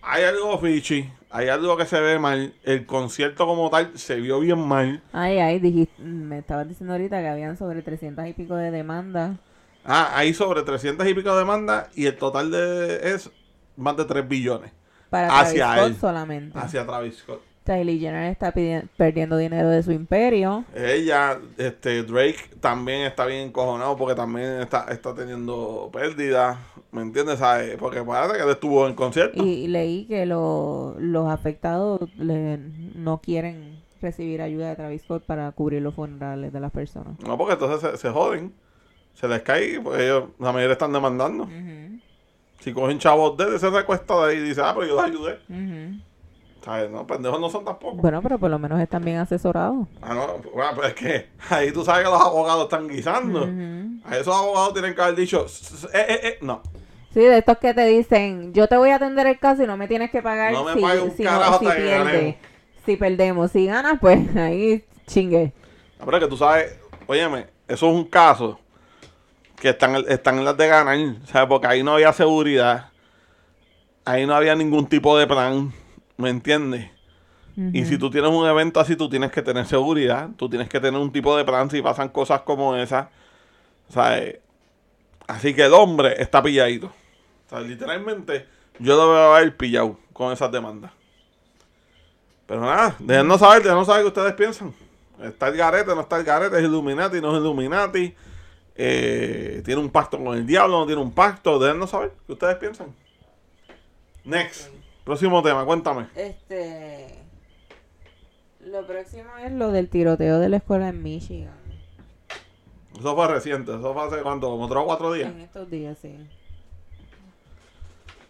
hay 0.07 0.24
algo 0.24 0.59
fishy, 0.59 1.11
hay 1.30 1.48
algo 1.48 1.76
que 1.76 1.86
se 1.86 2.00
ve 2.00 2.18
mal. 2.18 2.55
El 2.62 2.86
concierto 2.86 3.46
como 3.46 3.70
tal 3.70 3.96
se 3.98 4.16
vio 4.16 4.40
bien 4.40 4.59
mal. 4.59 5.02
Ay, 5.12 5.38
ay, 5.38 5.59
dijiste, 5.59 6.02
me 6.02 6.38
estabas 6.38 6.68
diciendo 6.68 6.94
ahorita 6.94 7.20
que 7.20 7.28
habían 7.28 7.57
sobre 7.57 7.82
300 7.82 8.26
y 8.26 8.32
pico 8.32 8.57
de 8.57 8.70
demandas. 8.70 9.36
Ah, 9.84 10.12
hay 10.14 10.32
sobre 10.34 10.62
300 10.62 11.07
y 11.07 11.14
pico 11.14 11.36
demandas 11.36 11.88
y 11.94 12.07
el 12.07 12.16
total 12.16 12.50
de 12.50 13.14
es 13.14 13.30
más 13.76 13.96
de 13.96 14.05
3 14.07 14.26
billones 14.26 14.72
Para 15.11 15.28
Hacia 15.40 15.74
Travis 15.74 15.74
Scott 15.74 15.88
él. 15.88 15.96
solamente. 16.00 16.59
hacia 16.59 16.86
Travis 16.86 17.16
Scott. 17.18 17.42
Kylie 17.66 17.98
Jenner 17.98 18.30
está 18.30 18.52
perdiendo 18.96 19.38
dinero 19.38 19.70
de 19.70 19.82
su 19.82 19.90
imperio. 19.92 20.64
Ella, 20.74 21.38
este, 21.57 22.02
Drake 22.02 22.50
también 22.61 23.02
está 23.07 23.24
bien 23.24 23.48
encojonado 23.48 23.96
porque 23.96 24.14
también 24.14 24.61
está, 24.61 24.84
está 24.90 25.14
teniendo 25.14 25.88
pérdidas, 25.90 26.59
¿me 26.95 27.03
entiendes? 27.03 27.38
¿Sabes? 27.40 27.76
Porque 27.78 28.03
parece 28.03 28.36
que 28.38 28.42
él 28.45 28.51
estuvo 28.51 28.86
en 28.86 28.95
concierto. 28.95 29.45
Y 29.45 29.68
leí 29.68 30.07
que 30.07 30.24
lo- 30.26 30.95
los 30.99 31.28
afectados 31.28 32.01
le- 32.16 32.59
no 32.95 33.20
quieren 33.20 33.82
recibir 34.01 34.40
ayuda 34.42 34.68
de 34.70 34.76
Travis 34.76 35.03
Scott 35.03 35.24
para 35.24 35.51
cubrir 35.53 35.82
los 35.82 35.95
funerales 35.95 36.53
de 36.53 36.61
las 36.61 36.70
personas. 36.72 37.18
No, 37.20 37.36
porque 37.36 37.55
entonces 37.55 37.90
se, 37.90 37.97
se 37.99 38.11
joden. 38.11 38.53
se 39.14 39.28
les 39.28 39.42
cae, 39.42 39.80
pues 39.80 40.01
ellos, 40.03 40.24
la 40.40 40.51
mayoría 40.53 40.72
están 40.72 40.92
demandando. 40.92 41.45
Ujú, 41.45 42.01
Si 42.61 42.72
cogen 42.72 42.99
chavos 42.99 43.36
de 43.36 43.55
ese 43.57 43.70
recuesta 43.70 44.26
de 44.26 44.32
ahí 44.32 44.38
y 44.38 44.40
dice, 44.49 44.61
ah, 44.62 44.72
pero 44.74 44.86
yo 44.88 44.95
los 44.97 45.05
ayudé. 45.05 45.38
¿Sabes? 46.64 46.90
No, 46.90 47.07
pendejos 47.07 47.38
no 47.40 47.51
son 47.51 47.64
tampoco. 47.64 47.97
Bueno, 47.97 48.22
pero 48.22 48.38
por 48.38 48.51
lo 48.51 48.59
menos 48.59 48.80
están 48.80 49.05
bien 49.05 49.18
asesorados. 49.18 49.86
Ah, 50.01 50.14
no, 50.14 50.38
bueno, 50.55 50.70
pues 50.74 50.88
es 50.88 50.95
que 50.95 51.26
ahí 51.51 51.70
tú 51.72 51.84
sabes 51.84 52.05
que 52.07 52.11
los 52.11 52.20
abogados 52.20 52.64
están 52.64 52.88
guisando. 52.88 53.47
A 54.05 54.16
esos 54.16 54.34
abogados 54.34 54.72
tienen 54.72 54.95
que 54.95 55.03
haber 55.03 55.14
dicho, 55.14 55.45
"S- 55.45 55.74
s- 55.74 55.86
eh, 55.92 56.07
eh, 56.09 56.20
eh, 56.24 56.38
no. 56.40 56.62
Sí, 57.15 57.21
de 57.21 57.39
estos 57.39 57.59
que 57.59 57.73
te 57.73 57.87
dicen, 57.87 58.53
yo 58.53 58.67
te 58.67 58.77
voy 58.77 58.91
a 58.91 58.97
atender 58.97 59.29
el 59.29 59.39
caso 59.39 59.62
y 59.62 59.69
no 59.69 59.77
me 59.77 59.87
tienes 59.87 60.11
que 60.11 60.21
pagar 60.21 60.53
No 60.53 60.65
me 60.65 60.75
si, 60.75 60.83
un 60.83 61.17
si, 61.17 61.23
carajo 61.23 61.61
si 62.85 62.97
perdemos, 62.97 63.53
si 63.53 63.67
ganas, 63.67 64.01
pues 64.01 64.37
ahí 64.37 64.85
chingue. 65.07 65.53
Pero 66.05 66.17
es 66.17 66.25
que 66.25 66.29
tú 66.29 66.37
sabes, 66.37 66.77
óyeme, 67.07 67.47
eso 67.69 67.89
es 67.89 67.95
un 67.95 68.05
caso 68.05 68.59
que 69.61 69.69
están, 69.69 69.95
están 70.09 70.39
en 70.39 70.45
las 70.45 70.57
de 70.57 70.67
ganar, 70.67 70.99
¿sabes? 71.27 71.49
Porque 71.49 71.69
ahí 71.69 71.85
no 71.85 71.93
había 71.95 72.12
seguridad. 72.12 72.91
Ahí 74.05 74.27
no 74.27 74.35
había 74.35 74.57
ningún 74.57 74.89
tipo 74.89 75.17
de 75.17 75.29
plan, 75.29 75.73
¿me 76.17 76.31
entiendes? 76.31 76.91
Y 77.73 77.85
si 77.85 77.97
tú 77.97 78.11
tienes 78.11 78.33
un 78.33 78.45
evento 78.45 78.81
así, 78.81 78.97
tú 78.97 79.09
tienes 79.09 79.31
que 79.31 79.41
tener 79.41 79.65
seguridad, 79.67 80.31
tú 80.37 80.51
tienes 80.51 80.69
que 80.69 80.81
tener 80.81 81.01
un 81.01 81.12
tipo 81.12 81.37
de 81.37 81.45
plan 81.45 81.71
si 81.71 81.81
pasan 81.81 82.09
cosas 82.09 82.41
como 82.41 82.75
esas, 82.75 83.07
¿sabes? 83.89 84.41
Así 85.29 85.55
que 85.55 85.62
el 85.62 85.73
hombre 85.73 86.21
está 86.21 86.43
pilladito. 86.43 86.93
Sea, 87.55 87.61
literalmente, 87.61 88.46
yo 88.78 88.96
lo 88.96 89.12
veo 89.12 89.34
a 89.34 89.40
él 89.40 89.55
pillado 89.55 89.98
con 90.12 90.32
esas 90.32 90.50
demandas. 90.50 90.90
Pero 92.46 92.61
nada, 92.61 92.96
déjenos 92.98 93.40
saber, 93.40 93.62
déjenos 93.62 93.86
saber 93.86 94.02
qué 94.02 94.09
ustedes 94.09 94.32
piensan. 94.34 94.74
Está 95.22 95.48
el 95.48 95.57
garete, 95.57 95.94
no 95.94 96.00
está 96.00 96.18
el 96.18 96.24
garete, 96.24 96.59
es 96.59 96.64
Illuminati, 96.64 97.20
no 97.20 97.34
es 97.34 97.40
Illuminati. 97.40 98.14
Eh, 98.74 99.62
tiene 99.64 99.80
un 99.80 99.90
pacto 99.90 100.22
con 100.22 100.36
el 100.36 100.44
diablo, 100.44 100.80
no 100.80 100.86
tiene 100.86 101.00
un 101.00 101.12
pacto. 101.12 101.59
Déjenos 101.59 101.90
saber 101.90 102.12
qué 102.26 102.32
ustedes 102.32 102.57
piensan. 102.57 102.94
Next. 104.24 104.70
Próximo 105.05 105.42
tema, 105.42 105.64
cuéntame. 105.64 106.09
Este. 106.16 107.20
Lo 108.61 108.86
próximo 108.86 109.36
es 109.42 109.52
lo 109.52 109.70
del 109.70 109.88
tiroteo 109.88 110.38
de 110.38 110.48
la 110.48 110.57
escuela 110.57 110.88
en 110.88 111.02
Michigan. 111.02 111.55
Eso 112.98 113.14
fue 113.14 113.28
reciente, 113.28 113.74
eso 113.74 113.92
fue 113.92 114.02
hace 114.05 114.22
cuánto, 114.22 114.48
como 114.48 114.66
tres 114.68 114.78
o 114.82 114.86
cuatro 114.86 115.12
días. 115.12 115.30
En 115.30 115.40
estos 115.40 115.68
días, 115.70 115.98
sí. 116.00 116.16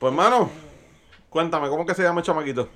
Pues 0.04 0.12
hermano, 0.12 0.50
cuéntame, 1.30 1.70
¿cómo 1.70 1.86
que 1.86 1.94
se 1.94 2.02
llama 2.02 2.20
el 2.20 2.26
chamaquito? 2.26 2.68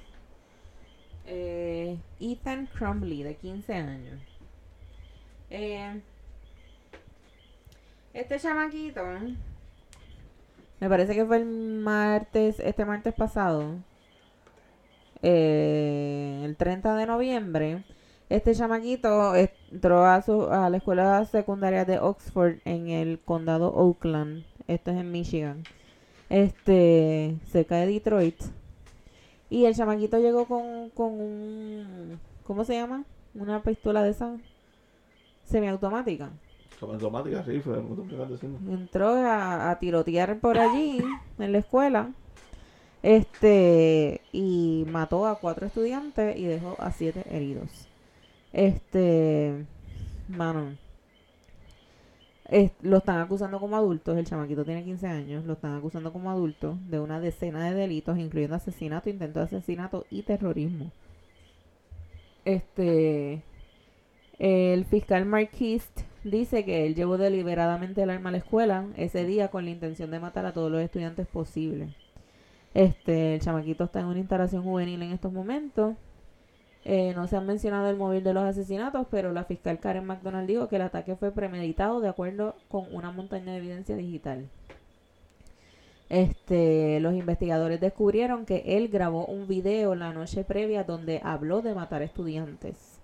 Eh, 1.26 1.98
Ethan 2.18 2.66
Crumley, 2.72 3.22
de 3.22 3.36
15 3.36 3.74
años. 3.74 4.18
Eh, 5.50 6.00
este 8.14 8.40
chamaquito, 8.40 9.02
me 10.80 10.88
parece 10.88 11.14
que 11.14 11.26
fue 11.26 11.36
el 11.36 11.44
martes, 11.44 12.60
este 12.60 12.86
martes 12.86 13.12
pasado, 13.12 13.74
eh, 15.20 16.40
el 16.46 16.56
30 16.56 16.96
de 16.96 17.04
noviembre. 17.04 17.84
Este 18.30 18.54
chamaquito 18.54 19.34
entró 19.36 20.06
a, 20.06 20.22
su, 20.22 20.44
a 20.50 20.70
la 20.70 20.78
escuela 20.78 21.22
secundaria 21.26 21.84
de 21.84 21.98
Oxford 21.98 22.60
en 22.64 22.88
el 22.88 23.20
condado 23.20 23.70
Oakland. 23.74 24.46
Esto 24.66 24.92
es 24.92 24.96
en 24.96 25.12
Michigan. 25.12 25.64
Este, 26.28 27.36
cerca 27.50 27.76
de 27.76 27.86
Detroit. 27.86 28.40
Y 29.50 29.64
el 29.64 29.74
chamaquito 29.74 30.18
llegó 30.18 30.46
con, 30.46 30.90
con 30.90 31.20
un... 31.20 32.20
¿Cómo 32.44 32.64
se 32.64 32.74
llama? 32.74 33.04
Una 33.34 33.62
pistola 33.62 34.02
de 34.02 34.10
esa 34.10 34.36
semiautomática. 35.44 36.30
Automática, 36.80 37.44
sí, 37.44 37.60
fue 37.60 37.76
lo 37.76 37.88
que 37.88 37.94
tú 37.94 38.02
estás 38.10 38.30
diciendo. 38.30 38.72
Entró 38.72 39.08
a, 39.08 39.70
a 39.70 39.78
tirotear 39.78 40.38
por 40.38 40.58
allí, 40.58 41.02
en 41.38 41.52
la 41.52 41.58
escuela. 41.58 42.12
Este, 43.02 44.20
y 44.32 44.84
mató 44.90 45.26
a 45.26 45.36
cuatro 45.36 45.66
estudiantes 45.66 46.36
y 46.36 46.44
dejó 46.44 46.76
a 46.78 46.90
siete 46.92 47.24
heridos. 47.30 47.88
Este, 48.52 49.66
mano, 50.28 50.76
es- 52.48 52.72
lo 52.82 52.98
están 52.98 53.20
acusando 53.20 53.60
como 53.60 53.76
adultos, 53.76 54.16
el 54.18 54.26
chamaquito 54.26 54.64
tiene 54.64 54.84
15 54.84 55.06
años, 55.06 55.44
lo 55.46 55.52
están 55.54 55.76
acusando 55.76 56.12
como 56.12 56.30
adulto 56.30 56.78
de 56.88 57.00
una 57.00 57.20
decena 57.20 57.64
de 57.68 57.74
delitos, 57.74 58.18
incluyendo 58.18 58.56
asesinato, 58.56 59.10
intento 59.10 59.38
de 59.40 59.46
asesinato 59.46 60.06
y 60.10 60.22
terrorismo. 60.22 60.90
Este, 62.44 63.42
el 64.38 64.84
fiscal 64.86 65.26
Marquist 65.26 66.02
dice 66.24 66.64
que 66.64 66.86
él 66.86 66.94
llevó 66.94 67.18
deliberadamente 67.18 68.02
el 68.02 68.10
arma 68.10 68.30
a 68.30 68.32
la 68.32 68.38
escuela 68.38 68.86
ese 68.96 69.24
día 69.26 69.48
con 69.48 69.64
la 69.64 69.70
intención 69.70 70.10
de 70.10 70.20
matar 70.20 70.46
a 70.46 70.52
todos 70.52 70.70
los 70.70 70.80
estudiantes 70.82 71.26
posibles. 71.26 71.90
Este, 72.74 73.34
el 73.36 73.40
chamaquito 73.40 73.84
está 73.84 74.00
en 74.00 74.06
una 74.06 74.18
instalación 74.20 74.62
juvenil 74.62 75.02
en 75.02 75.12
estos 75.12 75.32
momentos. 75.32 75.96
Eh, 76.90 77.12
no 77.14 77.26
se 77.26 77.36
han 77.36 77.44
mencionado 77.44 77.90
el 77.90 77.98
móvil 77.98 78.24
de 78.24 78.32
los 78.32 78.44
asesinatos, 78.44 79.06
pero 79.10 79.30
la 79.30 79.44
fiscal 79.44 79.78
Karen 79.78 80.06
McDonald 80.06 80.48
dijo 80.48 80.68
que 80.68 80.76
el 80.76 80.82
ataque 80.82 81.16
fue 81.16 81.30
premeditado 81.30 82.00
de 82.00 82.08
acuerdo 82.08 82.56
con 82.70 82.86
una 82.94 83.10
montaña 83.12 83.52
de 83.52 83.58
evidencia 83.58 83.94
digital. 83.94 84.48
Este, 86.08 86.98
los 87.00 87.12
investigadores 87.12 87.78
descubrieron 87.78 88.46
que 88.46 88.62
él 88.64 88.88
grabó 88.88 89.26
un 89.26 89.46
video 89.46 89.94
la 89.96 90.14
noche 90.14 90.44
previa 90.44 90.82
donde 90.82 91.20
habló 91.22 91.60
de 91.60 91.74
matar 91.74 92.00
estudiantes. 92.00 92.98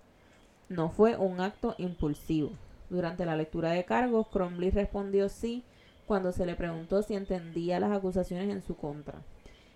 No 0.70 0.89
fue 0.89 1.18
un 1.18 1.43
acto 1.43 1.74
impulsivo. 1.76 2.53
Durante 2.89 3.26
la 3.26 3.37
lectura 3.37 3.72
de 3.72 3.85
cargos, 3.85 4.28
Cromley 4.28 4.70
respondió 4.70 5.28
sí 5.28 5.62
cuando 6.07 6.32
se 6.32 6.47
le 6.47 6.55
preguntó 6.55 7.03
si 7.03 7.16
entendía 7.16 7.80
las 7.80 7.93
acusaciones 7.93 8.49
en 8.49 8.62
su 8.62 8.78
contra. 8.78 9.20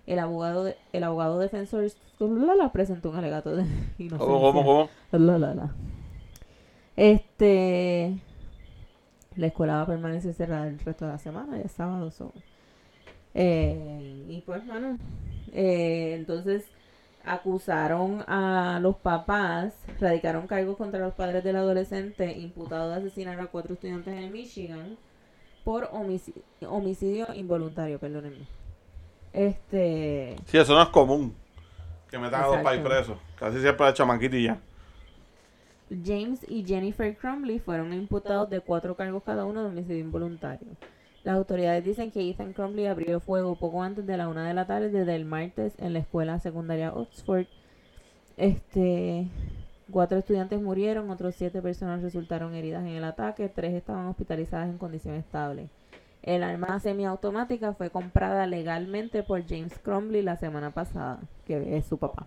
El 0.08 0.18
abogado, 0.18 0.64
de- 0.64 0.76
el 0.92 1.04
abogado 1.04 1.38
defensor 1.38 1.84
presentó 2.72 3.10
un 3.10 3.16
alegato 3.16 3.54
de 3.54 3.62
inocencia. 3.98 4.18
¿Cómo, 4.18 4.40
cómo, 4.40 4.64
cómo? 4.64 4.88
Este. 6.96 8.18
La 9.36 9.46
escuela 9.46 9.74
va 9.76 9.82
a 9.82 9.86
permanecer 9.86 10.34
cerrada 10.34 10.66
el 10.66 10.78
resto 10.80 11.04
de 11.06 11.12
la 11.12 11.18
semana, 11.18 11.58
ya 11.62 11.68
sábado. 11.68 12.10
so. 12.10 12.32
Eh, 13.34 14.24
y 14.28 14.40
pues, 14.40 14.64
mano. 14.64 14.98
eh, 15.52 16.14
entonces 16.18 16.64
acusaron 17.24 18.24
a 18.26 18.78
los 18.80 18.96
papás, 18.96 19.74
radicaron 20.00 20.46
cargos 20.46 20.76
contra 20.76 20.98
los 21.00 21.14
padres 21.14 21.44
del 21.44 21.56
adolescente 21.56 22.32
imputado 22.38 22.88
de 22.90 22.96
asesinar 22.96 23.38
a 23.38 23.46
cuatro 23.46 23.74
estudiantes 23.74 24.14
en 24.14 24.32
Michigan 24.32 24.96
por 25.64 25.88
homicidio, 25.92 26.42
homicidio 26.68 27.26
involuntario, 27.34 27.98
perdónenme. 27.98 28.46
Este. 29.38 30.34
Sí, 30.46 30.58
eso 30.58 30.74
no 30.74 30.82
es 30.82 30.88
común. 30.88 31.32
Que 32.10 32.18
metan 32.18 32.42
a 32.42 32.46
dos 32.46 32.56
Exacto. 32.56 32.70
país 32.70 32.82
presos. 32.82 33.18
Casi 33.38 33.60
siempre 33.60 33.86
el 33.86 33.94
chamaquito 33.94 34.36
y 34.36 34.44
ya. 34.44 34.58
James 36.04 36.44
y 36.48 36.64
Jennifer 36.64 37.16
Crumley 37.16 37.60
fueron 37.60 37.92
imputados 37.92 38.50
de 38.50 38.58
cuatro 38.58 38.96
cargos 38.96 39.22
cada 39.22 39.44
uno 39.44 39.62
de 39.62 39.68
homicidio 39.68 40.00
involuntario. 40.00 40.66
Las 41.22 41.36
autoridades 41.36 41.84
dicen 41.84 42.10
que 42.10 42.28
Ethan 42.28 42.52
Crumley 42.52 42.86
abrió 42.86 43.20
fuego 43.20 43.54
poco 43.54 43.80
antes 43.80 44.04
de 44.06 44.16
la 44.16 44.28
una 44.28 44.46
de 44.46 44.54
la 44.54 44.66
tarde 44.66 44.90
desde 44.90 45.14
el 45.14 45.24
martes 45.24 45.74
en 45.78 45.92
la 45.92 46.00
escuela 46.00 46.40
secundaria 46.40 46.92
Oxford. 46.92 47.46
Este, 48.36 49.28
cuatro 49.88 50.18
estudiantes 50.18 50.60
murieron, 50.60 51.10
otros 51.10 51.36
siete 51.36 51.62
personas 51.62 52.02
resultaron 52.02 52.54
heridas 52.54 52.82
en 52.82 52.90
el 52.90 53.04
ataque, 53.04 53.48
tres 53.48 53.74
estaban 53.74 54.06
hospitalizadas 54.06 54.68
en 54.68 54.78
condición 54.78 55.14
estable. 55.14 55.68
El 56.28 56.42
arma 56.42 56.78
semiautomática 56.78 57.72
fue 57.72 57.88
comprada 57.88 58.46
legalmente 58.46 59.22
por 59.22 59.48
James 59.48 59.78
Crumley 59.78 60.20
la 60.20 60.36
semana 60.36 60.72
pasada, 60.74 61.20
que 61.46 61.78
es 61.78 61.86
su 61.86 61.96
papá. 61.96 62.26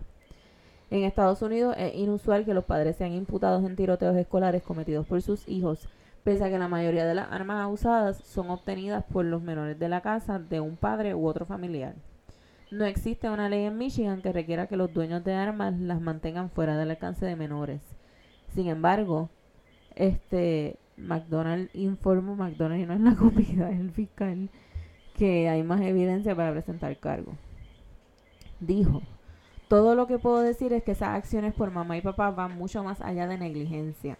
En 0.90 1.04
Estados 1.04 1.40
Unidos 1.40 1.76
es 1.78 1.94
inusual 1.94 2.44
que 2.44 2.52
los 2.52 2.64
padres 2.64 2.96
sean 2.96 3.12
imputados 3.12 3.64
en 3.64 3.76
tiroteos 3.76 4.16
escolares 4.16 4.64
cometidos 4.64 5.06
por 5.06 5.22
sus 5.22 5.48
hijos, 5.48 5.88
pese 6.24 6.42
a 6.42 6.50
que 6.50 6.58
la 6.58 6.66
mayoría 6.66 7.06
de 7.06 7.14
las 7.14 7.30
armas 7.30 7.72
usadas 7.72 8.16
son 8.16 8.50
obtenidas 8.50 9.04
por 9.04 9.24
los 9.24 9.40
menores 9.40 9.78
de 9.78 9.88
la 9.88 10.00
casa 10.00 10.40
de 10.40 10.58
un 10.58 10.76
padre 10.76 11.14
u 11.14 11.24
otro 11.24 11.46
familiar. 11.46 11.94
No 12.72 12.84
existe 12.84 13.30
una 13.30 13.48
ley 13.48 13.66
en 13.66 13.78
Michigan 13.78 14.20
que 14.20 14.32
requiera 14.32 14.66
que 14.66 14.76
los 14.76 14.92
dueños 14.92 15.22
de 15.22 15.34
armas 15.34 15.78
las 15.78 16.00
mantengan 16.00 16.50
fuera 16.50 16.76
del 16.76 16.90
alcance 16.90 17.24
de 17.24 17.36
menores. 17.36 17.80
Sin 18.48 18.66
embargo, 18.66 19.30
este 19.94 20.76
McDonald 20.96 21.70
informó, 21.74 22.36
McDonald 22.36 22.86
no 22.86 22.94
es 22.94 23.00
la 23.00 23.16
comida, 23.16 23.70
es 23.70 23.80
el 23.80 23.90
fiscal, 23.90 24.50
que 25.14 25.48
hay 25.48 25.62
más 25.62 25.80
evidencia 25.80 26.34
para 26.34 26.52
presentar 26.52 26.96
cargo. 26.98 27.34
Dijo, 28.60 29.02
todo 29.68 29.94
lo 29.94 30.06
que 30.06 30.18
puedo 30.18 30.40
decir 30.40 30.72
es 30.72 30.82
que 30.82 30.92
esas 30.92 31.16
acciones 31.16 31.54
por 31.54 31.70
mamá 31.70 31.96
y 31.96 32.00
papá 32.00 32.30
van 32.30 32.56
mucho 32.56 32.84
más 32.84 33.00
allá 33.00 33.26
de 33.26 33.38
negligencia. 33.38 34.16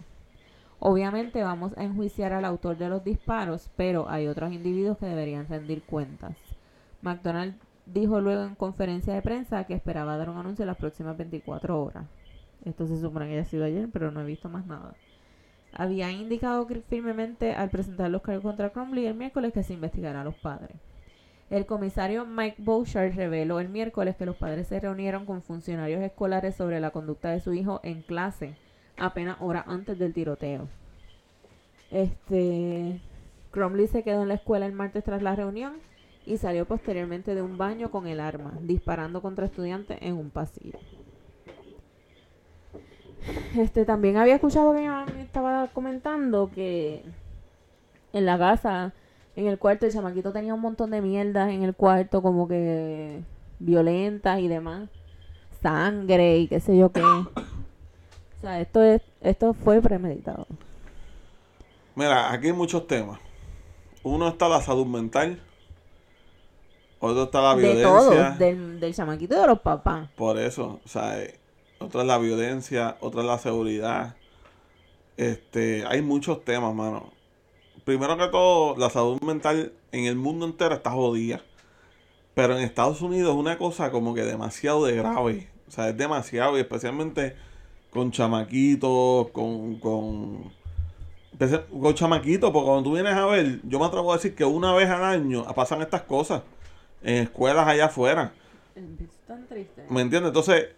Obviamente 0.78 1.42
vamos 1.42 1.76
a 1.76 1.84
enjuiciar 1.84 2.32
al 2.32 2.44
autor 2.44 2.76
de 2.76 2.88
los 2.88 3.04
disparos, 3.04 3.70
pero 3.76 4.08
hay 4.08 4.26
otros 4.26 4.52
individuos 4.52 4.98
que 4.98 5.06
deberían 5.06 5.46
rendir 5.46 5.82
cuentas. 5.82 6.36
McDonald 7.02 7.54
dijo 7.86 8.20
luego 8.20 8.42
en 8.42 8.54
conferencia 8.54 9.14
de 9.14 9.22
prensa 9.22 9.64
que 9.64 9.74
esperaba 9.74 10.16
dar 10.16 10.30
un 10.30 10.38
anuncio 10.38 10.64
en 10.64 10.68
las 10.68 10.76
próximas 10.76 11.16
24 11.16 11.80
horas. 11.80 12.06
Esto 12.64 12.86
se 12.86 13.00
supone 13.00 13.26
que 13.26 13.34
haya 13.34 13.44
sido 13.44 13.64
ayer, 13.64 13.88
pero 13.92 14.10
no 14.10 14.20
he 14.20 14.24
visto 14.24 14.48
más 14.48 14.66
nada. 14.66 14.94
Había 15.72 16.10
indicado 16.10 16.66
firmemente 16.88 17.54
al 17.54 17.70
presentar 17.70 18.10
los 18.10 18.22
cargos 18.22 18.42
contra 18.42 18.70
Crumley 18.70 19.06
el 19.06 19.14
miércoles 19.14 19.52
que 19.52 19.62
se 19.62 19.74
investigará 19.74 20.20
a 20.20 20.24
los 20.24 20.34
padres. 20.34 20.76
El 21.50 21.66
comisario 21.66 22.24
Mike 22.24 22.56
Bouchard 22.58 23.14
reveló 23.14 23.60
el 23.60 23.68
miércoles 23.68 24.16
que 24.16 24.26
los 24.26 24.36
padres 24.36 24.68
se 24.68 24.80
reunieron 24.80 25.26
con 25.26 25.42
funcionarios 25.42 26.02
escolares 26.02 26.54
sobre 26.54 26.80
la 26.80 26.90
conducta 26.90 27.30
de 27.30 27.40
su 27.40 27.52
hijo 27.52 27.80
en 27.82 28.02
clase 28.02 28.56
apenas 28.96 29.36
horas 29.40 29.64
antes 29.66 29.98
del 29.98 30.14
tiroteo. 30.14 30.68
Este 31.90 33.00
Crumley 33.50 33.86
se 33.86 34.02
quedó 34.02 34.22
en 34.22 34.28
la 34.28 34.34
escuela 34.34 34.64
el 34.64 34.72
martes 34.72 35.04
tras 35.04 35.22
la 35.22 35.36
reunión 35.36 35.74
y 36.24 36.38
salió 36.38 36.66
posteriormente 36.66 37.34
de 37.34 37.42
un 37.42 37.58
baño 37.58 37.90
con 37.90 38.06
el 38.06 38.20
arma, 38.20 38.54
disparando 38.62 39.20
contra 39.20 39.46
estudiantes 39.46 39.98
en 40.00 40.16
un 40.16 40.30
pasillo. 40.30 40.78
Este 43.56 43.84
también 43.84 44.16
había 44.16 44.34
escuchado 44.34 44.72
que 44.72 44.80
mi 44.80 44.88
mamá 44.88 45.06
me 45.14 45.22
estaba 45.22 45.68
comentando 45.68 46.50
que 46.54 47.04
en 48.12 48.26
la 48.26 48.38
casa, 48.38 48.92
en 49.36 49.46
el 49.46 49.58
cuarto, 49.58 49.86
el 49.86 49.92
chamaquito 49.92 50.32
tenía 50.32 50.54
un 50.54 50.60
montón 50.60 50.90
de 50.90 51.00
mierdas 51.00 51.50
en 51.50 51.62
el 51.62 51.74
cuarto, 51.74 52.22
como 52.22 52.48
que 52.48 53.20
violentas 53.58 54.40
y 54.40 54.48
demás, 54.48 54.88
sangre 55.62 56.38
y 56.38 56.48
qué 56.48 56.60
sé 56.60 56.76
yo 56.76 56.90
qué. 56.90 57.02
O 57.02 57.26
sea, 58.40 58.60
esto 58.60 58.82
es, 58.82 59.02
esto 59.20 59.54
fue 59.54 59.80
premeditado. 59.80 60.46
Mira, 61.94 62.32
aquí 62.32 62.48
hay 62.48 62.52
muchos 62.52 62.86
temas. 62.86 63.20
Uno 64.02 64.28
está 64.28 64.48
la 64.48 64.60
salud 64.60 64.86
mental. 64.86 65.40
Otro 66.98 67.24
está 67.24 67.40
la 67.40 67.54
de 67.54 67.62
violencia. 67.62 67.88
todos, 67.88 68.38
del, 68.38 68.80
del 68.80 68.94
chamaquito 68.94 69.36
y 69.36 69.40
de 69.40 69.46
los 69.46 69.60
papás. 69.60 70.08
Por 70.16 70.38
eso, 70.38 70.80
o 70.84 70.88
sea, 70.88 71.20
eh, 71.20 71.38
otra 71.85 72.03
es 72.03 72.07
la 72.07 72.18
violencia, 72.18 72.97
otra 73.01 73.20
es 73.20 73.26
la 73.26 73.39
seguridad. 73.39 74.16
Este, 75.16 75.85
hay 75.87 76.03
muchos 76.03 76.45
temas, 76.45 76.74
mano. 76.74 77.12
Primero 77.85 78.16
que 78.16 78.28
todo, 78.28 78.76
la 78.76 78.91
salud 78.91 79.20
mental 79.22 79.72
en 79.91 80.05
el 80.05 80.16
mundo 80.16 80.47
entero 80.47 80.74
está 80.74 80.91
jodida. 80.91 81.43
Pero 82.35 82.57
en 82.57 82.64
Estados 82.64 83.03
Unidos 83.03 83.35
es 83.35 83.39
una 83.39 83.59
cosa 83.59 83.91
como 83.91 84.14
que 84.14 84.22
demasiado 84.22 84.85
de 84.87 84.97
grave. 84.97 85.49
O 85.68 85.70
sea, 85.70 85.89
es 85.89 85.97
demasiado, 85.97 86.57
y 86.57 86.61
especialmente 86.61 87.37
con 87.91 88.11
chamaquitos, 88.11 89.28
con, 89.30 89.78
con, 89.78 90.51
con 91.39 91.95
chamaquitos, 91.95 92.51
porque 92.51 92.66
cuando 92.66 92.85
tú 92.85 92.95
vienes 92.95 93.14
a 93.14 93.26
ver, 93.26 93.61
yo 93.64 93.78
me 93.78 93.85
atrevo 93.87 94.12
a 94.12 94.16
decir 94.16 94.35
que 94.35 94.45
una 94.45 94.72
vez 94.74 94.89
al 94.89 95.05
año 95.05 95.45
pasan 95.55 95.83
estas 95.83 96.03
cosas 96.03 96.43
en 97.03 97.24
escuelas 97.24 97.66
allá 97.66 97.87
afuera. 97.87 98.33
Es 98.74 99.26
tan 99.26 99.47
triste. 99.47 99.85
¿Me 99.91 100.01
entiendes? 100.01 100.28
Entonces, 100.28 100.68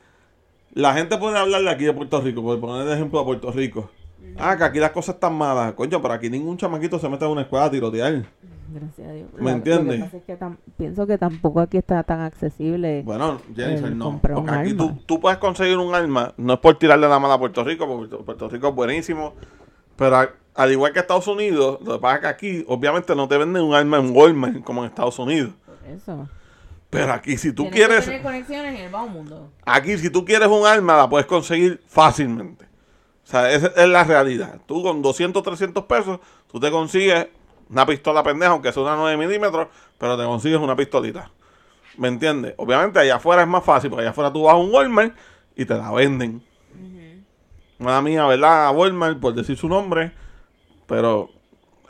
la 0.75 0.95
gente 0.95 1.17
puede 1.19 1.39
hablar 1.39 1.63
de 1.63 1.71
aquí 1.71 1.85
de 1.85 1.93
Puerto 1.93 2.21
Rico, 2.21 2.43
por 2.43 2.61
poner 2.61 2.87
el 2.87 2.93
ejemplo 2.95 3.19
de 3.21 3.25
Puerto 3.25 3.51
Rico. 3.53 3.91
Ah, 4.37 4.57
que 4.57 4.65
aquí 4.65 4.79
las 4.81 4.91
cosas 4.91 5.15
están 5.17 5.35
malas. 5.35 5.75
Coño, 5.75 6.03
pero 6.03 6.15
aquí 6.15 6.29
ningún 6.29 6.57
chamaquito 6.57 6.99
se 6.99 7.09
mete 7.09 7.25
a 7.25 7.29
una 7.29 7.43
escuela 7.43 7.67
a 7.67 7.71
tirotear. 7.71 8.25
Gracias 8.73 9.09
a 9.09 9.13
Dios. 9.13 9.29
¿Me 9.37 9.43
Lo 9.43 9.51
entiendes? 9.51 9.97
que 9.99 10.05
pasa 10.05 10.17
es 10.17 10.23
que 10.25 10.39
tam- 10.39 10.57
pienso 10.77 11.07
que 11.07 11.19
tampoco 11.19 11.61
aquí 11.61 11.77
está 11.77 12.03
tan 12.03 12.21
accesible. 12.23 13.03
Bueno, 13.05 13.41
Jennifer, 13.55 13.87
El 13.93 13.99
no. 13.99 14.19
Porque 14.21 14.51
aquí 14.51 14.75
tú, 14.75 14.99
tú 15.07 15.21
puedes 15.21 15.39
conseguir 15.39 15.79
un 15.79 15.95
arma. 15.95 16.33
No 16.37 16.55
es 16.55 16.59
por 16.59 16.77
tirarle 16.79 17.09
la 17.09 17.21
mala 17.21 17.35
a 17.35 17.39
Puerto 17.39 17.63
Rico, 17.63 17.87
porque 17.87 18.17
Puerto- 18.17 18.49
Rico 18.49 18.69
es 18.71 18.75
buenísimo. 18.75 19.35
Pero 19.97 20.17
a- 20.17 20.31
al 20.57 20.73
igual 20.73 20.93
que 20.93 20.99
Estados 20.99 21.29
Unidos, 21.29 21.79
lo 21.85 21.95
que 21.95 21.99
pasa 22.01 22.15
es 22.17 22.21
que 22.23 22.27
aquí, 22.27 22.65
obviamente, 22.67 23.15
no 23.15 23.29
te 23.29 23.39
venden 23.39 23.63
un 23.63 23.75
arma 23.75 23.99
en 23.99 24.17
Walmart 24.17 24.65
como 24.65 24.83
en 24.83 24.89
Estados 24.89 25.17
Unidos. 25.21 25.53
Por 25.65 25.77
eso. 25.91 26.29
Pero 26.95 27.13
aquí, 27.13 27.37
si 27.37 27.53
tú 27.53 27.65
Tienes 27.65 27.79
quieres. 27.79 28.05
que 28.05 28.11
tener 28.11 28.23
conexiones 28.23 28.75
en 28.79 28.85
el 28.87 28.91
bajo 28.93 29.09
mundo. 29.09 29.51
Aquí, 29.65 29.99
si 29.99 30.11
tú 30.11 30.25
quieres 30.25 30.49
un 30.49 30.67
arma, 30.67 30.97
la 30.97 31.09
puedes 31.09 31.27
conseguir 31.27 31.83
fácilmente. 31.89 32.67
O 33.25 33.27
sea, 33.27 33.51
esa 33.51 33.69
es 33.69 33.89
la 33.89 34.05
realidad. 34.05 34.61
Tú 34.67 34.83
con 34.83 35.03
200, 35.03 35.43
300 35.43 35.85
pesos, 35.85 36.21
tú 36.51 36.61
te 36.61 36.71
consigues 36.71 37.27
una 37.69 37.85
pistola 37.87 38.23
pendeja, 38.23 38.53
aunque 38.53 38.73
sea 38.73 38.83
una 38.83 38.97
9 38.97 39.17
milímetros, 39.17 39.69
pero 39.99 40.17
te 40.17 40.25
consigues 40.25 40.61
una 40.61 40.77
pistolita. 40.77 41.31
¿Me 41.97 42.09
entiendes? 42.09 42.55
Obviamente 42.59 42.99
allá 42.99 43.17
afuera 43.17 43.43
es 43.43 43.49
más 43.49 43.65
fácil, 43.65 43.91
porque 43.91 44.03
allá 44.03 44.11
afuera 44.11 44.33
tú 44.33 44.43
vas 44.45 44.55
a 44.55 44.59
un 44.59 44.73
Walmart 44.73 45.15
y 45.57 45.65
te 45.65 45.75
la 45.75 45.91
venden. 45.91 46.43
Una 47.79 48.01
mía, 48.03 48.27
¿verdad? 48.27 48.67
A 48.67 48.71
Walmart, 48.71 49.19
por 49.19 49.35
decir 49.35 49.57
su 49.57 49.69
nombre, 49.69 50.13
pero 50.87 51.31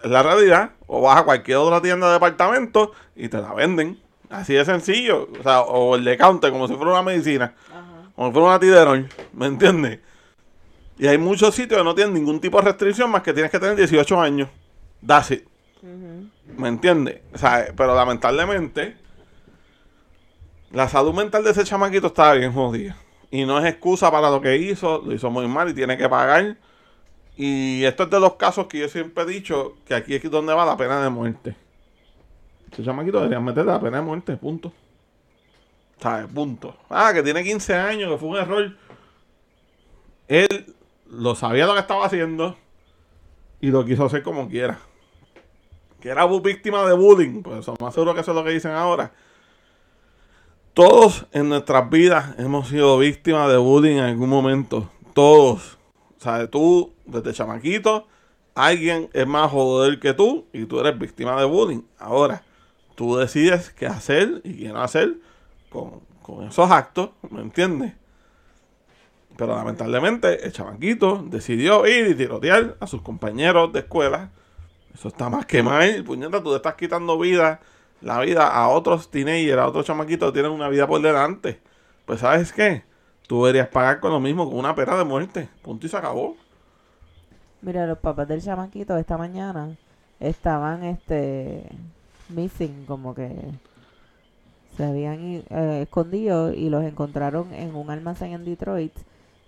es 0.02 0.10
la 0.10 0.22
realidad. 0.22 0.70
O 0.86 1.02
vas 1.02 1.18
a 1.18 1.24
cualquier 1.24 1.58
otra 1.58 1.82
tienda 1.82 2.06
de 2.06 2.14
departamento 2.14 2.92
y 3.14 3.28
te 3.28 3.38
la 3.38 3.52
venden. 3.52 3.98
Así 4.30 4.54
de 4.54 4.64
sencillo. 4.64 5.28
O 5.38 5.42
sea, 5.42 5.60
o 5.62 5.96
el 5.96 6.04
de 6.04 6.16
counter, 6.16 6.50
como 6.50 6.68
si 6.68 6.74
fuera 6.74 6.92
una 6.92 7.02
medicina. 7.02 7.54
Ajá. 7.68 8.10
Como 8.14 8.28
si 8.28 8.32
fuera 8.32 8.48
una 8.48 8.60
tiderol, 8.60 9.08
¿me 9.32 9.46
entiendes? 9.46 10.00
Y 10.98 11.06
hay 11.06 11.18
muchos 11.18 11.54
sitios 11.54 11.78
que 11.78 11.84
no 11.84 11.94
tienen 11.94 12.14
ningún 12.14 12.40
tipo 12.40 12.58
de 12.58 12.66
restricción 12.66 13.10
más 13.10 13.22
que 13.22 13.32
tienes 13.32 13.50
que 13.50 13.58
tener 13.58 13.76
18 13.76 14.20
años. 14.20 14.48
That's 15.04 15.32
it. 15.32 15.44
¿Me 16.56 16.68
entiendes? 16.68 17.20
O 17.34 17.38
sea, 17.38 17.66
pero 17.76 17.94
lamentablemente, 17.94 18.96
la 20.70 20.88
salud 20.88 21.12
mental 21.12 21.42
de 21.44 21.50
ese 21.50 21.64
chamaquito 21.64 22.06
estaba 22.06 22.34
bien 22.34 22.52
jodida. 22.52 22.96
Y 23.30 23.44
no 23.44 23.58
es 23.58 23.64
excusa 23.66 24.10
para 24.10 24.30
lo 24.30 24.40
que 24.40 24.56
hizo, 24.56 25.02
lo 25.04 25.12
hizo 25.12 25.30
muy 25.30 25.48
mal 25.48 25.68
y 25.68 25.74
tiene 25.74 25.98
que 25.98 26.08
pagar. 26.08 26.56
Y 27.36 27.84
esto 27.84 28.04
es 28.04 28.10
de 28.10 28.20
los 28.20 28.34
casos 28.34 28.66
que 28.68 28.78
yo 28.78 28.88
siempre 28.88 29.24
he 29.24 29.26
dicho 29.26 29.74
que 29.86 29.94
aquí 29.94 30.14
es 30.14 30.30
donde 30.30 30.54
va 30.54 30.64
la 30.64 30.76
pena 30.76 31.02
de 31.02 31.10
muerte. 31.10 31.56
Ese 32.74 32.82
chamaquito 32.82 33.18
debería 33.18 33.38
meter 33.38 33.64
la 33.64 33.80
pena 33.80 33.98
de 33.98 34.02
muerte, 34.02 34.36
punto. 34.36 34.72
¿Sabes? 36.00 36.26
Punto. 36.26 36.76
Ah, 36.90 37.12
que 37.14 37.22
tiene 37.22 37.44
15 37.44 37.72
años, 37.72 38.10
que 38.10 38.18
fue 38.18 38.30
un 38.30 38.36
error. 38.36 38.76
Él 40.26 40.74
lo 41.08 41.36
sabía 41.36 41.66
lo 41.66 41.74
que 41.74 41.80
estaba 41.80 42.04
haciendo 42.04 42.56
y 43.60 43.68
lo 43.68 43.84
quiso 43.84 44.06
hacer 44.06 44.24
como 44.24 44.48
quiera. 44.48 44.80
Que 46.00 46.08
era 46.08 46.26
víctima 46.26 46.84
de 46.84 46.94
bullying, 46.94 47.42
pues 47.42 47.60
eso 47.60 47.76
más 47.80 47.94
seguro 47.94 48.12
que 48.12 48.22
eso 48.22 48.32
es 48.32 48.36
lo 48.36 48.42
que 48.42 48.50
dicen 48.50 48.72
ahora. 48.72 49.12
Todos 50.72 51.26
en 51.30 51.50
nuestras 51.50 51.88
vidas 51.88 52.34
hemos 52.38 52.66
sido 52.66 52.98
víctimas 52.98 53.48
de 53.50 53.56
bullying 53.56 53.98
en 53.98 54.04
algún 54.04 54.30
momento. 54.30 54.90
Todos. 55.12 55.78
O 56.18 56.20
sea, 56.20 56.50
tú, 56.50 56.92
desde 57.06 57.34
chamaquito, 57.34 58.08
alguien 58.56 59.10
es 59.12 59.28
más 59.28 59.48
joder 59.52 60.00
que 60.00 60.12
tú 60.12 60.46
y 60.52 60.64
tú 60.64 60.80
eres 60.80 60.98
víctima 60.98 61.38
de 61.38 61.44
bullying. 61.44 61.82
Ahora, 62.00 62.42
tú 62.94 63.16
decides 63.16 63.70
qué 63.70 63.86
hacer 63.86 64.40
y 64.44 64.58
qué 64.58 64.68
no 64.68 64.82
hacer 64.82 65.14
con, 65.70 66.00
con 66.22 66.46
esos 66.46 66.70
actos, 66.70 67.10
¿me 67.30 67.40
entiendes? 67.40 67.94
Pero 69.36 69.56
lamentablemente 69.56 70.46
el 70.46 70.52
chamaquito 70.52 71.24
decidió 71.28 71.86
ir 71.86 72.06
y 72.08 72.14
tirotear 72.14 72.76
a 72.78 72.86
sus 72.86 73.02
compañeros 73.02 73.72
de 73.72 73.80
escuela. 73.80 74.30
Eso 74.94 75.08
está 75.08 75.28
más 75.28 75.44
que 75.44 75.62
mal, 75.62 76.04
puñeta, 76.04 76.42
tú 76.42 76.50
te 76.50 76.56
estás 76.56 76.74
quitando 76.74 77.18
vida, 77.18 77.60
la 78.00 78.20
vida 78.20 78.46
a 78.46 78.68
otros 78.68 79.10
teenagers, 79.10 79.58
a 79.58 79.66
otros 79.66 79.86
chamaquitos 79.86 80.30
que 80.30 80.34
tienen 80.34 80.52
una 80.52 80.68
vida 80.68 80.86
por 80.86 81.02
delante. 81.02 81.60
Pues 82.06 82.20
¿sabes 82.20 82.52
qué? 82.52 82.84
Tú 83.26 83.44
deberías 83.44 83.68
pagar 83.68 84.00
con 84.00 84.12
lo 84.12 84.20
mismo, 84.20 84.48
con 84.48 84.58
una 84.58 84.74
pena 84.74 84.96
de 84.96 85.04
muerte. 85.04 85.48
Punto 85.62 85.86
y 85.86 85.88
se 85.88 85.96
acabó. 85.96 86.36
Mira, 87.62 87.86
los 87.86 87.98
papás 87.98 88.28
del 88.28 88.42
chamaquito 88.42 88.96
esta 88.98 89.16
mañana 89.16 89.76
estaban 90.20 90.84
este 90.84 91.66
missing, 92.28 92.86
como 92.86 93.14
que 93.14 93.60
se 94.76 94.84
habían 94.84 95.20
eh, 95.50 95.82
escondido 95.82 96.52
y 96.52 96.68
los 96.68 96.84
encontraron 96.84 97.52
en 97.54 97.74
un 97.74 97.90
almacén 97.90 98.32
en 98.32 98.44
Detroit 98.44 98.94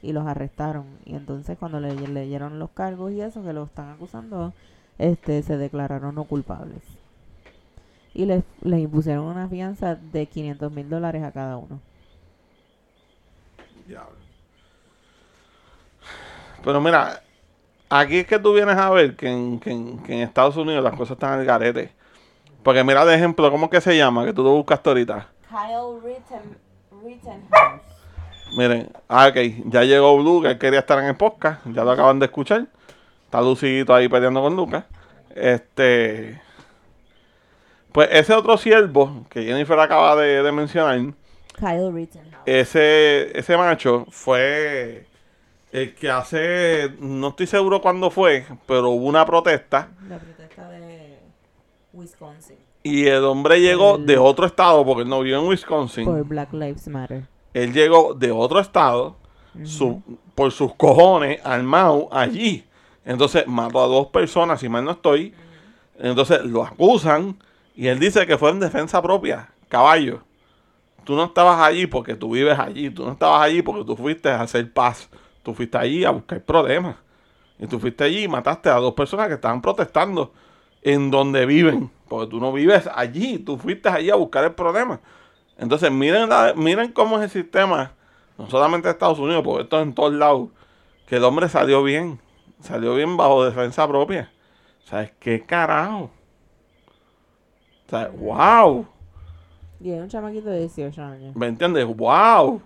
y 0.03 0.13
los 0.13 0.27
arrestaron. 0.27 0.87
Y 1.05 1.15
entonces 1.17 1.59
cuando 1.59 1.81
le 1.81 1.95
leyeron 1.95 2.59
los 2.59 2.71
cargos 2.71 3.13
y 3.13 3.21
eso 3.21 3.43
que 3.43 3.53
los 3.53 3.69
están 3.69 3.91
acusando, 3.91 4.55
este 4.99 5.43
se 5.43 5.57
declararon 5.59 6.15
no 6.15 6.25
culpables. 6.25 6.83
Y 8.15 8.25
les, 8.27 8.43
les 8.63 8.81
impusieron 8.81 9.27
una 9.27 9.49
fianza 9.49 9.95
de 9.95 10.27
500 10.27 10.73
mil 10.73 10.89
dólares 10.89 11.23
a 11.23 11.31
cada 11.33 11.57
uno. 11.57 11.81
Diablo. 13.87 14.27
Pero 16.65 16.81
mira, 16.81 17.23
aquí 17.91 18.19
es 18.19 18.27
que 18.27 18.39
tú 18.39 18.55
vienes 18.55 18.77
a 18.77 18.91
ver 18.91 19.17
que 19.17 19.29
en, 19.29 19.61
que 19.61 19.71
en- 19.73 20.03
que 20.03 20.15
en 20.15 20.21
Estados 20.21 20.57
Unidos 20.57 20.85
las 20.85 20.95
cosas 20.95 21.17
están 21.17 21.39
al 21.41 21.47
garete. 21.47 21.93
Porque 22.67 22.83
mira 22.83 23.05
de 23.05 23.15
ejemplo, 23.15 23.49
¿cómo 23.49 23.71
que 23.71 23.81
se 23.81 23.97
llama? 23.97 24.25
Que 24.25 24.33
tú 24.33 24.43
lo 24.43 24.51
buscaste 24.51 24.89
ahorita. 24.91 25.29
Kyle 25.49 26.01
Rittenhouse. 26.03 27.81
Miren, 28.57 28.91
ah, 29.09 29.29
ok, 29.29 29.37
ya 29.67 29.85
llegó 29.85 30.19
Blue, 30.19 30.43
que 30.43 30.49
él 30.49 30.59
quería 30.59 30.81
estar 30.81 30.99
en 30.99 31.05
el 31.05 31.17
podcast, 31.17 31.65
ya 31.67 31.85
lo 31.85 31.93
acaban 31.93 32.19
de 32.19 32.27
escuchar. 32.27 32.67
Está 33.25 33.41
Lucidito 33.41 33.95
ahí 33.95 34.09
peleando 34.09 34.43
con 34.43 34.57
Lucas. 34.57 34.85
Este. 35.33 36.43
Pues 37.93 38.09
ese 38.11 38.35
otro 38.35 38.57
siervo 38.57 39.25
que 39.31 39.45
Jennifer 39.45 39.79
acaba 39.79 40.17
de, 40.17 40.43
de 40.43 40.51
mencionar, 40.51 40.99
Kyle 41.57 41.93
Rittenhouse. 41.93 42.43
ese, 42.47 43.39
ese 43.39 43.57
macho 43.57 44.07
fue 44.11 45.07
el 45.71 45.95
que 45.95 46.11
hace, 46.11 46.91
no 46.99 47.29
estoy 47.29 47.47
seguro 47.47 47.81
cuándo 47.81 48.11
fue, 48.11 48.45
pero 48.67 48.89
hubo 48.89 49.07
una 49.07 49.25
protesta 49.25 49.91
La 50.09 50.19
Wisconsin. 51.97 52.57
y 52.83 53.07
el 53.07 53.25
hombre 53.25 53.61
llegó 53.61 53.97
El- 53.97 54.07
de 54.07 54.17
otro 54.19 54.47
estado, 54.47 54.85
porque 54.85 55.03
él 55.03 55.09
no 55.09 55.21
vivió 55.21 55.41
en 55.41 55.49
Wisconsin. 55.49 56.05
Por 56.05 56.23
Black 56.25 56.53
Lives 56.53 56.87
Matter. 56.89 57.25
Él 57.53 57.73
llegó 57.73 58.15
de 58.15 58.31
otro 58.31 58.61
estado 58.61 59.17
su- 59.65 60.03
por 60.35 60.53
sus 60.53 60.75
cojones 60.75 61.41
armado 61.45 62.09
allí. 62.13 62.65
Entonces 63.05 63.47
mató 63.47 63.83
a 63.83 63.87
dos 63.87 64.09
personas, 64.09 64.61
si 64.61 64.69
mal 64.69 64.85
no 64.85 64.93
estoy. 64.93 65.35
Entonces 65.99 66.45
lo 66.45 66.63
acusan 66.63 67.37
y 67.75 67.87
él 67.89 67.99
dice 67.99 68.27
que 68.27 68.37
fue 68.39 68.51
en 68.51 68.61
defensa 68.61 69.01
propia. 69.03 69.49
Caballo, 69.69 70.21
tú 71.05 71.17
no 71.17 71.25
estabas 71.25 71.61
allí 71.61 71.87
porque 71.87 72.15
tú 72.15 72.31
vives 72.33 72.59
allí. 72.59 72.91
Tú 72.91 73.05
no 73.07 73.13
estabas 73.13 73.41
allí 73.43 73.63
porque 73.63 73.85
tú 73.85 73.97
fuiste 73.97 74.29
a 74.29 74.43
hacer 74.43 74.73
paz. 74.73 75.09
Tú 75.43 75.55
fuiste 75.55 75.77
allí 75.79 76.05
a 76.05 76.11
buscar 76.11 76.43
problemas. 76.43 76.97
Y 77.59 77.67
tú 77.67 77.79
fuiste 77.81 78.05
allí 78.05 78.25
y 78.25 78.29
mataste 78.29 78.69
a 78.69 78.75
dos 78.75 78.93
personas 78.95 79.29
que 79.29 79.35
estaban 79.35 79.63
protestando 79.63 80.33
en 80.83 81.11
donde 81.11 81.47
viven. 81.47 81.91
Porque 82.09 82.31
tú 82.31 82.39
no 82.41 82.53
vives 82.53 82.89
allí. 82.95 83.39
Tú 83.39 83.59
fuiste 83.59 83.89
allí 83.89 84.11
a 84.11 84.15
buscar 84.17 84.45
el 84.45 84.53
problema. 84.55 85.01
Entonces 85.59 85.91
miren, 85.91 86.29
la- 86.29 86.55
miren 86.55 86.93
cómo 86.93 87.17
es 87.19 87.25
el 87.25 87.31
sistema. 87.31 87.93
No 88.39 88.49
solamente 88.51 88.89
Estados 88.91 89.19
Unidos, 89.19 89.43
porque 89.45 89.63
esto 89.65 89.79
es 89.79 89.83
en 89.87 89.95
todos 89.95 90.13
lados. 90.13 90.51
Que 91.07 91.17
el 91.17 91.25
hombre 91.25 91.49
salió 91.49 91.83
bien. 91.83 92.21
Salió 92.61 92.95
bien 92.95 93.17
bajo 93.17 93.45
defensa 93.45 93.87
propia. 93.89 94.31
¿Sabes 94.85 95.13
qué 95.19 95.43
carajo? 95.45 96.11
Sea, 97.89 98.09
wow. 98.09 98.87
Y 99.81 99.91
un 99.93 100.09
chamaquito 100.09 100.49
de 100.49 100.61
18 100.61 101.03
años. 101.03 101.37
¿Me 101.37 101.47
entiendes? 101.47 101.85
¡Wow! 101.87 102.63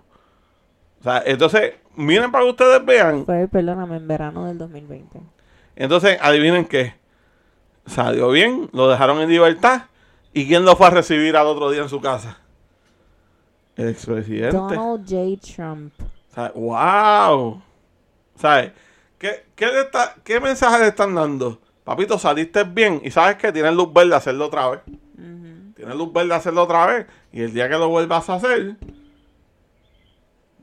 O 0.99 1.03
sea, 1.03 1.21
entonces, 1.25 1.73
miren 1.95 2.31
para 2.31 2.43
que 2.45 2.51
ustedes 2.51 2.85
vean. 2.85 3.25
Fue, 3.25 3.47
perdóname, 3.47 3.97
en 3.97 4.07
verano 4.07 4.45
del 4.45 4.57
2020. 4.57 5.19
Entonces, 5.75 6.17
adivinen 6.21 6.65
qué. 6.65 6.95
Salió 7.85 8.29
bien, 8.29 8.69
lo 8.73 8.87
dejaron 8.87 9.19
en 9.21 9.29
libertad. 9.29 9.83
¿Y 10.33 10.47
quién 10.47 10.63
lo 10.63 10.75
fue 10.75 10.87
a 10.87 10.91
recibir 10.91 11.35
al 11.35 11.47
otro 11.47 11.69
día 11.71 11.81
en 11.81 11.89
su 11.89 11.99
casa? 11.99 12.37
El 13.75 13.89
expresidente. 13.89 14.55
Donald 14.55 15.05
J. 15.09 15.55
Trump. 15.55 15.93
Sea, 16.33 16.51
¡Wow! 16.55 17.61
¿Sabes? 18.35 18.71
¿Qué, 19.17 19.45
qué, 19.55 19.65
le 19.67 19.81
está- 19.81 20.15
¿Qué 20.23 20.39
mensaje 20.39 20.79
le 20.79 20.87
están 20.87 21.13
dando? 21.15 21.59
Papito, 21.83 22.17
saliste 22.17 22.63
bien 22.63 23.01
y 23.03 23.11
sabes 23.11 23.35
que 23.37 23.51
tienes 23.51 23.73
luz 23.73 23.91
verde 23.91 24.13
a 24.13 24.17
hacerlo 24.17 24.45
otra 24.45 24.69
vez. 24.69 24.79
Ujú. 24.87 25.73
Tienes 25.75 25.95
luz 25.95 26.13
verde 26.13 26.33
a 26.33 26.37
hacerlo 26.37 26.63
otra 26.63 26.85
vez. 26.85 27.07
Y 27.33 27.41
el 27.41 27.53
día 27.53 27.67
que 27.67 27.77
lo 27.77 27.89
vuelvas 27.89 28.29
a 28.29 28.35
hacer, 28.35 28.75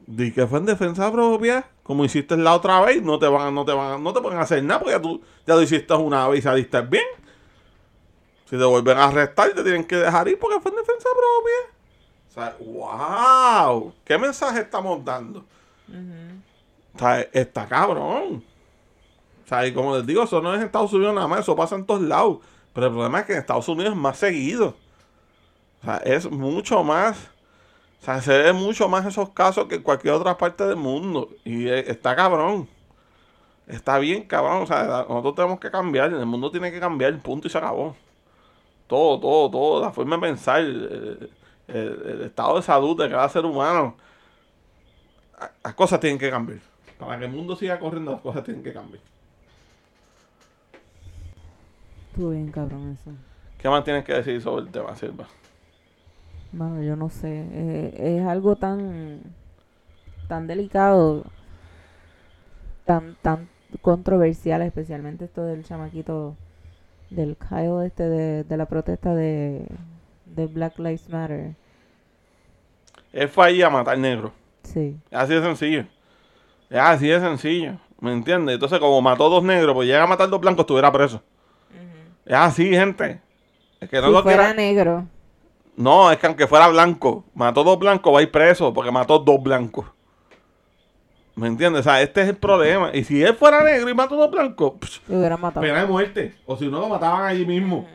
di 0.07 0.33
que 0.33 0.47
fue 0.47 0.59
en 0.61 0.67
defensa 0.67 1.11
propia, 1.13 1.67
como 1.89 2.05
hiciste 2.05 2.37
la 2.37 2.55
otra 2.55 2.83
vez, 2.83 3.03
no 3.03 3.19
te 3.19 3.27
van, 3.27 3.55
no 3.55 3.65
te 3.65 3.73
van, 3.73 4.05
no 4.05 4.13
te 4.13 4.21
pueden 4.21 4.39
hacer 4.39 4.63
nada 4.63 4.79
porque 4.79 4.93
ya 4.95 5.01
tú 5.01 5.23
ya 5.47 5.55
lo 5.55 5.63
hiciste 5.63 5.95
una 5.95 6.29
vez 6.29 6.41
y 6.41 6.43
saliste 6.43 6.83
bien. 6.83 7.07
Si 8.45 8.59
te 8.59 8.65
vuelven 8.65 8.99
a 8.99 9.07
arrestar, 9.07 9.55
te 9.55 9.63
tienen 9.63 9.85
que 9.85 9.97
dejar 9.97 10.29
ir 10.29 10.39
porque 10.39 10.61
fue 10.61 10.71
en 10.71 10.77
defensa 10.77 11.09
propia. 11.17 11.73
O 12.29 12.31
sea, 12.31 12.57
wow, 12.61 13.95
¿qué 14.05 14.19
mensaje 14.19 14.61
estamos 14.61 15.03
dando? 15.03 15.47
Ujú. 15.89 16.95
O 16.95 16.99
sea, 16.99 17.23
está 17.33 17.67
cabrón. 17.67 18.45
O 19.47 19.49
sea, 19.49 19.67
y 19.67 19.73
como 19.73 19.97
les 19.97 20.05
digo, 20.05 20.25
eso 20.25 20.43
no 20.43 20.53
es 20.53 20.61
en 20.61 20.67
Estados 20.67 20.93
Unidos 20.93 21.15
nada 21.15 21.27
más, 21.27 21.41
eso 21.41 21.57
pasa 21.57 21.75
en 21.75 21.87
todos 21.87 22.03
lados. 22.03 22.41
Pero 22.75 22.89
el 22.89 22.93
problema 22.93 23.21
es 23.21 23.25
que 23.25 23.33
en 23.33 23.39
Estados 23.39 23.67
Unidos 23.67 23.93
es 23.93 23.99
más 23.99 24.19
seguido. 24.19 24.77
O 25.81 25.85
sea, 25.87 25.97
es 26.05 26.31
mucho 26.31 26.85
más. 26.85 27.31
O 28.01 28.05
sea, 28.05 28.21
se 28.23 28.37
ve 28.39 28.53
mucho 28.53 28.89
más 28.89 29.05
esos 29.07 29.31
casos 29.31 29.67
que 29.67 29.77
en 29.77 29.83
cualquier 29.83 30.15
otra 30.15 30.39
parte 30.39 30.65
del 30.65 30.77
mundo. 30.77 31.31
Y 31.45 31.69
eh, 31.69 31.91
está 31.91 32.15
cabrón. 32.17 32.69
Está 33.67 33.99
bien 33.99 34.25
cabrón. 34.25 34.63
O 34.63 34.67
sea, 34.67 34.85
nosotros 35.09 35.35
tenemos 35.37 35.61
que 35.61 35.71
cambiar. 35.71 36.13
El 36.13 36.27
mundo 36.27 36.51
tiene 36.51 36.71
que 36.73 36.81
cambiar. 36.81 37.19
Punto 37.21 37.49
y 37.49 37.51
se 37.51 37.59
acabó. 37.59 37.97
Todo, 38.89 39.21
todo, 39.21 39.51
todo. 39.51 39.83
La 39.83 39.93
forma 39.93 40.17
de 40.17 40.23
pensar. 40.23 40.61
El, 40.61 41.31
el- 41.69 42.03
el 42.07 42.23
estado 42.23 42.57
de 42.57 42.63
salud 42.63 42.97
de 43.03 43.11
cada 43.11 43.29
ser 43.29 43.45
humano. 43.45 43.97
Las 45.65 45.75
cosas 45.75 46.01
tienen 46.01 46.19
que 46.19 46.31
cambiar. 46.31 46.61
Para 46.99 47.19
que 47.19 47.25
el 47.27 47.31
mundo 47.33 47.55
siga 47.57 47.79
corriendo, 47.79 48.13
las 48.13 48.21
cosas 48.21 48.43
tienen 48.45 48.63
que 48.63 48.73
cambiar. 48.73 49.03
Estuvo 52.11 52.31
bien 52.31 52.51
cabrón 52.51 52.97
eso. 53.01 53.13
¿Qué 53.59 53.69
más 53.69 53.85
tienes 53.85 54.05
que 54.05 54.15
decir 54.15 54.41
sobre 54.43 54.65
el 54.67 54.71
tema, 54.73 54.95
Silva? 54.97 55.29
Bueno, 56.53 56.83
yo 56.83 56.97
no 56.97 57.09
sé. 57.11 57.29
eh, 57.53 58.17
es 58.19 58.27
algo 58.27 58.57
tan. 58.57 59.23
tan 60.29 60.47
delicado. 60.47 61.25
Tan, 62.85 63.17
tan 63.23 63.49
controversial, 63.83 64.63
especialmente 64.63 65.27
esto 65.27 65.45
del 65.45 65.65
chamaquito. 65.65 66.37
del 67.11 67.37
Kyle 67.37 67.85
este 67.87 68.09
de, 68.09 68.45
de 68.45 68.57
la 68.57 68.67
protesta 68.67 69.15
de. 69.15 69.67
de 70.27 70.47
Black 70.47 70.79
Lives 70.79 71.09
Matter. 71.11 71.57
Él 73.13 73.29
fue 73.29 73.47
ahí 73.47 73.63
a 73.63 73.71
matar 73.71 73.99
negro. 73.99 74.33
Sí. 74.63 75.01
Es 75.11 75.19
así 75.19 75.35
de 75.35 75.43
sencillo. 75.43 75.81
Es 76.71 76.79
así 76.79 77.09
de 77.09 77.21
sencillo. 77.21 77.79
¿Me 78.01 78.13
entiendes? 78.13 78.55
Entonces, 78.55 78.79
como 78.81 79.01
mató 79.03 79.29
dos 79.29 79.43
negros, 79.45 79.75
pues 79.75 79.89
llega 79.89 80.05
a 80.05 80.07
matar 80.07 80.29
dos 80.31 80.41
blancos, 80.41 80.63
estuviera 80.65 80.93
preso. 80.93 81.23
Es 82.25 82.35
así, 82.35 82.71
gente. 82.71 83.21
Es 83.81 83.89
que 83.89 84.01
no 84.01 84.11
si 84.11 84.13
lo 84.13 84.23
fuera 84.23 84.53
quiera. 84.53 84.55
negro. 84.55 85.07
No, 85.79 86.11
es 86.11 86.19
que 86.19 86.27
aunque 86.27 86.49
fuera 86.49 86.67
blanco, 86.67 87.25
mató 87.35 87.63
dos 87.63 87.79
blancos, 87.79 88.13
va 88.13 88.19
a 88.19 88.23
ir 88.23 88.33
preso 88.33 88.75
porque 88.75 88.91
mató 88.91 89.21
dos 89.21 89.41
blancos. 89.41 89.87
¿Me 91.37 91.47
entiendes? 91.47 91.83
O 91.83 91.85
sea, 91.85 92.03
este 92.03 92.23
es 92.23 92.29
el 92.31 92.37
problema. 92.37 92.91
Y 92.93 93.05
si 93.05 93.23
él 93.23 93.37
fuera 93.37 93.63
negro 93.63 93.89
y 93.89 93.95
mató 93.95 94.17
dos 94.17 94.29
blancos, 94.29 94.73
psh, 94.81 95.01
matado. 95.39 95.61
pena 95.61 95.83
de 95.83 95.87
muerte. 95.87 96.35
O 96.47 96.57
si 96.57 96.67
no, 96.67 96.81
lo 96.81 96.89
mataban 96.89 97.27
allí 97.27 97.47
mismo. 97.47 97.89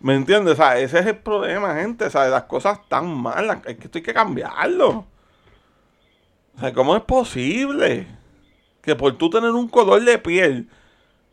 ¿Me 0.00 0.16
entiendes? 0.16 0.54
O 0.54 0.56
sea, 0.56 0.76
ese 0.76 0.98
es 0.98 1.06
el 1.06 1.16
problema, 1.16 1.76
gente. 1.76 2.04
O 2.06 2.10
sea, 2.10 2.26
las 2.26 2.42
cosas 2.44 2.80
están 2.80 3.06
malas. 3.06 3.58
Es 3.64 3.76
que 3.76 3.84
esto 3.84 3.98
hay 3.98 4.02
que 4.02 4.12
cambiarlo. 4.12 5.06
O 6.56 6.60
sea, 6.60 6.72
¿cómo 6.72 6.96
es 6.96 7.02
posible 7.02 8.08
que 8.82 8.96
por 8.96 9.16
tú 9.16 9.30
tener 9.30 9.52
un 9.52 9.68
color 9.68 10.02
de 10.02 10.18
piel 10.18 10.68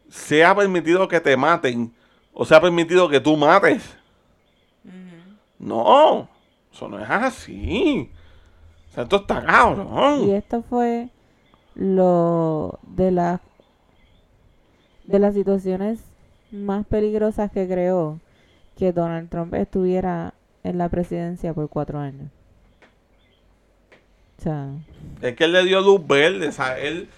sea 0.10 0.56
permitido 0.56 1.08
que 1.08 1.20
te 1.20 1.36
maten 1.36 1.92
o 2.34 2.46
sea 2.46 2.62
permitido 2.62 3.10
que 3.10 3.20
tú 3.20 3.36
mates? 3.36 3.98
No, 5.62 6.30
eso 6.74 6.88
no 6.90 7.00
es 7.00 7.10
así. 7.10 8.12
O 8.90 8.94
sea, 8.94 9.04
esto 9.04 9.18
está 9.18 9.44
Y 9.46 9.46
cabrón. 9.46 10.32
esto 10.32 10.64
fue 10.64 11.10
lo 11.76 12.80
de 12.84 13.12
las 13.12 13.42
de 15.06 15.20
las 15.20 15.36
situaciones 15.36 16.00
más 16.52 16.86
peligrosas 16.88 17.52
que 17.52 17.68
creó 17.68 18.20
que 18.76 18.94
Donald 18.94 19.30
Trump 19.30 19.54
estuviera 19.54 20.34
en 20.64 20.78
la 20.80 20.90
presidencia 20.90 21.54
por 21.54 21.70
cuatro 21.70 22.00
años. 22.00 22.32
O 24.40 24.42
sea, 24.44 24.70
Es 25.22 25.36
que 25.36 25.44
él 25.46 25.54
le 25.54 25.64
dio 25.66 25.82
luz 25.82 26.06
verde, 26.06 26.48
o 26.50 26.52
sea, 26.52 26.80
él, 26.80 27.10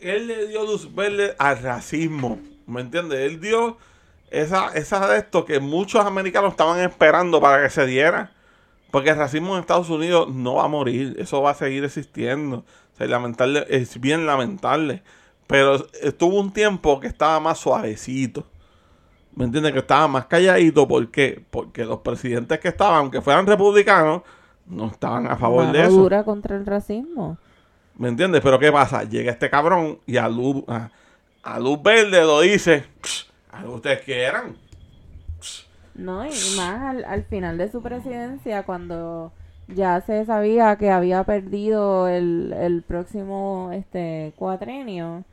él 0.00 0.26
le 0.26 0.48
dio 0.48 0.64
luz 0.66 0.94
verde 0.94 1.34
al 1.38 1.58
racismo, 1.62 2.40
¿me 2.66 2.80
entiendes? 2.80 3.20
Él 3.20 3.40
dio 3.40 3.78
esa, 4.30 4.68
esa 4.74 5.06
de 5.08 5.18
esto 5.18 5.44
que 5.44 5.60
muchos 5.60 6.04
americanos 6.04 6.50
estaban 6.52 6.80
esperando 6.80 7.40
para 7.40 7.62
que 7.62 7.70
se 7.70 7.86
diera, 7.86 8.32
porque 8.90 9.10
el 9.10 9.16
racismo 9.16 9.54
en 9.54 9.60
Estados 9.60 9.90
Unidos 9.90 10.32
no 10.32 10.54
va 10.56 10.64
a 10.64 10.68
morir, 10.68 11.16
eso 11.18 11.42
va 11.42 11.50
a 11.50 11.54
seguir 11.54 11.84
existiendo, 11.84 12.58
o 12.58 12.96
sea, 12.96 13.06
lamentable, 13.06 13.64
es 13.68 14.00
bien 14.00 14.26
lamentable, 14.26 15.02
pero 15.46 15.86
estuvo 16.02 16.40
un 16.40 16.52
tiempo 16.52 17.00
que 17.00 17.06
estaba 17.06 17.38
más 17.40 17.58
suavecito, 17.58 18.46
¿me 19.34 19.44
entiendes? 19.44 19.72
Que 19.72 19.80
estaba 19.80 20.06
más 20.08 20.26
calladito, 20.26 20.86
¿por 20.86 21.10
qué? 21.10 21.42
Porque 21.50 21.84
los 21.84 22.00
presidentes 22.00 22.58
que 22.60 22.68
estaban, 22.68 22.96
aunque 22.96 23.20
fueran 23.20 23.46
republicanos, 23.46 24.22
no 24.66 24.86
estaban 24.86 25.26
a 25.26 25.36
favor 25.36 25.70
de 25.72 25.82
eso. 25.82 25.90
dura 25.90 26.24
contra 26.24 26.56
el 26.56 26.64
racismo. 26.64 27.36
¿Me 27.96 28.08
entiendes? 28.08 28.40
Pero 28.42 28.58
¿qué 28.58 28.72
pasa? 28.72 29.04
Llega 29.04 29.30
este 29.30 29.50
cabrón 29.50 29.98
y 30.06 30.16
a 30.16 30.28
luz, 30.28 30.64
a, 30.68 30.90
a 31.42 31.58
luz 31.60 31.82
verde 31.82 32.22
lo 32.22 32.40
dice. 32.40 32.84
"Psh, 33.02 33.24
A 33.54 33.62
lo 33.62 33.68
que 33.68 33.74
ustedes 33.74 34.00
quieran. 34.00 34.56
No, 35.94 36.24
y 36.26 36.30
más 36.56 36.82
al, 36.82 37.04
al 37.04 37.24
final 37.24 37.56
de 37.56 37.70
su 37.70 37.80
presidencia, 37.80 38.64
cuando 38.64 39.32
ya 39.68 40.00
se 40.00 40.24
sabía 40.26 40.76
que 40.76 40.90
había 40.90 41.24
perdido 41.24 42.08
el, 42.08 42.52
el 42.52 42.82
próximo 42.82 43.70
este 43.72 44.32
cuatrenio, 44.36 45.24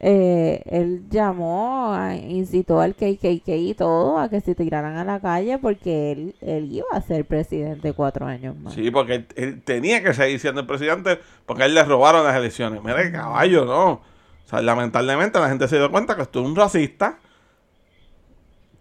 eh, 0.00 0.62
él 0.66 1.04
llamó, 1.08 1.96
incitó 2.28 2.80
al 2.80 2.94
KKK 2.94 3.48
y 3.48 3.74
todo 3.74 4.18
a 4.18 4.28
que 4.28 4.40
se 4.40 4.54
tiraran 4.54 4.96
a 4.96 5.04
la 5.04 5.20
calle 5.20 5.58
porque 5.58 6.12
él, 6.12 6.34
él 6.40 6.70
iba 6.72 6.86
a 6.92 7.00
ser 7.00 7.24
presidente 7.24 7.92
cuatro 7.94 8.26
años 8.26 8.56
más. 8.56 8.74
Sí, 8.74 8.90
porque 8.90 9.14
él, 9.14 9.26
él 9.36 9.62
tenía 9.62 10.02
que 10.02 10.12
seguir 10.12 10.38
siendo 10.40 10.60
el 10.60 10.66
presidente 10.66 11.18
porque 11.46 11.62
a 11.62 11.66
él 11.66 11.74
le 11.74 11.84
robaron 11.84 12.24
las 12.24 12.36
elecciones. 12.36 12.82
Mire, 12.82 13.10
caballo, 13.12 13.64
no. 13.64 13.92
O 13.92 14.48
sea, 14.48 14.60
lamentablemente 14.60 15.38
la 15.38 15.48
gente 15.48 15.68
se 15.68 15.78
dio 15.78 15.90
cuenta 15.90 16.16
que 16.16 16.22
usted 16.22 16.40
es 16.40 16.46
un 16.46 16.56
racista, 16.56 17.18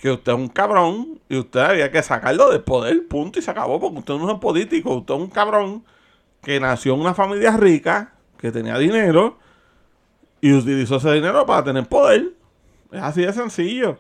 que 0.04 0.12
usted 0.12 0.34
es 0.34 0.38
un 0.38 0.49
cabrón 0.49 1.22
y 1.30 1.38
usted 1.38 1.62
había 1.62 1.89
que 1.89 2.04
sacarlo 2.04 2.49
del 2.51 2.60
poder, 2.62 3.08
punto, 3.08 3.39
y 3.39 3.41
se 3.41 3.49
acabó 3.49 3.80
porque 3.80 3.99
usted 3.99 4.14
no 4.16 4.28
es 4.28 4.34
un 4.34 4.39
político, 4.41 4.95
usted 4.95 5.14
es 5.14 5.20
un 5.22 5.30
cabrón 5.30 5.86
que 6.41 6.60
nació 6.60 6.95
en 6.95 6.99
una 6.99 7.14
familia 7.14 7.56
rica, 7.56 8.14
que 8.38 8.51
tenía 8.51 8.78
dinero 8.78 9.38
y 10.41 10.51
utilizó 10.51 10.97
ese 10.97 11.14
dinero 11.14 11.45
para 11.45 11.64
tener 11.64 11.88
poder. 11.88 12.34
Es 12.91 13.01
así 13.01 13.22
de 13.22 13.32
sencillo. 13.32 13.91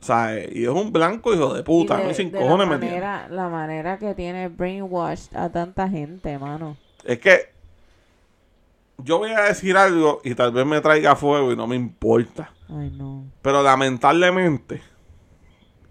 O 0.00 0.04
sea, 0.04 0.38
y 0.38 0.62
es 0.62 0.68
un 0.68 0.92
blanco 0.92 1.34
hijo 1.34 1.52
de 1.52 1.64
puta, 1.64 1.96
de- 1.96 2.14
sin 2.14 2.30
de 2.30 2.38
la 2.38 2.44
cojones 2.44 2.68
me 2.68 2.78
tiene. 2.78 2.94
manera, 3.00 3.28
la 3.28 3.48
manera 3.48 3.98
que 3.98 4.14
tiene 4.14 4.46
brainwashed 4.50 5.36
a 5.36 5.50
tanta 5.50 5.88
gente, 5.88 6.38
mano. 6.38 6.76
Es 7.04 7.18
que 7.18 7.50
yo 8.98 9.18
voy 9.18 9.32
a 9.32 9.40
decir 9.42 9.76
algo 9.76 10.20
y 10.22 10.36
tal 10.36 10.52
vez 10.52 10.64
me 10.64 10.80
traiga 10.80 11.16
fuego 11.16 11.50
y 11.50 11.56
no 11.56 11.66
me 11.66 11.74
importa. 11.74 12.52
Ay, 12.68 12.92
no. 12.96 13.24
Pero 13.42 13.64
lamentablemente, 13.64 14.80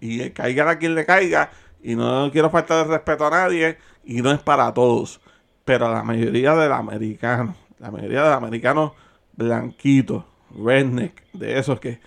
y 0.02 0.30
caiga 0.30 0.68
a 0.68 0.78
quien 0.78 0.96
le 0.96 1.06
caiga, 1.06 1.50
y 1.80 1.94
no 1.94 2.28
quiero 2.32 2.50
faltar 2.50 2.86
de 2.86 2.92
respeto 2.92 3.24
a 3.26 3.30
nadie, 3.30 3.78
y 4.04 4.20
no 4.20 4.32
es 4.32 4.40
para 4.40 4.74
todos, 4.74 5.20
pero 5.64 5.92
la 5.92 6.02
mayoría 6.02 6.56
del 6.56 6.72
americano, 6.72 7.54
la 7.78 7.92
mayoría 7.92 8.24
de 8.24 8.34
americanos 8.34 8.92
blanquitos, 9.36 10.24
redneck, 10.50 11.22
de 11.32 11.56
esos 11.56 11.78
que 11.78 12.00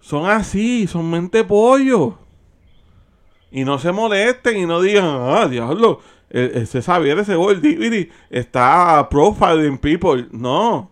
son 0.00 0.28
así, 0.28 0.86
son 0.86 1.10
mente 1.10 1.42
pollo. 1.42 2.18
Y 3.50 3.64
no 3.64 3.78
se 3.78 3.92
molesten 3.92 4.58
y 4.58 4.66
no 4.66 4.80
digan, 4.80 5.04
ah, 5.06 5.48
diablo, 5.48 6.00
e-, 6.28 6.52
ese 6.54 6.82
Xavier, 6.82 7.18
ese 7.18 7.34
Gold 7.34 7.64
está 8.30 9.08
profiling 9.08 9.78
people. 9.78 10.26
No. 10.32 10.90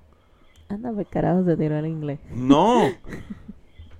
Anda, 0.68 0.93
por 0.93 1.07
carajo 1.07 1.45
se 1.45 1.57
tiró 1.57 1.78
el 1.78 1.86
inglés. 1.86 2.18
No. 2.30 2.91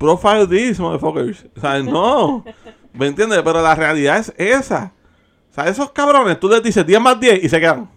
Profile 0.01 0.46
this, 0.46 0.80
motherfuckers. 0.80 1.44
O 1.55 1.61
sea, 1.61 1.82
no. 1.82 2.42
¿Me 2.94 3.07
entiendes? 3.07 3.42
Pero 3.44 3.61
la 3.61 3.74
realidad 3.74 4.16
es 4.16 4.32
esa. 4.38 4.94
O 5.51 5.55
sea, 5.55 5.68
esos 5.68 5.92
cabrones, 5.92 6.40
tú 6.40 6.48
les 6.48 6.62
dices 6.62 6.86
10 6.86 7.01
más 7.03 7.20
10 7.20 7.44
y 7.44 7.48
se 7.51 7.61
quedan. 7.61 7.90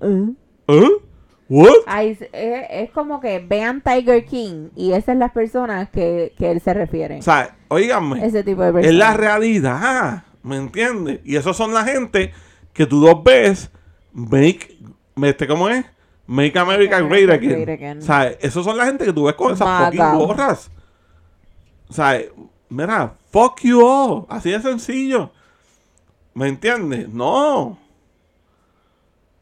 ¿Eh? 0.00 0.28
¿Eh? 0.68 0.90
¿What? 1.48 1.74
es, 2.32 2.90
como 2.92 3.20
que 3.20 3.40
vean 3.40 3.82
Tiger 3.82 4.24
King 4.24 4.68
y 4.76 4.92
esas 4.92 5.06
son 5.06 5.18
las 5.18 5.32
personas 5.32 5.90
que, 5.90 6.32
que 6.38 6.52
él 6.52 6.60
se 6.60 6.72
refiere. 6.72 7.18
O 7.18 7.22
sea, 7.22 7.56
oíganme. 7.66 8.24
Ese 8.24 8.44
tipo 8.44 8.62
de 8.62 8.72
personas. 8.72 8.92
Es 8.92 8.94
la 8.94 9.14
realidad. 9.14 10.24
¿Me 10.44 10.56
entiendes? 10.56 11.20
Y 11.24 11.34
esos 11.34 11.56
son 11.56 11.74
la 11.74 11.84
gente 11.84 12.32
que 12.72 12.86
tú 12.86 13.00
dos 13.00 13.24
ves 13.24 13.72
make, 14.12 14.78
este, 15.20 15.48
¿cómo 15.48 15.68
es? 15.68 15.84
Make 16.26 16.56
America 16.58 17.00
Great 17.00 17.30
Again. 17.30 17.98
O 17.98 18.02
sea, 18.02 18.28
esos 18.40 18.64
son 18.64 18.76
la 18.76 18.86
gente 18.86 19.04
que 19.04 19.12
tú 19.12 19.24
ves 19.24 19.34
con 19.34 19.52
esas 19.52 19.86
fucking 19.86 20.18
gorras. 20.18 20.70
O 21.88 21.92
sea, 21.92 22.20
mira, 22.68 23.14
fuck 23.30 23.60
you 23.62 23.80
all. 23.84 24.26
Así 24.28 24.50
de 24.50 24.60
sencillo. 24.60 25.30
¿Me 26.34 26.48
entiendes? 26.48 27.08
No. 27.08 27.78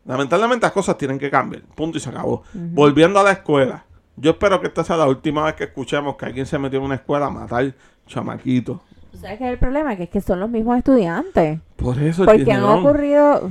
Lamentablemente 0.05 0.67
las 0.67 0.73
cosas 0.73 0.99
tienen 0.99 1.19
que 1.19 1.31
cambiar. 1.31 1.63
Punto 1.63 1.99
y 1.99 2.01
se 2.01 2.11
acabó. 2.11 2.43
Volviendo 2.53 3.21
a 3.21 3.23
la 3.23 3.33
escuela. 3.33 3.85
Yo 4.17 4.33
espero 4.33 4.61
que 4.61 4.67
esta 4.67 4.85
sea 4.85 4.97
la 4.97 5.07
última 5.07 5.45
vez 5.45 5.55
que 5.55 5.65
escuchemos 5.65 6.17
que 6.17 6.27
alguien 6.27 6.45
se 6.45 6.59
metió 6.59 6.79
en 6.79 6.85
una 6.85 6.97
escuela 6.97 7.27
a 7.27 7.31
matar 7.31 7.73
chamaquitos. 8.07 8.81
¿Sabes 9.15 9.39
qué 9.39 9.45
es 9.45 9.53
el 9.53 9.59
problema? 9.59 9.97
Que 9.97 10.05
es 10.05 10.11
que 10.11 10.21
son 10.21 10.41
los 10.41 10.51
mismos 10.51 10.79
estudiantes. 10.79 11.61
Por 11.77 11.99
eso 12.03 12.25
Porque 12.25 12.53
han 12.53 12.65
ocurrido 12.65 13.51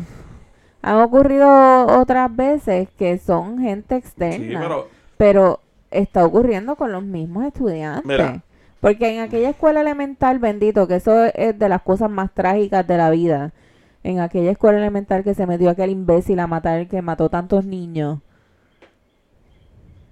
han 0.84 0.98
ocurrido 0.98 1.86
otras 2.00 2.36
veces 2.36 2.90
que 2.98 3.18
son 3.18 3.60
gente 3.60 3.96
externa. 3.96 4.68
pero... 5.18 5.60
está 5.92 6.26
ocurriendo 6.26 6.76
con 6.76 6.92
los 6.92 7.04
mismos 7.04 7.46
estudiantes. 7.46 8.42
Porque 8.82 9.16
en 9.16 9.22
aquella 9.22 9.52
escuela 9.52 9.82
elemental, 9.82 10.40
bendito, 10.40 10.88
que 10.88 10.96
eso 10.96 11.26
es 11.26 11.58
de 11.58 11.70
las 11.70 11.84
cosas 11.84 12.10
más 12.10 12.34
trágicas 12.34 12.86
de 12.86 12.98
la 12.98 13.12
vida. 13.12 13.54
En 14.04 14.20
aquella 14.20 14.52
escuela 14.52 14.80
elemental 14.80 15.24
que 15.24 15.36
se 15.36 15.46
metió 15.46 15.70
aquel 15.70 15.92
imbécil 15.92 16.40
a 16.40 16.48
matar, 16.48 16.88
que 16.88 17.04
mató 17.04 17.30
tantos 17.30 17.64
niños. 17.64 18.20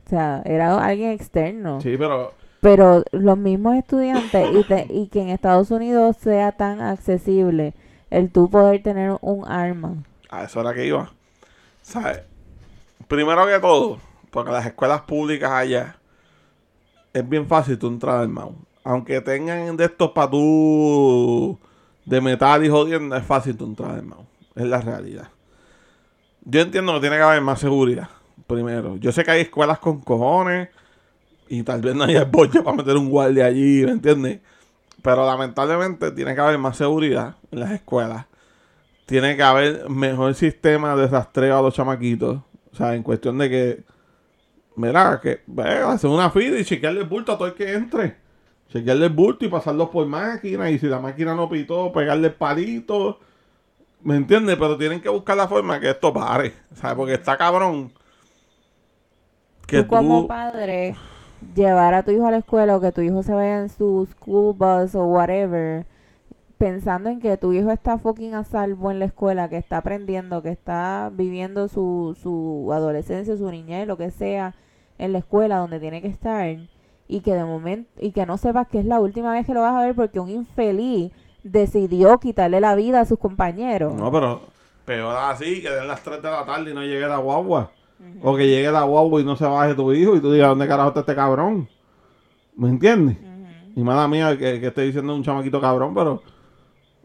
O 0.05 0.09
sea, 0.09 0.43
era 0.45 0.84
alguien 0.84 1.11
externo. 1.11 1.82
Sí, 1.82 1.95
pero 1.97 2.34
pero 2.61 3.03
los 3.11 3.38
mismos 3.38 3.76
estudiantes 3.76 4.49
y, 4.51 4.93
y 5.01 5.07
que 5.07 5.22
en 5.22 5.30
Estados 5.30 5.72
Unidos 5.72 6.17
sea 6.17 6.51
tan 6.51 6.82
accesible 6.82 7.74
el 8.09 8.32
tú 8.32 8.49
poder 8.49 8.84
tener 8.84 9.17
un 9.22 9.47
arma. 9.47 10.03
A 10.30 10.43
eso 10.43 10.61
era 10.61 10.74
que 10.74 10.86
iba. 10.86 11.11
¿Sabes? 11.82 12.22
Primero 13.07 13.47
que 13.47 13.59
todo, 13.59 13.97
porque 14.30 14.51
las 14.51 14.65
escuelas 14.65 15.01
públicas 15.01 15.49
allá 15.49 15.99
es 17.14 17.28
bien 17.28 17.47
fácil 17.47 17.78
tú 17.78 17.88
entrar 17.88 18.20
al 18.20 18.30
mouse. 18.30 18.55
Aunque 18.84 19.22
tengan 19.22 19.76
de 19.78 19.86
estos 19.86 20.12
para 20.12 20.30
tú 20.30 21.60
de 22.05 22.22
metal 22.22 22.66
y 22.66 22.70
jodiendo, 22.70 23.16
es 23.16 23.24
fácil 23.24 23.55
tú 23.57 23.66
entrar 23.66 23.91
al 23.91 24.03
mouse. 24.03 24.26
Es 24.55 24.66
la 24.66 24.82
realidad. 24.82 25.30
Yo 26.45 26.62
entiendo 26.62 26.93
que 26.95 27.01
tiene 27.01 27.18
que 27.18 27.22
haber 27.22 27.41
más 27.41 27.60
seguridad. 27.60 28.10
Primero, 28.47 28.97
yo 28.97 29.12
sé 29.12 29.24
que 29.24 29.32
hay 29.32 29.41
escuelas 29.41 29.80
con 29.80 29.99
cojones 29.99 30.70
y 31.47 31.64
tal 31.64 31.82
vez 31.82 31.95
no 31.95 32.05
haya 32.05 32.26
bollo 32.32 32.64
para 32.64 32.78
meter 32.78 32.97
un 32.97 33.10
guardia 33.10 33.45
allí, 33.45 33.86
¿me 33.86 33.91
entiendes? 33.91 34.39
Pero 35.01 35.26
lamentablemente 35.26 36.12
tiene 36.12 36.36
que 36.36 36.41
haber 36.41 36.57
más 36.57 36.78
seguridad 36.78 37.36
en 37.51 37.60
las 37.60 37.72
escuelas. 37.72 38.26
Tiene 39.05 39.36
que 39.36 39.43
haber 39.43 39.89
mejor 39.89 40.36
sistema 40.36 40.95
de 40.95 41.07
rastreo 41.07 41.57
a 41.57 41.62
los 41.62 41.74
chamaquitos. 41.74 42.39
O 42.72 42.76
sea, 42.76 42.95
en 42.95 43.03
cuestión 43.03 43.38
de 43.38 43.49
que, 43.49 43.84
mira, 44.80 45.19
que 45.21 45.41
venga, 45.45 45.91
hacer 45.91 46.09
una 46.09 46.30
fila 46.30 46.59
y 46.59 46.65
chequearle 46.65 47.01
el 47.01 47.07
bulto 47.07 47.34
a 47.34 47.38
todo 47.38 47.47
el 47.47 47.53
que 47.53 47.73
entre. 47.73 48.15
Chequearle 48.69 49.07
el 49.07 49.13
bulto 49.13 49.45
y 49.45 49.49
pasarlo 49.49 49.89
por 49.91 50.05
máquina. 50.07 50.69
Y 50.69 50.80
si 50.80 50.88
la 50.88 50.99
máquina 50.99 51.36
no 51.36 51.49
pitó, 51.49 51.91
pegarle 51.91 52.27
el 52.27 52.34
palito. 52.34 53.19
¿Me 54.01 54.15
entiendes? 54.15 54.55
Pero 54.57 54.77
tienen 54.77 55.01
que 55.01 55.09
buscar 55.09 55.36
la 55.36 55.47
forma 55.47 55.80
que 55.80 55.89
esto 55.89 56.13
pare. 56.13 56.53
¿Sabes? 56.73 56.95
Porque 56.95 57.13
está 57.15 57.38
cabrón. 57.38 57.91
Que 59.67 59.84
tú 59.84 59.89
como 59.89 60.27
padre 60.27 60.95
llevar 61.55 61.93
a 61.93 62.03
tu 62.03 62.11
hijo 62.11 62.25
a 62.25 62.32
la 62.32 62.38
escuela 62.38 62.75
o 62.75 62.82
que 62.82 62.91
tu 62.91 63.01
hijo 63.01 63.23
se 63.23 63.34
vaya 63.34 63.59
en 63.59 63.69
su 63.69 64.07
school 64.11 64.55
bus 64.55 64.95
o 64.95 65.05
whatever, 65.05 65.86
pensando 66.57 67.09
en 67.09 67.19
que 67.19 67.38
tu 67.38 67.53
hijo 67.53 67.71
está 67.71 67.97
fucking 67.97 68.34
a 68.34 68.43
salvo 68.43 68.91
en 68.91 68.99
la 68.99 69.05
escuela, 69.05 69.49
que 69.49 69.57
está 69.57 69.77
aprendiendo, 69.77 70.41
que 70.41 70.49
está 70.49 71.11
viviendo 71.13 71.67
su, 71.67 72.17
su 72.21 72.69
adolescencia, 72.73 73.38
su 73.38 73.49
niñez, 73.49 73.88
lo 73.88 73.97
que 73.97 74.11
sea, 74.11 74.55
en 75.00 75.14
la 75.14 75.20
escuela 75.20 75.58
donde 75.58 75.80
tiene 75.80 76.02
que 76.02 76.08
estar, 76.08 76.58
y 77.08 77.22
que 77.22 77.34
de 77.34 77.43
momento, 77.43 77.89
y 78.00 78.12
que 78.12 78.26
no 78.28 78.38
sepas 78.38 78.68
que 78.68 78.80
es 78.80 78.86
la 78.86 79.00
última 79.00 79.34
vez 79.34 79.45
que 79.45 79.54
lo 79.54 79.62
vas 79.62 79.74
a 79.74 79.86
ver 79.86 79.95
porque 79.95 80.20
un 80.20 80.30
infeliz 80.30 81.12
decidió 81.43 82.20
quitarle 82.20 82.62
la 82.62 82.76
vida 82.76 83.02
a 83.02 83.06
sus 83.06 83.18
compañeros. 83.18 83.95
No, 83.95 84.12
pero 84.12 84.41
peor 84.86 85.16
así, 85.18 85.62
que 85.62 85.70
den 85.70 85.88
las 85.88 86.04
3 86.04 86.22
de 86.22 86.30
la 86.30 86.45
tarde 86.45 86.72
y 86.72 86.74
no 86.74 86.84
llegue 86.84 87.08
la 87.08 87.18
guagua. 87.18 87.72
O 88.22 88.36
que 88.36 88.47
llegue 88.47 88.72
la 88.72 88.84
guagua 88.84 89.20
y 89.20 89.26
no 89.26 89.36
se 89.36 89.45
baje 89.45 89.74
tu 89.74 89.91
hijo 89.91 90.16
y 90.16 90.22
tú 90.22 90.32
digas, 90.32 90.50
¿dónde 90.50 90.68
carajo 90.68 90.89
está 90.89 91.02
este 91.02 91.16
cabrón? 91.16 91.68
¿Me 92.56 92.70
entiendes? 92.70 93.18
Y 93.76 93.82
mala 93.84 94.08
mía 94.08 94.38
que, 94.38 94.60
que 94.60 94.68
esté 94.68 94.84
diciendo 94.84 95.14
un 95.16 95.24
chamaquito 95.24 95.60
cabrón, 95.60 95.93
pero 95.93 96.22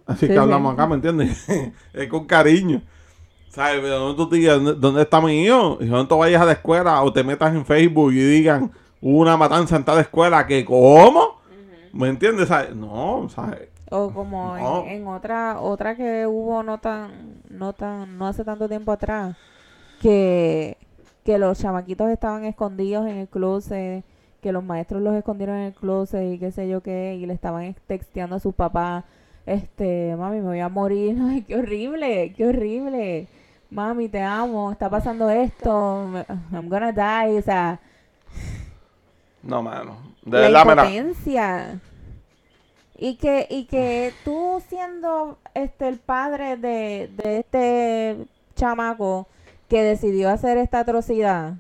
así 0.06 0.26
que 0.26 0.38
hablamos 0.38 0.72
acá, 0.72 0.86
¿me 0.86 0.96
entiendes? 0.96 1.48
es 1.92 2.08
con 2.08 2.26
cariño. 2.26 2.82
¿Sabes? 3.54 3.80
Pero 3.82 4.16
tú 4.16 4.28
digas, 4.28 4.58
¿dónde 4.80 5.02
está 5.02 5.20
mi 5.20 5.44
hijo? 5.44 5.78
Y 5.80 5.88
cuando 5.88 6.08
tú 6.08 6.18
vayas 6.18 6.42
a 6.42 6.46
la 6.46 6.52
escuela 6.52 7.02
o 7.02 7.12
te 7.12 7.22
metas 7.22 7.54
en 7.54 7.64
Facebook 7.64 8.12
y 8.12 8.16
digan, 8.16 8.72
una 9.00 9.36
matanza 9.36 9.76
en 9.76 9.84
tal 9.84 10.00
escuela, 10.00 10.46
que 10.46 10.64
¿cómo? 10.64 11.40
¿Me 11.92 12.08
entiendes? 12.08 12.48
¿Sabes? 12.48 12.74
No, 12.74 13.28
¿sabes? 13.28 13.68
O 13.90 14.10
como 14.10 14.56
En, 14.56 15.02
en, 15.02 15.06
otra 15.06 15.60
otra 15.60 15.94
que 15.94 16.26
hubo 16.26 16.62
no 16.64 16.78
tan 16.78 17.42
no 17.48 17.74
tan 17.74 18.18
no 18.18 18.26
hace 18.26 18.42
tanto 18.42 18.68
tiempo 18.68 18.90
atrás 18.90 19.36
que 20.00 20.76
que 21.24 21.38
los 21.38 21.58
chamaquitos 21.58 22.10
estaban 22.10 22.44
escondidos 22.44 23.06
en 23.06 23.18
el 23.18 23.28
closet, 23.28 24.04
que 24.42 24.52
los 24.52 24.62
maestros 24.62 25.00
los 25.00 25.14
escondieron 25.14 25.56
en 25.56 25.62
el 25.66 25.74
closet 25.74 26.34
y 26.34 26.38
qué 26.38 26.50
sé 26.50 26.68
yo 26.68 26.82
qué, 26.82 27.14
y 27.14 27.24
le 27.26 27.32
estaban 27.32 27.74
texteando 27.86 28.36
a 28.36 28.40
sus 28.40 28.54
papás, 28.54 29.04
este, 29.46 30.14
mami, 30.16 30.40
me 30.40 30.48
voy 30.48 30.60
a 30.60 30.68
morir, 30.68 31.16
ay, 31.22 31.42
qué 31.42 31.56
horrible, 31.56 32.34
qué 32.36 32.46
horrible, 32.46 33.28
mami, 33.70 34.08
te 34.08 34.22
amo, 34.22 34.72
está 34.72 34.88
pasando 34.88 35.30
esto, 35.30 36.24
I'm 36.52 36.68
gonna 36.68 36.92
die, 36.92 37.38
o 37.38 37.42
sea... 37.42 37.80
No, 39.42 39.62
mano, 39.62 39.96
de 40.22 40.48
la 40.48 40.62
impotencia. 40.62 41.80
Y 42.96 43.16
que, 43.16 43.46
y 43.50 43.64
que 43.64 44.12
tú 44.24 44.62
siendo 44.68 45.38
este 45.52 45.88
el 45.88 45.98
padre 45.98 46.56
de, 46.56 47.10
de 47.16 47.38
este 47.40 48.26
chamaco, 48.54 49.26
que 49.68 49.82
decidió 49.82 50.30
hacer 50.30 50.56
esta 50.58 50.80
atrocidad, 50.80 51.54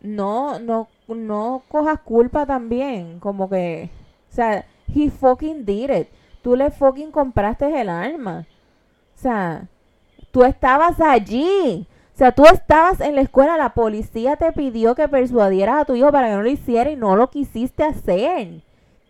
no, 0.00 0.58
no, 0.58 0.88
no 1.08 1.62
cojas 1.68 2.00
culpa 2.00 2.46
también, 2.46 3.20
como 3.20 3.48
que, 3.48 3.90
o 4.30 4.34
sea, 4.34 4.66
he 4.94 5.10
fucking 5.10 5.64
did 5.64 5.90
it. 5.90 6.08
Tú 6.42 6.56
le 6.56 6.70
fucking 6.70 7.10
compraste 7.10 7.80
el 7.80 7.88
arma. 7.88 8.46
O 9.16 9.18
sea, 9.18 9.66
tú 10.36 10.44
estabas 10.44 11.00
allí. 11.00 11.88
O 12.14 12.18
sea, 12.18 12.30
tú 12.30 12.44
estabas 12.44 13.00
en 13.00 13.14
la 13.14 13.22
escuela, 13.22 13.56
la 13.56 13.72
policía 13.72 14.36
te 14.36 14.52
pidió 14.52 14.94
que 14.94 15.08
persuadieras 15.08 15.80
a 15.80 15.84
tu 15.86 15.94
hijo 15.94 16.12
para 16.12 16.28
que 16.28 16.34
no 16.34 16.42
lo 16.42 16.50
hiciera 16.50 16.90
y 16.90 16.96
no 16.96 17.16
lo 17.16 17.30
quisiste 17.30 17.82
hacer. 17.82 18.60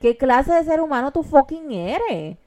¿Qué 0.00 0.16
clase 0.16 0.54
de 0.54 0.62
ser 0.62 0.80
humano 0.80 1.10
tú 1.10 1.24
fucking 1.24 1.72
eres? 1.72 2.38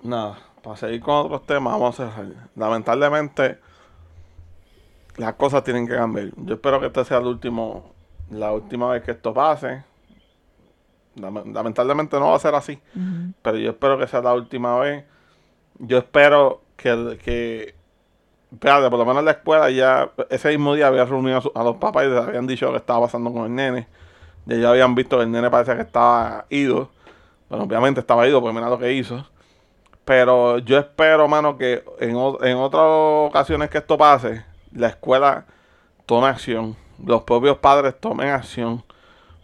Nada 0.00 0.38
para 0.62 0.76
seguir 0.76 1.00
con 1.00 1.26
otros 1.26 1.44
temas, 1.44 1.72
vamos 1.72 1.98
a 1.98 2.12
cerrar. 2.12 2.48
Lamentablemente, 2.54 3.58
las 5.16 5.34
cosas 5.34 5.64
tienen 5.64 5.88
que 5.88 5.96
cambiar. 5.96 6.30
Yo 6.36 6.54
espero 6.54 6.78
que 6.78 6.86
este 6.86 7.04
sea 7.04 7.18
el 7.18 7.26
último, 7.26 7.94
la 8.30 8.52
última 8.52 8.90
vez 8.90 9.02
que 9.02 9.10
esto 9.10 9.34
pase. 9.34 9.82
Lamentablemente 11.18 12.18
no 12.18 12.30
va 12.30 12.36
a 12.36 12.40
ser 12.40 12.54
así, 12.54 12.80
pero 13.42 13.56
yo 13.58 13.70
espero 13.70 13.98
que 13.98 14.06
sea 14.06 14.20
la 14.22 14.34
última 14.34 14.78
vez. 14.78 15.04
Yo 15.78 15.98
espero 15.98 16.62
que, 16.76 17.18
que 17.24 17.74
espérate, 18.52 18.88
por 18.90 18.98
lo 18.98 19.04
menos 19.04 19.20
en 19.20 19.24
la 19.26 19.30
escuela 19.32 19.70
ya, 19.70 20.10
ese 20.30 20.48
mismo 20.50 20.74
día 20.74 20.86
había 20.88 21.04
reunido 21.04 21.38
a, 21.38 21.40
su- 21.40 21.52
a 21.54 21.62
los 21.62 21.76
papás 21.76 22.06
y 22.06 22.08
les 22.08 22.18
habían 22.20 22.46
dicho 22.46 22.66
lo 22.66 22.72
que 22.72 22.78
estaba 22.78 23.02
pasando 23.02 23.32
con 23.32 23.44
el 23.44 23.54
nene. 23.54 23.86
Y 24.46 24.54
ellos 24.54 24.66
habían 24.70 24.94
visto 24.94 25.16
que 25.18 25.24
el 25.24 25.30
nene 25.30 25.50
parecía 25.50 25.76
que 25.76 25.82
estaba 25.82 26.46
ido. 26.48 26.90
Bueno, 27.48 27.64
obviamente 27.64 28.00
estaba 28.00 28.26
ido, 28.26 28.40
porque 28.40 28.54
mira 28.54 28.68
lo 28.70 28.78
que 28.78 28.92
hizo. 28.92 29.26
Pero 30.04 30.58
yo 30.58 30.78
espero, 30.78 31.28
mano, 31.28 31.58
que 31.58 31.84
en, 32.00 32.10
en 32.10 32.56
otras 32.56 32.82
ocasiones 33.28 33.68
que 33.70 33.78
esto 33.78 33.98
pase, 33.98 34.44
la 34.72 34.88
escuela 34.88 35.44
tome 36.06 36.28
acción. 36.28 36.76
Los 37.04 37.22
propios 37.22 37.58
padres 37.58 37.94
tomen 38.00 38.28
acción. 38.30 38.82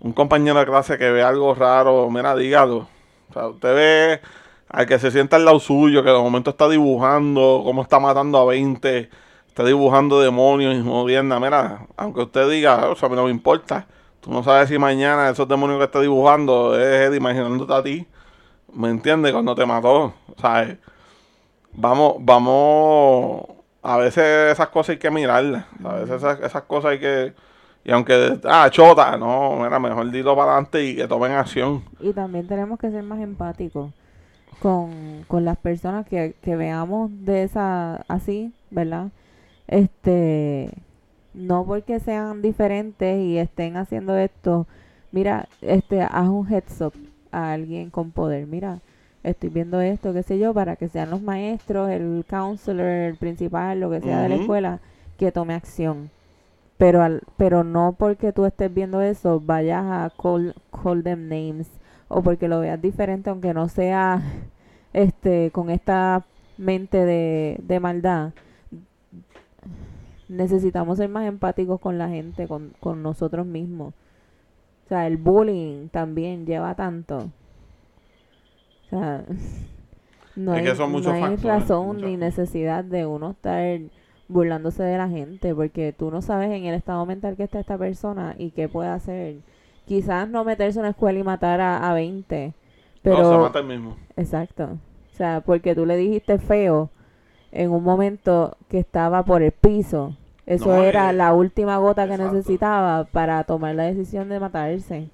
Un 0.04 0.12
compañero 0.12 0.58
de 0.60 0.66
clase 0.66 0.98
que 0.98 1.10
ve 1.10 1.22
algo 1.22 1.54
raro, 1.54 2.10
mira, 2.10 2.36
dígalo. 2.36 2.88
O 3.30 3.32
sea, 3.32 3.46
usted 3.48 3.74
ve 3.74 4.20
al 4.68 4.84
que 4.86 4.98
se 4.98 5.10
sienta 5.10 5.36
al 5.36 5.46
lado 5.46 5.58
suyo, 5.60 6.04
que 6.04 6.10
de 6.10 6.18
momento 6.18 6.50
está 6.50 6.68
dibujando 6.68 7.62
cómo 7.64 7.80
está 7.80 7.98
matando 7.98 8.36
a 8.38 8.44
20, 8.44 9.08
está 9.48 9.64
dibujando 9.64 10.20
demonios 10.20 10.74
y 10.74 10.82
jodienda. 10.82 11.40
Mira, 11.40 11.86
aunque 11.96 12.20
usted 12.20 12.50
diga, 12.50 12.90
o 12.90 12.96
sea, 12.96 13.06
a 13.06 13.10
mí 13.10 13.16
no 13.16 13.24
me 13.24 13.30
importa. 13.30 13.86
Tú 14.20 14.30
no 14.30 14.42
sabes 14.42 14.68
si 14.68 14.78
mañana 14.78 15.30
esos 15.30 15.48
demonios 15.48 15.78
que 15.78 15.86
está 15.86 16.02
dibujando 16.02 16.78
es 16.78 17.08
Eddie 17.08 17.16
imaginándote 17.16 17.72
a 17.72 17.82
ti. 17.82 18.06
¿Me 18.74 18.90
entiendes? 18.90 19.32
Cuando 19.32 19.54
te 19.54 19.64
mató. 19.64 20.12
O 20.36 20.38
sea, 20.38 20.76
vamos, 21.72 22.16
vamos. 22.20 23.46
A 23.82 23.96
veces 23.96 24.52
esas 24.52 24.68
cosas 24.68 24.90
hay 24.90 24.98
que 24.98 25.10
mirarlas. 25.10 25.64
A 25.82 25.94
veces 25.94 26.16
esas, 26.16 26.40
esas 26.40 26.62
cosas 26.64 26.92
hay 26.92 26.98
que. 27.00 27.32
Y 27.84 27.92
aunque. 27.92 28.40
Ah, 28.44 28.68
chota. 28.70 29.16
No, 29.16 29.56
mira, 29.62 29.78
mejor 29.78 30.10
dilo 30.10 30.34
para 30.34 30.52
adelante 30.52 30.84
y 30.84 30.96
que 30.96 31.06
tomen 31.06 31.32
acción. 31.32 31.84
Y 32.00 32.12
también 32.12 32.46
tenemos 32.46 32.78
que 32.78 32.90
ser 32.90 33.02
más 33.02 33.20
empáticos 33.20 33.92
con, 34.60 35.24
con 35.28 35.44
las 35.44 35.58
personas 35.58 36.06
que, 36.06 36.34
que 36.42 36.56
veamos 36.56 37.10
de 37.24 37.42
esa 37.42 37.96
así, 38.08 38.52
¿verdad? 38.70 39.08
Este, 39.66 40.70
no 41.34 41.64
porque 41.64 42.00
sean 42.00 42.40
diferentes 42.42 43.18
y 43.18 43.38
estén 43.38 43.76
haciendo 43.76 44.16
esto, 44.16 44.66
mira, 45.12 45.48
este, 45.60 46.02
haz 46.02 46.28
un 46.28 46.50
heads 46.50 46.80
up 46.80 46.94
a 47.32 47.52
alguien 47.52 47.90
con 47.90 48.10
poder, 48.12 48.46
mira, 48.46 48.80
estoy 49.22 49.50
viendo 49.50 49.80
esto, 49.80 50.12
qué 50.12 50.22
sé 50.22 50.38
yo, 50.38 50.54
para 50.54 50.76
que 50.76 50.88
sean 50.88 51.10
los 51.10 51.22
maestros, 51.22 51.90
el 51.90 52.24
counselor, 52.28 52.86
el 52.86 53.16
principal, 53.16 53.80
lo 53.80 53.90
que 53.90 54.00
sea 54.00 54.22
de 54.22 54.28
la 54.28 54.34
escuela, 54.36 54.80
que 55.18 55.32
tome 55.32 55.54
acción. 55.54 56.10
Pero, 56.76 57.02
al, 57.02 57.22
pero 57.36 57.62
no 57.64 57.94
porque 57.98 58.32
tú 58.32 58.46
estés 58.46 58.72
viendo 58.72 59.00
eso, 59.00 59.40
vayas 59.40 59.84
a 59.84 60.10
call, 60.20 60.54
call 60.70 61.02
them 61.02 61.28
names 61.28 61.70
o 62.08 62.22
porque 62.22 62.48
lo 62.48 62.60
veas 62.60 62.80
diferente, 62.80 63.30
aunque 63.30 63.54
no 63.54 63.68
sea 63.68 64.22
este 64.92 65.50
con 65.50 65.70
esta 65.70 66.24
mente 66.56 67.04
de, 67.04 67.60
de 67.62 67.80
maldad. 67.80 68.32
Necesitamos 70.28 70.98
ser 70.98 71.08
más 71.08 71.26
empáticos 71.26 71.80
con 71.80 71.98
la 71.98 72.08
gente, 72.08 72.48
con, 72.48 72.72
con 72.80 73.02
nosotros 73.02 73.46
mismos. 73.46 73.94
O 74.84 74.88
sea, 74.88 75.06
el 75.06 75.16
bullying 75.16 75.88
también 75.88 76.46
lleva 76.46 76.74
tanto. 76.74 77.30
O 78.86 78.90
sea, 78.90 79.24
no 80.36 80.54
Es 80.54 80.58
hay, 80.58 80.64
que 80.64 80.76
son 80.76 80.92
muchos 80.92 81.06
no 81.06 81.12
hay 81.14 81.22
factores, 81.22 81.44
razón 81.44 82.00
ni 82.00 82.16
necesidad 82.16 82.84
de 82.84 83.06
uno 83.06 83.30
estar 83.30 83.80
burlándose 84.28 84.82
de 84.82 84.96
la 84.98 85.08
gente, 85.08 85.54
porque 85.54 85.92
tú 85.96 86.10
no 86.10 86.22
sabes 86.22 86.50
en 86.50 86.64
el 86.64 86.74
estado 86.74 87.04
mental 87.06 87.36
que 87.36 87.44
está 87.44 87.60
esta 87.60 87.76
persona 87.78 88.34
y 88.38 88.50
qué 88.50 88.68
puede 88.68 88.88
hacer. 88.88 89.36
Quizás 89.86 90.28
no 90.28 90.44
meterse 90.44 90.78
en 90.78 90.84
una 90.84 90.90
escuela 90.90 91.18
y 91.18 91.22
matar 91.22 91.60
a, 91.60 91.90
a 91.90 91.94
20, 91.94 92.54
pero... 93.02 93.18
No, 93.18 93.30
se 93.30 93.38
mata 93.38 93.58
el 93.58 93.66
mismo. 93.66 93.96
Exacto. 94.16 94.64
O 95.12 95.16
sea, 95.16 95.42
porque 95.44 95.74
tú 95.74 95.84
le 95.86 95.96
dijiste 95.96 96.38
feo 96.38 96.90
en 97.52 97.70
un 97.70 97.84
momento 97.84 98.56
que 98.68 98.78
estaba 98.78 99.24
por 99.24 99.42
el 99.42 99.52
piso. 99.52 100.16
Eso 100.46 100.68
No, 100.70 100.82
era 100.82 101.10
eh, 101.10 101.12
la 101.12 101.32
última 101.34 101.76
gota 101.78 102.06
que 102.06 102.14
exacto. 102.14 102.34
necesitaba 102.34 103.04
para 103.04 103.44
tomar 103.44 103.74
la 103.74 103.84
decisión 103.84 104.28
de 104.28 104.40
matarse. 104.40 105.08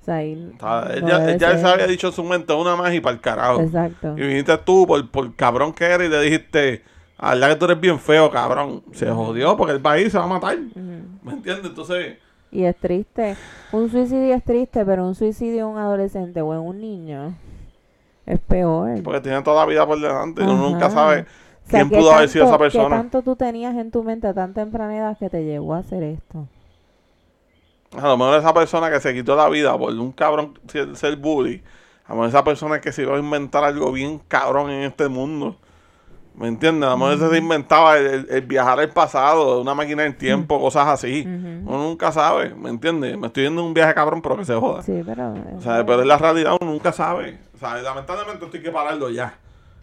O 0.00 0.04
sea, 0.06 0.22
no 0.22 1.08
ya 1.38 1.50
ser- 1.50 1.58
se 1.58 1.66
había 1.66 1.86
dicho 1.88 2.06
en 2.06 2.12
su 2.12 2.22
mente 2.24 2.52
una 2.52 2.76
más 2.76 2.94
y 2.94 3.00
para 3.00 3.14
el 3.16 3.20
carajo. 3.20 3.60
Exacto. 3.60 4.14
Y 4.16 4.20
viniste 4.22 4.56
tú 4.58 4.86
por, 4.86 5.10
por 5.10 5.34
cabrón 5.34 5.72
que 5.72 5.84
eres 5.84 6.08
y 6.08 6.10
le 6.10 6.20
dijiste, 6.22 6.82
la 7.18 7.48
que 7.48 7.56
tú 7.56 7.64
eres 7.66 7.80
bien 7.80 7.98
feo, 7.98 8.30
cabrón. 8.30 8.82
Se 8.92 9.10
jodió 9.10 9.56
porque 9.56 9.72
el 9.72 9.80
país 9.80 10.12
se 10.12 10.18
va 10.18 10.24
a 10.24 10.28
matar. 10.28 10.56
¿Me 11.22 11.32
entiendes? 11.32 11.64
Entonces, 11.66 12.18
Y 12.52 12.64
es 12.64 12.76
triste. 12.76 13.36
Un 13.72 13.90
suicidio 13.90 14.34
es 14.34 14.44
triste, 14.44 14.84
pero 14.84 15.06
un 15.06 15.14
suicidio 15.14 15.60
en 15.60 15.72
un 15.72 15.78
adolescente 15.78 16.40
o 16.42 16.52
en 16.54 16.60
un 16.60 16.80
niño 16.80 17.34
es 18.26 18.38
peor. 18.40 19.02
porque 19.02 19.20
tiene 19.20 19.40
toda 19.42 19.62
la 19.64 19.66
vida 19.66 19.86
por 19.86 20.00
delante. 20.00 20.42
y 20.42 20.44
Uno 20.44 20.54
Ajá. 20.54 20.62
nunca 20.70 20.90
sabe 20.90 21.20
O 21.22 21.70
sea, 21.70 21.80
quién 21.80 21.90
¿qué 21.90 21.96
pudo 21.98 22.12
haber 22.12 22.28
sido 22.28 22.44
esa 22.44 22.52
tanto- 22.52 22.64
¿Qué 22.64 22.70
persona. 22.78 22.96
tanto 22.96 23.22
tú 23.22 23.36
tenías 23.36 23.74
en 23.76 23.90
tu 23.90 24.02
mente 24.02 24.26
a 24.28 24.34
tan 24.34 24.52
temprana 24.54 24.96
edad 24.96 25.18
que 25.18 25.28
te 25.30 25.44
llevó 25.44 25.74
a 25.74 25.78
hacer 25.78 26.02
esto? 26.02 26.46
A 27.96 28.08
lo 28.08 28.16
mejor 28.18 28.38
esa 28.38 28.52
persona 28.52 28.90
que 28.90 29.00
se 29.00 29.14
quitó 29.14 29.36
la 29.36 29.48
vida 29.48 29.76
por 29.78 29.92
un 29.92 30.12
cabrón 30.12 30.58
ser, 30.68 30.94
ser 30.96 31.16
bully. 31.16 31.62
A 32.06 32.10
lo 32.10 32.16
mejor 32.16 32.28
esa 32.28 32.44
persona 32.44 32.80
que 32.80 32.92
se 32.92 33.02
iba 33.02 33.16
a 33.16 33.18
inventar 33.18 33.64
algo 33.64 33.90
bien 33.90 34.20
cabrón 34.28 34.70
en 34.70 34.82
este 34.82 35.08
mundo. 35.08 35.56
¿Me 36.36 36.48
entiendes? 36.48 36.86
A 36.86 36.90
lo 36.92 36.98
mejor 36.98 37.14
ese 37.14 37.30
se 37.30 37.38
inventaba 37.38 37.96
el, 37.96 38.06
el- 38.06 38.26
el 38.30 38.40
viajar 38.42 38.78
al 38.78 38.90
pasado, 38.90 39.60
una 39.62 39.74
máquina 39.74 40.02
del 40.02 40.16
tiempo, 40.16 40.60
cosas 40.60 40.86
así. 40.88 41.24
Uno 41.26 41.78
nunca 41.84 42.12
sabe, 42.12 42.54
¿me 42.54 42.68
entiendes? 42.68 43.16
Me 43.16 43.28
estoy 43.28 43.44
yendo 43.44 43.62
en 43.62 43.68
un 43.68 43.74
viaje 43.74 43.94
cabrón, 43.94 44.20
pero 44.20 44.36
que 44.36 44.44
se 44.44 44.54
joda. 44.54 44.82
Sí, 44.82 45.02
pero... 45.06 45.32
O 45.56 45.60
sea, 45.62 45.84
pero 45.86 46.00
es 46.02 46.06
la 46.06 46.18
realidad, 46.18 46.56
uno 46.60 46.72
nunca 46.72 46.92
sabe. 46.92 47.38
O 47.54 47.58
sea, 47.58 47.80
lamentablemente 47.80 48.44
esto 48.44 48.56
hay 48.56 48.62
que 48.62 48.70
pararlo 48.70 49.08
ya. 49.08 49.38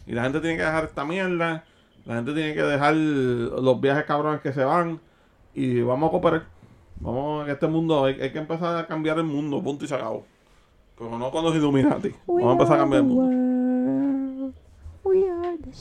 Y 0.06 0.12
la 0.12 0.22
gente 0.24 0.40
tiene 0.42 0.58
que 0.58 0.64
dejar 0.64 0.84
esta 0.84 1.04
mierda. 1.06 1.64
La 2.06 2.16
gente 2.16 2.34
tiene 2.34 2.54
que 2.54 2.62
dejar 2.62 2.94
los 2.96 3.82
viajes 3.82 4.04
cabrones 4.04 4.42
que 4.42 4.54
se 4.54 4.64
van. 4.64 5.00
Y 5.56 5.82
vamos 5.82 6.10
a 6.10 6.12
cooperar. 6.12 6.44
Vamos 7.00 7.48
a 7.48 7.52
este 7.52 7.66
mundo, 7.68 8.06
hay, 8.06 8.22
hay 8.22 8.32
que 8.32 8.38
empezar 8.40 8.78
a 8.78 8.86
cambiar 8.86 9.18
el 9.18 9.24
mundo, 9.24 9.62
punto 9.64 9.86
y 9.86 9.88
se 9.88 9.96
acabó. 9.96 10.24
Pero 10.98 11.18
no 11.18 11.32
con 11.32 11.44
los 11.44 11.56
Illuminati. 11.56 12.14
Vamos 12.28 12.46
a 12.50 12.52
empezar 12.52 12.76
a 12.76 12.80
cambiar 12.82 13.02
el 13.02 13.08
mundo. 13.08 14.54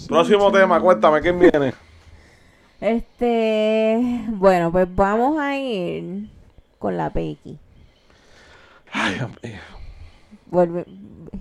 Próximo 0.08 0.50
tema, 0.52 0.80
cuéntame, 0.80 1.20
¿quién 1.20 1.38
viene? 1.38 1.74
Este, 2.80 4.24
bueno, 4.28 4.72
pues 4.72 4.92
vamos 4.94 5.38
a 5.38 5.56
ir 5.56 6.28
con 6.78 6.96
la 6.96 7.10
Pequi. 7.10 7.58
Ay, 8.92 9.14
Dios 9.14 9.30
mío. 9.42 10.84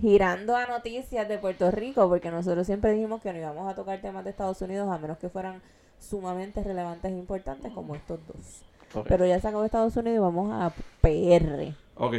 Girando 0.00 0.56
a 0.56 0.66
noticias 0.66 1.28
de 1.28 1.38
Puerto 1.38 1.70
Rico, 1.70 2.08
porque 2.08 2.30
nosotros 2.30 2.66
siempre 2.66 2.92
dijimos 2.92 3.20
que 3.20 3.32
no 3.32 3.38
íbamos 3.38 3.70
a 3.70 3.74
tocar 3.74 4.00
temas 4.00 4.24
de 4.24 4.30
Estados 4.30 4.60
Unidos 4.62 4.88
a 4.90 4.98
menos 4.98 5.18
que 5.18 5.28
fueran 5.28 5.60
sumamente 5.98 6.62
relevantes 6.62 7.10
e 7.10 7.16
importantes 7.16 7.72
como 7.72 7.94
estos 7.94 8.20
dos. 8.26 9.04
Pero 9.08 9.26
ya 9.26 9.40
se 9.40 9.48
acabó 9.48 9.64
Estados 9.64 9.96
Unidos 9.96 10.16
y 10.16 10.20
vamos 10.20 10.52
a 10.52 10.70
PR. 11.00 11.74
Ok. 11.96 12.14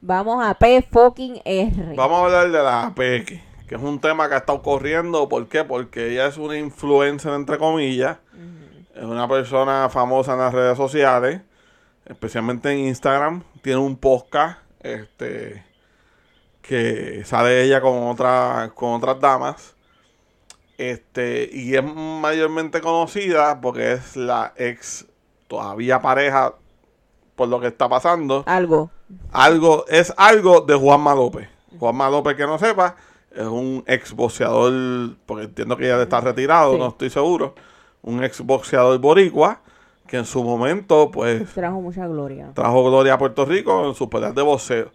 Vamos 0.00 0.44
a 0.44 0.54
P 0.54 0.82
fucking 0.82 1.40
R. 1.44 1.94
Vamos 1.96 2.18
a 2.18 2.24
hablar 2.24 2.50
de 2.50 2.62
la 2.62 2.92
Peque, 2.94 3.42
que 3.66 3.76
es 3.76 3.80
un 3.82 4.00
tema 4.00 4.28
que 4.28 4.34
ha 4.34 4.38
estado 4.38 4.62
corriendo. 4.62 5.28
¿Por 5.28 5.48
qué? 5.48 5.64
Porque 5.64 6.12
ella 6.12 6.26
es 6.26 6.36
una 6.36 6.58
influencer, 6.58 7.32
entre 7.32 7.58
comillas. 7.58 8.18
Es 8.94 9.04
una 9.04 9.26
persona 9.26 9.88
famosa 9.88 10.34
en 10.34 10.38
las 10.38 10.54
redes 10.54 10.76
sociales, 10.76 11.40
especialmente 12.04 12.70
en 12.70 12.80
Instagram. 12.80 13.42
Tiene 13.62 13.78
un 13.78 13.96
podcast 13.96 14.58
este, 14.80 15.64
que 16.62 17.24
sale 17.24 17.64
ella 17.64 17.80
con, 17.80 18.04
otra, 18.04 18.70
con 18.74 18.94
otras 18.94 19.18
damas. 19.18 19.74
Este, 20.76 21.48
y 21.52 21.74
es 21.74 21.84
mayormente 21.84 22.80
conocida 22.80 23.60
porque 23.60 23.92
es 23.92 24.16
la 24.16 24.52
ex, 24.56 25.06
todavía 25.48 26.02
pareja, 26.02 26.54
por 27.36 27.48
lo 27.48 27.60
que 27.60 27.68
está 27.68 27.88
pasando. 27.88 28.44
Algo. 28.46 28.90
Algo, 29.32 29.84
es 29.88 30.12
algo 30.16 30.60
de 30.60 30.74
Juanma 30.74 31.14
López. 31.14 31.48
Juanma 31.78 32.08
López, 32.08 32.36
que 32.36 32.46
no 32.46 32.58
sepa, 32.58 32.96
es 33.36 33.46
un 33.46 33.82
ex 33.86 34.12
boxeador, 34.12 35.16
porque 35.26 35.44
entiendo 35.44 35.76
que 35.76 35.86
ya 35.88 36.00
está 36.02 36.20
retirado, 36.20 36.72
Sí. 36.74 36.78
no 36.78 36.88
estoy 36.88 37.10
seguro. 37.10 37.54
Un 38.02 38.22
ex 38.22 38.40
boxeador 38.40 38.98
boricua, 38.98 39.60
que 40.06 40.16
en 40.18 40.24
su 40.26 40.42
momento, 40.44 41.10
pues, 41.10 41.52
Trajo 41.54 41.80
mucha 41.80 42.06
gloria. 42.06 42.50
trajo 42.54 42.84
gloria 42.84 43.14
a 43.14 43.18
Puerto 43.18 43.44
Rico 43.44 43.88
en 43.88 43.94
sus 43.94 44.08
peleas 44.08 44.34
de 44.34 44.42
boxeo. 44.42 44.90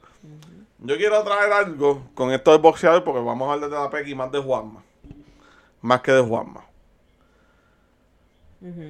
Yo 0.82 0.96
quiero 0.98 1.22
traer 1.24 1.52
algo 1.52 2.04
con 2.14 2.32
esto 2.32 2.52
del 2.52 2.62
boxeador, 2.62 3.04
porque 3.04 3.20
vamos 3.22 3.50
a 3.50 3.54
hablar 3.54 3.70
de 3.70 3.76
la 3.76 3.90
Pequi 3.90 4.16
más 4.16 4.32
de 4.32 4.40
Juanma. 4.40 4.82
Más 5.82 6.02
que 6.02 6.12
de 6.14 6.22
Juanma. 6.22 6.62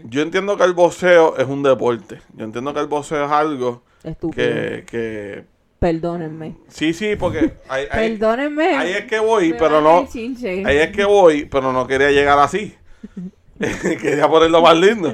Yo 0.06 0.22
entiendo 0.24 0.58
que 0.58 0.64
el 0.64 0.74
boxeo 0.74 1.38
es 1.38 1.47
un 1.47 1.62
deporte. 1.62 2.22
Yo 2.34 2.43
entiendo 2.45 2.74
que 2.74 2.80
el 2.80 2.88
boxeo 2.88 3.24
es 3.26 3.32
algo 3.32 3.84
Estúpido. 4.04 4.34
que, 4.47 4.86
que 4.89 5.45
Perdónenme. 5.80 6.56
Sí, 6.68 6.94
sí, 6.94 7.16
porque 7.16 7.54
ahí, 7.70 7.86
ahí- 7.90 8.18
Perdónenme. 8.18 8.76
ahí 8.78 8.92
es 8.92 9.06
que 9.06 9.20
voy, 9.20 9.52
Me 9.54 9.58
pero 9.60 9.82
no. 9.82 10.08
chinche. 10.12 10.64
Ahí 10.66 10.78
es 10.78 10.90
que 10.90 11.06
voy, 11.06 11.46
pero 11.46 11.72
no 11.72 11.88
quería 11.88 12.12
llegar 12.12 12.38
así. 12.40 12.76
quería 14.02 14.28
ponerlo 14.30 14.62
más 14.62 14.78
lindo. 14.78 15.14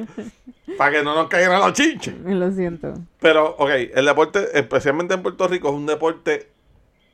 Para 0.78 0.91
que 0.91 1.03
no 1.03 1.13
nos 1.16 1.28
caigan 1.28 1.59
los 1.59 1.74
chinches. 1.74 2.16
Lo 2.26 2.51
siento. 2.51 2.93
Pero, 3.20 3.55
ok, 3.57 3.70
el 3.93 4.05
deporte, 4.05 4.47
especialmente 4.57 5.13
en 5.13 5.22
Puerto 5.22 5.47
Rico, 5.47 5.70
es 5.70 5.76
un 5.76 5.86
deporte 5.86 6.49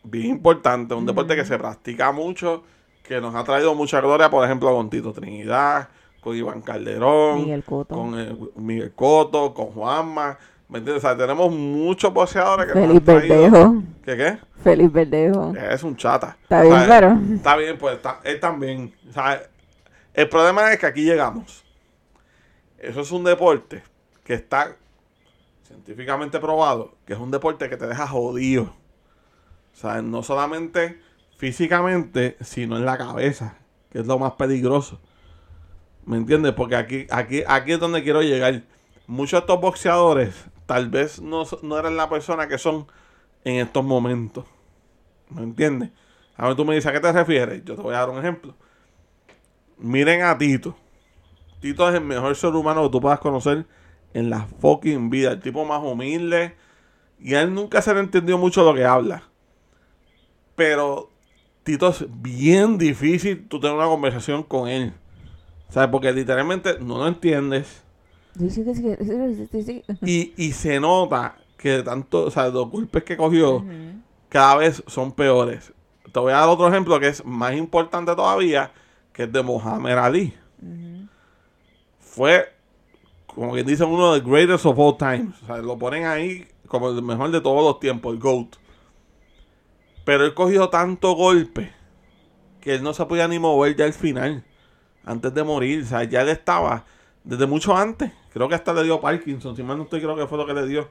bien 0.03 0.27
importante. 0.27 0.93
Un 0.93 1.05
deporte 1.05 1.35
que 1.35 1.45
se 1.45 1.57
practica 1.57 2.11
mucho, 2.11 2.63
que 3.03 3.19
nos 3.21 3.35
ha 3.35 3.43
traído 3.43 3.75
mucha 3.75 3.99
gloria, 4.01 4.29
por 4.29 4.45
ejemplo, 4.45 4.73
con 4.73 4.89
Tito 4.89 5.11
Trinidad, 5.11 5.89
con 6.21 6.35
Iván 6.35 6.61
Calderón, 6.61 7.41
Miguel 7.41 7.63
Cotto. 7.63 7.95
con 7.95 8.19
eh, 8.19 8.35
Miguel 8.55 8.93
Cotto, 8.93 9.53
con 9.53 9.67
Juanma. 9.67 10.37
¿Me 10.71 10.77
entiendes? 10.79 11.03
O 11.03 11.07
sea, 11.07 11.17
tenemos 11.17 11.51
muchos 11.51 12.11
boxeadores 12.13 12.65
que 12.71 12.79
nos 12.79 12.87
Feliz 12.87 12.97
han 12.97 13.03
traído- 13.05 13.41
Verdejo. 13.51 13.83
¿Qué 14.05 14.17
qué? 14.17 14.37
Feliz 14.63 14.91
Verdejo. 14.91 15.53
Es 15.55 15.83
un 15.83 15.95
chata. 15.97 16.37
Está 16.41 16.59
O 16.61 16.63
bien, 16.63 16.75
sea, 16.79 16.87
pero. 16.87 17.19
Está 17.35 17.55
bien, 17.57 17.77
pues 17.77 17.95
está- 17.97 18.19
él 18.23 18.39
también. 18.39 18.93
O 19.09 19.11
sea, 19.13 19.43
el 20.13 20.29
problema 20.29 20.71
es 20.71 20.79
que 20.79 20.85
aquí 20.85 21.03
llegamos. 21.03 21.63
Eso 22.79 23.01
es 23.01 23.11
un 23.11 23.23
deporte 23.25 23.83
que 24.23 24.33
está 24.33 24.75
científicamente 25.67 26.39
probado, 26.39 26.95
que 27.05 27.13
es 27.13 27.19
un 27.19 27.31
deporte 27.31 27.69
que 27.69 27.77
te 27.77 27.87
deja 27.87 28.07
jodido. 28.07 28.63
O 29.73 29.75
sea, 29.75 30.01
no 30.01 30.23
solamente 30.23 30.99
físicamente, 31.37 32.37
sino 32.41 32.77
en 32.77 32.85
la 32.85 32.97
cabeza, 32.97 33.57
que 33.91 33.99
es 33.99 34.07
lo 34.07 34.17
más 34.17 34.33
peligroso. 34.33 35.01
¿Me 36.05 36.17
entiendes? 36.17 36.53
Porque 36.53 36.75
aquí, 36.77 37.07
aquí, 37.11 37.43
aquí 37.47 37.73
es 37.73 37.79
donde 37.79 38.03
quiero 38.03 38.21
llegar. 38.21 38.63
Muchos 39.07 39.33
de 39.33 39.39
estos 39.39 39.59
boxeadores 39.61 40.33
tal 40.71 40.87
vez 40.87 41.21
no, 41.21 41.43
no 41.63 41.77
eran 41.77 41.97
la 41.97 42.07
persona 42.07 42.47
que 42.47 42.57
son 42.57 42.87
en 43.43 43.55
estos 43.55 43.83
momentos. 43.83 44.45
¿Me 45.29 45.43
entiendes? 45.43 45.89
Ahora 46.37 46.55
tú 46.55 46.63
me 46.63 46.73
dices, 46.73 46.89
¿a 46.89 46.93
qué 46.93 47.01
te 47.01 47.11
refieres? 47.11 47.65
Yo 47.65 47.75
te 47.75 47.81
voy 47.81 47.93
a 47.93 47.97
dar 47.97 48.09
un 48.09 48.19
ejemplo. 48.19 48.55
Miren 49.77 50.21
a 50.21 50.37
Tito. 50.37 50.77
Tito 51.59 51.89
es 51.89 51.95
el 51.95 52.05
mejor 52.05 52.37
ser 52.37 52.51
humano 52.51 52.83
que 52.83 52.89
tú 52.89 53.01
puedas 53.01 53.19
conocer 53.19 53.65
en 54.13 54.29
la 54.29 54.47
fucking 54.61 55.09
vida. 55.09 55.33
El 55.33 55.41
tipo 55.41 55.65
más 55.65 55.83
humilde. 55.83 56.55
Y 57.19 57.35
a 57.35 57.41
él 57.41 57.53
nunca 57.53 57.81
se 57.81 57.93
le 57.93 57.99
entendió 57.99 58.37
mucho 58.37 58.63
lo 58.63 58.73
que 58.73 58.85
habla. 58.85 59.23
Pero 60.55 61.09
Tito 61.63 61.89
es 61.89 62.05
bien 62.07 62.77
difícil 62.77 63.45
tú 63.49 63.59
tener 63.59 63.75
una 63.75 63.87
conversación 63.87 64.43
con 64.43 64.69
él. 64.69 64.93
¿Sabes? 65.67 65.89
Porque 65.89 66.13
literalmente 66.13 66.79
no 66.79 66.97
lo 66.97 67.07
entiendes. 67.09 67.83
Y, 70.05 70.33
y 70.37 70.51
se 70.53 70.79
nota 70.79 71.35
que 71.57 71.83
tanto, 71.83 72.25
o 72.25 72.31
sea, 72.31 72.49
los 72.49 72.69
golpes 72.69 73.03
que 73.03 73.15
cogió 73.15 73.63
cada 74.29 74.57
vez 74.57 74.83
son 74.87 75.11
peores. 75.11 75.73
Te 76.11 76.19
voy 76.19 76.33
a 76.33 76.37
dar 76.37 76.49
otro 76.49 76.67
ejemplo 76.67 76.99
que 76.99 77.07
es 77.07 77.23
más 77.23 77.53
importante 77.55 78.15
todavía, 78.15 78.71
que 79.13 79.23
es 79.23 79.31
de 79.31 79.43
Mohamed 79.43 79.97
Ali. 79.97 80.33
Fue, 81.99 82.51
como 83.27 83.53
quien 83.53 83.65
dice, 83.65 83.83
uno 83.83 84.13
de 84.13 84.19
los 84.19 84.27
greatest 84.27 84.65
of 84.65 84.77
all 84.77 84.97
times. 84.97 85.41
O 85.43 85.45
sea, 85.45 85.57
lo 85.57 85.77
ponen 85.77 86.05
ahí 86.05 86.47
como 86.67 86.89
el 86.89 87.01
mejor 87.01 87.31
de 87.31 87.41
todos 87.41 87.63
los 87.63 87.79
tiempos, 87.79 88.13
el 88.13 88.19
GOAT. 88.19 88.55
Pero 90.03 90.25
él 90.25 90.33
cogió 90.33 90.69
tanto 90.69 91.13
golpe 91.13 91.71
que 92.59 92.75
él 92.75 92.83
no 92.83 92.93
se 92.93 93.05
podía 93.05 93.27
ni 93.27 93.39
mover 93.39 93.75
ya 93.75 93.85
al 93.85 93.93
final, 93.93 94.43
antes 95.05 95.33
de 95.33 95.43
morir. 95.43 95.83
O 95.83 95.85
sea, 95.85 96.03
ya 96.03 96.21
él 96.21 96.29
estaba 96.29 96.85
desde 97.23 97.45
mucho 97.45 97.75
antes. 97.75 98.11
Creo 98.33 98.47
que 98.47 98.55
hasta 98.55 98.73
le 98.73 98.83
dio 98.83 98.99
Parkinson. 99.01 99.55
Si 99.55 99.63
mal 99.63 99.77
no 99.77 99.83
estoy, 99.83 99.99
creo 99.99 100.15
que 100.15 100.27
fue 100.27 100.37
lo 100.37 100.45
que 100.45 100.53
le 100.53 100.65
dio. 100.67 100.89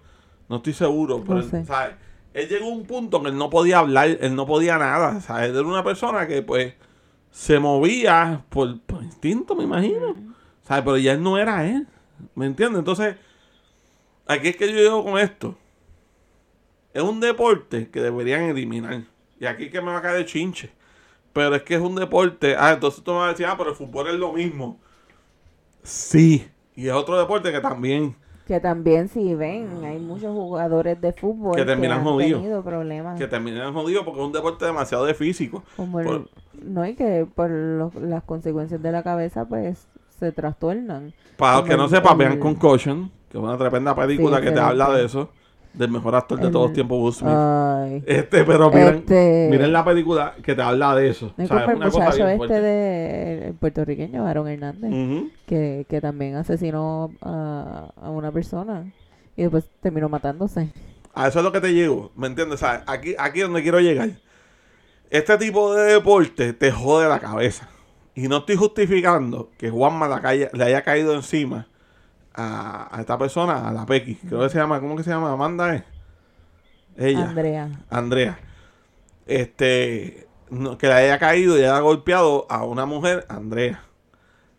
No 0.49 0.57
estoy 0.57 0.72
seguro. 0.72 1.22
Pero, 1.22 1.34
No 1.36 1.41
él, 1.41 1.66
sé. 1.66 2.47
llegó 2.49 2.66
a 2.66 2.72
un 2.72 2.84
punto 2.86 3.16
en 3.18 3.22
que 3.24 3.28
él 3.30 3.36
no 3.38 3.49
podía 3.51 3.78
hablar, 3.78 4.09
él 4.20 4.34
no 4.34 4.47
podía 4.47 4.78
nada. 4.78 5.20
Él 5.45 5.57
era 5.57 5.62
una 5.62 5.82
persona 5.84 6.26
que, 6.26 6.43
pues, 6.43 6.74
se 7.30 7.59
movía 7.59 8.45
por, 8.49 8.80
por 8.82 9.03
instinto, 9.03 9.55
me 9.55 9.64
imagino. 9.64 10.14
¿Sabes? 10.62 10.84
Pero 10.84 10.97
ya 10.99 11.12
él 11.12 11.22
no 11.22 11.38
era 11.38 11.66
él. 11.66 11.86
¿Me 12.34 12.47
entiendes? 12.47 12.80
Entonces, 12.80 13.16
aquí 14.26 14.49
es 14.49 14.57
que 14.57 14.68
yo 14.70 14.78
llego 14.78 15.05
con 15.05 15.18
esto. 15.18 15.57
Es 16.93 17.03
un 17.03 17.20
deporte 17.20 17.88
que 17.88 18.01
deberían 18.01 18.43
eliminar. 18.43 19.03
Y 19.38 19.47
aquí 19.47 19.64
es 19.64 19.70
que 19.70 19.80
me 19.80 19.93
va 19.93 19.99
a 19.99 20.03
caer 20.03 20.18
de 20.18 20.26
chinche. 20.26 20.70
Pero 21.32 21.55
es 21.55 21.62
que 21.62 21.76
es 21.76 21.80
un 21.80 21.95
deporte. 21.95 22.57
Ah, 22.59 22.72
entonces 22.72 23.03
tú 23.05 23.12
me 23.12 23.18
vas 23.18 23.28
a 23.28 23.30
decir, 23.30 23.47
ah, 23.47 23.55
pero 23.57 23.70
el 23.70 23.76
fútbol 23.76 24.09
es 24.09 24.14
lo 24.14 24.32
mismo. 24.32 24.80
Sí. 25.82 26.47
Y 26.81 26.89
es 26.89 26.95
otro 26.95 27.18
deporte 27.18 27.53
que 27.53 27.61
también. 27.61 28.16
Que 28.47 28.59
también 28.59 29.09
si 29.09 29.35
ven, 29.35 29.68
hay 29.85 29.99
muchos 29.99 30.33
jugadores 30.35 31.01
de 31.01 31.12
fútbol 31.12 31.55
Que 31.55 31.64
terminan 31.64 32.03
jodidos. 32.03 32.64
problemas. 32.64 33.18
Que 33.18 33.26
terminan 33.28 33.72
jodidos 33.72 34.05
porque 34.05 34.20
es 34.20 34.26
un 34.26 34.33
deporte 34.33 34.64
demasiado 34.64 35.05
de 35.05 35.14
físico. 35.14 35.62
Como 35.76 36.01
el- 36.01 36.07
por- 36.07 36.28
no, 36.64 36.87
y 36.87 36.95
que 36.95 37.26
por 37.33 37.51
lo- 37.51 37.93
las 38.01 38.24
consecuencias 38.24 38.83
de 38.83 38.93
la 38.93 39.03
cabeza, 39.03 39.45
pues 39.45 39.87
se 40.18 40.33
trastornan. 40.33 41.12
Para 41.37 41.59
los 41.59 41.68
que 41.68 41.76
no 41.76 41.89
sepan, 41.89 42.18
vean 42.18 42.39
Concussion, 42.39 43.11
que 43.31 43.39
es 43.39 43.45
una 43.45 43.57
tremenda 43.57 43.95
película 43.95 44.39
Sí, 44.39 44.45
que 44.45 44.51
te 44.53 44.61
habla 44.61 44.91
de 44.91 45.05
eso. 45.05 45.28
Del 45.73 45.91
mejor 45.91 46.16
actor 46.16 46.41
de 46.41 46.51
todos 46.51 46.66
los 46.66 46.73
tiempos, 46.75 46.99
Will 47.01 47.12
Smith. 47.14 47.33
Ay. 47.33 48.03
Este, 48.05 48.45
pero 48.45 48.71
miren, 48.71 48.97
Este- 48.97 49.49
miren 49.51 49.73
la 49.73 49.85
película 49.85 50.35
que 50.43 50.55
te 50.55 50.62
habla 50.62 50.97
de 50.97 51.09
eso. 51.11 51.33
O 51.39 51.47
sea, 51.47 51.49
como 51.49 51.61
es 51.61 51.68
el 51.68 51.77
una 51.77 51.91
cosa 51.91 52.14
bien 52.16 52.27
este 52.29 52.37
fuerte. 52.39 52.61
de 52.61 53.47
el 53.49 53.55
puertorriqueño, 53.55 54.27
Aaron 54.27 54.49
Hernández, 54.49 55.31
que, 55.47 55.87
que 55.89 56.01
también 56.01 56.35
asesinó 56.35 57.12
a, 57.23 57.93
a 58.03 58.11
una 58.11 58.33
persona 58.33 58.93
y 59.37 59.43
después 59.43 59.71
terminó 59.81 60.09
matándose. 60.09 60.73
A 61.14 61.29
eso 61.29 61.39
es 61.39 61.45
lo 61.45 61.53
que 61.53 61.61
te 61.61 61.73
llego, 61.73 62.11
¿me 62.16 62.27
entiendes? 62.27 62.57
O 62.62 62.66
sea, 62.66 62.83
aquí, 62.87 63.14
aquí 63.18 63.39
es 63.41 63.45
donde 63.47 63.62
quiero 63.62 63.79
llegar. 63.81 64.11
Este 65.09 65.39
tipo 65.39 65.75
de 65.75 65.93
deporte 65.95 66.53
te 66.53 66.71
jode 66.73 67.09
la 67.09 67.18
cabeza. 67.21 67.68
Y 68.14 68.29
no 68.29 68.39
estoy 68.39 68.57
justificando 68.57 69.51
que 69.57 69.71
calle- 70.21 70.51
le 70.53 70.64
haya 70.64 70.83
caído 70.83 71.14
encima 71.14 71.68
a, 72.35 72.97
a 72.97 73.01
esta 73.01 73.18
persona, 73.18 73.68
a 73.68 73.72
la 73.72 73.87
Pequi. 73.87 74.16
Creo 74.16 74.41
que 74.41 74.49
se 74.49 74.59
llama, 74.59 74.81
¿cómo 74.81 74.97
que 74.97 75.03
se 75.03 75.11
llama? 75.11 75.33
Amanda 75.33 75.74
es. 75.74 75.85
Ella. 76.97 77.28
Andrea. 77.28 77.70
Andrea, 77.89 78.39
este, 79.26 80.28
no- 80.51 80.76
que 80.76 80.87
le 80.89 80.95
haya 80.95 81.18
caído 81.18 81.57
y 81.57 81.61
haya 81.62 81.78
golpeado 81.81 82.47
a 82.51 82.64
una 82.64 82.87
mujer, 82.87 83.24
Andrea. 83.28 83.83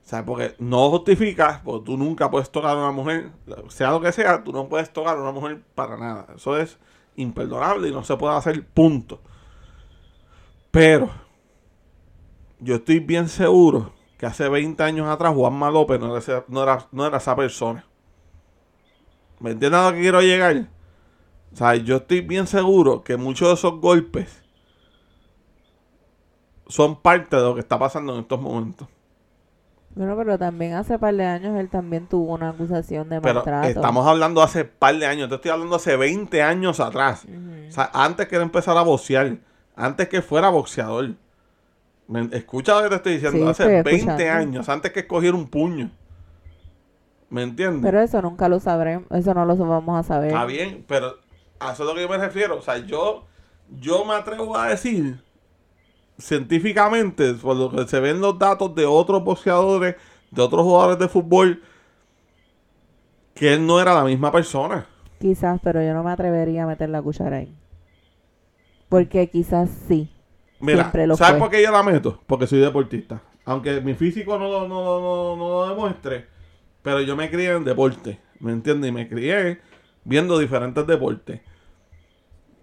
O 0.03 0.07
sea, 0.11 0.25
porque 0.25 0.55
no 0.59 0.89
justifica, 0.89 1.61
porque 1.63 1.85
tú 1.85 1.97
nunca 1.97 2.29
puedes 2.29 2.49
tocar 2.51 2.71
a 2.75 2.79
una 2.79 2.91
mujer, 2.91 3.29
sea 3.69 3.91
lo 3.91 4.01
que 4.01 4.11
sea, 4.11 4.43
tú 4.43 4.51
no 4.51 4.67
puedes 4.67 4.91
tocar 4.91 5.17
a 5.17 5.21
una 5.21 5.31
mujer 5.31 5.61
para 5.75 5.97
nada. 5.97 6.27
Eso 6.35 6.57
es 6.57 6.77
imperdonable 7.15 7.87
y 7.87 7.91
no 7.91 8.03
se 8.03 8.17
puede 8.17 8.35
hacer, 8.35 8.65
punto. 8.65 9.21
Pero, 10.71 11.09
yo 12.59 12.75
estoy 12.75 12.99
bien 12.99 13.29
seguro 13.29 13.93
que 14.21 14.27
hace 14.27 14.47
20 14.47 14.83
años 14.83 15.07
atrás 15.09 15.33
Juanma 15.33 15.71
López 15.71 15.99
no 15.99 16.09
era, 16.11 16.19
ese- 16.19 16.43
no 16.47 16.61
era, 16.61 16.85
no 16.91 17.07
era 17.07 17.17
esa 17.17 17.35
persona. 17.35 17.83
¿Me 19.39 19.49
entiendes 19.49 19.81
a 19.81 19.89
lo 19.89 19.95
que 19.95 20.01
quiero 20.01 20.21
llegar? 20.21 20.67
O 21.51 21.55
sea, 21.55 21.73
yo 21.73 21.95
estoy 21.97 22.21
bien 22.21 22.45
seguro 22.45 23.03
que 23.03 23.17
muchos 23.17 23.47
de 23.47 23.55
esos 23.55 23.81
golpes 23.81 24.43
son 26.67 27.01
parte 27.01 27.35
de 27.35 27.41
lo 27.41 27.53
que 27.55 27.61
está 27.61 27.77
pasando 27.79 28.13
en 28.13 28.21
estos 28.21 28.39
momentos. 28.39 28.87
Bueno, 29.95 30.15
pero 30.15 30.37
también 30.37 30.75
hace 30.75 30.99
par 30.99 31.15
de 31.15 31.25
años 31.25 31.59
él 31.59 31.69
también 31.69 32.05
tuvo 32.07 32.33
una 32.35 32.49
acusación 32.49 33.09
de 33.09 33.19
Pero 33.19 33.33
maltrato. 33.43 33.67
estamos 33.69 34.05
hablando 34.07 34.41
hace 34.43 34.63
par 34.65 34.95
de 34.97 35.05
años. 35.07 35.27
Te 35.29 35.35
estoy 35.35 35.49
hablando 35.51 35.75
hace 35.77 35.97
20 35.97 36.41
años 36.43 36.79
atrás. 36.79 37.25
O 37.67 37.71
sea, 37.71 37.89
antes 37.93 38.27
que 38.27 38.35
él 38.37 38.43
empezara 38.43 38.79
a 38.81 38.83
boxear. 38.83 39.37
Antes 39.75 40.07
que 40.07 40.21
fuera 40.21 40.49
boxeador. 40.49 41.15
Escucha 42.31 42.75
lo 42.75 42.83
que 42.83 42.89
te 42.89 42.95
estoy 42.95 43.13
diciendo. 43.13 43.39
Sí, 43.39 43.49
hace 43.49 43.77
estoy 43.77 43.93
20 43.93 44.11
escuchando. 44.11 44.33
años. 44.33 44.69
Antes 44.69 44.91
que 44.91 45.01
escogiera 45.01 45.35
un 45.35 45.47
puño. 45.47 45.91
¿Me 47.29 47.43
entiendes? 47.43 47.81
Pero 47.81 48.01
eso 48.01 48.21
nunca 48.21 48.49
lo 48.49 48.59
sabremos, 48.59 49.05
eso 49.11 49.33
no 49.33 49.45
lo 49.45 49.55
vamos 49.55 49.97
a 49.97 50.03
saber. 50.03 50.29
Está 50.29 50.45
bien, 50.45 50.83
pero 50.87 51.15
a 51.59 51.71
eso 51.71 51.83
es 51.83 51.89
lo 51.89 51.95
que 51.95 52.01
yo 52.01 52.09
me 52.09 52.17
refiero. 52.17 52.57
O 52.57 52.61
sea, 52.61 52.77
yo, 52.79 53.25
yo 53.69 54.03
me 54.03 54.15
atrevo 54.15 54.57
a 54.57 54.67
decir 54.67 55.21
científicamente, 56.17 57.33
por 57.35 57.55
lo 57.55 57.71
que 57.71 57.87
se 57.87 57.99
ven 57.99 58.19
los 58.19 58.37
datos 58.37 58.75
de 58.75 58.85
otros 58.85 59.23
boxeadores, 59.23 59.95
de 60.29 60.41
otros 60.41 60.61
jugadores 60.63 60.99
de 60.99 61.07
fútbol, 61.07 61.63
que 63.33 63.53
él 63.53 63.65
no 63.65 63.79
era 63.79 63.93
la 63.93 64.03
misma 64.03 64.31
persona. 64.31 64.87
Quizás, 65.19 65.59
pero 65.63 65.81
yo 65.81 65.93
no 65.93 66.03
me 66.03 66.11
atrevería 66.11 66.63
a 66.63 66.67
meter 66.67 66.89
la 66.89 67.01
cuchara 67.01 67.37
ahí. 67.37 67.55
Porque 68.89 69.29
quizás 69.29 69.69
sí. 69.87 70.11
Mira, 70.61 70.91
¿sabes 71.17 71.33
fue. 71.33 71.39
por 71.39 71.49
qué 71.49 71.63
yo 71.63 71.71
la 71.71 71.83
meto? 71.83 72.19
Porque 72.27 72.47
soy 72.47 72.59
deportista. 72.59 73.21
Aunque 73.45 73.81
mi 73.81 73.93
físico 73.95 74.37
no, 74.37 74.47
lo- 74.49 74.67
no, 74.67 74.99
no, 74.99 75.35
no 75.35 75.49
lo 75.49 75.69
demuestre, 75.69 76.27
pero 76.81 77.01
yo 77.01 77.15
me 77.15 77.29
crié 77.29 77.51
en 77.55 77.63
deporte, 77.63 78.19
¿me 78.39 78.51
entiendes? 78.51 78.89
Y 78.89 78.93
me 78.93 79.07
crié 79.07 79.59
viendo 80.03 80.37
diferentes 80.37 80.85
deportes. 80.85 81.41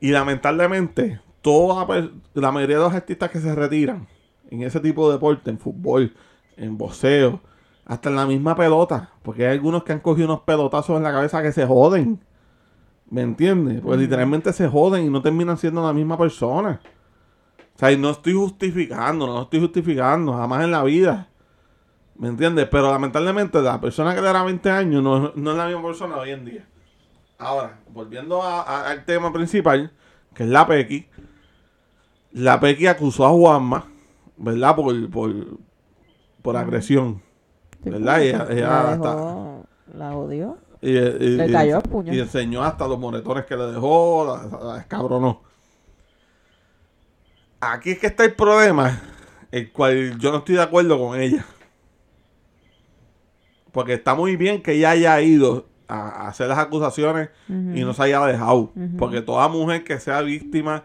Y 0.00 0.10
lamentablemente, 0.12 1.20
toda 1.42 1.86
la 2.34 2.52
mayoría 2.52 2.76
de 2.78 2.82
los 2.84 2.94
artistas 2.94 3.30
que 3.30 3.40
se 3.40 3.54
retiran 3.54 4.06
en 4.50 4.62
ese 4.62 4.80
tipo 4.80 5.08
de 5.08 5.14
deporte, 5.14 5.50
en 5.50 5.58
fútbol, 5.58 6.14
en 6.56 6.78
boxeo, 6.78 7.40
hasta 7.84 8.08
en 8.10 8.16
la 8.16 8.26
misma 8.26 8.54
pelota, 8.54 9.10
porque 9.22 9.46
hay 9.46 9.54
algunos 9.54 9.82
que 9.82 9.92
han 9.92 10.00
cogido 10.00 10.28
unos 10.28 10.40
pelotazos 10.42 10.96
en 10.96 11.02
la 11.02 11.12
cabeza 11.12 11.42
que 11.42 11.52
se 11.52 11.66
joden. 11.66 12.20
¿Me 13.10 13.22
entiendes? 13.22 13.80
Pues 13.80 13.98
literalmente 13.98 14.52
se 14.52 14.68
joden 14.68 15.06
y 15.06 15.10
no 15.10 15.22
terminan 15.22 15.56
siendo 15.56 15.84
la 15.84 15.92
misma 15.94 16.18
persona. 16.18 16.80
O 17.78 17.80
sea, 17.80 17.92
y 17.92 17.96
no 17.96 18.10
estoy 18.10 18.32
justificando, 18.32 19.24
no 19.28 19.42
estoy 19.42 19.60
justificando, 19.60 20.32
jamás 20.32 20.64
en 20.64 20.72
la 20.72 20.82
vida. 20.82 21.28
¿Me 22.16 22.26
entiendes? 22.26 22.66
Pero 22.68 22.90
lamentablemente 22.90 23.62
la 23.62 23.80
persona 23.80 24.16
que 24.16 24.20
le 24.20 24.28
era 24.28 24.42
20 24.42 24.68
años 24.68 25.00
no, 25.00 25.30
no 25.36 25.50
es 25.52 25.56
la 25.56 25.66
misma 25.66 25.82
persona 25.84 26.16
hoy 26.16 26.30
en 26.30 26.44
día. 26.44 26.66
Ahora, 27.38 27.78
volviendo 27.92 28.42
a- 28.42 28.62
a- 28.62 28.90
al 28.90 29.04
tema 29.04 29.32
principal, 29.32 29.92
que 30.34 30.42
es 30.42 30.48
la 30.48 30.66
Pequi. 30.66 31.06
La 32.32 32.58
Pequi 32.58 32.88
acusó 32.88 33.24
a 33.26 33.30
Juanma, 33.30 33.84
¿verdad? 34.36 34.74
Por, 34.74 35.08
por, 35.10 35.32
por 36.42 36.56
agresión. 36.56 37.22
Sí, 37.84 37.90
¿Verdad? 37.90 38.14
porque 38.16 38.28
Ella- 38.30 38.46
ella 38.50 38.68
la, 38.68 38.92
hasta- 38.92 39.96
la 39.96 40.16
odió. 40.16 40.58
Y, 40.80 40.90
y- 40.96 41.36
Le 41.36 41.46
y- 41.46 41.52
cayó 41.52 41.78
a 41.78 41.80
puño. 41.80 42.12
y 42.12 42.18
enseñó 42.18 42.64
hasta 42.64 42.88
los 42.88 42.98
moretones 42.98 43.44
que 43.44 43.56
le 43.56 43.66
dejó, 43.66 44.26
la, 44.26 44.64
la 44.66 44.74
descabronó. 44.74 45.42
Aquí 47.60 47.90
es 47.90 47.98
que 47.98 48.06
está 48.06 48.24
el 48.24 48.34
problema, 48.34 49.00
el 49.50 49.72
cual 49.72 50.18
yo 50.18 50.30
no 50.30 50.38
estoy 50.38 50.56
de 50.56 50.62
acuerdo 50.62 50.98
con 50.98 51.20
ella. 51.20 51.44
Porque 53.72 53.94
está 53.94 54.14
muy 54.14 54.36
bien 54.36 54.62
que 54.62 54.72
ella 54.72 54.90
haya 54.90 55.20
ido 55.20 55.68
a, 55.88 56.28
hacer 56.28 56.48
las 56.48 56.58
acusaciones 56.58 57.30
y 57.48 57.82
no 57.82 57.92
se 57.94 58.02
haya 58.02 58.24
dejado. 58.26 58.72
Porque 58.98 59.22
toda 59.22 59.48
mujer 59.48 59.84
que 59.84 59.98
sea 59.98 60.22
víctima 60.22 60.84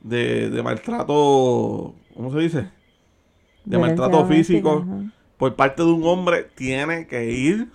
de, 0.00 0.50
de 0.50 0.62
maltrato, 0.62 1.94
¿cómo 2.14 2.32
se 2.32 2.38
dice? 2.38 2.58
De 3.64 3.76
Violencia 3.76 4.06
maltrato 4.06 4.26
físico 4.26 4.86
por 5.36 5.56
parte 5.56 5.82
de 5.82 5.90
un 5.90 6.04
hombre 6.04 6.44
tiene 6.54 7.06
que 7.06 7.30
ir 7.30 7.70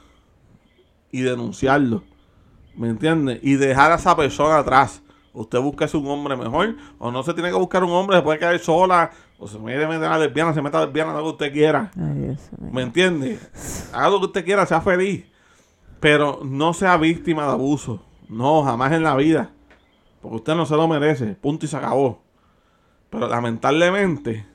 y 1.12 1.22
denunciarlo. 1.22 2.04
¿Me 2.76 2.90
entiende? 2.90 3.40
Y 3.44 3.56
dejar 3.56 3.92
a 3.92 3.96
esa 3.96 4.16
persona 4.16 4.60
atrás. 4.60 5.02
Usted 5.34 5.60
busca 5.60 5.88
un 5.94 6.08
hombre 6.08 6.36
mejor. 6.36 6.76
O 6.98 7.12
no 7.12 7.24
se 7.24 7.34
tiene 7.34 7.50
que 7.50 7.56
buscar 7.56 7.84
un 7.84 7.92
hombre, 7.92 8.18
se 8.18 8.24
puede 8.24 8.40
quedar 8.40 8.58
sola. 8.60 9.12
O 9.38 9.48
se 9.48 9.60
mete 9.60 9.86
a 9.86 9.98
la 9.98 10.18
lesbiana, 10.20 10.54
se 10.54 10.62
mete 10.62 10.78
a 10.78 10.82
la 10.82 10.86
lesbiana, 10.88 11.14
lo 11.14 11.24
que 11.24 11.30
usted 11.30 11.54
quiera. 11.54 11.92
Ay. 11.98 12.38
¿Me 12.60 12.82
entiende? 12.82 13.40
Haga 13.94 14.10
lo 14.10 14.20
que 14.20 14.26
usted 14.26 14.46
quiera, 14.46 14.66
sea 14.66 14.82
feliz. 14.82 15.26
Pero 16.00 16.40
no 16.44 16.74
sea 16.74 16.98
víctima 16.98 17.46
de 17.46 17.52
abuso. 17.52 18.02
No, 18.28 18.64
jamás 18.64 18.92
en 18.92 19.04
la 19.04 19.16
vida. 19.16 19.52
Porque 20.22 20.38
usted 20.38 20.56
no 20.56 20.66
se 20.66 20.76
lo 20.76 20.88
merece. 20.88 21.36
Punto 21.36 21.66
y 21.66 21.70
se 21.70 21.78
acabó. 21.78 22.22
Pero 23.10 23.28
lamentablemente, 23.28 24.46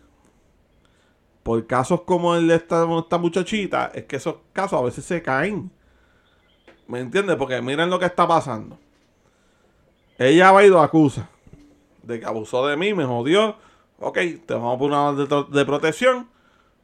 por 1.42 1.66
casos 1.66 2.02
como 2.02 2.34
el 2.34 2.48
de 2.48 2.56
esta, 2.56 2.86
esta 2.98 3.18
muchachita, 3.18 3.90
es 3.94 4.04
que 4.04 4.16
esos 4.16 4.36
casos 4.52 4.80
a 4.80 4.84
veces 4.84 5.04
se 5.04 5.22
caen. 5.22 5.70
¿Me 6.86 7.00
entiende? 7.00 7.36
Porque 7.36 7.60
miren 7.62 7.90
lo 7.90 7.98
que 7.98 8.06
está 8.06 8.28
pasando. 8.28 8.78
Ella 10.18 10.52
va 10.52 10.64
y 10.64 10.68
lo 10.68 10.80
acusa 10.80 11.28
de 12.02 12.20
que 12.20 12.26
abusó 12.26 12.66
de 12.66 12.76
mí, 12.76 12.92
me 12.94 13.04
jodió. 13.04 13.56
Ok, 13.98 14.18
te 14.46 14.54
vamos 14.54 14.76
a 14.76 14.78
poner 14.78 14.92
una 14.98 15.08
orden 15.10 15.28
de, 15.28 15.58
de 15.58 15.64
protección. 15.64 16.28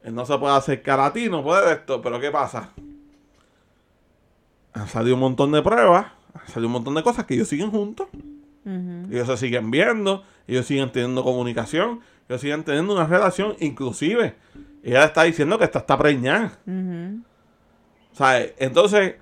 Él 0.03 0.15
no 0.15 0.25
se 0.25 0.37
puede 0.39 0.55
acercar 0.57 0.99
a 1.01 1.13
ti, 1.13 1.29
no 1.29 1.43
puede 1.43 1.73
esto. 1.75 2.01
Pero 2.01 2.19
¿qué 2.21 2.31
pasa? 2.31 2.71
Han 4.73 4.89
salido 4.89 5.15
un 5.17 5.21
montón 5.21 5.53
de 5.53 5.63
pruebas, 5.63 6.07
han 6.33 6.47
salido 6.49 6.69
un 6.69 6.73
montón 6.73 6.95
de 6.95 7.03
cosas 7.03 7.27
que 7.27 7.35
ellos 7.35 7.49
siguen 7.49 7.71
juntos. 7.71 8.09
Ellos 8.65 9.27
se 9.27 9.37
siguen 9.37 9.71
viendo, 9.71 10.23
ellos 10.47 10.67
siguen 10.67 10.93
teniendo 10.93 11.25
comunicación, 11.25 12.01
ellos 12.29 12.41
siguen 12.41 12.63
teniendo 12.63 12.95
una 12.95 13.07
relación. 13.07 13.57
Inclusive, 13.61 14.37
ella 14.83 15.05
está 15.05 15.25
diciendo 15.25 15.59
que 15.59 15.65
esta 15.65 15.81
está 15.81 15.99
preñada. 15.99 16.59
Ujú. 16.67 17.21
¿Sabes? 18.13 18.55
Entonces, 18.59 19.17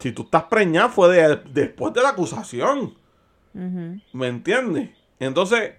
si 0.00 0.12
tú 0.12 0.22
estás 0.22 0.44
preñada 0.44 0.88
fue 0.88 1.08
de- 1.14 1.36
después 1.52 1.94
de 1.94 2.02
la 2.02 2.10
acusación. 2.10 2.94
¿Me 3.52 4.28
entiendes? 4.28 4.90
Entonces, 5.18 5.72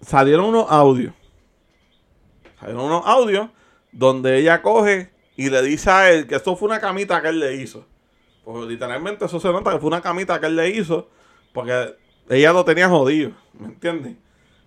salieron 0.00 0.46
unos 0.46 0.66
audios. 0.70 1.14
Salieron 2.58 2.84
unos 2.84 3.06
audios 3.06 3.48
donde 3.92 4.38
ella 4.38 4.62
coge 4.62 5.10
y 5.36 5.48
le 5.50 5.62
dice 5.62 5.90
a 5.90 6.10
él 6.10 6.26
que 6.26 6.36
esto 6.36 6.56
fue 6.56 6.68
una 6.68 6.80
camita 6.80 7.22
que 7.22 7.28
él 7.28 7.40
le 7.40 7.54
hizo. 7.56 7.86
Pues 8.44 8.66
literalmente 8.66 9.24
eso 9.24 9.40
se 9.40 9.48
nota 9.48 9.72
que 9.72 9.78
fue 9.78 9.88
una 9.88 10.00
camita 10.00 10.40
que 10.40 10.46
él 10.46 10.56
le 10.56 10.70
hizo 10.70 11.08
porque 11.52 11.96
ella 12.28 12.52
lo 12.52 12.64
tenía 12.64 12.88
jodido. 12.88 13.32
¿Me 13.58 13.66
entiendes? 13.66 14.16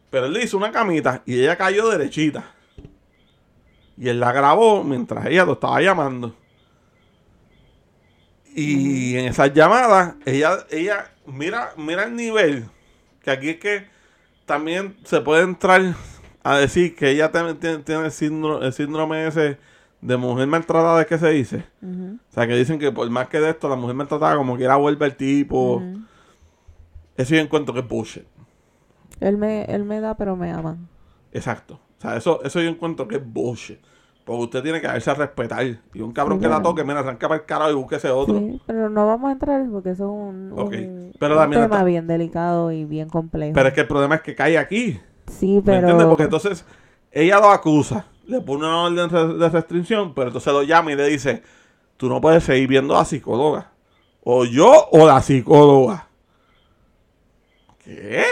Pero 0.10 0.28
él 0.28 0.34
le 0.34 0.44
hizo 0.44 0.58
una 0.58 0.72
camita 0.72 1.24
y 1.26 1.40
ella 1.40 1.58
cayó 1.58 1.90
derechita. 1.90 2.54
Y 3.98 4.10
él 4.10 4.20
la 4.20 4.32
grabó 4.32 4.84
mientras 4.84 5.26
ella 5.26 5.46
lo 5.46 5.54
estaba 5.54 5.82
llamando. 5.82 6.36
Y 8.56 9.18
en 9.18 9.26
esas 9.26 9.54
llamadas, 9.54 10.16
ella, 10.26 10.58
ella, 10.70 11.12
mira, 11.26 11.72
mira 11.78 12.04
el 12.04 12.16
nivel. 12.16 12.66
Que 13.24 13.32
aquí 13.32 13.50
es 13.50 13.58
que 13.58 13.88
también 14.46 14.96
se 15.06 15.22
puede 15.22 15.44
entrar 15.44 15.82
a 16.44 16.58
decir 16.58 16.96
que 16.96 17.10
ella 17.10 17.32
tiene, 17.32 17.54
tiene- 17.56 18.06
el, 18.06 18.12
síndrome, 18.12 18.66
el 18.66 18.74
síndrome 18.74 19.28
ese 19.28 19.58
de 20.02 20.18
mujer 20.18 20.48
maltratada, 20.48 21.06
que 21.06 21.18
se 21.18 21.30
dice. 21.30 21.66
O 21.82 22.34
sea, 22.34 22.46
que 22.46 22.56
dicen 22.56 22.78
que 22.78 22.92
por 22.92 23.10
más 23.10 23.30
que 23.30 23.40
de 23.40 23.50
esto, 23.52 23.70
la 23.70 23.76
mujer 23.78 23.96
maltratada 23.96 24.36
como 24.36 24.58
quiera 24.58 24.76
vuelve 24.76 25.06
el 25.06 25.16
tipo. 25.16 25.78
Ujú. 25.78 26.02
Eso 27.16 27.36
yo 27.36 27.42
encuentro 27.42 27.74
que 27.74 27.80
es 27.80 27.88
bullshit. 27.88 28.26
Él 29.20 29.38
me, 29.38 29.64
él 29.66 29.86
me 29.86 30.02
da, 30.02 30.18
pero 30.18 30.36
me 30.36 30.52
ama. 30.52 30.78
Exacto. 31.32 31.80
O 31.98 32.02
sea, 32.02 32.18
eso, 32.18 32.44
eso 32.44 32.62
yo 32.62 32.70
encuentro 32.70 33.08
que 33.08 33.16
es 33.16 33.26
bullshit. 33.26 33.80
Porque 34.26 34.44
usted 34.44 34.64
tiene 34.64 34.80
que 34.80 34.88
darse 34.88 35.12
a 35.12 35.16
respetar. 35.16 35.66
Y 35.94 36.02
un 36.02 36.14
cabrón 36.14 36.40
que 36.40 36.48
la 36.48 36.62
toque, 36.62 36.84
mira, 36.86 37.00
arranca 37.00 37.28
para 37.28 37.42
el 37.42 37.46
carajo 37.46 37.72
y 37.72 37.74
búsquese 37.76 38.10
otro. 38.10 38.40
Sí, 38.40 38.62
pero 38.66 38.90
no 38.90 39.06
vamos 39.06 39.30
a 39.30 39.34
entrar 39.34 39.66
porque 39.70 39.90
eso 39.90 40.06
es 40.06 40.10
un, 40.12 40.52
Ok. 40.54 40.72
un- 40.74 41.14
Pero 41.20 41.34
un 41.36 41.40
también 41.42 41.62
tema 41.64 41.76
está- 41.76 41.84
bien 41.86 42.08
delicado 42.08 42.72
y 42.72 42.86
bien 42.86 43.10
complejo. 43.10 43.54
Pero 43.54 43.68
es 43.68 43.74
que 43.74 43.82
el 43.82 43.88
problema 43.88 44.16
es 44.16 44.22
que 44.22 44.34
cae 44.36 44.58
aquí. 44.58 45.00
sí, 45.28 45.56
¿Me 45.58 45.62
pero... 45.64 45.78
entiendes? 45.80 46.08
Porque 46.08 46.24
entonces 46.24 46.66
ella 47.12 47.40
lo 47.40 47.50
acusa, 47.50 48.06
le 48.26 48.40
pone 48.40 48.66
una 48.66 48.84
orden 48.84 49.40
de 49.40 49.50
restricción, 49.50 50.14
pero 50.14 50.28
entonces 50.28 50.54
lo 50.54 50.64
llama 50.64 50.94
y 50.94 50.96
le 50.96 51.08
dice, 51.08 51.44
tú 51.98 52.08
no 52.08 52.22
puedes 52.22 52.44
seguir 52.46 52.68
viendo 52.70 52.96
a 52.96 53.00
la 53.00 53.06
psicóloga. 53.06 53.72
O 54.24 54.46
yo 54.46 54.88
o 54.92 55.06
la 55.06 55.22
psicóloga. 55.22 56.08
¿Qué? 57.84 58.24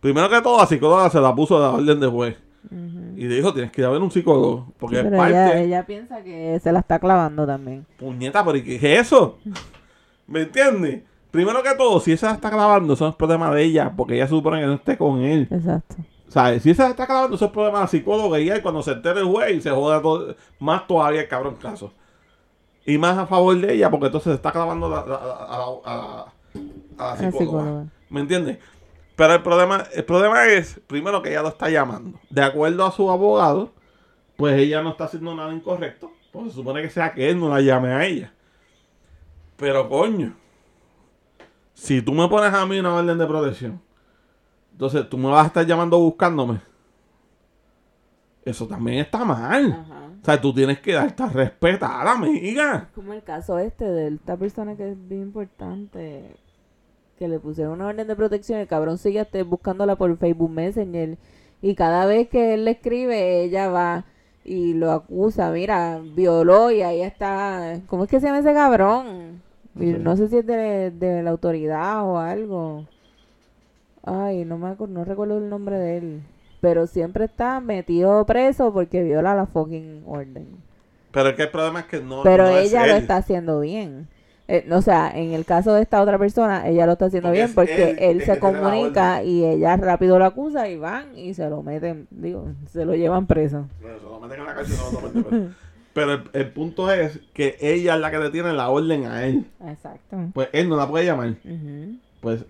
Primero 0.00 0.28
que 0.30 0.40
todo, 0.40 0.58
la 0.58 0.66
psicóloga 0.66 1.10
se 1.10 1.20
la 1.20 1.34
puso 1.34 1.56
de 1.56 1.62
la 1.66 1.70
orden 1.74 2.00
de 2.00 2.06
juez. 2.06 2.36
Ujú. 2.70 3.01
Y 3.16 3.26
le 3.28 3.36
dijo, 3.36 3.52
tienes 3.52 3.70
que 3.72 3.80
ir 3.80 3.86
a 3.86 3.90
ver 3.90 4.00
un 4.02 4.10
psicólogo. 4.10 4.72
Porque 4.78 5.00
es 5.00 5.04
parte... 5.06 5.30
ella, 5.32 5.60
ella 5.60 5.86
piensa 5.86 6.22
que 6.22 6.58
se 6.62 6.72
la 6.72 6.80
está 6.80 6.98
clavando 6.98 7.46
también. 7.46 7.86
Puñeta, 7.98 8.44
pero 8.44 8.56
¿y 8.58 8.62
¿qué 8.62 8.76
es 8.76 9.06
eso? 9.06 9.38
¿Me 10.26 10.42
entiendes? 10.42 11.02
Primero 11.30 11.62
que 11.62 11.74
todo, 11.76 11.98
si 12.00 12.12
esa 12.12 12.28
la 12.28 12.34
está 12.34 12.50
grabando, 12.50 12.92
eso 12.94 13.04
no 13.04 13.10
es 13.10 13.16
problema 13.16 13.54
de 13.54 13.62
ella, 13.62 13.92
porque 13.96 14.14
ella 14.14 14.28
supone 14.28 14.60
que 14.60 14.66
no 14.66 14.74
esté 14.74 14.96
con 14.98 15.20
él. 15.22 15.48
Exacto. 15.50 15.96
Sea, 16.28 16.58
si 16.60 16.70
esa 16.70 16.88
está 16.88 17.04
grabando, 17.06 17.36
eso 17.36 17.46
es 17.46 17.50
problema 17.50 17.78
de 17.78 17.84
la 17.84 17.88
psicóloga 17.88 18.38
y 18.40 18.48
él 18.48 18.62
cuando 18.62 18.82
se 18.82 18.92
entere 18.92 19.20
el 19.20 19.26
juez 19.26 19.56
y 19.56 19.60
se 19.60 19.70
joda 19.70 20.00
todo- 20.00 20.34
más 20.58 20.86
todavía 20.86 21.22
el 21.22 21.28
cabrón 21.28 21.56
caso. 21.56 21.92
Y 22.86 22.98
más 22.98 23.16
a 23.18 23.26
favor 23.26 23.58
de 23.60 23.74
ella, 23.74 23.90
porque 23.90 24.06
entonces 24.06 24.30
se 24.32 24.36
está 24.36 24.52
la- 24.54 24.74
la- 24.74 24.74
a, 24.74 25.06
la- 25.06 25.16
a 25.16 25.58
la- 25.58 26.24
a 27.00 27.16
la 27.16 27.16
La 27.16 27.30
psicóloga. 27.30 27.84
¿Me 28.10 28.20
entiendes? 28.20 28.58
Pero 29.22 29.34
el 29.34 29.42
problema, 29.44 29.84
el 29.92 30.04
problema 30.04 30.46
es, 30.46 30.80
primero 30.88 31.22
que 31.22 31.30
ella 31.30 31.42
lo 31.42 31.50
está 31.50 31.70
llamando. 31.70 32.18
De 32.28 32.42
acuerdo 32.42 32.84
a 32.84 32.90
su 32.90 33.08
abogado, 33.08 33.70
pues 34.34 34.58
ella 34.58 34.82
no 34.82 34.90
está 34.90 35.04
haciendo 35.04 35.32
nada 35.32 35.54
incorrecto. 35.54 36.10
Pues 36.32 36.48
se 36.48 36.54
supone 36.54 36.82
que 36.82 36.90
sea 36.90 37.12
que 37.12 37.30
él 37.30 37.38
no 37.38 37.48
la 37.48 37.60
llame 37.60 37.92
a 37.92 38.04
ella. 38.04 38.34
Pero 39.56 39.88
coño, 39.88 40.34
si 41.72 42.02
tú 42.02 42.10
me 42.10 42.26
pones 42.26 42.52
a 42.52 42.66
mí 42.66 42.80
una 42.80 42.96
orden 42.96 43.16
de 43.16 43.24
protección, 43.24 43.80
entonces 44.72 45.08
tú 45.08 45.16
me 45.16 45.28
vas 45.28 45.44
a 45.44 45.46
estar 45.46 45.64
llamando 45.64 46.00
buscándome. 46.00 46.60
Eso 48.44 48.66
también 48.66 48.98
está 48.98 49.24
mal. 49.24 49.84
Ajá. 49.84 50.02
O 50.20 50.24
sea, 50.24 50.40
tú 50.40 50.52
tienes 50.52 50.80
que 50.80 50.94
darte 50.94 51.22
a 51.22 51.28
respetar, 51.28 52.08
amiga. 52.08 52.88
Como 52.92 53.12
el 53.12 53.22
caso 53.22 53.60
este 53.60 53.84
de 53.84 54.14
esta 54.16 54.36
persona 54.36 54.74
que 54.74 54.90
es 54.90 55.08
bien 55.08 55.22
importante, 55.22 56.41
que 57.22 57.28
le 57.28 57.38
pusieron 57.38 57.74
una 57.74 57.86
orden 57.86 58.08
de 58.08 58.16
protección, 58.16 58.58
el 58.58 58.66
cabrón 58.66 58.98
sigue 58.98 59.20
hasta 59.20 59.40
buscándola 59.44 59.94
por 59.94 60.16
Facebook 60.16 60.50
Messenger 60.50 61.16
y 61.60 61.76
cada 61.76 62.04
vez 62.04 62.28
que 62.28 62.54
él 62.54 62.64
le 62.64 62.72
escribe, 62.72 63.44
ella 63.44 63.68
va 63.68 64.06
y 64.44 64.74
lo 64.74 64.90
acusa, 64.90 65.52
mira, 65.52 66.00
violó 66.02 66.72
y 66.72 66.82
ahí 66.82 67.00
está, 67.00 67.78
¿cómo 67.86 68.02
es 68.02 68.10
que 68.10 68.18
se 68.18 68.26
llama 68.26 68.40
ese 68.40 68.52
cabrón? 68.52 69.40
No 69.74 69.84
sé. 69.84 69.98
No 70.00 70.16
sé 70.16 70.28
si 70.30 70.38
es 70.38 70.46
de, 70.46 70.90
de 70.90 71.22
la 71.22 71.30
autoridad 71.30 72.04
o 72.04 72.18
algo. 72.18 72.86
Ay, 74.02 74.44
no 74.44 74.58
me 74.58 74.70
acuerdo, 74.70 74.92
no 74.92 75.04
recuerdo 75.04 75.38
el 75.38 75.48
nombre 75.48 75.78
de 75.78 75.98
él. 75.98 76.22
Pero 76.60 76.88
siempre 76.88 77.26
está 77.26 77.60
metido 77.60 78.26
preso 78.26 78.72
porque 78.72 79.04
viola 79.04 79.36
la 79.36 79.46
fucking 79.46 80.02
orden. 80.08 80.48
Pero 81.12 81.28
es 81.28 81.36
que 81.36 81.42
el 81.42 81.50
problema 81.50 81.80
es 81.80 81.86
que 81.86 82.00
no. 82.00 82.24
Pero 82.24 82.44
no 82.44 82.58
es 82.58 82.72
ella 82.72 82.84
lo 82.88 82.94
está 82.94 83.18
haciendo 83.18 83.60
bien. 83.60 84.08
Eh, 84.54 84.66
o 84.70 84.82
sea, 84.82 85.10
en 85.16 85.32
el 85.32 85.46
caso 85.46 85.72
de 85.72 85.80
esta 85.80 86.02
otra 86.02 86.18
persona, 86.18 86.68
ella 86.68 86.84
lo 86.84 86.92
está 86.92 87.06
haciendo 87.06 87.28
Porque 87.30 87.38
bien 87.38 87.48
es 87.48 87.54
porque 87.54 87.96
él 88.10 88.22
se 88.22 88.38
comunica 88.38 89.22
y 89.22 89.44
ella 89.46 89.78
rápido 89.78 90.18
lo 90.18 90.26
acusa 90.26 90.68
y 90.68 90.76
van 90.76 91.16
y 91.16 91.32
se 91.32 91.48
lo 91.48 91.62
meten, 91.62 92.06
digo, 92.10 92.48
se 92.70 92.84
lo 92.84 92.94
llevan 92.94 93.26
preso. 93.26 93.66
Bueno, 93.80 93.98
se 93.98 94.04
lo 94.04 94.20
meten 94.20 94.40
en 94.40 94.44
la 94.46 94.54
cárcel, 94.54 94.76
no. 95.14 95.48
Pero 95.94 96.12
el, 96.12 96.22
el 96.34 96.50
punto 96.50 96.92
es 96.92 97.18
que 97.32 97.56
ella 97.62 97.94
es 97.94 98.00
la 98.02 98.10
que 98.10 98.18
le 98.18 98.28
tiene 98.28 98.52
la 98.52 98.68
orden 98.68 99.06
a 99.06 99.24
él. 99.24 99.46
Exacto. 99.66 100.18
Pues 100.34 100.48
él 100.52 100.68
no 100.68 100.76
la 100.76 100.86
puede 100.86 101.06
llamar. 101.06 101.34
Pues 102.20 102.44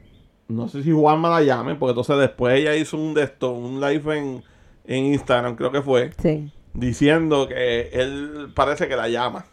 no 0.49 0.69
sé 0.69 0.83
si 0.83 0.91
Juanma 0.91 1.29
la 1.31 1.43
llame, 1.43 1.77
porque 1.77 1.91
entonces 1.91 2.19
después 2.19 2.59
ella 2.59 2.75
hizo 2.75 2.97
un 2.97 3.15
de 3.15 3.23
esto, 3.23 3.53
un 3.53 3.81
live 3.81 4.19
en, 4.19 4.43
en 4.87 5.05
Instagram, 5.07 5.55
creo 5.55 5.71
que 5.71 5.83
fue, 5.83 6.11
Sí. 6.21 6.53
diciendo 6.75 7.47
que 7.47 7.91
él 7.93 8.49
parece 8.57 8.89
que 8.89 8.97
la 8.97 9.09
llama. 9.09 9.45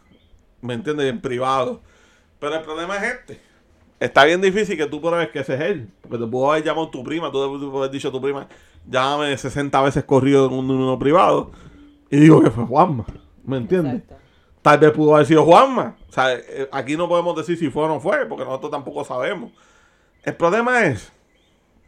¿Me 0.62 0.74
entiendes? 0.74 1.06
En 1.08 1.20
privado. 1.20 1.80
Pero 2.40 2.54
el 2.56 2.62
problema 2.62 2.96
es 2.96 3.02
este. 3.02 3.40
Está 4.00 4.24
bien 4.24 4.40
difícil 4.40 4.76
que 4.76 4.86
tú 4.86 5.00
pruebes 5.00 5.28
que 5.28 5.40
ese 5.40 5.54
es 5.54 5.60
él. 5.60 5.90
Porque 6.00 6.18
te 6.18 6.26
puedo 6.26 6.50
haber 6.50 6.64
llamado 6.64 6.88
tu 6.88 7.04
prima, 7.04 7.30
tú 7.30 7.42
te 7.42 7.66
puedo 7.66 7.78
haber 7.78 7.90
dicho 7.90 8.08
a 8.08 8.12
tu 8.12 8.20
prima, 8.20 8.48
llámame 8.88 9.36
60 9.36 9.80
veces 9.82 10.04
corrido 10.04 10.46
en 10.46 10.54
un 10.54 10.66
número 10.66 10.98
privado. 10.98 11.52
Y 12.10 12.18
digo 12.18 12.42
que 12.42 12.50
fue 12.50 12.64
Juanma. 12.64 13.04
¿Me 13.44 13.58
entiendes? 13.58 13.96
Exacto. 13.96 14.16
Tal 14.62 14.78
vez 14.78 14.90
pudo 14.92 15.14
haber 15.14 15.26
sido 15.26 15.44
Juanma. 15.44 15.96
O 16.08 16.12
sea, 16.12 16.34
eh, 16.34 16.68
aquí 16.72 16.96
no 16.96 17.08
podemos 17.08 17.36
decir 17.36 17.58
si 17.58 17.70
fue 17.70 17.84
o 17.84 17.88
no 17.88 18.00
fue, 18.00 18.26
porque 18.26 18.44
nosotros 18.44 18.70
tampoco 18.70 19.04
sabemos. 19.04 19.52
El 20.22 20.34
problema 20.34 20.86
es, 20.86 21.12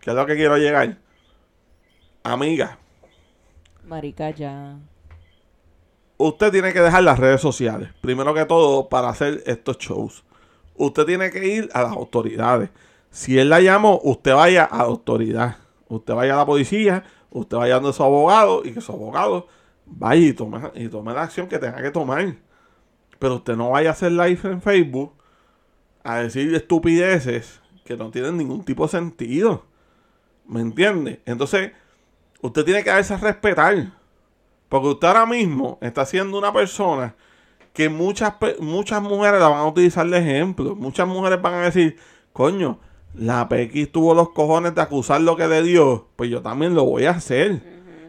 que 0.00 0.10
es 0.10 0.16
lo 0.16 0.26
que 0.26 0.36
quiero 0.36 0.56
llegar. 0.56 0.98
Amiga, 2.24 2.78
Marica, 3.84 4.30
ya. 4.30 4.78
usted 6.16 6.52
tiene 6.52 6.72
que 6.72 6.80
dejar 6.80 7.02
las 7.02 7.18
redes 7.18 7.40
sociales. 7.40 7.90
Primero 8.00 8.32
que 8.32 8.44
todo, 8.44 8.88
para 8.88 9.08
hacer 9.08 9.42
estos 9.44 9.78
shows. 9.78 10.24
Usted 10.74 11.04
tiene 11.04 11.30
que 11.30 11.46
ir 11.46 11.68
a 11.72 11.82
las 11.82 11.92
autoridades. 11.92 12.70
Si 13.10 13.38
él 13.38 13.50
la 13.50 13.60
llamó, 13.60 14.00
usted 14.02 14.34
vaya 14.34 14.64
a 14.64 14.78
la 14.78 14.84
autoridad. 14.84 15.56
Usted 15.88 16.14
vaya 16.14 16.34
a 16.34 16.38
la 16.38 16.46
policía, 16.46 17.04
usted 17.30 17.56
vaya 17.56 17.76
a 17.76 17.92
su 17.92 18.02
abogado 18.02 18.62
y 18.64 18.72
que 18.72 18.80
su 18.80 18.92
abogado 18.92 19.48
vaya 19.84 20.26
y 20.26 20.32
tome, 20.32 20.70
y 20.74 20.88
tome 20.88 21.12
la 21.12 21.22
acción 21.22 21.48
que 21.48 21.58
tenga 21.58 21.82
que 21.82 21.90
tomar. 21.90 22.36
Pero 23.18 23.36
usted 23.36 23.56
no 23.56 23.70
vaya 23.70 23.90
a 23.90 23.92
hacer 23.92 24.12
live 24.12 24.40
en 24.44 24.62
Facebook 24.62 25.12
a 26.02 26.18
decir 26.20 26.54
estupideces 26.54 27.60
que 27.84 27.96
no 27.96 28.10
tienen 28.10 28.36
ningún 28.36 28.64
tipo 28.64 28.84
de 28.84 28.90
sentido. 28.90 29.64
¿Me 30.46 30.60
entiende? 30.60 31.20
Entonces, 31.26 31.72
usted 32.40 32.64
tiene 32.64 32.82
que 32.82 32.90
a 32.90 33.00
respetar. 33.00 33.92
Porque 34.68 34.88
usted 34.88 35.08
ahora 35.08 35.26
mismo 35.26 35.78
está 35.82 36.06
siendo 36.06 36.38
una 36.38 36.52
persona 36.52 37.14
que 37.72 37.88
muchas, 37.88 38.34
muchas 38.60 39.02
mujeres 39.02 39.40
la 39.40 39.48
van 39.48 39.60
a 39.60 39.66
utilizar 39.66 40.06
de 40.08 40.18
ejemplo. 40.18 40.74
Muchas 40.76 41.06
mujeres 41.08 41.40
van 41.40 41.54
a 41.54 41.60
decir, 41.62 41.96
coño, 42.32 42.78
la 43.14 43.48
PX 43.48 43.92
tuvo 43.92 44.14
los 44.14 44.30
cojones 44.30 44.74
de 44.74 44.82
acusar 44.82 45.20
lo 45.20 45.36
que 45.36 45.48
le 45.48 45.62
dio, 45.62 46.08
pues 46.16 46.30
yo 46.30 46.42
también 46.42 46.74
lo 46.74 46.84
voy 46.84 47.04
a 47.06 47.10
hacer. 47.10 47.62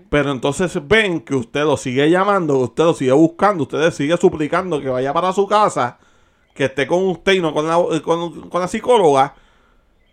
Pero 0.10 0.32
entonces 0.32 0.78
ven 0.88 1.22
que 1.22 1.36
usted 1.36 1.64
lo 1.64 1.76
sigue 1.78 2.10
llamando, 2.10 2.58
que 2.58 2.64
usted 2.66 2.84
lo 2.84 2.94
sigue 2.94 3.12
buscando, 3.14 3.64
usted 3.64 3.80
le 3.80 3.92
sigue 3.92 4.16
suplicando 4.18 4.80
que 4.80 4.90
vaya 4.90 5.12
para 5.14 5.34
su 5.34 5.48
casa, 5.48 5.98
que 6.54 6.66
esté 6.66 6.86
con 6.86 7.04
usted 7.08 7.34
y 7.34 7.40
no 7.42 7.54
con 7.54 7.68
la, 7.68 7.80
eh, 7.96 8.02
con, 8.02 8.50
con 8.50 8.62
la 8.62 8.68
psicóloga. 8.68 9.34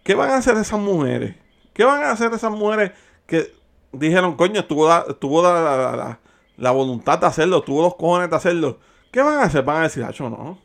¿Qué 0.02 0.14
van 0.14 0.30
a 0.30 0.36
hacer 0.38 0.56
esas 0.56 0.80
mujeres? 0.80 1.36
¿Qué 1.74 1.84
van 1.84 2.02
a 2.02 2.12
hacer 2.12 2.32
esas 2.32 2.50
mujeres 2.50 2.92
que 3.26 3.52
dijeron, 3.92 4.36
coño, 4.36 4.64
tuvo 4.64 4.88
la, 4.88 5.04
tuvo 5.04 5.42
la, 5.42 5.52
la- 5.60 5.96
la- 5.96 6.20
la 6.56 6.70
voluntad 6.72 7.18
de 7.18 7.26
hacerlo, 7.26 7.62
tuvo 7.62 7.82
los 7.82 7.94
cojones 7.96 8.30
de 8.30 8.36
hacerlo? 8.36 8.78
¿Qué 9.10 9.22
van 9.22 9.38
a 9.38 9.42
hacer? 9.42 9.64
Van 9.64 9.78
a 9.78 9.82
decir, 9.82 10.04
hacho, 10.04 10.30
no. 10.30 10.58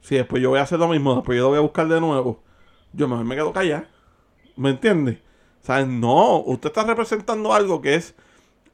Si 0.00 0.16
después 0.16 0.42
yo 0.42 0.50
voy 0.50 0.58
a 0.58 0.62
hacer 0.62 0.78
lo 0.78 0.88
mismo, 0.88 1.14
después 1.14 1.36
yo 1.36 1.44
lo 1.44 1.48
voy 1.50 1.58
a 1.58 1.62
buscar 1.62 1.88
de 1.88 2.00
nuevo, 2.00 2.42
yo 2.92 3.08
mejor 3.08 3.24
me 3.24 3.34
quedo 3.34 3.52
callado. 3.52 3.84
¿Me 4.56 4.70
entiende? 4.70 5.22
O 5.62 5.66
sea, 5.66 5.84
no, 5.84 6.40
usted 6.40 6.68
está 6.68 6.84
representando 6.84 7.54
algo 7.54 7.80
que 7.80 7.94
es 7.94 8.14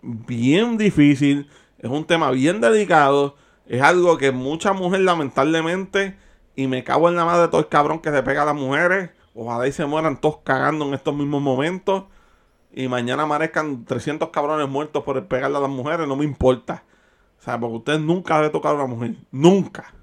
bien 0.02 0.76
difícil, 0.76 1.48
es 1.78 1.88
un 1.88 2.04
tema 2.04 2.30
bien 2.32 2.60
delicado, 2.60 3.36
es 3.66 3.80
algo 3.80 4.18
que 4.18 4.32
muchas 4.32 4.76
mujeres 4.76 5.04
lamentablemente, 5.04 6.16
y 6.56 6.66
me 6.66 6.82
cago 6.82 7.08
en 7.08 7.16
la 7.16 7.24
madre 7.24 7.42
de 7.42 7.48
todo 7.48 7.60
el 7.60 7.68
cabrón 7.68 8.00
que 8.00 8.10
se 8.10 8.22
pega 8.24 8.42
a 8.42 8.46
las 8.46 8.56
mujeres, 8.56 9.10
ojalá 9.34 9.68
y 9.68 9.72
se 9.72 9.86
mueran 9.86 10.20
todos 10.20 10.38
cagando 10.42 10.84
en 10.86 10.94
estos 10.94 11.14
mismos 11.14 11.40
momentos, 11.40 12.04
y 12.72 12.88
mañana 12.88 13.22
amanezcan 13.22 13.84
300 13.84 14.30
cabrones 14.30 14.68
muertos 14.68 15.04
por 15.04 15.24
pegarle 15.26 15.58
a 15.58 15.60
las 15.60 15.70
mujeres, 15.70 16.08
no 16.08 16.16
me 16.16 16.24
importa. 16.24 16.84
O 17.40 17.42
sea, 17.42 17.58
porque 17.58 17.76
usted 17.76 17.98
nunca 17.98 18.36
debe 18.36 18.50
tocar 18.50 18.72
a 18.72 18.84
una 18.84 18.86
mujer, 18.86 19.16
nunca. 19.30 19.94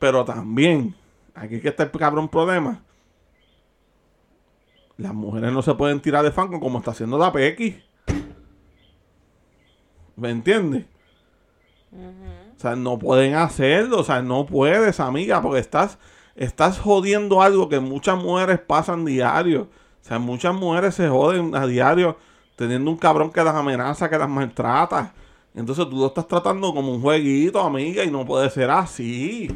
Pero 0.00 0.24
también, 0.24 0.96
aquí 1.34 1.54
es 1.54 1.62
que 1.62 1.68
está 1.68 1.84
el 1.84 1.90
cabrón 1.92 2.28
problema. 2.28 2.82
Las 4.96 5.14
mujeres 5.14 5.52
no 5.52 5.62
se 5.62 5.74
pueden 5.74 6.00
tirar 6.00 6.24
de 6.24 6.32
fango 6.32 6.58
como 6.58 6.78
está 6.78 6.90
haciendo 6.90 7.16
la 7.16 7.32
PX. 7.32 7.76
¿Me 10.16 10.30
entiendes? 10.30 10.86
O 11.92 12.60
sea, 12.60 12.74
no 12.74 12.98
pueden 12.98 13.34
hacerlo. 13.34 14.00
O 14.00 14.04
sea, 14.04 14.20
no 14.20 14.46
puedes, 14.46 14.98
amiga, 14.98 15.40
porque 15.40 15.60
estás, 15.60 15.98
estás 16.34 16.80
jodiendo 16.80 17.40
algo 17.40 17.68
que 17.68 17.78
muchas 17.78 18.22
mujeres 18.22 18.58
pasan 18.58 19.04
diario. 19.04 19.70
O 20.02 20.04
sea, 20.04 20.18
muchas 20.18 20.54
mujeres 20.54 20.96
se 20.96 21.08
joden 21.08 21.54
a 21.54 21.66
diario 21.66 22.18
teniendo 22.56 22.90
un 22.90 22.96
cabrón 22.98 23.30
que 23.30 23.44
las 23.44 23.54
amenaza, 23.54 24.10
que 24.10 24.18
las 24.18 24.28
maltrata. 24.28 25.14
Entonces 25.54 25.88
tú 25.88 25.96
lo 25.96 26.06
estás 26.06 26.26
tratando 26.28 26.72
como 26.72 26.92
un 26.92 27.00
jueguito, 27.00 27.60
amiga, 27.60 28.04
y 28.04 28.10
no 28.10 28.24
puede 28.24 28.48
ser 28.50 28.70
así. 28.70 29.48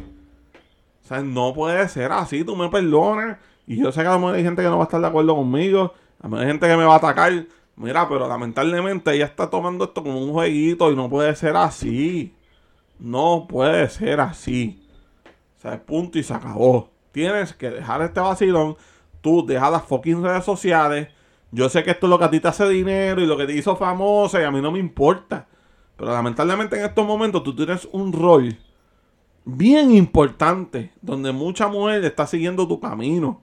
O 1.05 1.07
sea, 1.07 1.23
no 1.23 1.53
puede 1.55 1.89
ser 1.89 2.13
así, 2.13 2.45
tú 2.45 2.57
me 2.57 2.69
perdonas. 2.69 3.39
Y 3.67 3.77
yo 3.77 3.93
sé 3.93 4.03
que 4.03 4.09
a 4.09 4.13
lo 4.13 4.19
mejor 4.19 4.35
hay 4.35 4.43
gente 4.43 4.63
que 4.63 4.69
no 4.69 4.77
va 4.77 4.85
a 4.85 4.87
estar 4.87 5.01
de 5.01 5.07
acuerdo 5.07 5.37
conmigo. 5.37 5.95
A 6.21 6.25
lo 6.25 6.31
mejor 6.31 6.47
hay 6.47 6.51
gente 6.53 6.67
que 6.67 6.77
me 6.77 6.85
va 6.85 6.95
a 6.95 6.97
atacar. 6.97 7.47
Mira, 7.77 8.09
pero 8.09 8.29
lamentablemente 8.29 9.13
ella 9.13 9.25
está 9.27 9.51
tomando 9.51 9.85
esto 9.85 10.03
como 10.03 10.21
un 10.21 10.33
jueguito 10.33 10.91
y 10.91 10.97
no 10.97 11.09
puede 11.09 11.35
ser 11.37 11.57
así. 11.57 12.35
No 12.99 13.47
puede 13.49 13.89
ser 13.89 14.21
así. 14.21 14.83
O 15.59 15.61
sea, 15.61 15.83
punto 15.85 16.19
y 16.19 16.23
se 16.23 16.35
acabó. 16.35 16.91
Tienes 17.13 17.53
que 17.55 17.71
dejar 17.71 18.03
este 18.03 18.21
vacilón. 18.21 18.77
Tú 19.21 19.45
deja 19.47 19.71
las 19.71 19.85
fucking 19.85 20.23
redes 20.23 20.45
sociales. 20.45 21.09
Yo 21.51 21.69
sé 21.69 21.83
que 21.85 21.93
esto 21.93 22.07
es 22.07 22.11
lo 22.11 22.19
que 22.19 22.25
a 22.25 22.31
ti 22.31 22.41
te 22.41 22.49
hace 22.49 22.69
dinero 22.69 23.21
y 23.21 23.27
lo 23.27 23.37
que 23.37 23.47
te 23.47 23.55
hizo 23.55 23.77
famosa 23.77 24.41
y 24.41 24.45
a 24.45 24.51
mí 24.51 24.61
no 24.61 24.73
me 24.73 24.79
importa. 24.79 25.47
Pero 25.97 26.13
lamentablemente 26.13 26.77
en 26.77 26.85
estos 26.85 27.07
momentos 27.07 27.43
tú 27.43 27.55
tienes 27.55 27.89
un 27.93 28.13
rol 28.13 28.57
bien 29.45 29.93
importante 29.93 30.93
donde 31.03 31.33
mucha 31.33 31.69
mujer 31.69 32.05
está 32.05 32.27
siguiendo 32.27 32.67
tu 32.67 32.81
camino. 32.81 33.43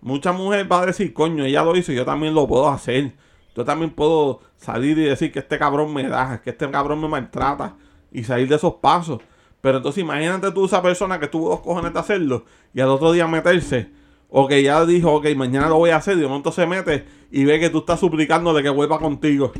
Mucha 0.00 0.32
mujer 0.32 0.70
va 0.70 0.82
a 0.82 0.86
decir, 0.86 1.12
coño, 1.12 1.44
ella 1.44 1.64
lo 1.64 1.76
hizo, 1.76 1.92
yo 1.92 2.04
también 2.04 2.34
lo 2.34 2.46
puedo 2.46 2.68
hacer. 2.68 3.14
Yo 3.56 3.64
también 3.64 3.90
puedo 3.90 4.40
salir 4.56 4.98
y 4.98 5.04
decir 5.04 5.32
que 5.32 5.38
este 5.38 5.58
cabrón 5.58 5.92
me 5.92 6.06
da, 6.06 6.42
que 6.42 6.50
este 6.50 6.70
cabrón 6.70 7.00
me 7.00 7.08
maltrata 7.08 7.76
y 8.12 8.22
salir 8.22 8.48
de 8.48 8.56
esos 8.56 8.74
pasos. 8.74 9.20
Pero 9.62 9.78
entonces 9.78 10.02
imagínate 10.02 10.52
tú 10.52 10.66
esa 10.66 10.82
persona 10.82 11.18
que 11.18 11.26
tuvo 11.26 11.48
dos 11.48 11.60
cojones 11.60 11.92
de 11.92 11.98
hacerlo 11.98 12.44
y 12.74 12.80
al 12.80 12.90
otro 12.90 13.12
día 13.12 13.26
meterse. 13.26 13.90
O 14.28 14.46
que 14.46 14.62
ya 14.62 14.84
dijo, 14.84 15.12
ok, 15.14 15.28
mañana 15.34 15.68
lo 15.68 15.76
voy 15.76 15.90
a 15.90 15.96
hacer 15.96 16.18
y 16.18 16.20
de 16.20 16.28
momento 16.28 16.52
se 16.52 16.66
mete 16.66 17.06
y 17.30 17.44
ve 17.44 17.58
que 17.58 17.70
tú 17.70 17.78
estás 17.78 17.98
suplicándole 17.98 18.62
que 18.62 18.68
vuelva 18.68 18.98
contigo. 18.98 19.52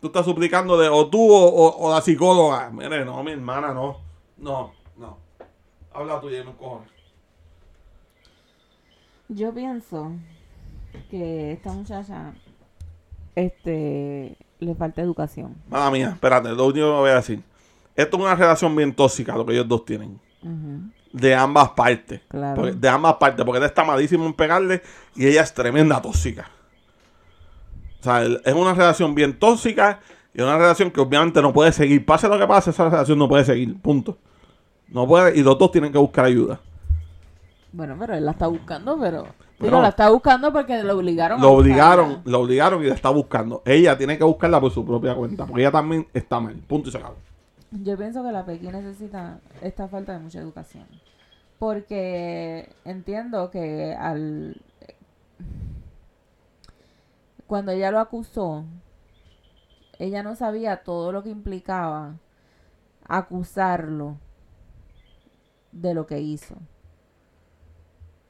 Tú 0.00 0.06
estás 0.08 0.24
suplicándole 0.24 0.88
o 0.88 1.08
tú 1.08 1.20
o, 1.32 1.44
o- 1.48 1.76
o 1.88 1.92
la 1.94 2.00
psicóloga. 2.00 2.70
Mire, 2.70 3.04
no, 3.04 3.22
mi 3.24 3.32
hermana, 3.32 3.72
no. 3.74 3.98
No, 4.36 4.72
no. 4.96 5.18
Habla 5.92 6.20
tú 6.20 6.28
y 6.30 6.42
me 6.44 6.52
cojones. 6.54 6.88
Yo 9.28 9.52
pienso 9.52 10.12
que 11.10 11.52
esta 11.52 11.72
muchacha 11.72 12.32
este 13.34 14.36
le 14.60 14.74
falta 14.74 15.02
educación. 15.02 15.56
Mala 15.68 15.90
mía, 15.90 16.10
espérate, 16.14 16.48
lo 16.50 16.66
único 16.66 16.86
que 16.86 16.92
voy 17.00 17.10
a 17.10 17.14
decir. 17.16 17.42
Esto 17.94 18.16
es 18.16 18.22
una 18.22 18.34
relación 18.34 18.74
bien 18.74 18.94
tóxica, 18.94 19.36
lo 19.36 19.44
que 19.44 19.52
ellos 19.52 19.68
dos 19.68 19.84
tienen. 19.84 20.20
De 21.12 21.34
ambas 21.34 21.70
partes. 21.70 22.20
Claro. 22.28 22.54
Porque- 22.60 22.72
de 22.76 22.88
ambas 22.88 23.14
partes, 23.14 23.44
porque 23.44 23.58
él 23.58 23.64
está 23.64 23.84
malísimo 23.84 24.24
en 24.26 24.34
pegarle 24.34 24.82
y 25.16 25.26
ella 25.26 25.42
es 25.42 25.52
tremenda 25.52 26.00
tóxica. 26.00 26.50
O 28.00 28.02
sea, 28.02 28.22
es 28.24 28.54
una 28.54 28.74
relación 28.74 29.14
bien 29.14 29.38
tóxica 29.38 30.00
y 30.32 30.40
una 30.40 30.56
relación 30.56 30.90
que 30.90 31.00
obviamente 31.00 31.42
no 31.42 31.52
puede 31.52 31.72
seguir. 31.72 32.04
Pase 32.06 32.28
lo 32.28 32.38
que 32.38 32.46
pase, 32.46 32.70
esa 32.70 32.88
relación 32.88 33.18
no 33.18 33.28
puede 33.28 33.44
seguir. 33.44 33.80
Punto. 33.80 34.18
No 34.88 35.06
puede, 35.06 35.38
y 35.38 35.42
los 35.42 35.58
dos 35.58 35.70
tienen 35.72 35.92
que 35.92 35.98
buscar 35.98 36.24
ayuda. 36.24 36.60
Bueno, 37.72 37.96
pero 37.98 38.14
él 38.14 38.24
la 38.24 38.30
está 38.32 38.46
buscando, 38.46 38.98
pero... 38.98 39.22
Bueno. 39.58 39.72
Digo, 39.76 39.82
la 39.82 39.88
está 39.88 40.08
buscando 40.08 40.52
porque 40.52 40.82
lo 40.84 40.96
obligaron 40.96 41.40
a 41.40 41.42
Lo 41.42 41.50
buscarla. 41.50 41.72
obligaron, 41.72 42.22
lo 42.24 42.40
obligaron 42.40 42.84
y 42.84 42.86
la 42.86 42.94
está 42.94 43.10
buscando. 43.10 43.60
Ella 43.66 43.98
tiene 43.98 44.16
que 44.16 44.22
buscarla 44.22 44.60
por 44.60 44.70
su 44.70 44.86
propia 44.86 45.14
cuenta, 45.16 45.46
porque 45.46 45.62
ella 45.62 45.72
también 45.72 46.06
está 46.14 46.38
mal. 46.38 46.54
Punto 46.54 46.88
y 46.88 46.92
se 46.92 46.98
acabó. 46.98 47.16
Yo 47.72 47.98
pienso 47.98 48.22
que 48.22 48.30
la 48.30 48.46
Pequi 48.46 48.68
necesita 48.68 49.40
esta 49.60 49.88
falta 49.88 50.12
de 50.12 50.20
mucha 50.20 50.38
educación. 50.38 50.86
Porque 51.58 52.70
entiendo 52.84 53.50
que 53.50 53.94
al... 53.98 54.56
Cuando 57.48 57.72
ella 57.72 57.90
lo 57.90 57.98
acusó, 57.98 58.66
ella 59.98 60.22
no 60.22 60.36
sabía 60.36 60.84
todo 60.84 61.12
lo 61.12 61.22
que 61.22 61.30
implicaba 61.30 62.16
acusarlo 63.08 64.18
de 65.72 65.94
lo 65.94 66.06
que 66.06 66.20
hizo. 66.20 66.56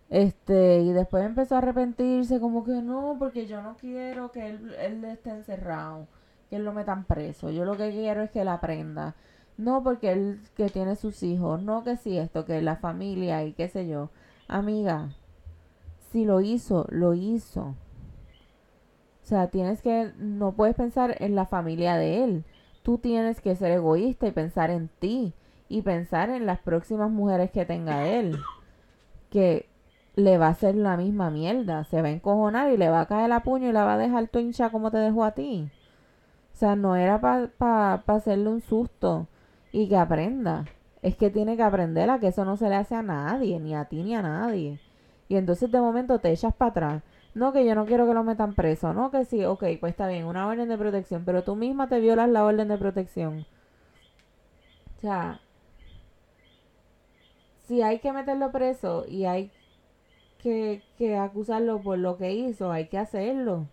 Este, 0.08 0.82
y 0.82 0.92
después 0.92 1.24
empezó 1.26 1.56
a 1.56 1.58
arrepentirse, 1.58 2.38
como 2.38 2.62
que 2.62 2.80
no, 2.80 3.16
porque 3.18 3.48
yo 3.48 3.60
no 3.60 3.76
quiero 3.76 4.30
que 4.30 4.50
él, 4.50 4.72
él 4.74 5.04
esté 5.04 5.30
encerrado, 5.30 6.06
que 6.48 6.54
él 6.54 6.64
lo 6.64 6.72
metan 6.72 7.02
preso. 7.02 7.50
Yo 7.50 7.64
lo 7.64 7.76
que 7.76 7.90
quiero 7.90 8.22
es 8.22 8.30
que 8.30 8.42
él 8.42 8.48
aprenda. 8.48 9.16
No 9.56 9.82
porque 9.82 10.12
él 10.12 10.40
que 10.54 10.68
tiene 10.70 10.94
sus 10.94 11.24
hijos, 11.24 11.60
no 11.60 11.82
que 11.82 11.96
si 11.96 12.16
esto, 12.18 12.44
que 12.44 12.62
la 12.62 12.76
familia 12.76 13.44
y 13.44 13.52
qué 13.52 13.68
sé 13.68 13.88
yo. 13.88 14.10
Amiga, 14.46 15.08
si 16.12 16.24
lo 16.24 16.40
hizo, 16.40 16.86
lo 16.90 17.14
hizo. 17.14 17.74
O 19.28 19.30
sea, 19.30 19.48
tienes 19.48 19.82
que, 19.82 20.10
no 20.16 20.52
puedes 20.52 20.74
pensar 20.74 21.16
en 21.18 21.34
la 21.34 21.44
familia 21.44 21.96
de 21.96 22.24
él. 22.24 22.44
Tú 22.82 22.96
tienes 22.96 23.42
que 23.42 23.56
ser 23.56 23.72
egoísta 23.72 24.26
y 24.26 24.30
pensar 24.30 24.70
en 24.70 24.88
ti. 25.00 25.34
Y 25.68 25.82
pensar 25.82 26.30
en 26.30 26.46
las 26.46 26.60
próximas 26.60 27.10
mujeres 27.10 27.50
que 27.50 27.66
tenga 27.66 28.08
él. 28.08 28.38
Que 29.28 29.68
le 30.16 30.38
va 30.38 30.46
a 30.46 30.52
hacer 30.52 30.76
la 30.76 30.96
misma 30.96 31.28
mierda. 31.28 31.84
Se 31.84 32.00
va 32.00 32.08
a 32.08 32.12
encojonar 32.12 32.72
y 32.72 32.78
le 32.78 32.88
va 32.88 33.02
a 33.02 33.06
caer 33.06 33.28
la 33.28 33.40
puño 33.40 33.68
y 33.68 33.72
la 33.72 33.84
va 33.84 33.94
a 33.94 33.98
dejar 33.98 34.28
tu 34.28 34.38
hincha 34.38 34.70
como 34.70 34.90
te 34.90 34.96
dejó 34.96 35.24
a 35.24 35.32
ti. 35.32 35.70
O 36.54 36.56
sea, 36.56 36.74
no 36.74 36.96
era 36.96 37.20
para 37.20 38.02
hacerle 38.06 38.48
un 38.48 38.62
susto 38.62 39.26
y 39.72 39.90
que 39.90 39.98
aprenda. 39.98 40.64
Es 41.02 41.16
que 41.16 41.28
tiene 41.28 41.54
que 41.58 41.64
aprender 41.64 42.08
a 42.08 42.18
que 42.18 42.28
eso 42.28 42.46
no 42.46 42.56
se 42.56 42.70
le 42.70 42.76
hace 42.76 42.94
a 42.94 43.02
nadie, 43.02 43.60
ni 43.60 43.74
a 43.74 43.84
ti 43.84 44.02
ni 44.02 44.14
a 44.14 44.22
nadie. 44.22 44.80
Y 45.28 45.36
entonces 45.36 45.70
de 45.70 45.82
momento 45.82 46.18
te 46.18 46.30
echas 46.30 46.54
para 46.54 46.70
atrás. 46.70 47.02
No, 47.38 47.52
que 47.52 47.64
yo 47.64 47.74
no 47.76 47.86
quiero 47.86 48.06
que 48.06 48.14
lo 48.14 48.24
metan 48.24 48.54
preso. 48.54 48.92
No, 48.92 49.10
que 49.12 49.24
sí, 49.24 49.44
ok, 49.44 49.64
pues 49.80 49.92
está 49.92 50.08
bien, 50.08 50.24
una 50.24 50.48
orden 50.48 50.68
de 50.68 50.76
protección. 50.76 51.24
Pero 51.24 51.44
tú 51.44 51.54
misma 51.56 51.88
te 51.88 52.00
violas 52.00 52.28
la 52.28 52.44
orden 52.44 52.68
de 52.68 52.76
protección. 52.78 53.46
O 54.96 55.00
sea, 55.00 55.40
si 57.66 57.82
hay 57.82 58.00
que 58.00 58.12
meterlo 58.12 58.50
preso 58.50 59.04
y 59.06 59.26
hay 59.26 59.52
que, 60.38 60.82
que 60.96 61.16
acusarlo 61.16 61.80
por 61.80 61.98
lo 61.98 62.16
que 62.16 62.32
hizo, 62.32 62.72
hay 62.72 62.88
que 62.88 62.98
hacerlo. 62.98 63.68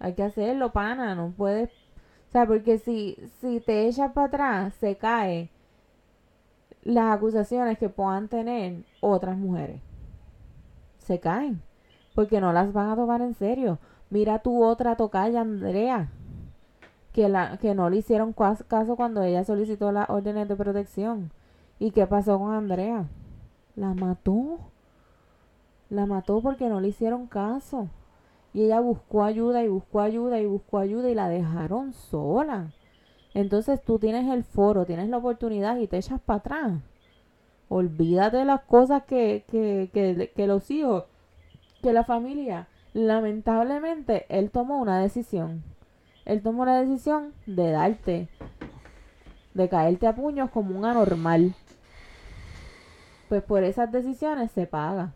Hay 0.00 0.14
que 0.14 0.24
hacerlo, 0.24 0.72
pana. 0.72 1.14
No 1.14 1.32
puedes. 1.36 1.70
O 1.70 2.32
sea, 2.32 2.46
porque 2.46 2.78
si, 2.78 3.16
si 3.40 3.60
te 3.60 3.86
echas 3.86 4.12
para 4.12 4.26
atrás, 4.26 4.74
se 4.74 4.96
cae 4.96 5.50
las 6.82 7.16
acusaciones 7.16 7.78
que 7.78 7.88
puedan 7.88 8.28
tener 8.28 8.84
otras 9.00 9.36
mujeres. 9.36 9.80
Se 10.98 11.20
caen. 11.20 11.62
Porque 12.18 12.40
no 12.40 12.52
las 12.52 12.72
van 12.72 12.90
a 12.90 12.96
tomar 12.96 13.22
en 13.22 13.32
serio. 13.34 13.78
Mira 14.10 14.40
tu 14.40 14.64
otra 14.64 14.96
tocaya, 14.96 15.40
Andrea. 15.40 16.08
Que, 17.12 17.28
la, 17.28 17.58
que 17.58 17.76
no 17.76 17.90
le 17.90 17.98
hicieron 17.98 18.32
caso 18.32 18.96
cuando 18.96 19.22
ella 19.22 19.44
solicitó 19.44 19.92
las 19.92 20.10
órdenes 20.10 20.48
de 20.48 20.56
protección. 20.56 21.30
¿Y 21.78 21.92
qué 21.92 22.08
pasó 22.08 22.36
con 22.40 22.52
Andrea? 22.52 23.06
La 23.76 23.94
mató. 23.94 24.58
La 25.90 26.06
mató 26.06 26.40
porque 26.40 26.68
no 26.68 26.80
le 26.80 26.88
hicieron 26.88 27.28
caso. 27.28 27.86
Y 28.52 28.64
ella 28.64 28.80
buscó 28.80 29.22
ayuda 29.22 29.62
y 29.62 29.68
buscó 29.68 30.00
ayuda 30.00 30.40
y 30.40 30.46
buscó 30.46 30.78
ayuda 30.78 31.08
y 31.10 31.14
la 31.14 31.28
dejaron 31.28 31.92
sola. 31.92 32.72
Entonces 33.32 33.80
tú 33.84 34.00
tienes 34.00 34.26
el 34.26 34.42
foro, 34.42 34.86
tienes 34.86 35.08
la 35.08 35.18
oportunidad 35.18 35.76
y 35.76 35.86
te 35.86 35.98
echas 35.98 36.20
para 36.20 36.38
atrás. 36.38 36.72
Olvídate 37.68 38.38
de 38.38 38.44
las 38.44 38.62
cosas 38.62 39.04
que, 39.04 39.44
que, 39.46 39.88
que, 39.94 40.32
que 40.34 40.46
los 40.48 40.68
hijos, 40.72 41.04
que 41.82 41.92
la 41.92 42.04
familia. 42.04 42.68
Lamentablemente, 42.94 44.26
él 44.28 44.50
tomó 44.50 44.80
una 44.80 45.00
decisión. 45.00 45.62
Él 46.24 46.42
tomó 46.42 46.64
la 46.64 46.80
decisión 46.80 47.32
de 47.46 47.70
darte, 47.70 48.28
de 49.54 49.68
caerte 49.68 50.06
a 50.06 50.14
puños 50.14 50.50
como 50.50 50.78
un 50.78 50.84
anormal. 50.84 51.54
Pues 53.28 53.42
por 53.42 53.64
esas 53.64 53.90
decisiones 53.92 54.50
se 54.52 54.66
paga. 54.66 55.14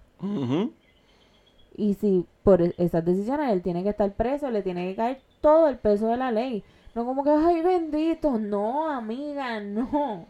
Y 1.76 1.94
si 1.94 2.26
por 2.42 2.62
e-, 2.62 2.74
esas 2.78 3.04
decisiones 3.04 3.50
él 3.50 3.62
tiene 3.62 3.82
que 3.82 3.90
estar 3.90 4.12
preso, 4.12 4.50
le 4.50 4.62
tiene 4.62 4.88
que 4.88 4.96
caer 4.96 5.20
todo 5.40 5.68
el 5.68 5.78
peso 5.78 6.08
de 6.08 6.16
la 6.16 6.30
ley. 6.30 6.62
No 6.94 7.04
como 7.04 7.24
que, 7.24 7.30
ay 7.30 7.62
bendito, 7.62 8.38
no, 8.38 8.88
amiga, 8.90 9.60
no. 9.60 10.26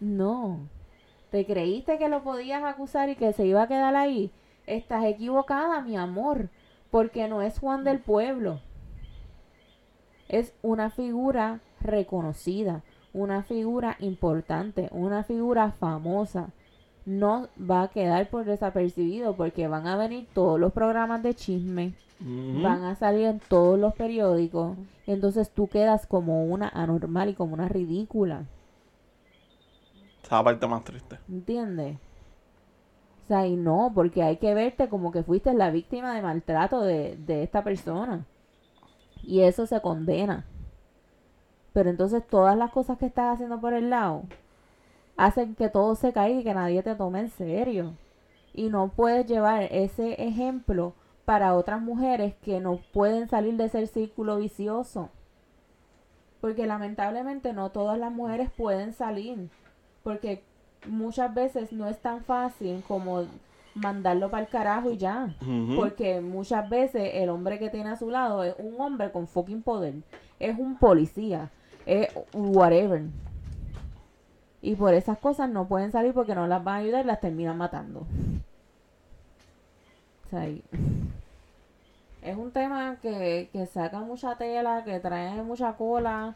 No. 0.00 0.60
¿Te 1.30 1.44
creíste 1.44 1.98
que 1.98 2.08
lo 2.08 2.22
podías 2.22 2.62
acusar 2.64 3.08
y 3.10 3.16
que 3.16 3.32
se 3.32 3.46
iba 3.46 3.62
a 3.62 3.68
quedar 3.68 3.94
ahí? 3.94 4.30
Estás 4.68 5.04
equivocada, 5.04 5.80
mi 5.80 5.96
amor, 5.96 6.50
porque 6.90 7.26
no 7.28 7.42
es 7.42 7.58
Juan 7.58 7.84
del 7.84 8.00
Pueblo. 8.00 8.60
Es 10.28 10.54
una 10.62 10.90
figura 10.90 11.60
reconocida, 11.80 12.82
una 13.12 13.42
figura 13.42 13.96
importante, 13.98 14.88
una 14.92 15.24
figura 15.24 15.72
famosa 15.72 16.50
no 17.08 17.48
va 17.58 17.84
a 17.84 17.88
quedar 17.88 18.28
por 18.28 18.44
desapercibido 18.44 19.34
porque 19.34 19.66
van 19.66 19.86
a 19.86 19.96
venir 19.96 20.28
todos 20.34 20.60
los 20.60 20.72
programas 20.74 21.22
de 21.22 21.34
chisme, 21.34 21.94
van 22.20 22.84
a 22.84 22.96
salir 22.96 23.26
en 23.26 23.40
todos 23.40 23.78
los 23.78 23.94
periódicos, 23.94 24.76
entonces 25.06 25.50
tú 25.50 25.68
quedas 25.68 26.06
como 26.06 26.44
una 26.44 26.68
anormal 26.68 27.30
y 27.30 27.34
como 27.34 27.54
una 27.54 27.66
ridícula. 27.66 28.44
Esa 30.22 30.44
parte 30.44 30.66
más 30.66 30.84
triste. 30.84 31.18
¿Entiendes? 31.30 31.96
O 33.28 33.30
sea, 33.30 33.46
y 33.46 33.56
no, 33.56 33.92
porque 33.94 34.22
hay 34.22 34.38
que 34.38 34.54
verte 34.54 34.88
como 34.88 35.12
que 35.12 35.22
fuiste 35.22 35.52
la 35.52 35.70
víctima 35.70 36.14
de 36.14 36.22
maltrato 36.22 36.80
de, 36.80 37.14
de 37.26 37.42
esta 37.42 37.62
persona. 37.62 38.24
Y 39.22 39.42
eso 39.42 39.66
se 39.66 39.82
condena. 39.82 40.46
Pero 41.74 41.90
entonces 41.90 42.26
todas 42.26 42.56
las 42.56 42.70
cosas 42.70 42.96
que 42.96 43.04
estás 43.04 43.34
haciendo 43.34 43.60
por 43.60 43.74
el 43.74 43.90
lado, 43.90 44.22
hacen 45.18 45.54
que 45.56 45.68
todo 45.68 45.94
se 45.94 46.14
caiga 46.14 46.40
y 46.40 46.42
que 46.44 46.54
nadie 46.54 46.82
te 46.82 46.94
tome 46.94 47.20
en 47.20 47.28
serio. 47.28 47.92
Y 48.54 48.70
no 48.70 48.88
puedes 48.88 49.26
llevar 49.26 49.64
ese 49.64 50.14
ejemplo 50.14 50.94
para 51.26 51.54
otras 51.54 51.82
mujeres 51.82 52.34
que 52.36 52.60
no 52.60 52.80
pueden 52.94 53.28
salir 53.28 53.58
de 53.58 53.66
ese 53.66 53.86
círculo 53.88 54.38
vicioso. 54.38 55.10
Porque 56.40 56.66
lamentablemente 56.66 57.52
no 57.52 57.72
todas 57.72 57.98
las 57.98 58.10
mujeres 58.10 58.50
pueden 58.56 58.94
salir. 58.94 59.50
Porque 60.02 60.42
muchas 60.86 61.34
veces 61.34 61.72
no 61.72 61.88
es 61.88 61.98
tan 61.98 62.22
fácil 62.22 62.82
como 62.86 63.26
mandarlo 63.74 64.30
para 64.30 64.44
el 64.44 64.48
carajo 64.48 64.90
y 64.90 64.96
ya. 64.96 65.34
Porque 65.76 66.20
muchas 66.20 66.68
veces 66.68 67.10
el 67.14 67.28
hombre 67.30 67.58
que 67.58 67.70
tiene 67.70 67.90
a 67.90 67.96
su 67.96 68.10
lado 68.10 68.44
es 68.44 68.54
un 68.58 68.80
hombre 68.80 69.10
con 69.10 69.26
fucking 69.26 69.62
poder. 69.62 69.94
Es 70.38 70.58
un 70.58 70.76
policía. 70.78 71.50
Es 71.86 72.08
whatever. 72.32 73.02
Y 74.60 74.74
por 74.74 74.92
esas 74.94 75.18
cosas 75.18 75.48
no 75.48 75.68
pueden 75.68 75.92
salir 75.92 76.12
porque 76.12 76.34
no 76.34 76.46
las 76.46 76.62
van 76.62 76.74
a 76.74 76.78
ayudar 76.78 77.04
y 77.04 77.06
las 77.06 77.20
terminan 77.20 77.56
matando. 77.56 78.06
O 80.26 80.30
sea, 80.30 80.46
es 82.22 82.36
un 82.36 82.50
tema 82.50 82.96
que, 83.00 83.48
que 83.52 83.66
saca 83.66 84.00
mucha 84.00 84.36
tela, 84.36 84.82
que 84.84 84.98
trae 85.00 85.42
mucha 85.42 85.74
cola. 85.74 86.34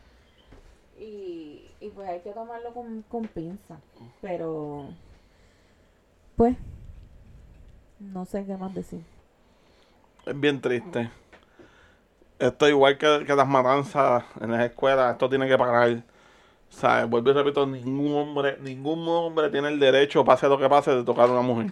Y, 0.99 1.63
y 1.83 1.91
pues 1.91 2.09
hay 2.09 2.21
que 2.21 2.31
tomarlo 2.31 2.73
con, 2.73 3.03
con 3.09 3.27
pinza. 3.27 3.79
Pero, 4.21 4.87
pues, 6.37 6.57
no 7.99 8.25
sé 8.25 8.45
qué 8.47 8.57
más 8.57 8.73
decir. 8.73 9.05
Es 10.25 10.39
bien 10.39 10.61
triste. 10.61 11.11
Esto 12.39 12.69
igual 12.69 12.97
que, 12.99 13.25
que 13.27 13.35
las 13.35 13.49
matanzas 13.49 14.25
en 14.41 14.53
las 14.53 14.65
escuelas, 14.65 15.13
esto 15.13 15.29
tiene 15.29 15.49
que 15.49 15.59
parar 15.59 16.03
¿Sabes? 16.73 17.09
Vuelvo 17.09 17.31
y 17.31 17.33
repito, 17.35 17.67
ningún 17.67 18.15
hombre, 18.15 18.57
ningún 18.61 19.07
hombre 19.07 19.51
tiene 19.51 19.69
el 19.69 19.79
derecho, 19.79 20.25
pase 20.25 20.49
lo 20.49 20.59
que 20.59 20.69
pase, 20.69 20.91
de 20.93 21.05
tocar 21.05 21.29
a 21.29 21.33
una 21.33 21.43
mujer. 21.43 21.71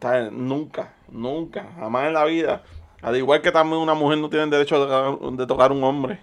¿Sabes? 0.00 0.32
Nunca, 0.32 0.94
nunca, 1.08 1.66
jamás 1.78 2.06
en 2.06 2.14
la 2.14 2.24
vida. 2.24 2.62
Al 3.02 3.16
igual 3.16 3.42
que 3.42 3.52
también 3.52 3.82
una 3.82 3.94
mujer 3.94 4.18
no 4.18 4.30
tiene 4.30 4.44
el 4.44 4.50
derecho 4.50 4.80
de 4.80 5.46
tocar, 5.46 5.70
a 5.70 5.74
un 5.74 5.84
hombre. 5.84 6.20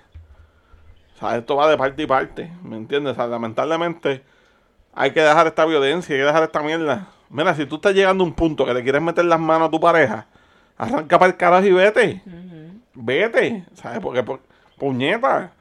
Sea, 1.22 1.38
esto 1.38 1.56
va 1.56 1.70
de 1.70 1.78
parte 1.78 2.02
y 2.02 2.08
parte, 2.08 2.52
¿me 2.64 2.76
entiendes? 2.76 3.14
O 3.14 3.16
sea, 3.16 3.28
lamentablemente 3.28 4.24
hay 4.92 5.12
que 5.12 5.22
dejar 5.22 5.46
esta 5.46 5.66
violencia, 5.66 6.16
hay 6.16 6.22
que 6.22 6.26
dejar 6.26 6.42
esta 6.42 6.64
mierda. 6.64 7.10
Mira, 7.30 7.54
si 7.54 7.68
tú 7.68 7.76
estás 7.76 7.94
llegando 7.94 8.24
a 8.24 8.28
un 8.28 8.34
punto 8.34 8.66
que 8.66 8.74
le 8.74 8.82
quieres 8.82 9.04
meter 9.04 9.26
las 9.26 9.40
manos 9.40 9.68
a 9.68 9.72
tu 9.72 9.80
pareja, 9.80 10.26
arranca 10.80 11.20
para 11.20 11.32
el 11.32 11.38
carajo 11.38 11.68
y 11.68 11.74
vete. 11.74 12.24
Vete, 12.96 13.66
¿sabes? 13.76 14.00
Porque, 14.00 14.24
por, 14.24 14.40
puñeta. 14.80 15.52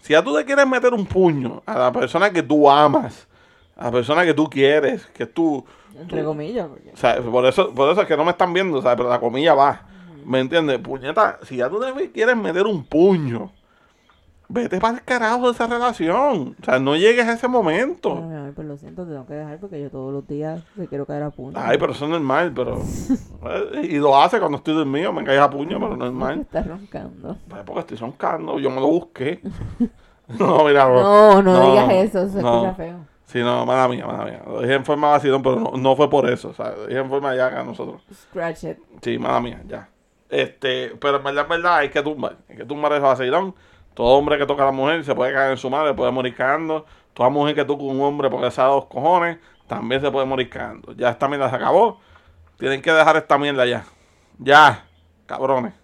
Si 0.00 0.14
ya 0.14 0.24
tú 0.24 0.34
te 0.34 0.46
quieres 0.46 0.66
meter 0.66 0.94
un 0.94 1.04
puño 1.04 1.62
a 1.66 1.78
la 1.78 1.92
persona 1.92 2.32
que 2.32 2.42
tú 2.42 2.70
amas, 2.70 3.28
a 3.76 3.84
la 3.84 3.90
persona 3.92 4.24
que 4.24 4.32
tú 4.32 4.48
quieres, 4.48 5.04
que 5.08 5.26
tú... 5.26 5.62
Entre 5.94 6.24
comillas. 6.24 6.68
O 6.90 6.96
sea, 6.96 7.20
por 7.20 7.44
eso, 7.44 7.74
por 7.74 7.90
eso 7.90 8.00
es 8.00 8.08
que 8.08 8.16
no 8.16 8.24
me 8.24 8.30
están 8.30 8.54
viendo, 8.54 8.80
¿sabes? 8.80 8.96
Pero 8.96 9.10
la 9.10 9.20
comilla 9.20 9.52
va. 9.52 9.82
¿Me 10.24 10.40
entiendes? 10.40 10.78
Puñeta, 10.78 11.38
si 11.42 11.56
ya 11.56 11.68
tú 11.68 11.80
te 11.80 12.10
quieres 12.10 12.34
meter 12.34 12.64
un 12.64 12.82
puño 12.82 13.52
vete 14.52 14.78
para 14.78 14.98
el 14.98 15.04
carajo 15.04 15.46
de 15.46 15.52
esa 15.52 15.66
relación. 15.66 16.56
O 16.60 16.64
sea, 16.64 16.78
no 16.78 16.94
llegues 16.94 17.26
a 17.26 17.32
ese 17.32 17.48
momento. 17.48 18.22
Ay, 18.30 18.52
pues 18.54 18.66
lo 18.66 18.76
siento, 18.76 19.04
te 19.04 19.12
tengo 19.12 19.26
que 19.26 19.34
dejar 19.34 19.58
porque 19.58 19.80
yo 19.80 19.90
todos 19.90 20.12
los 20.12 20.26
días 20.26 20.62
te 20.76 20.86
quiero 20.86 21.06
caer 21.06 21.22
a 21.22 21.30
puño. 21.30 21.56
Ay, 21.56 21.78
pero 21.78 21.92
eso 21.92 22.04
es 22.04 22.10
normal, 22.10 22.52
pero. 22.54 22.80
y 23.82 23.96
lo 23.98 24.20
hace 24.20 24.38
cuando 24.38 24.58
estoy 24.58 24.74
dormido, 24.74 25.12
me 25.12 25.24
caes 25.24 25.40
a 25.40 25.50
puño, 25.50 25.80
pero 25.80 25.96
normal. 25.96 26.40
Estás 26.42 26.66
roncando. 26.66 27.36
Pues 27.48 27.62
porque 27.64 27.80
estoy 27.80 27.96
roncando, 27.96 28.58
yo 28.58 28.70
me 28.70 28.80
lo 28.80 28.88
busqué. 28.88 29.40
no, 30.38 30.64
mira, 30.64 30.84
bro. 30.86 31.02
No, 31.02 31.42
no, 31.42 31.70
digas 31.70 31.92
eso, 31.92 32.28
se 32.28 32.38
escucha 32.38 32.74
feo. 32.74 33.12
Sí, 33.24 33.40
no, 33.40 33.64
mala 33.64 33.88
mía, 33.88 34.06
mala 34.06 34.24
mía. 34.26 34.42
Lo 34.46 34.60
dije 34.60 34.74
en 34.74 34.84
forma 34.84 35.08
vacilón, 35.12 35.42
pero 35.42 35.56
no, 35.56 35.72
no 35.78 35.96
fue 35.96 36.10
por 36.10 36.28
eso. 36.28 36.50
O 36.50 36.54
sea, 36.54 36.72
lo 36.72 36.86
dije 36.86 37.00
en 37.00 37.08
forma 37.08 37.34
ya 37.34 37.46
a 37.46 37.64
nosotros. 37.64 38.02
Scratch 38.12 38.64
it. 38.64 38.78
Sí, 39.00 39.18
mala 39.18 39.40
mía, 39.40 39.62
ya. 39.66 39.88
Este, 40.28 40.92
pero 41.00 41.16
en 41.18 41.24
verdad, 41.24 41.44
en 41.44 41.48
verdad, 41.48 41.76
hay 41.76 41.88
que 41.88 42.02
tumbar. 42.02 42.36
Hay 42.48 42.56
que 42.56 42.64
tumbar 42.64 42.92
ese 42.92 43.00
vacilón. 43.00 43.54
Todo 43.94 44.08
hombre 44.18 44.38
que 44.38 44.46
toca 44.46 44.62
a 44.62 44.66
la 44.66 44.72
mujer 44.72 45.04
se 45.04 45.14
puede 45.14 45.32
caer 45.32 45.52
en 45.52 45.56
su 45.56 45.68
madre, 45.68 45.94
puede 45.94 46.10
morir 46.10 46.34
cagando. 46.34 46.86
Toda 47.12 47.28
mujer 47.28 47.54
que 47.54 47.64
toca 47.64 47.82
a 47.82 47.86
un 47.86 48.00
hombre 48.00 48.30
porque 48.30 48.50
se 48.50 48.62
dos 48.62 48.86
cojones, 48.86 49.38
también 49.66 50.00
se 50.00 50.10
puede 50.10 50.26
morir 50.26 50.48
cagando. 50.48 50.92
Ya 50.94 51.10
esta 51.10 51.28
mierda 51.28 51.50
se 51.50 51.56
acabó. 51.56 52.00
Tienen 52.58 52.80
que 52.80 52.92
dejar 52.92 53.16
esta 53.16 53.36
mierda 53.38 53.66
ya. 53.66 53.84
Ya, 54.38 54.84
cabrones. 55.26 55.74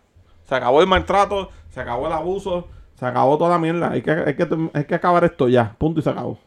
Se 0.45 0.55
acabó 0.55 0.81
el 0.81 0.87
maltrato, 0.87 1.51
se 1.69 1.81
acabó 1.81 2.07
el 2.07 2.13
abuso, 2.13 2.69
se 2.95 3.05
acabó 3.05 3.37
toda 3.37 3.51
la 3.51 3.59
mierda. 3.59 3.91
Hay 3.91 4.03
que, 4.03 4.11
hay 4.11 4.35
que, 4.35 4.71
hay 4.73 4.85
que 4.85 4.95
acabar 4.95 5.25
esto 5.25 5.49
ya. 5.49 5.75
Punto 5.77 6.01
y 6.01 6.03
se 6.03 6.11
acabó. 6.11 6.39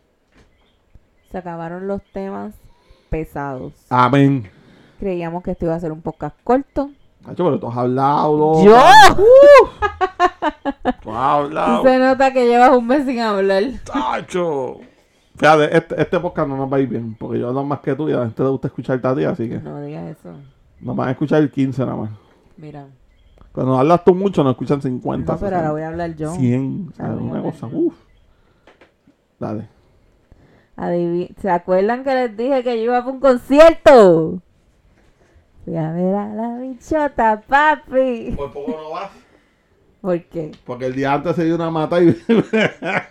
Se 1.31 1.37
acabaron 1.37 1.87
los 1.87 2.01
temas 2.11 2.55
pesados. 3.09 3.73
Amén. 3.89 4.49
Creíamos 4.99 5.43
que 5.43 5.51
esto 5.51 5.65
iba 5.65 5.75
a 5.75 5.79
ser 5.79 5.91
un 5.91 6.01
podcast 6.01 6.35
corto. 6.43 6.91
Nacho, 7.25 7.43
pero 7.45 7.59
tú 7.59 7.67
has 7.67 7.77
hablado. 7.77 8.63
¿Yo? 8.63 8.77
Tú 11.03 11.11
has 11.11 11.17
hablado. 11.17 11.83
Se 11.83 11.99
nota 11.99 12.33
que 12.33 12.47
llevas 12.47 12.71
un 12.71 12.87
mes 12.87 13.05
sin 13.05 13.19
hablar. 13.19 13.63
¡Tacho! 13.85 14.77
Fíjate, 15.35 15.75
este, 15.77 16.01
este 16.01 16.19
podcast 16.19 16.47
no 16.49 16.57
nos 16.57 16.71
va 16.71 16.77
a 16.77 16.79
ir 16.81 16.87
bien, 16.89 17.15
porque 17.15 17.39
yo 17.39 17.47
hablo 17.47 17.63
más 17.63 17.79
que 17.79 17.95
tú 17.95 18.09
y 18.09 18.13
a 18.13 18.17
la 18.17 18.25
gente 18.25 18.43
le 18.43 18.49
gusta 18.49 18.67
escucharte 18.67 19.07
a 19.07 19.15
ti, 19.15 19.23
así 19.23 19.49
que 19.49 19.59
No 19.59 19.81
digas 19.81 20.17
eso. 20.17 20.33
nos 20.81 20.95
van 20.95 21.07
a 21.07 21.11
escuchar 21.11 21.49
15 21.49 21.81
nada 21.85 21.95
más. 21.97 22.09
Mira. 22.57 22.87
Cuando 23.51 23.77
hablas 23.77 24.03
tú 24.03 24.13
mucho, 24.13 24.43
nos 24.43 24.51
escuchan 24.51 24.81
50, 24.81 25.33
No, 25.33 25.39
pero 25.39 25.55
ahora 25.57 25.69
60, 25.69 25.71
voy 25.71 25.81
a 25.81 25.87
hablar 25.87 26.15
yo. 26.15 26.31
100, 26.31 26.89
o 26.91 26.95
sea, 26.95 27.05
a 27.07 27.09
una 27.15 27.41
cosa, 27.41 27.67
uff. 27.71 27.95
Dale. 29.39 29.67
¿Se 31.41 31.49
acuerdan 31.49 32.03
que 32.03 32.13
les 32.13 32.37
dije 32.37 32.63
que 32.63 32.77
yo 32.77 32.83
iba 32.85 32.99
para 33.01 33.11
un 33.11 33.19
concierto? 33.19 34.41
Fui 35.65 35.75
a 35.77 35.91
ver 35.91 36.15
a 36.15 36.27
la 36.33 36.57
bichota, 36.57 37.41
papi. 37.41 38.33
Por 38.35 38.51
poco 38.51 38.71
no 38.71 38.89
vas. 38.91 39.11
¿Por 40.01 40.23
qué? 40.23 40.51
Porque 40.65 40.87
el 40.87 40.95
día 40.95 41.13
antes 41.13 41.35
se 41.35 41.45
dio 41.45 41.53
una 41.55 41.69
mata 41.69 42.01
y 42.01 42.17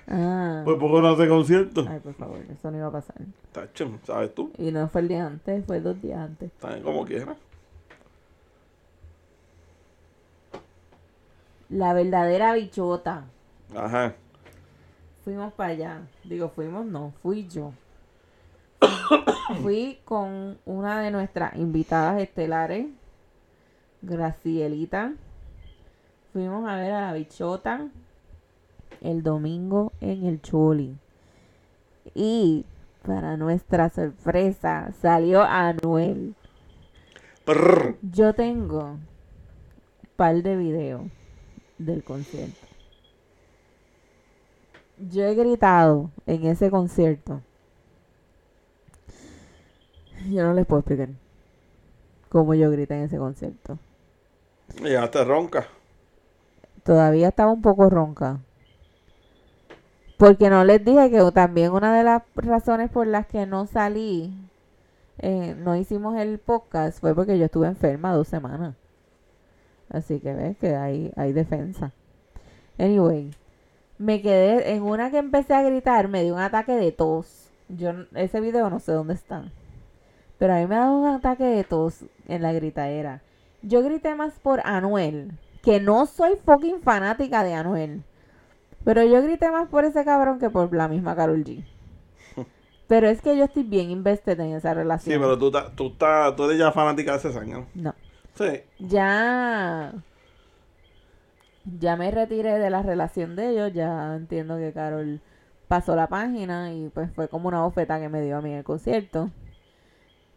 Ah. 0.09 0.63
por 0.65 0.77
poco 0.79 1.01
no 1.01 1.09
hace 1.11 1.29
concierto. 1.29 1.87
Ay, 1.89 2.01
por 2.01 2.15
favor, 2.15 2.41
eso 2.51 2.71
no 2.71 2.79
iba 2.79 2.89
a 2.89 2.91
pasar. 2.93 3.17
Tacho, 3.53 3.93
¿sabes 4.05 4.35
tú? 4.35 4.51
Y 4.59 4.73
no 4.73 4.89
fue 4.89 5.03
el 5.03 5.09
día 5.09 5.25
antes, 5.27 5.65
fue 5.65 5.81
dos 5.81 6.03
días 6.03 6.19
antes. 6.19 6.51
También 6.59 6.83
como 6.83 7.05
quieras. 7.05 7.37
La 11.69 11.93
verdadera 11.93 12.55
bichota. 12.55 13.25
Ajá. 13.77 14.15
Fuimos 15.23 15.53
para 15.53 15.71
allá. 15.71 16.03
Digo, 16.25 16.49
fuimos, 16.49 16.85
no, 16.87 17.13
fui 17.23 17.47
yo. 17.47 17.73
Fui 19.63 20.01
con 20.05 20.59
una 20.65 21.01
de 21.01 21.11
nuestras 21.11 21.57
invitadas 21.57 22.21
estelares, 22.21 22.87
Gracielita. 24.03 25.13
Fuimos 26.33 26.69
a 26.69 26.77
ver 26.77 26.93
a 26.93 27.01
la 27.03 27.13
bichota 27.13 27.89
el 29.01 29.23
domingo 29.23 29.93
en 30.01 30.27
el 30.27 30.41
Choli. 30.41 30.97
Y 32.15 32.65
para 33.05 33.37
nuestra 33.37 33.91
sorpresa 33.91 34.93
salió 35.01 35.43
Anuel. 35.43 36.35
Yo 38.03 38.33
tengo 38.35 38.93
un 38.93 39.01
par 40.17 40.43
de 40.43 40.57
videos 40.57 41.03
del 41.79 42.05
concierto. 42.05 42.67
Yo 44.99 45.25
he 45.25 45.35
gritado 45.35 46.11
en 46.27 46.45
ese 46.47 46.71
concierto. 46.71 47.43
Yo 50.29 50.45
no 50.45 50.55
les 50.55 50.67
puedo 50.67 50.81
explicar 50.81 51.09
cómo 52.29 52.55
yo 52.55 52.71
grité 52.71 52.95
en 52.95 53.05
ese 53.05 53.19
concierto. 53.19 53.79
Y 54.79 54.91
ya 54.91 55.11
te 55.11 55.25
ronca. 55.25 55.67
Todavía 56.85 57.29
estaba 57.29 57.53
un 57.53 57.63
poco 57.63 57.91
ronca. 57.91 58.39
Porque 60.17 60.51
no 60.51 60.65
les 60.65 60.85
dije 60.85 61.11
que 61.11 61.33
también 61.33 61.73
una 61.73 61.97
de 61.97 62.05
las 62.05 62.23
razones 62.35 62.91
por 62.91 63.07
las 63.07 63.27
que 63.27 63.47
no 63.47 63.67
salí, 63.67 64.33
eh, 65.19 65.55
no 65.59 65.77
hicimos 65.77 66.19
el 66.19 66.39
podcast, 66.39 67.01
fue 67.01 67.15
porque 67.15 67.39
yo 67.39 67.47
estuve 67.47 67.67
enferma 67.67 68.13
dos 68.13 68.29
semanas. 68.29 68.75
Así 69.89 70.21
que 70.21 70.35
ves 70.35 70.57
que 70.59 70.77
hay, 70.77 71.11
hay 71.17 71.33
defensa. 71.33 71.93
Anyway, 72.79 73.31
me 73.99 74.23
quedé 74.23 74.75
en 74.75 74.83
una 74.83 75.11
que 75.11 75.19
empecé 75.19 75.55
a 75.55 75.63
gritar, 75.63 76.09
me 76.09 76.23
dio 76.23 76.35
un 76.35 76.41
ataque 76.41 76.73
de 76.73 76.93
tos. 76.93 77.51
Yo 77.69 77.93
ese 78.15 78.41
video 78.41 78.71
no 78.71 78.79
sé 78.79 78.93
dónde 78.93 79.15
está. 79.15 79.51
Pero 80.41 80.55
a 80.55 80.57
mí 80.57 80.67
me 80.67 80.75
ha 80.75 80.81
dado 80.81 80.97
un 80.99 81.07
ataque 81.07 81.45
de 81.45 81.63
tos 81.63 82.05
en 82.27 82.43
la 82.43 82.53
gritadera. 82.53 83.21
Yo 83.63 83.83
grité 83.83 84.15
más 84.17 84.33
por 84.41 84.61
Anuel, 84.67 85.33
que 85.63 85.81
no 85.81 86.07
soy 86.07 86.37
fucking 86.45 86.81
fanática 86.81 87.45
de 87.45 87.55
Anuel. 87.55 88.03
Pero 88.83 89.05
yo 89.05 89.23
grité 89.23 89.51
más 89.53 89.69
por 89.69 89.85
ese 89.85 90.03
cabrón 90.05 90.39
que 90.41 90.49
por 90.51 90.75
la 90.75 90.89
misma 90.89 91.15
Carol 91.15 91.45
G. 91.45 91.63
Pero 92.89 93.09
es 93.09 93.21
que 93.21 93.37
yo 93.37 93.45
estoy 93.45 93.63
bien 93.65 93.91
invested 93.91 94.41
en 94.41 94.55
esa 94.55 94.71
Sí, 94.71 94.75
relación. 94.75 95.21
pero 95.21 95.39
tú, 95.39 95.51
ta- 95.51 95.71
tú, 95.77 95.89
estás- 95.89 96.35
tú 96.35 96.45
eres 96.47 96.59
ya 96.59 96.73
fanática 96.73 97.17
de 97.17 97.29
ese 97.29 97.39
año. 97.39 97.67
No. 97.75 97.95
Sí. 98.35 98.63
Ya. 98.81 99.93
Ya 101.79 101.97
me 101.97 102.11
retiré 102.11 102.59
de 102.59 102.71
la 102.71 102.83
relación 102.83 103.37
de 103.37 103.51
ellos. 103.51 103.73
Ya 103.75 104.17
entiendo 104.17 104.57
que 104.57 104.73
Carol 104.73 105.21
pasó 105.69 105.95
la 105.95 106.07
página 106.09 106.73
y 106.73 106.89
pues 106.89 107.13
fue 107.13 107.29
como 107.29 107.49
una 107.49 107.61
bofeta 107.63 108.01
que 108.01 108.09
me 108.09 108.23
dio 108.23 108.39
a 108.39 108.41
mí 108.41 108.51
en 108.51 108.59
el 108.59 108.65
concierto. 108.65 109.31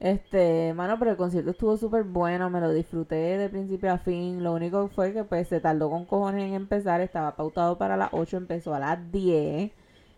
Este, 0.04 0.74
mano, 0.74 1.00
pero 1.00 1.12
el 1.12 1.18
concierto 1.18 1.52
estuvo 1.52 1.78
súper 1.78 2.04
bueno, 2.04 2.50
me 2.50 2.60
lo 2.60 2.74
disfruté 2.74 3.38
de 3.38 3.48
principio 3.48 3.90
a 3.94 3.98
fin. 3.98 4.44
Lo 4.44 4.52
único 4.52 4.90
fue 4.90 5.14
que 5.14 5.24
pues 5.24 5.48
se 5.48 5.62
tardó 5.62 5.90
con 5.90 6.04
cojones 6.04 6.44
en 6.44 6.56
empezar, 6.56 7.00
estaba 7.00 7.38
pautado 7.38 7.78
para 7.78 7.96
las 7.96 8.10
8, 8.12 8.36
empezó 8.36 8.74
a 8.74 8.80
las 8.80 9.12
10. 9.14 9.72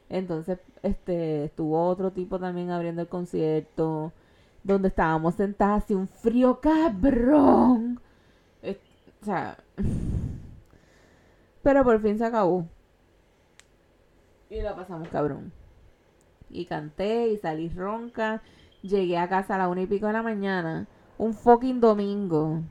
Entonces, 0.10 0.58
este, 0.82 1.46
estuvo 1.46 1.86
otro 1.88 2.12
tipo 2.12 2.40
también 2.40 2.72
abriendo 2.72 3.04
el 3.04 3.08
concierto, 3.08 4.12
donde 4.64 4.88
estábamos 4.88 5.36
sentadas 5.36 5.84
así 5.84 5.94
un 5.94 6.08
frío 6.08 6.60
cabrón. 6.62 8.00
O 9.22 9.26
sea, 9.26 9.56
pero 11.62 11.84
por 11.84 12.02
fin 12.02 12.18
se 12.18 12.26
acabó. 12.26 12.66
Y 14.50 14.62
la 14.62 14.76
pasamos 14.76 15.10
cabrón. 15.10 15.52
Y 16.50 16.66
canté 16.66 17.28
y 17.28 17.38
salí 17.38 17.70
ronca. 17.70 18.42
Llegué 18.88 19.18
a 19.18 19.28
casa 19.30 19.56
a 19.56 19.58
la 19.58 19.68
una 19.70 19.82
y 19.82 19.88
pico 19.88 20.08
de 20.08 20.14
la 20.14 20.22
mañana. 20.24 20.88
Un 21.18 21.34
fucking 21.34 21.80
domingo. 21.80 22.62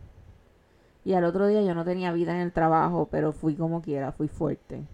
Y 1.05 1.15
al 1.15 1.25
otro 1.25 1.47
día 1.47 1.63
yo 1.63 1.75
no 1.75 1.85
tenía 1.85 2.13
vida 2.13 2.35
en 2.35 2.41
el 2.41 2.53
trabajo, 2.53 3.09
pero 3.11 3.33
fui 3.33 3.55
como 3.57 3.83
quiera, 3.83 4.13
fui 4.13 4.29
fuerte. 4.29 4.85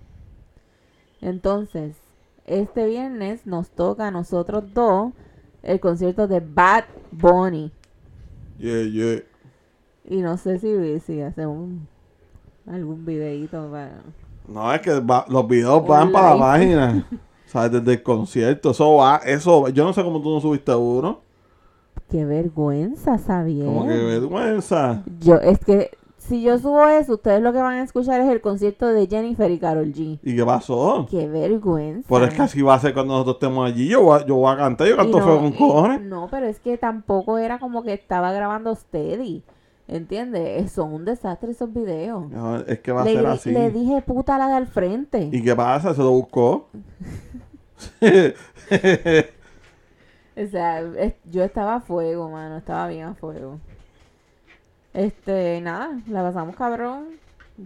Entonces, 1.20 1.96
este 2.46 2.86
viernes 2.86 3.46
nos 3.46 3.70
toca 3.70 4.08
a 4.08 4.10
nosotros 4.10 4.72
dos 4.72 5.12
el 5.62 5.78
concierto 5.78 6.26
de 6.26 6.40
Bad 6.40 6.84
Bunny. 7.12 7.70
Yeah, 8.58 8.82
yeah. 8.84 9.22
Y 10.04 10.22
no 10.22 10.36
sé 10.36 10.58
si, 10.58 11.00
si 11.00 11.20
hacemos 11.20 11.56
un- 11.56 11.88
algún 12.66 13.04
videito 13.04 13.70
para... 13.70 14.02
No, 14.48 14.72
es 14.72 14.80
que 14.80 14.98
va- 15.00 15.26
los 15.28 15.46
videos 15.46 15.86
van 15.86 16.10
para 16.10 16.34
la 16.34 16.58
live. 16.58 17.04
¿Sabes? 17.50 17.72
Desde 17.72 17.92
el 17.94 18.02
concierto. 18.02 18.70
Eso 18.70 18.94
va, 18.96 19.16
eso. 19.26 19.68
Yo 19.68 19.84
no 19.84 19.92
sé 19.92 20.02
cómo 20.04 20.20
tú 20.22 20.30
no 20.30 20.40
subiste 20.40 20.74
uno. 20.74 21.20
Qué 22.08 22.24
vergüenza, 22.24 23.18
sabía. 23.18 23.64
Como 23.64 23.86
que 23.86 23.94
vergüenza. 23.96 25.02
Yo, 25.20 25.36
es 25.36 25.58
que 25.64 25.90
si 26.18 26.42
yo 26.42 26.58
subo 26.58 26.86
eso, 26.86 27.14
ustedes 27.14 27.40
lo 27.42 27.52
que 27.52 27.58
van 27.58 27.74
a 27.74 27.82
escuchar 27.82 28.20
es 28.20 28.28
el 28.28 28.40
concierto 28.40 28.86
de 28.86 29.06
Jennifer 29.08 29.50
y 29.50 29.58
Carol 29.58 29.92
G. 29.92 30.18
¿Y 30.22 30.36
qué 30.36 30.44
pasó? 30.44 31.06
Qué 31.10 31.26
vergüenza. 31.28 32.06
Pero 32.08 32.24
es 32.26 32.34
que 32.34 32.42
así 32.42 32.62
va 32.62 32.74
a 32.74 32.78
ser 32.78 32.94
cuando 32.94 33.14
nosotros 33.14 33.36
estemos 33.36 33.66
allí. 33.68 33.88
Yo 33.88 34.02
voy 34.02 34.20
a, 34.20 34.26
yo 34.26 34.36
voy 34.36 34.52
a 34.52 34.56
cantar. 34.56 34.86
Yo 34.86 34.96
canto 34.96 35.18
no, 35.18 35.24
feo 35.24 35.38
con 35.38 35.48
y- 35.48 35.56
cojones. 35.56 36.00
No, 36.02 36.28
pero 36.30 36.46
es 36.46 36.60
que 36.60 36.78
tampoco 36.78 37.38
era 37.38 37.58
como 37.58 37.82
que 37.82 37.92
estaba 37.94 38.30
grabando 38.32 38.74
Steady. 38.74 39.42
¿Entiendes? 39.92 40.70
Son 40.70 40.92
un 40.92 41.04
desastre 41.04 41.50
esos 41.50 41.72
videos. 41.74 42.30
No, 42.30 42.58
es 42.60 42.78
que 42.78 42.92
va 42.92 43.02
a 43.02 43.04
Le, 43.04 43.14
ser 43.14 43.26
así. 43.26 43.50
le 43.50 43.70
dije 43.70 44.00
puta 44.02 44.38
la 44.38 44.46
de 44.46 44.52
al 44.54 44.68
frente. 44.68 45.28
¿Y 45.32 45.42
qué 45.42 45.54
pasa? 45.56 45.92
Se 45.94 46.00
lo 46.00 46.12
buscó. 46.12 46.68
O 50.36 50.46
sea, 50.50 50.80
es- 50.80 51.14
yo 51.24 51.42
estaba 51.44 51.74
a 51.76 51.80
fuego, 51.80 52.30
mano. 52.30 52.56
Estaba 52.56 52.88
bien 52.88 53.04
a 53.04 53.14
fuego. 53.14 53.58
Este, 54.94 55.60
nada, 55.60 55.98
la 56.08 56.22
pasamos 56.22 56.56
cabrón. 56.56 57.08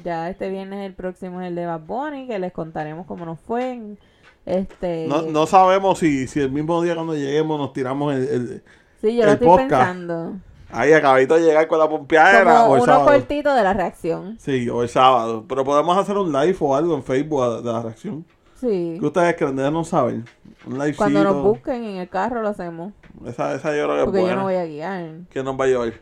Ya 0.03 0.29
este 0.29 0.51
viernes 0.51 0.85
el 0.87 0.95
próximo 0.95 1.41
es 1.41 1.49
el 1.49 1.55
de 1.55 1.67
Bad 1.67 1.83
Bunny, 1.83 2.27
que 2.27 2.39
les 2.39 2.53
contaremos 2.53 3.07
cómo 3.07 3.25
nos 3.27 3.39
fue. 3.41 3.97
Este, 4.45 5.07
no, 5.09 5.23
no 5.23 5.47
sabemos 5.47 5.99
si, 6.01 6.27
si 6.27 6.41
el 6.41 6.51
mismo 6.51 6.83
día 6.83 6.95
cuando 6.95 7.15
lleguemos 7.15 7.59
nos 7.59 7.73
tiramos 7.73 8.15
el, 8.15 8.23
el- 8.29 8.63
sí, 9.01 9.15
yo 9.17 9.23
lo 9.25 9.29
el 9.29 9.35
estoy 9.35 9.47
podcast. 9.49 9.69
pensando. 9.71 10.33
Ahí 10.73 10.93
acabito 10.93 11.35
de 11.35 11.43
llegar 11.43 11.69
con 11.69 11.79
la 11.79 11.89
pompeadera 11.89 12.63
Como 12.63 12.73
o 12.73 12.77
el 12.77 12.83
uno 12.83 12.93
sábado. 12.93 13.07
cortito 13.11 13.55
de 13.55 13.63
la 13.63 13.73
reacción. 13.75 14.37
Sí, 14.41 14.69
o 14.69 14.83
el 14.83 14.89
sábado. 14.89 15.45
Pero 15.49 15.65
podemos 15.65 15.97
hacer 15.97 16.17
un 16.17 16.33
live 16.33 16.57
o 16.61 16.75
algo 16.75 16.95
en 16.97 17.03
Facebook 17.03 17.63
de 17.63 17.73
la 17.73 17.83
reacción. 17.83 18.25
Sí. 18.57 18.97
¿Qué 18.99 19.07
ustedes 19.07 19.37
creen? 19.37 19.57
no 19.57 19.85
saben. 19.85 20.25
Un 20.67 20.73
livecito. 20.75 20.97
Cuando 20.99 21.23
nos 21.25 21.43
busquen 21.43 21.85
en 21.85 21.97
el 21.97 22.09
carro 22.09 22.43
lo 22.43 22.49
hacemos. 22.49 22.93
Esa, 23.27 23.55
esa 23.55 23.77
yo 23.77 23.85
creo 23.85 23.89
que 23.89 23.99
es 23.99 24.05
Porque 24.05 24.19
yo 24.21 24.25
buena. 24.25 24.37
no 24.37 24.43
voy 24.45 24.55
a 24.55 24.65
guiar. 24.67 25.11
¿Quién 25.31 25.45
nos 25.45 25.59
va 25.61 25.65
a 25.65 25.69
llevar? 25.69 25.93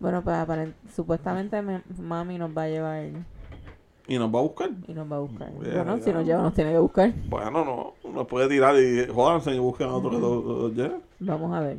Bueno, 0.00 0.22
pues 0.22 0.36
supuestamente 0.94 1.62
me- 1.62 1.82
mami 1.98 2.36
nos 2.38 2.56
va 2.56 2.62
a 2.64 2.68
llevar 2.68 3.04
¿Y 4.08 4.18
nos 4.18 4.34
va 4.34 4.38
a 4.40 4.42
buscar? 4.42 4.70
y 4.88 4.92
nos 4.92 5.10
va 5.12 5.16
a 5.16 5.18
buscar. 5.20 5.50
Bien, 5.60 5.74
bueno, 5.76 5.98
si 6.02 6.12
nos 6.12 6.24
lleva 6.26 6.42
nos 6.42 6.54
tiene 6.54 6.72
que 6.72 6.78
buscar. 6.78 7.12
Bueno, 7.28 7.64
no. 7.64 8.10
Nos 8.10 8.26
puede 8.26 8.48
tirar 8.48 8.74
y 8.76 9.06
jódanse 9.06 9.52
y 9.54 9.58
busquen 9.58 9.88
a 9.88 9.94
otro 9.94 10.10
que 10.10 10.18
lo 10.18 10.68
lleve. 10.70 10.96
Vamos 11.20 11.54
a 11.54 11.60
ver. 11.60 11.76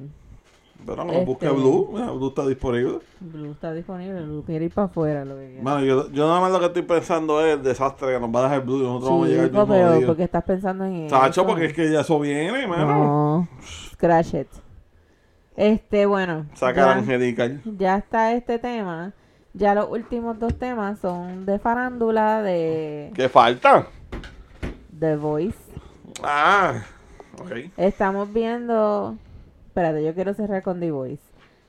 Pero 0.85 1.03
no, 1.05 1.13
Este- 1.13 1.25
busque 1.25 1.49
Blue. 1.49 1.89
Mira, 1.93 2.11
Blue 2.11 2.29
está 2.29 2.47
disponible. 2.47 2.99
Blue 3.19 3.51
está 3.51 3.71
disponible, 3.73 4.21
Blue 4.23 4.43
quiere 4.43 4.65
ir 4.65 4.73
para 4.73 4.85
afuera 4.87 5.23
lo 5.25 5.35
que. 5.35 5.59
Bueno, 5.61 5.81
yo, 5.83 6.09
yo 6.11 6.27
nada 6.27 6.39
más 6.41 6.51
lo 6.51 6.59
que 6.59 6.65
estoy 6.65 6.81
pensando 6.81 7.39
es 7.45 7.55
el 7.57 7.63
desastre 7.63 8.13
que 8.13 8.19
nos 8.19 8.29
va 8.33 8.39
a 8.39 8.43
dejar 8.43 8.65
Blue 8.65 8.79
y 8.79 8.83
nosotros 8.83 9.09
vamos 9.11 9.25
a 9.25 9.29
llegar 9.29 9.45
mismo 9.51 9.67
pero 9.67 9.97
día. 9.97 10.07
porque 10.07 10.23
estás 10.23 10.43
pensando 10.43 10.85
en 10.85 10.95
eso. 11.05 11.15
Tacho, 11.19 11.45
porque 11.45 11.65
es 11.65 11.73
que 11.73 11.91
ya 11.91 12.01
eso 12.01 12.19
viene, 12.19 12.65
mano. 12.67 12.87
No, 12.87 13.47
scratch 13.93 14.33
it. 14.33 14.47
Este, 15.55 16.05
bueno. 16.05 16.47
Saca 16.55 16.83
a 16.83 16.93
ya- 16.95 16.99
Angelical. 16.99 17.61
ya 17.77 17.97
está 17.97 18.33
este 18.33 18.57
tema. 18.57 19.13
Ya 19.53 19.75
los 19.75 19.89
últimos 19.89 20.39
dos 20.39 20.57
temas 20.57 20.97
son 20.99 21.45
de 21.45 21.59
farándula, 21.59 22.41
de 22.41 23.11
¿Qué 23.13 23.27
falta? 23.29 23.87
The 24.97 25.17
Voice. 25.17 25.57
Ah, 26.23 26.81
ok. 27.39 27.51
Estamos 27.77 28.31
viendo. 28.31 29.17
Espérate, 29.71 30.03
yo 30.03 30.13
quiero 30.13 30.33
cerrar 30.33 30.63
con 30.63 30.81
The 30.81 30.91
Voice. 30.91 31.23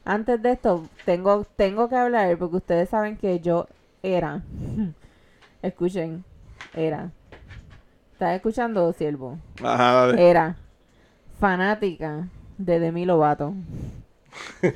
Antes 0.04 0.42
de 0.42 0.50
esto, 0.50 0.88
tengo, 1.04 1.46
tengo 1.54 1.88
que 1.88 1.94
hablar 1.94 2.36
porque 2.36 2.56
ustedes 2.56 2.88
saben 2.88 3.16
que 3.16 3.38
yo 3.38 3.68
era. 4.02 4.42
Escuchen, 5.62 6.24
era. 6.74 7.12
¿Estás 8.12 8.34
escuchando, 8.34 8.92
siervo? 8.92 9.38
Ajá, 9.62 9.92
dale. 9.92 10.30
Era 10.30 10.56
fanática 11.38 12.26
de 12.58 12.80
Demi 12.80 13.04
Lovato. 13.04 13.54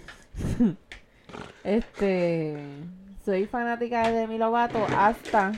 este. 1.64 2.56
Soy 3.24 3.46
fanática 3.46 4.06
de 4.06 4.18
Demi 4.18 4.38
Lovato 4.38 4.78
hasta 4.96 5.50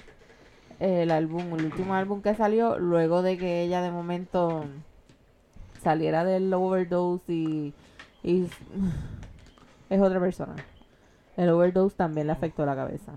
el 0.80 1.10
álbum, 1.10 1.52
el 1.58 1.66
último 1.66 1.92
álbum 1.92 2.22
que 2.22 2.34
salió, 2.34 2.78
luego 2.78 3.20
de 3.20 3.36
que 3.36 3.60
ella 3.60 3.82
de 3.82 3.90
momento 3.90 4.64
saliera 5.78 6.24
del 6.24 6.52
overdose 6.52 7.32
y, 7.32 7.74
y 8.22 8.46
es 9.90 10.00
otra 10.00 10.20
persona. 10.20 10.54
El 11.36 11.50
overdose 11.50 11.96
también 11.96 12.26
le 12.26 12.32
afectó 12.32 12.66
la 12.66 12.74
cabeza. 12.76 13.12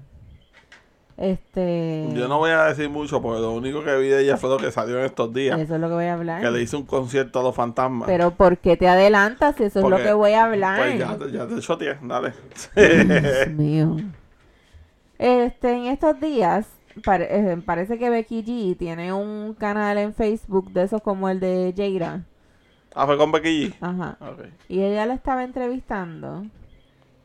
Este. 1.18 2.08
Yo 2.14 2.28
no 2.28 2.40
voy 2.40 2.50
a 2.52 2.64
decir 2.66 2.90
mucho 2.90 3.22
porque 3.22 3.42
lo 3.42 3.52
único 3.52 3.84
que 3.84 3.96
vi 3.98 4.08
de 4.08 4.22
ella 4.24 4.38
fue 4.38 4.50
lo 4.50 4.58
que 4.58 4.72
salió 4.72 4.98
en 5.00 5.06
estos 5.06 5.32
días. 5.34 5.60
Eso 5.60 5.76
es 5.76 5.82
lo 5.82 5.88
que 5.88 5.94
voy 5.94 6.06
a 6.06 6.14
hablar. 6.14 6.42
Que 6.42 6.50
le 6.50 6.62
hizo 6.62 6.78
un 6.80 6.86
concierto 6.86 7.40
a 7.40 7.44
los 7.44 7.54
fantasmas. 7.56 8.08
Pero 8.08 8.32
¿por 8.32 8.58
qué 8.58 8.76
te 8.78 8.88
adelantas? 8.88 9.60
Eso 9.60 9.80
es 9.82 9.86
lo 9.90 9.98
que 9.98 10.14
voy 10.14 10.32
a 10.34 10.46
hablar. 10.46 10.80
Pues 10.80 10.98
ya, 11.00 11.18
te- 11.18 11.32
ya 11.32 11.48
te 11.48 11.60
choteé, 11.60 11.98
dale. 12.02 12.34
Dios 12.76 13.48
mío. 13.56 13.98
Este, 15.20 15.72
en 15.74 15.86
estos 15.88 16.20
días, 16.20 16.68
pare- 17.04 17.28
eh, 17.52 17.58
parece 17.64 18.00
que 18.00 18.10
Becky 18.10 18.44
G 18.44 18.78
tiene 18.78 19.14
un 19.14 19.54
canal 19.54 20.00
en 20.00 20.16
Facebook 20.16 20.72
de 20.72 20.84
esos 20.84 21.02
como 21.04 21.30
el 21.30 21.40
de 21.40 21.72
Jaira. 21.78 22.24
Ah, 22.96 23.06
fue 23.06 23.18
con 23.18 23.32
Becky 23.32 23.70
G. 23.70 23.76
Ajá. 23.82 24.18
Ok. 24.20 24.46
Y 24.70 24.82
ella 24.82 25.06
la 25.06 25.14
estaba 25.14 25.44
entrevistando. 25.44 26.46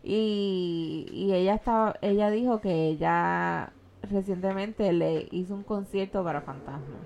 Y, 0.03 1.07
y 1.11 1.33
ella 1.35 1.55
estaba, 1.55 1.97
ella 2.01 2.31
dijo 2.31 2.61
que 2.61 2.89
ella 2.89 3.73
recientemente 4.03 4.93
le 4.93 5.29
hizo 5.31 5.55
un 5.55 5.65
concierto 5.65 6.23
para 6.23 6.43
fantasmas. 6.43 7.01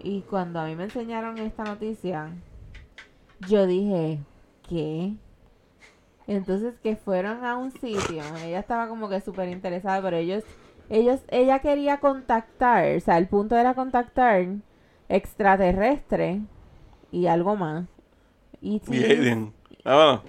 Y 0.00 0.20
cuando 0.22 0.60
a 0.60 0.66
mí 0.66 0.76
me 0.76 0.84
enseñaron 0.84 1.38
esta 1.38 1.64
noticia, 1.64 2.30
yo 3.48 3.66
dije, 3.66 4.20
¿qué? 4.68 5.14
Entonces 6.26 6.74
que 6.82 6.96
fueron 6.96 7.44
a 7.44 7.56
un 7.56 7.70
sitio, 7.72 8.22
ella 8.44 8.58
estaba 8.58 8.86
como 8.88 9.08
que 9.08 9.20
súper 9.20 9.48
interesada, 9.48 10.02
pero 10.02 10.18
ellos, 10.18 10.44
ellos, 10.90 11.20
ella 11.28 11.60
quería 11.60 12.00
contactar, 12.00 12.96
o 12.96 13.00
sea, 13.00 13.16
el 13.16 13.28
punto 13.28 13.56
era 13.56 13.74
contactar 13.74 14.46
extraterrestre 15.08 16.42
y 17.12 17.26
algo 17.26 17.56
más. 17.56 17.86
Y, 18.60 18.82
Y 18.90 19.04
Aiden. 19.04 19.52
Ah, 19.84 19.94
bueno. 19.94 20.22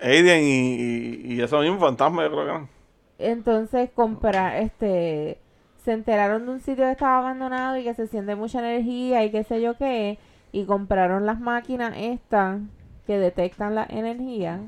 Aiden 0.00 0.42
y, 0.44 0.74
y, 0.76 1.34
y 1.34 1.40
eso 1.42 1.60
mismo, 1.60 1.78
fantasma, 1.80 2.22
yo 2.24 2.30
creo 2.30 2.44
que 2.44 2.50
eran. 2.50 2.68
entonces 3.18 3.90
comprar, 3.94 4.56
este, 4.62 5.38
se 5.84 5.92
enteraron 5.92 6.46
de 6.46 6.52
un 6.52 6.60
sitio 6.60 6.84
que 6.84 6.92
estaba 6.92 7.18
abandonado 7.18 7.76
y 7.76 7.84
que 7.84 7.94
se 7.94 8.06
siente 8.06 8.36
mucha 8.36 8.60
energía 8.60 9.24
y 9.24 9.30
qué 9.32 9.44
sé 9.44 9.60
yo 9.60 9.76
qué, 9.76 10.18
y 10.52 10.64
compraron 10.66 11.26
las 11.26 11.40
máquinas 11.40 11.94
estas 11.96 12.60
que 13.06 13.18
detectan 13.18 13.74
la 13.74 13.86
energía 13.88 14.60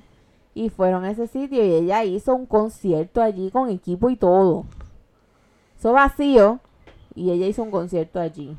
y 0.55 0.71
fueron 0.71 1.05
a 1.05 1.13
ese 1.13 1.29
sitio 1.29 1.65
y 1.65 1.73
ella 1.75 2.05
hizo 2.05 2.35
un 2.35 2.47
concierto 2.47 3.23
allí 3.23 3.51
con 3.53 3.71
equipo 3.71 4.11
y 4.11 4.17
todo. 4.17 4.65
Eso 5.79 5.93
vacío 5.93 6.61
y 7.15 7.31
ella 7.31 7.47
hizo 7.47 7.63
un 7.63 7.71
concierto 7.71 8.21
allí. 8.21 8.57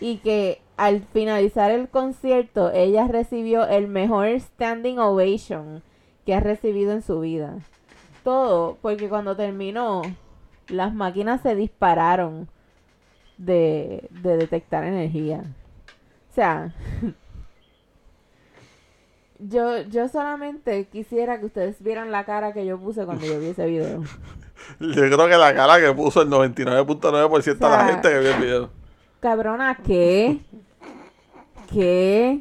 Y 0.00 0.18
que 0.18 0.61
al 0.82 1.06
finalizar 1.12 1.70
el 1.70 1.88
concierto 1.88 2.72
ella 2.72 3.06
recibió 3.06 3.68
el 3.68 3.86
mejor 3.86 4.26
standing 4.40 4.98
ovation 4.98 5.80
que 6.26 6.34
ha 6.34 6.40
recibido 6.40 6.90
en 6.90 7.02
su 7.02 7.20
vida. 7.20 7.58
Todo 8.24 8.78
porque 8.82 9.08
cuando 9.08 9.36
terminó 9.36 10.02
las 10.66 10.92
máquinas 10.92 11.40
se 11.40 11.54
dispararon 11.54 12.48
de, 13.38 14.08
de 14.10 14.36
detectar 14.36 14.82
energía. 14.82 15.44
O 16.32 16.34
sea, 16.34 16.74
yo, 19.38 19.82
yo 19.82 20.08
solamente 20.08 20.88
quisiera 20.88 21.38
que 21.38 21.46
ustedes 21.46 21.80
vieran 21.80 22.10
la 22.10 22.24
cara 22.24 22.52
que 22.52 22.66
yo 22.66 22.76
puse 22.76 23.04
cuando 23.04 23.24
yo 23.24 23.38
vi 23.38 23.50
ese 23.50 23.66
video. 23.66 24.02
Yo 24.78 24.94
creo 24.94 25.28
que 25.28 25.36
la 25.36 25.52
cara 25.54 25.80
que 25.80 25.92
puso 25.92 26.22
el 26.22 26.28
99.9% 26.28 27.42
de 27.42 27.52
O 27.52 27.56
sea, 27.56 27.68
la 27.68 27.84
gente 27.86 28.08
que 28.08 28.18
vio 28.20 28.30
el 28.30 28.40
video. 28.40 28.82
Cabrona, 29.22 29.76
¿qué? 29.76 30.40
¿Qué? 31.72 32.40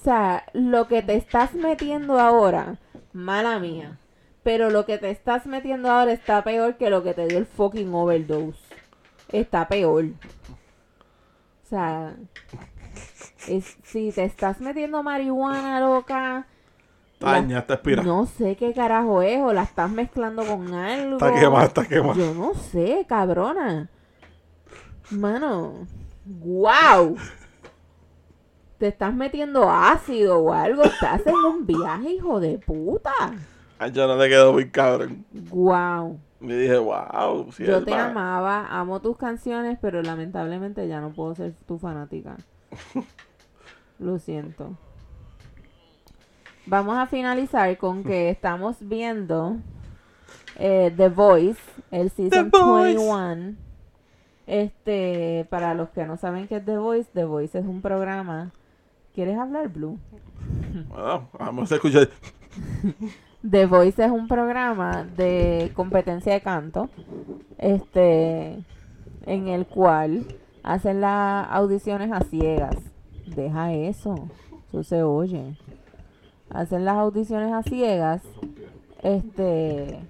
O 0.00 0.02
sea, 0.04 0.44
lo 0.52 0.86
que 0.86 1.02
te 1.02 1.16
estás 1.16 1.54
metiendo 1.54 2.18
ahora, 2.20 2.76
mala 3.12 3.58
mía. 3.58 3.98
Pero 4.42 4.68
lo 4.70 4.84
que 4.84 4.98
te 4.98 5.10
estás 5.10 5.46
metiendo 5.46 5.90
ahora 5.90 6.12
está 6.12 6.44
peor 6.44 6.76
que 6.76 6.90
lo 6.90 7.02
que 7.02 7.14
te 7.14 7.26
dio 7.26 7.38
el 7.38 7.46
fucking 7.46 7.92
overdose. 7.94 8.58
Está 9.32 9.66
peor. 9.68 10.04
O 10.04 11.66
sea, 11.66 12.14
es- 13.48 13.78
si 13.84 14.12
te 14.12 14.24
estás 14.24 14.60
metiendo 14.60 15.02
marihuana 15.02 15.80
loca, 15.80 16.46
Taña, 17.18 17.60
está 17.60 17.80
no 18.02 18.26
sé 18.26 18.56
qué 18.56 18.74
carajo 18.74 19.22
es, 19.22 19.40
o 19.40 19.52
la 19.54 19.62
estás 19.62 19.90
mezclando 19.90 20.44
con 20.44 20.74
algo. 20.74 21.16
Está 21.16 21.32
quemada, 21.32 21.64
está 21.64 21.86
quemada. 21.86 22.14
Yo 22.14 22.34
no 22.34 22.52
sé, 22.54 23.06
cabrona. 23.08 23.88
Mano, 25.10 25.86
wow. 26.24 27.16
Te 28.78 28.88
estás 28.88 29.14
metiendo 29.14 29.70
ácido 29.70 30.38
o 30.40 30.52
algo. 30.52 30.82
Estás 30.82 31.26
en 31.26 31.34
un 31.34 31.66
viaje, 31.66 32.10
hijo 32.10 32.40
de 32.40 32.58
puta. 32.58 33.12
Ay, 33.78 33.92
yo 33.92 34.06
no 34.06 34.16
le 34.16 34.28
quedó 34.28 34.52
muy 34.52 34.70
cabrón. 34.70 35.24
Wow. 35.50 36.18
Me 36.40 36.56
dije, 36.56 36.76
wow. 36.76 37.50
Si 37.52 37.64
Yo 37.64 37.82
te 37.84 37.94
amaba, 37.94 38.66
amo 38.66 39.00
tus 39.00 39.16
canciones, 39.16 39.78
pero 39.80 40.02
lamentablemente 40.02 40.86
ya 40.86 41.00
no 41.00 41.12
puedo 41.12 41.34
ser 41.34 41.54
tu 41.66 41.78
fanática. 41.78 42.36
Lo 43.98 44.18
siento. 44.18 44.76
Vamos 46.66 46.96
a 46.96 47.06
finalizar 47.06 47.76
con 47.78 48.04
que 48.04 48.30
estamos 48.30 48.76
viendo 48.80 49.56
eh, 50.56 50.92
The 50.96 51.08
Voice, 51.08 51.60
el 51.90 52.10
Season 52.10 52.50
Voice. 52.50 52.96
21. 52.96 53.56
Este, 54.46 55.46
para 55.48 55.74
los 55.74 55.88
que 55.90 56.04
no 56.04 56.16
saben 56.16 56.48
qué 56.48 56.56
es 56.56 56.64
The 56.64 56.76
Voice, 56.76 57.08
The 57.14 57.24
Voice 57.24 57.58
es 57.58 57.64
un 57.64 57.80
programa. 57.80 58.52
¿Quieres 59.14 59.38
hablar, 59.38 59.68
Blue? 59.68 59.98
Bueno, 60.88 61.28
vamos 61.38 61.70
a 61.72 61.76
escuchar. 61.76 62.08
The 63.48 63.66
Voice 63.66 64.02
es 64.02 64.10
un 64.10 64.26
programa 64.26 65.04
de 65.04 65.70
competencia 65.74 66.32
de 66.32 66.40
canto, 66.40 66.88
este, 67.58 68.58
en 69.26 69.48
el 69.48 69.66
cual 69.66 70.26
hacen 70.62 71.00
las 71.00 71.46
audiciones 71.50 72.10
a 72.10 72.20
ciegas. 72.20 72.76
Deja 73.26 73.72
eso, 73.72 74.28
eso 74.68 74.82
se 74.82 75.02
oye. 75.02 75.56
Hacen 76.50 76.84
las 76.84 76.96
audiciones 76.96 77.52
a 77.52 77.62
ciegas, 77.62 78.22
este, 79.02 80.00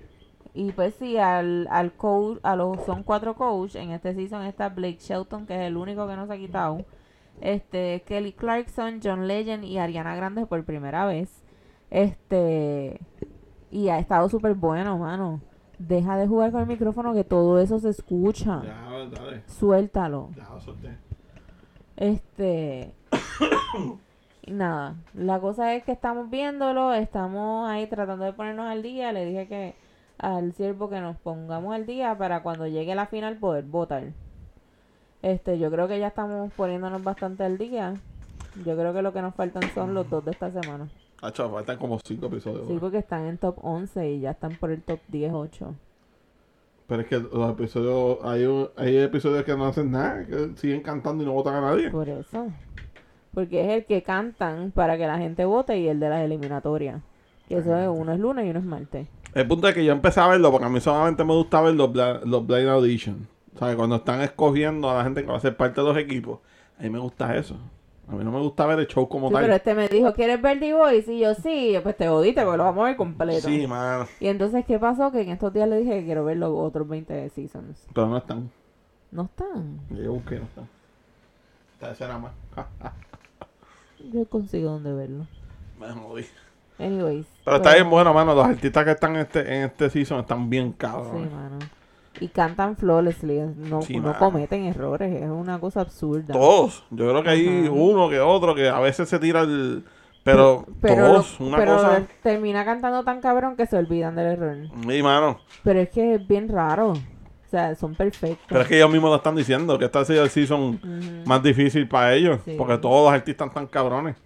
y 0.55 0.73
pues 0.73 0.95
sí, 0.95 1.19
al, 1.19 1.67
al 1.71 1.93
coach, 1.93 2.39
a 2.45 2.55
los, 2.57 2.85
son 2.85 3.03
cuatro 3.03 3.35
coaches, 3.35 3.83
en 3.83 3.91
este 3.91 4.15
season 4.15 4.45
está 4.45 4.69
Blake 4.69 4.99
Shelton, 5.01 5.47
que 5.47 5.55
es 5.55 5.63
el 5.63 5.77
único 5.77 6.07
que 6.07 6.15
no 6.17 6.27
se 6.27 6.33
ha 6.33 6.39
quitado, 6.39 6.85
este, 7.41 8.03
Kelly 8.07 8.33
Clarkson, 8.33 9.01
John 9.03 9.27
Legend 9.27 9.65
y 9.65 9.79
Ariana 9.79 10.15
Grande 10.15 10.47
por 10.47 10.65
primera 10.65 11.07
vez. 11.07 11.43
Este. 11.91 13.01
Y 13.71 13.89
ha 13.89 13.99
estado 13.99 14.29
súper 14.29 14.55
bueno, 14.55 14.99
mano. 14.99 15.41
Deja 15.79 16.17
de 16.17 16.29
jugar 16.29 16.53
con 16.53 16.61
el 16.61 16.67
micrófono 16.69 17.13
que 17.13 17.25
todo 17.25 17.59
eso 17.59 17.79
se 17.79 17.91
escucha. 17.91 18.63
Ya, 18.65 19.21
dale. 19.21 19.43
Suéltalo. 19.47 20.31
Ya. 20.37 20.49
Este. 21.97 22.95
nada. 24.47 24.95
La 25.15 25.41
cosa 25.41 25.75
es 25.75 25.85
que 25.85 25.93
estamos 25.93 26.31
viéndolo. 26.31 26.95
Estamos 26.95 27.69
ahí 27.69 27.87
tratando 27.89 28.25
de 28.25 28.33
ponernos 28.33 28.67
al 28.67 28.83
día. 28.83 29.13
Le 29.13 29.27
dije 29.27 29.49
que 29.49 29.75
al 30.19 30.53
siervo 30.53 30.89
que 30.89 31.01
nos 31.01 31.17
pongamos 31.17 31.75
al 31.75 31.87
día 31.87 32.17
para 32.17 32.43
cuando 32.43 32.67
llegue 32.67 32.95
la 32.95 33.07
final 33.07 33.37
poder 33.39 33.65
votar. 33.65 34.05
Este, 35.23 35.59
yo 35.59 35.71
creo 35.71 35.89
que 35.89 35.99
ya 35.99 36.09
estamos 36.09 36.53
poniéndonos 36.53 37.03
bastante 37.03 37.45
al 37.45 37.57
día. 37.59 37.95
Yo 38.65 38.77
creo 38.77 38.93
que 38.93 39.03
lo 39.03 39.13
que 39.13 39.23
nos 39.23 39.35
faltan 39.35 39.63
son 39.75 39.95
los 39.95 40.09
dos 40.09 40.25
de 40.25 40.31
esta 40.33 40.51
semana. 40.51 40.89
Hacho, 41.23 41.51
faltan 41.51 41.79
como 41.79 41.99
cinco 42.05 42.27
episodios. 42.27 42.69
Sí, 42.69 42.77
porque 42.79 42.99
están 42.99 43.25
en 43.27 43.39
top 43.39 43.57
11 43.63 44.11
y 44.13 44.21
ya 44.21 44.33
están 44.33 44.53
por 44.57 44.71
el 44.71 44.83
top 44.83 45.01
10, 45.09 45.33
8. 45.33 45.75
Pero 46.87 47.01
es 47.01 47.09
que 47.09 47.19
los 47.19 47.51
episodios, 47.51 48.19
hay, 48.23 48.45
un- 48.45 48.69
hay 48.77 48.99
episodios 48.99 49.43
que 49.45 49.57
no 49.57 49.65
hacen 49.65 49.91
nada, 49.91 50.27
que 50.27 50.51
siguen 50.57 50.83
cantando 50.83 51.23
y 51.25 51.27
no 51.27 51.33
votan 51.33 51.55
a 51.55 51.61
nadie. 51.63 51.91
Por 51.91 52.09
eso. 52.11 52.49
Porque 53.33 53.63
es 53.65 53.69
el 53.79 53.87
que 53.87 54.03
cantan 54.03 54.71
para 54.71 54.99
que 54.99 55.07
la 55.07 55.17
gente 55.19 55.47
vote 55.47 55.79
y 55.79 55.89
el 55.89 55.99
de 55.99 56.11
las 56.11 56.21
eliminatorias. 56.21 57.01
Que 57.49 57.59
eso 57.59 57.77
es, 57.77 57.89
uno 57.89 58.13
es 58.13 58.19
lunes 58.21 58.47
y 58.47 58.51
uno 58.51 58.59
es 58.61 58.65
martes. 58.65 59.09
El 59.35 59.47
punto 59.49 59.69
es 59.69 59.75
que 59.75 59.85
yo 59.85 59.93
empecé 59.93 60.21
a 60.21 60.29
verlo 60.29 60.51
porque 60.51 60.67
a 60.67 60.71
mí 60.71 60.81
solamente 60.81 61.25
me 61.25 61.33
gusta 61.35 61.61
ver 61.61 61.75
los, 61.75 61.91
bla- 61.93 62.21
los 62.25 62.47
Blind 62.47 62.69
Audition. 62.69 63.29
¿Sabes? 63.59 63.77
Cuando 63.77 63.97
están 63.97 64.21
escogiendo 64.23 64.91
a 64.91 64.95
la 64.95 65.05
gente 65.05 65.23
que 65.23 65.31
va 65.31 65.37
a 65.37 65.41
ser 65.41 65.57
parte 65.57 65.81
de 65.81 65.87
los 65.87 65.97
equipos. 65.97 66.41
A 66.79 66.83
mí 66.83 66.91
me 66.91 66.99
gusta 66.99 67.37
eso. 67.37 67.57
A 68.09 68.13
mí 68.13 68.23
no 68.25 68.31
me 68.33 68.41
gusta 68.41 68.67
ver 68.67 68.79
el 68.81 68.87
show 68.87 69.09
como 69.09 69.29
Sí, 69.29 69.35
tal. 69.35 69.43
pero 69.45 69.55
este 69.55 69.75
me 69.75 69.89
dijo, 69.89 70.13
¿quieres 70.13 70.43
ver 70.43 70.61
The 70.61 70.75
Voice? 70.75 71.13
Y 71.13 71.21
yo, 71.21 71.35
sí, 71.35 71.73
Yo, 71.73 71.83
pues 71.83 71.97
te 71.97 72.07
jodiste 72.09 72.43
porque 72.43 72.59
lo 72.59 72.65
vamos 72.65 72.83
a 72.83 72.87
ver 72.89 72.97
completo. 72.97 73.49
Sí, 73.49 73.67
mano. 73.67 74.07
Y 74.21 74.27
entonces, 74.27 74.65
¿qué 74.67 74.79
pasó? 74.79 75.11
Que 75.13 75.23
en 75.23 75.31
estos 75.31 75.53
días 75.53 75.69
le 75.69 75.79
dije 75.79 76.01
que 76.01 76.05
quiero 76.05 76.25
ver 76.25 76.37
los 76.37 76.51
otros 76.53 76.87
20 76.89 77.29
seasons. 77.31 77.87
Pero 77.95 78.07
no 78.09 78.17
están. 78.19 78.51
No 79.11 79.23
están. 79.25 79.81
Yo 79.91 80.13
busqué, 80.13 80.39
no 80.39 80.45
están. 80.45 80.69
Esta 81.75 81.89
vez 81.91 82.01
era 82.01 82.19
más. 82.19 82.33
Yo 84.13 84.25
consigo 84.29 84.71
dónde 84.71 84.93
verlo. 84.93 85.27
me 85.81 85.89
jodí. 85.91 86.25
Anyways. 86.79 87.27
Pero 87.45 87.57
está 87.57 87.71
pues, 87.71 87.75
bien 87.77 87.91
bueno, 87.91 88.13
mano. 88.15 88.35
Los 88.35 88.47
artistas 88.47 88.85
que 88.85 88.91
están 88.93 89.15
en 89.15 89.21
este, 89.23 89.41
en 89.41 89.63
este 89.65 89.91
season 89.91 90.21
están 90.21 90.49
bien 90.51 90.69
Sí, 90.71 90.75
cabros. 90.79 91.13
mano. 91.13 91.59
Y 92.21 92.29
cantan 92.29 92.77
flawlessly. 92.77 93.41
No, 93.57 93.83
Sí, 93.83 94.01
cometen 94.19 94.65
errores. 94.67 95.21
Es 95.23 95.29
una 95.29 95.59
cosa 95.59 95.81
absurda. 95.81 96.33
Todos. 96.33 96.85
Yo 96.91 97.09
creo 97.09 97.23
que 97.23 97.31
hay 97.31 97.59
Ajá. 97.65 97.71
uno 97.73 98.09
que 98.09 98.21
otro 98.21 98.55
que 98.55 98.69
a 98.69 98.81
veces 98.81 99.09
se 99.09 99.19
tira 99.19 99.41
el. 99.43 99.85
Pero, 100.23 100.65
Pero, 100.81 101.07
todos, 101.09 101.39
una 101.39 101.59
pero 101.59 101.75
cosa. 101.77 102.03
termina 102.23 102.65
cantando 102.65 103.05
tan 103.05 103.21
cabrón 103.21 103.57
que 103.57 103.67
se 103.67 103.77
olvidan 103.77 104.15
del 104.17 104.27
error. 104.27 104.57
Sí, 104.89 105.03
mano. 105.03 105.39
Pero 105.63 105.81
es 105.81 105.91
que 105.91 106.15
es 106.15 106.27
bien 106.27 106.49
raro. 106.49 106.93
O 106.93 107.51
sea, 107.51 107.75
son 107.75 107.95
perfectos. 107.95 108.47
Pero 108.49 108.63
es 108.63 108.69
que 108.69 108.77
ellos 108.77 108.91
mismos 108.91 109.11
lo 109.11 109.17
están 109.17 109.37
diciendo, 109.37 109.79
que 109.79 109.85
este 109.85 109.99
ha 109.99 110.05
sido 110.05 110.25
el 110.25 110.31
season 110.31 110.81
más 111.27 111.43
difícil 111.43 111.87
para 111.87 112.15
ellos. 112.15 112.41
Sí. 112.45 112.55
Porque 112.57 112.79
todos 112.79 113.05
los 113.05 113.13
artistas 113.13 113.49
están 113.49 113.67
cabrones. 113.67 114.17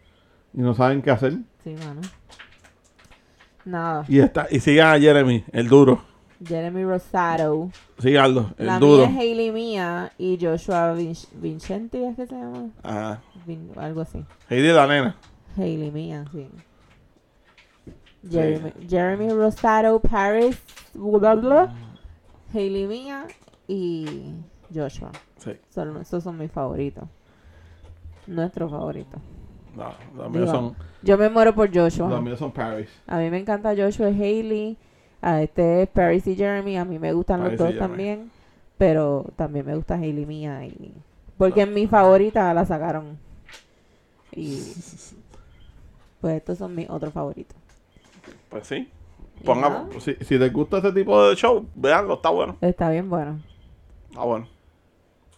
Y 0.54 0.60
no 0.60 0.72
saben 0.72 1.02
qué 1.02 1.10
hacer. 1.10 1.32
Sí, 1.64 1.74
mano. 1.84 2.00
Nada. 3.64 4.04
Y 4.08 4.18
está, 4.20 4.46
y 4.50 4.60
sigan 4.60 4.94
a 4.96 4.98
Jeremy, 5.00 5.44
el 5.52 5.68
duro. 5.68 6.02
Jeremy 6.44 6.84
Rosado. 6.84 7.70
Síganlo, 7.98 8.54
el 8.58 8.66
La 8.66 8.78
duro. 8.78 9.06
mía 9.06 9.10
es 9.10 9.16
Hailey 9.18 9.50
Mía 9.50 10.12
y 10.18 10.38
Joshua 10.40 10.94
Vincenti, 11.34 11.98
¿es 12.04 12.16
que 12.16 12.26
se 12.26 12.34
llama? 12.36 12.70
Ajá. 12.82 13.20
Vin- 13.46 13.76
algo 13.76 14.00
así. 14.02 14.24
Heidi 14.48 14.68
la 14.68 14.86
nena. 14.86 15.16
Hailey 15.56 15.90
Mía, 15.90 16.24
sí. 16.32 16.48
Jeremy, 18.30 18.72
Jeremy 18.88 19.30
Rosado, 19.30 20.00
Paris, 20.00 20.58
bla, 20.94 21.34
bla, 21.34 21.74
Hailey 22.52 22.86
Mía 22.86 23.26
y 23.66 24.32
Joshua. 24.74 25.10
Sí. 25.38 25.52
Son, 25.70 25.96
esos 26.00 26.22
son 26.24 26.38
mis 26.38 26.50
favoritos. 26.50 27.04
Nuestros 28.26 28.70
favoritos. 28.70 29.20
No, 29.78 30.46
son, 30.46 30.76
Yo 31.02 31.16
me 31.16 31.28
muero 31.28 31.54
por 31.54 31.72
Joshua. 31.72 32.08
los 32.08 32.22
míos 32.22 32.38
son 32.38 32.50
Paris. 32.50 32.88
A 33.06 33.18
mí 33.18 33.30
me 33.30 33.38
encanta 33.38 33.74
Joshua 33.76 34.10
y 34.10 34.22
Hailey. 34.22 34.76
A 35.20 35.42
este 35.42 35.82
es 35.82 35.88
Paris 35.88 36.26
y 36.26 36.34
Jeremy. 36.34 36.76
A 36.76 36.84
mí 36.84 36.98
me 36.98 37.12
gustan 37.12 37.40
Paris 37.40 37.58
los 37.58 37.68
dos 37.68 37.78
también. 37.78 38.30
Pero 38.76 39.26
también 39.36 39.66
me 39.66 39.74
gusta 39.76 39.94
Hailey 39.94 40.26
Mía. 40.26 40.64
Y... 40.66 40.92
Porque 41.36 41.62
en 41.62 41.74
mi 41.74 41.86
favorita 41.86 42.52
la 42.52 42.64
sacaron. 42.64 43.18
Y 44.32 44.56
pues 46.20 46.36
estos 46.36 46.58
son 46.58 46.74
mis 46.74 46.90
otros 46.90 47.12
favoritos. 47.12 47.56
Pues 48.48 48.66
sí. 48.66 48.88
Ponga, 49.44 49.86
si, 50.00 50.14
si 50.16 50.36
les 50.36 50.52
gusta 50.52 50.78
ese 50.78 50.90
tipo 50.90 51.28
de 51.28 51.36
show, 51.36 51.64
véanlo, 51.76 52.14
está 52.14 52.30
bueno. 52.30 52.56
Está 52.60 52.90
bien 52.90 53.08
bueno. 53.08 53.38
Está 54.10 54.24
bueno. 54.24 54.48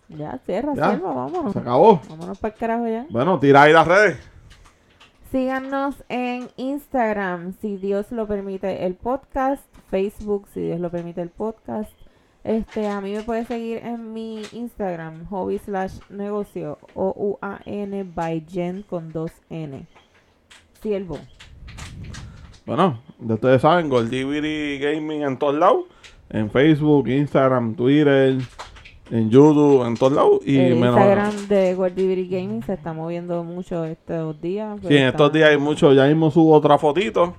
Ya, 0.08 0.38
cierra, 0.44 0.72
cierra, 0.74 1.12
vámonos. 1.12 1.52
Se 1.52 1.58
acabó. 1.58 2.00
Vámonos 2.08 2.38
para 2.38 2.54
el 2.54 2.58
carajo 2.58 2.88
ya. 2.88 3.06
Bueno, 3.10 3.38
tira 3.38 3.62
ahí 3.62 3.72
las 3.72 3.86
redes. 3.86 4.29
Síganos 5.30 6.02
en 6.08 6.48
Instagram, 6.56 7.54
si 7.60 7.76
Dios 7.76 8.10
lo 8.10 8.26
permite, 8.26 8.84
el 8.84 8.96
podcast. 8.96 9.62
Facebook, 9.88 10.48
si 10.52 10.60
Dios 10.60 10.80
lo 10.80 10.90
permite, 10.90 11.22
el 11.22 11.28
podcast. 11.28 11.92
Este, 12.42 12.88
a 12.88 13.00
mí 13.00 13.12
me 13.12 13.22
puede 13.22 13.44
seguir 13.44 13.78
en 13.78 14.12
mi 14.12 14.42
Instagram, 14.50 15.26
hobby 15.26 15.58
slash 15.58 16.00
negocio, 16.08 16.78
O-U-A-N 16.94 18.02
by 18.12 18.44
Jen 18.50 18.82
con 18.82 19.12
dos 19.12 19.30
N. 19.50 19.86
Siervo. 20.82 21.18
Bueno, 22.66 23.00
ya 23.20 23.34
ustedes 23.34 23.62
saben, 23.62 23.88
Goldivity 23.88 24.78
Gaming 24.80 25.22
en 25.22 25.38
todos 25.38 25.54
lados. 25.54 25.84
En 26.28 26.50
Facebook, 26.50 27.06
Instagram, 27.06 27.76
Twitter, 27.76 28.38
en 29.10 29.30
YouTube, 29.30 29.84
en 29.86 29.96
todos 29.96 30.12
lados. 30.12 30.40
Y 30.44 30.58
el 30.58 30.76
menos- 30.76 30.96
Instagram 30.96 31.48
de 31.48 31.74
Gordiviry 31.74 32.28
Gaming 32.28 32.62
se 32.62 32.74
está 32.74 32.92
moviendo 32.92 33.42
mucho 33.44 33.84
estos 33.84 34.40
días. 34.40 34.78
Sí, 34.86 34.96
en 34.96 35.08
estos 35.08 35.32
días 35.32 35.50
hay 35.50 35.58
mucho. 35.58 35.92
Ya 35.92 36.06
mismo 36.06 36.30
subo 36.30 36.52
otra 36.54 36.78
fotito. 36.78 37.34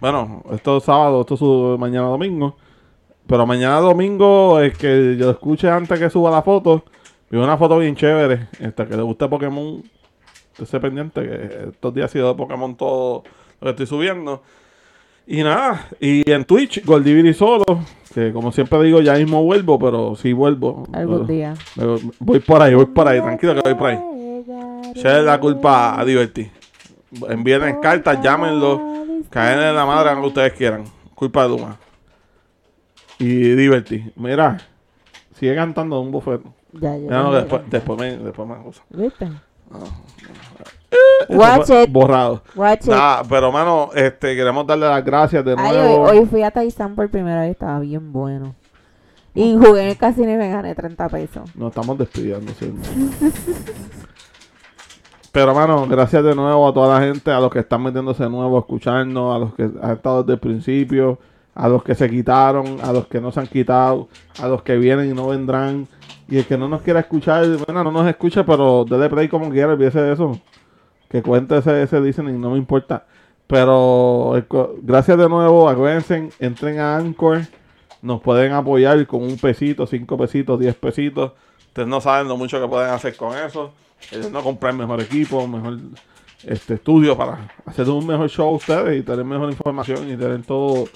Bueno, 0.00 0.42
esto 0.52 0.76
es 0.78 0.84
sábado, 0.84 1.22
esto 1.22 1.36
subo 1.36 1.78
mañana 1.78 2.08
domingo. 2.08 2.56
Pero 3.26 3.46
mañana 3.46 3.80
domingo 3.80 4.60
es 4.60 4.76
que 4.76 5.16
yo 5.18 5.30
escuche 5.30 5.68
antes 5.70 5.98
que 5.98 6.10
suba 6.10 6.30
la 6.30 6.42
foto. 6.42 6.84
Vi 7.30 7.38
una 7.38 7.56
foto 7.56 7.78
bien 7.78 7.96
chévere. 7.96 8.48
Esta 8.60 8.86
que 8.86 8.96
le 8.96 9.02
gusta 9.02 9.28
Pokémon. 9.30 9.82
Esté 10.60 10.78
pendiente 10.78 11.22
que 11.22 11.68
estos 11.70 11.94
días 11.94 12.04
ha 12.04 12.12
sido 12.12 12.28
de 12.28 12.34
Pokémon 12.34 12.76
todo 12.76 13.24
lo 13.60 13.64
que 13.64 13.70
estoy 13.70 13.86
subiendo. 13.86 14.42
Y 15.26 15.42
nada, 15.42 15.88
y 16.00 16.30
en 16.30 16.44
Twitch, 16.44 16.84
Goldiviri 16.84 17.32
solo. 17.32 17.64
Que 18.14 18.32
como 18.32 18.52
siempre 18.52 18.80
digo, 18.84 19.00
ya 19.00 19.14
mismo 19.14 19.42
vuelvo, 19.42 19.76
pero 19.76 20.14
sí 20.14 20.32
vuelvo. 20.32 20.86
Algún 20.92 21.26
día. 21.26 21.54
voy 22.20 22.38
por 22.38 22.62
ahí, 22.62 22.72
voy 22.72 22.86
por 22.86 23.08
ahí, 23.08 23.20
tranquilo 23.20 23.54
que 23.56 23.60
voy 23.62 23.74
por 23.74 23.90
ahí. 23.90 23.98
Se 24.94 25.22
la 25.22 25.40
culpa 25.40 25.98
a 25.98 26.04
divertir. 26.04 26.52
Envíen 27.28 27.80
cartas, 27.80 28.22
llámenlo, 28.22 28.80
caen 29.30 29.58
en 29.58 29.74
la 29.74 29.84
madre, 29.84 30.14
que 30.14 30.26
ustedes 30.26 30.52
quieran. 30.52 30.84
Culpa 31.14 31.42
de 31.42 31.48
Duma. 31.48 31.76
Y 33.18 33.54
divertir. 33.54 34.12
Mira, 34.14 34.58
sigue 35.34 35.56
cantando 35.56 36.00
un 36.00 36.12
bufete. 36.12 36.48
Ya, 36.72 36.96
ya. 36.96 37.10
No, 37.10 37.32
después, 37.32 37.62
después 37.68 37.98
me, 37.98 38.16
después 38.16 38.48
me 38.48 38.54
acusa. 38.54 38.82
Watch 41.28 41.66
fue 41.66 41.82
it. 41.84 41.90
Borrado. 41.90 42.42
Watch 42.54 42.86
it. 42.86 42.92
Pero 43.28 43.52
mano, 43.52 43.90
este, 43.94 44.36
queremos 44.36 44.66
darle 44.66 44.88
las 44.88 45.04
gracias 45.04 45.44
de 45.44 45.54
Ay, 45.56 45.76
nuevo. 45.76 46.02
hoy, 46.02 46.18
hoy 46.18 46.26
fui 46.26 46.42
a 46.42 46.50
Taizán 46.50 46.94
por 46.94 47.08
primera 47.10 47.42
vez, 47.42 47.52
estaba 47.52 47.78
bien 47.80 48.12
bueno. 48.12 48.54
Y 49.34 49.56
jugué 49.56 49.82
en 49.82 49.88
el 49.88 49.96
casino 49.96 50.30
y 50.30 50.36
me 50.36 50.48
gané 50.48 50.74
30 50.74 51.08
pesos. 51.08 51.56
Nos 51.56 51.70
estamos 51.70 51.98
despidiendo, 51.98 52.52
sí. 52.52 52.72
Pero, 55.32 55.52
mano, 55.52 55.84
gracias 55.88 56.22
de 56.22 56.34
nuevo 56.36 56.68
a 56.68 56.72
toda 56.72 57.00
la 57.00 57.04
gente, 57.04 57.32
a 57.32 57.40
los 57.40 57.50
que 57.50 57.58
están 57.58 57.82
metiéndose 57.82 58.22
de 58.22 58.30
nuevo 58.30 58.56
a 58.56 58.60
escucharnos, 58.60 59.34
a 59.34 59.38
los 59.40 59.54
que 59.54 59.64
han 59.64 59.90
estado 59.90 60.22
desde 60.22 60.34
el 60.34 60.38
principio, 60.38 61.18
a 61.56 61.68
los 61.68 61.82
que 61.82 61.96
se 61.96 62.08
quitaron, 62.08 62.78
a 62.80 62.92
los 62.92 63.08
que 63.08 63.20
no 63.20 63.32
se 63.32 63.40
han 63.40 63.48
quitado, 63.48 64.08
a 64.40 64.46
los 64.46 64.62
que 64.62 64.76
vienen 64.76 65.10
y 65.10 65.14
no 65.14 65.26
vendrán. 65.26 65.88
Y 66.28 66.38
el 66.38 66.46
que 66.46 66.56
no 66.56 66.68
nos 66.68 66.82
quiera 66.82 67.00
escuchar, 67.00 67.44
bueno, 67.66 67.82
no 67.82 67.90
nos 67.90 68.06
escuche, 68.06 68.44
pero 68.44 68.84
dele 68.84 69.10
play 69.10 69.26
como 69.26 69.50
quiera, 69.50 69.72
olvídese 69.72 70.00
de 70.00 70.12
eso. 70.12 70.38
Que 71.14 71.22
cuente 71.22 71.56
ese, 71.58 71.80
ese 71.84 72.00
listening, 72.00 72.40
no 72.40 72.50
me 72.50 72.58
importa. 72.58 73.04
Pero 73.46 74.34
el 74.34 74.48
co- 74.48 74.74
gracias 74.82 75.16
de 75.16 75.28
nuevo, 75.28 75.68
acuérdense, 75.68 76.28
entren 76.40 76.80
a 76.80 76.96
Anchor, 76.96 77.42
nos 78.02 78.20
pueden 78.20 78.50
apoyar 78.50 79.06
con 79.06 79.22
un 79.22 79.36
pesito, 79.36 79.86
cinco 79.86 80.18
pesitos, 80.18 80.58
diez 80.58 80.74
pesitos. 80.74 81.30
Ustedes 81.68 81.86
no 81.86 82.00
saben 82.00 82.26
lo 82.26 82.36
mucho 82.36 82.60
que 82.60 82.66
pueden 82.66 82.90
hacer 82.90 83.14
con 83.16 83.38
eso. 83.38 83.70
Ellos 84.10 84.32
no 84.32 84.42
comprar 84.42 84.74
mejor 84.74 85.00
equipo, 85.02 85.46
mejor 85.46 85.78
este 86.44 86.74
estudio 86.74 87.16
para 87.16 87.48
hacer 87.64 87.88
un 87.88 88.04
mejor 88.08 88.28
show 88.28 88.48
a 88.48 88.56
ustedes 88.56 88.98
y 88.98 89.02
tener 89.04 89.24
mejor 89.24 89.48
información 89.50 90.10
y 90.10 90.16
tener 90.16 90.42
todo 90.42 90.88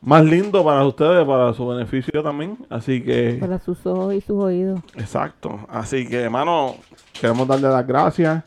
más 0.00 0.24
lindo 0.24 0.64
para 0.64 0.82
ustedes, 0.86 1.26
para 1.26 1.52
su 1.52 1.66
beneficio 1.68 2.22
también. 2.22 2.56
Así 2.70 3.02
que, 3.02 3.36
Para 3.38 3.58
sus 3.58 3.84
ojos 3.84 4.14
y 4.14 4.22
sus 4.22 4.42
oídos. 4.42 4.80
exacto. 4.94 5.60
Así 5.68 6.08
que, 6.08 6.22
hermano, 6.22 6.76
queremos 7.20 7.46
darle 7.46 7.68
las 7.68 7.86
gracias. 7.86 8.42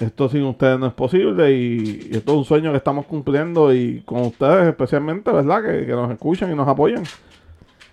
Esto 0.00 0.28
sin 0.28 0.42
ustedes 0.44 0.78
no 0.78 0.86
es 0.88 0.92
posible 0.92 1.52
y, 1.52 2.08
y 2.12 2.16
esto 2.16 2.32
es 2.32 2.38
un 2.38 2.44
sueño 2.44 2.72
que 2.72 2.78
estamos 2.78 3.06
cumpliendo 3.06 3.72
y 3.72 4.02
con 4.04 4.22
ustedes 4.22 4.66
especialmente, 4.68 5.30
¿verdad? 5.30 5.62
Que, 5.62 5.86
que 5.86 5.92
nos 5.92 6.10
escuchan 6.10 6.50
y 6.50 6.54
nos 6.56 6.66
apoyan. 6.66 7.04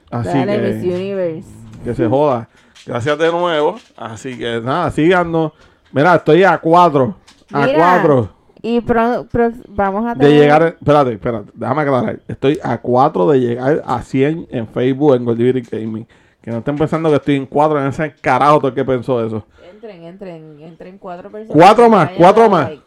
Así 0.10 0.30
Dale, 0.38 0.60
que 0.62 0.74
Miss 0.74 0.84
Universe. 0.96 1.50
que 1.84 1.94
se 1.96 2.08
joda. 2.08 2.50
Gracias 2.86 3.18
de 3.18 3.32
nuevo. 3.32 3.76
Así 3.96 4.38
que 4.38 4.60
nada, 4.62 4.90
síganos. 4.92 5.52
Mira, 5.92 6.16
estoy 6.16 6.44
a 6.44 6.58
cuatro. 6.58 7.16
A 7.54 7.66
Mira, 7.66 7.78
cuatro 7.78 8.30
Y 8.64 8.82
pro- 8.82 9.26
pro- 9.32 9.52
vamos 9.70 10.06
a 10.10 10.14
tener... 10.16 10.28
de 10.32 10.38
llegar. 10.40 10.64
Espérate, 10.80 11.14
espérate. 11.14 11.52
Déjame 11.54 11.82
aclarar. 11.84 12.20
Estoy 12.28 12.60
a 12.64 12.78
cuatro 12.80 13.30
de 13.30 13.40
llegar 13.40 13.82
a 13.86 14.02
100 14.02 14.48
en 14.50 14.68
Facebook 14.68 15.16
en 15.16 15.26
Goldivity 15.26 15.62
Gaming. 15.70 16.08
Que 16.42 16.52
no 16.52 16.58
estén 16.58 16.76
pensando 16.76 17.10
que 17.10 17.16
estoy 17.16 17.36
en 17.36 17.46
cuatro. 17.46 17.80
En 17.80 17.88
ese 17.88 18.14
carajo 18.16 18.58
todo 18.58 18.70
el 18.70 18.74
que 18.74 18.84
pensó 18.86 19.24
eso. 19.24 19.46
Entren, 19.72 20.04
entren, 20.04 20.60
entren 20.62 20.98
cuatro 20.98 21.30
personas. 21.30 21.56
Cuatro 21.56 21.90
más, 21.90 22.10
cuatro 22.18 22.46
a 22.46 22.50
más. 22.50 22.70
like. 22.70 22.84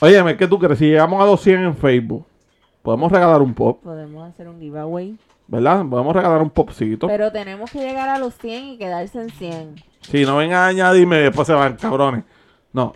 Óyeme, 0.00 0.36
¿qué 0.36 0.46
tú 0.46 0.58
crees? 0.58 0.78
Si 0.78 0.86
llegamos 0.86 1.22
a 1.22 1.26
los 1.26 1.40
100 1.40 1.60
en 1.64 1.76
Facebook, 1.76 2.26
podemos 2.82 3.10
regalar 3.10 3.40
un 3.40 3.54
pop, 3.54 3.80
Podemos 3.82 4.28
hacer 4.28 4.48
un 4.48 4.58
giveaway. 4.60 5.16
¿verdad? 5.46 5.84
Podemos 5.88 6.14
regalar 6.14 6.42
un 6.42 6.50
popcito. 6.50 7.06
Pero 7.06 7.30
tenemos 7.30 7.70
que 7.70 7.78
llegar 7.78 8.08
a 8.08 8.18
los 8.18 8.34
100 8.34 8.64
y 8.64 8.78
quedarse 8.78 9.20
en 9.20 9.30
100. 9.30 9.74
Si 10.00 10.24
no 10.24 10.36
vengan 10.36 10.58
a 10.58 10.66
añadirme, 10.66 11.16
después 11.18 11.46
se 11.46 11.54
van, 11.54 11.76
cabrones. 11.76 12.24
No. 12.72 12.92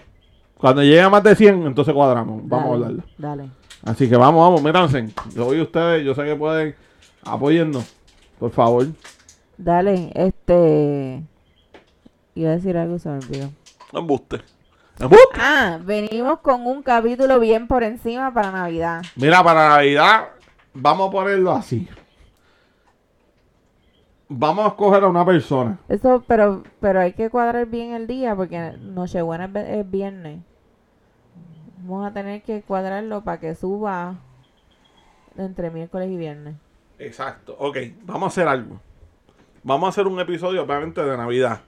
Cuando 0.57 0.83
llegue 0.83 1.01
a 1.01 1.09
más 1.09 1.23
de 1.23 1.37
100, 1.37 1.67
entonces 1.67 1.95
cuadramos. 1.95 2.41
Vamos 2.47 2.67
a 2.67 2.71
Dale, 2.71 2.85
hablarlo. 2.85 3.03
Dale. 3.17 3.51
Así 3.85 4.09
que 4.09 4.17
vamos, 4.17 4.41
vamos, 4.41 4.63
métanse. 4.63 5.09
Yo 5.35 5.45
voy 5.45 5.61
a 5.61 5.63
ustedes, 5.63 6.05
yo 6.05 6.15
sé 6.15 6.25
que 6.25 6.35
pueden 6.35 6.75
apoyarnos. 7.23 7.95
Por 8.39 8.51
favor. 8.51 8.87
Dale, 9.59 10.13
este. 10.15 11.25
Iba 12.37 12.51
a 12.51 12.55
decir 12.55 12.77
algo, 12.77 12.99
se 13.01 13.09
me 13.09 13.17
olvidó. 13.19 13.51
Embuste. 13.93 14.41
Embuste. 15.01 15.41
Ah, 15.41 15.81
venimos 15.83 16.39
con 16.39 16.65
un 16.65 16.83
capítulo 16.85 17.41
bien 17.41 17.67
por 17.67 17.83
encima 17.83 18.33
para 18.33 18.53
Navidad. 18.53 19.03
Mira, 19.17 19.43
para 19.43 19.69
Navidad, 19.69 20.29
vamos 20.73 21.09
a 21.09 21.11
ponerlo 21.11 21.53
así. 21.53 21.89
Vamos 24.29 24.65
a 24.65 24.69
escoger 24.69 25.03
a 25.03 25.09
una 25.09 25.27
persona. 25.27 25.79
Eso, 25.89 26.23
pero, 26.29 26.63
pero 26.81 27.01
hay 27.01 27.15
que 27.15 27.29
cuadrar 27.29 27.67
bien 27.67 27.95
el 27.95 28.07
día 28.07 28.37
porque 28.37 28.75
Nochebuena 28.79 29.51
es, 29.61 29.91
viernes. 29.91 30.41
Vamos 31.79 32.07
a 32.07 32.13
tener 32.13 32.43
que 32.43 32.63
cuadrarlo 32.63 33.25
para 33.25 33.41
que 33.41 33.55
suba 33.57 34.17
entre 35.37 35.71
miércoles 35.71 36.11
y 36.11 36.17
viernes. 36.17 36.55
Exacto. 36.99 37.57
Ok, 37.59 37.79
vamos 38.05 38.25
a 38.25 38.27
hacer 38.29 38.47
algo. 38.47 38.81
Vamos 39.63 39.87
a 39.87 39.91
hacer 39.91 40.07
un 40.07 40.21
episodio, 40.21 40.63
obviamente, 40.63 41.03
de 41.03 41.17
Navidad. 41.17 41.61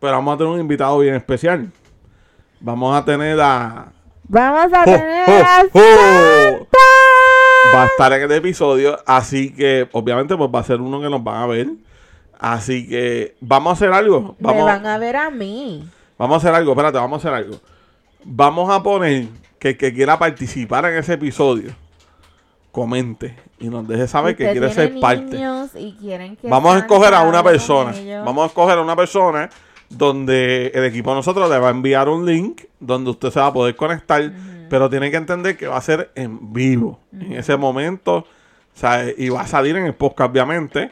Pero 0.00 0.12
vamos 0.12 0.34
a 0.34 0.38
tener 0.38 0.52
un 0.52 0.60
invitado 0.60 0.98
bien 0.98 1.14
especial. 1.14 1.70
Vamos 2.60 2.96
a 2.96 3.04
tener 3.04 3.40
a. 3.40 3.92
Vamos 4.26 4.72
a 4.72 4.82
¡Oh, 4.82 4.84
tener 4.84 5.28
oh, 5.28 5.32
a! 5.32 5.60
Santa. 5.60 6.78
Va 7.74 7.82
a 7.82 7.86
estar 7.86 8.12
en 8.12 8.22
el 8.22 8.32
episodio. 8.32 8.98
Así 9.06 9.54
que, 9.54 9.88
obviamente, 9.92 10.36
pues 10.36 10.50
va 10.54 10.60
a 10.60 10.64
ser 10.64 10.80
uno 10.80 11.00
que 11.00 11.10
nos 11.10 11.22
van 11.22 11.42
a 11.42 11.46
ver. 11.46 11.68
Así 12.38 12.88
que, 12.88 13.36
vamos 13.40 13.70
a 13.70 13.72
hacer 13.74 13.92
algo. 13.92 14.36
Me 14.38 14.62
van 14.62 14.86
a 14.86 14.98
ver 14.98 15.16
a 15.16 15.30
mí. 15.30 15.88
vamos 16.18 16.34
a 16.34 16.38
hacer 16.38 16.54
algo. 16.54 16.72
Espérate, 16.72 16.98
vamos 16.98 17.24
a 17.24 17.28
hacer 17.28 17.44
algo. 17.44 17.60
Vamos 18.24 18.70
a 18.70 18.82
poner 18.82 19.28
que 19.58 19.70
el 19.70 19.76
que 19.76 19.92
quiera 19.92 20.18
participar 20.18 20.84
en 20.86 20.96
ese 20.96 21.14
episodio 21.14 21.72
comente 22.72 23.36
y 23.64 23.68
nos 23.70 23.88
deje 23.88 24.06
saber 24.06 24.36
que 24.36 24.50
quiere 24.52 24.70
ser 24.70 25.00
parte. 25.00 25.36
niños 25.36 25.70
y 25.74 25.92
quieren 25.92 26.36
que 26.36 26.48
Vamos 26.48 26.74
a 26.74 26.78
escoger 26.80 27.14
a 27.14 27.22
una 27.22 27.42
persona. 27.42 27.94
Vamos 28.22 28.44
a 28.44 28.46
escoger 28.48 28.76
a 28.76 28.82
una 28.82 28.94
persona 28.94 29.48
donde 29.88 30.70
el 30.74 30.84
equipo 30.84 31.10
de 31.10 31.16
nosotros 31.16 31.48
le 31.48 31.58
va 31.58 31.68
a 31.68 31.70
enviar 31.70 32.08
un 32.08 32.26
link 32.26 32.62
donde 32.78 33.10
usted 33.10 33.30
se 33.30 33.40
va 33.40 33.46
a 33.46 33.52
poder 33.52 33.74
conectar, 33.74 34.32
pero 34.68 34.90
tiene 34.90 35.10
que 35.10 35.16
entender 35.16 35.56
que 35.56 35.66
va 35.66 35.78
a 35.78 35.80
ser 35.80 36.10
en 36.14 36.52
vivo 36.52 37.00
en 37.12 37.32
ese 37.32 37.56
momento, 37.56 38.26
sea, 38.74 39.06
y 39.16 39.30
va 39.30 39.42
a 39.42 39.46
salir 39.46 39.76
en 39.76 39.86
el 39.86 39.94
podcast 39.94 40.30
obviamente. 40.30 40.90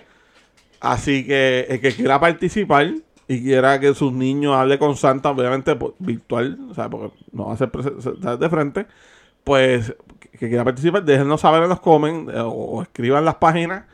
Así 0.81 1.27
que 1.27 1.67
el 1.69 1.81
que 1.81 1.93
quiera 1.93 2.19
participar 2.19 2.91
y 3.29 3.43
quiera 3.43 3.79
que 3.81 3.95
sus 3.95 4.13
niños 4.13 4.57
hable 4.57 4.79
con 4.79 4.97
Santa, 4.97 5.31
obviamente 5.31 5.77
pues, 5.77 5.93
virtual, 5.99 6.59
sea, 6.75 6.89
porque 6.89 7.15
no 7.33 7.47
va 7.47 7.55
a 7.55 7.57
ser 7.57 7.71
de 7.71 8.49
frente, 8.49 8.87
pues 9.45 9.95
que 10.33 10.49
quiera 10.49 10.65
participar, 10.65 11.05
déjenos 11.05 11.41
saber 11.41 11.63
en 11.63 11.69
los 11.69 11.81
comments 11.81 12.33
eh, 12.33 12.41
o, 12.41 12.49
o 12.51 12.83
escriban 12.83 13.25
las 13.25 13.37
páginas 13.37 13.85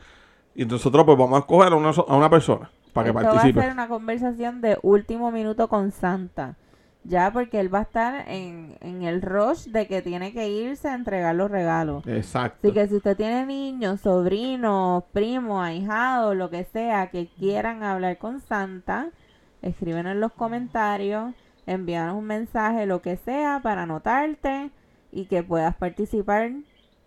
y 0.55 0.65
nosotros 0.65 1.05
pues 1.05 1.17
vamos 1.17 1.37
a 1.37 1.39
escoger 1.39 1.71
a 1.73 1.75
una, 1.75 1.89
a 1.89 2.15
una 2.15 2.29
persona 2.29 2.69
para 2.93 3.05
que 3.05 3.09
Esto 3.11 3.21
va 3.23 3.29
a 3.29 3.33
participe. 3.33 3.61
ser 3.61 3.71
una 3.71 3.87
conversación 3.87 4.61
de 4.61 4.77
último 4.81 5.31
minuto 5.31 5.67
con 5.67 5.91
Santa. 5.91 6.55
Ya, 7.05 7.31
porque 7.31 7.61
él 7.61 7.73
va 7.73 7.79
a 7.79 7.83
estar 7.83 8.27
en, 8.27 8.75
en 8.81 9.03
el 9.03 9.21
rush 9.21 9.67
de 9.67 9.87
que 9.87 10.01
tiene 10.01 10.33
que 10.33 10.49
irse 10.49 10.89
a 10.89 10.95
entregar 10.95 11.33
los 11.33 11.49
regalos. 11.49 12.05
Exacto. 12.05 12.67
Así 12.67 12.73
que 12.73 12.87
si 12.87 12.95
usted 12.95 13.15
tiene 13.15 13.45
niños, 13.45 14.01
sobrinos, 14.01 15.05
primos, 15.13 15.63
ahijados, 15.63 16.35
lo 16.35 16.49
que 16.49 16.65
sea, 16.65 17.07
que 17.07 17.27
quieran 17.27 17.83
hablar 17.83 18.17
con 18.17 18.41
Santa, 18.41 19.07
escriben 19.61 20.07
en 20.07 20.19
los 20.19 20.33
comentarios, 20.33 21.33
envíanos 21.65 22.15
un 22.15 22.25
mensaje, 22.25 22.85
lo 22.85 23.01
que 23.01 23.15
sea, 23.15 23.61
para 23.63 23.83
anotarte 23.83 24.69
y 25.11 25.25
que 25.25 25.43
puedas 25.43 25.75
participar 25.75 26.51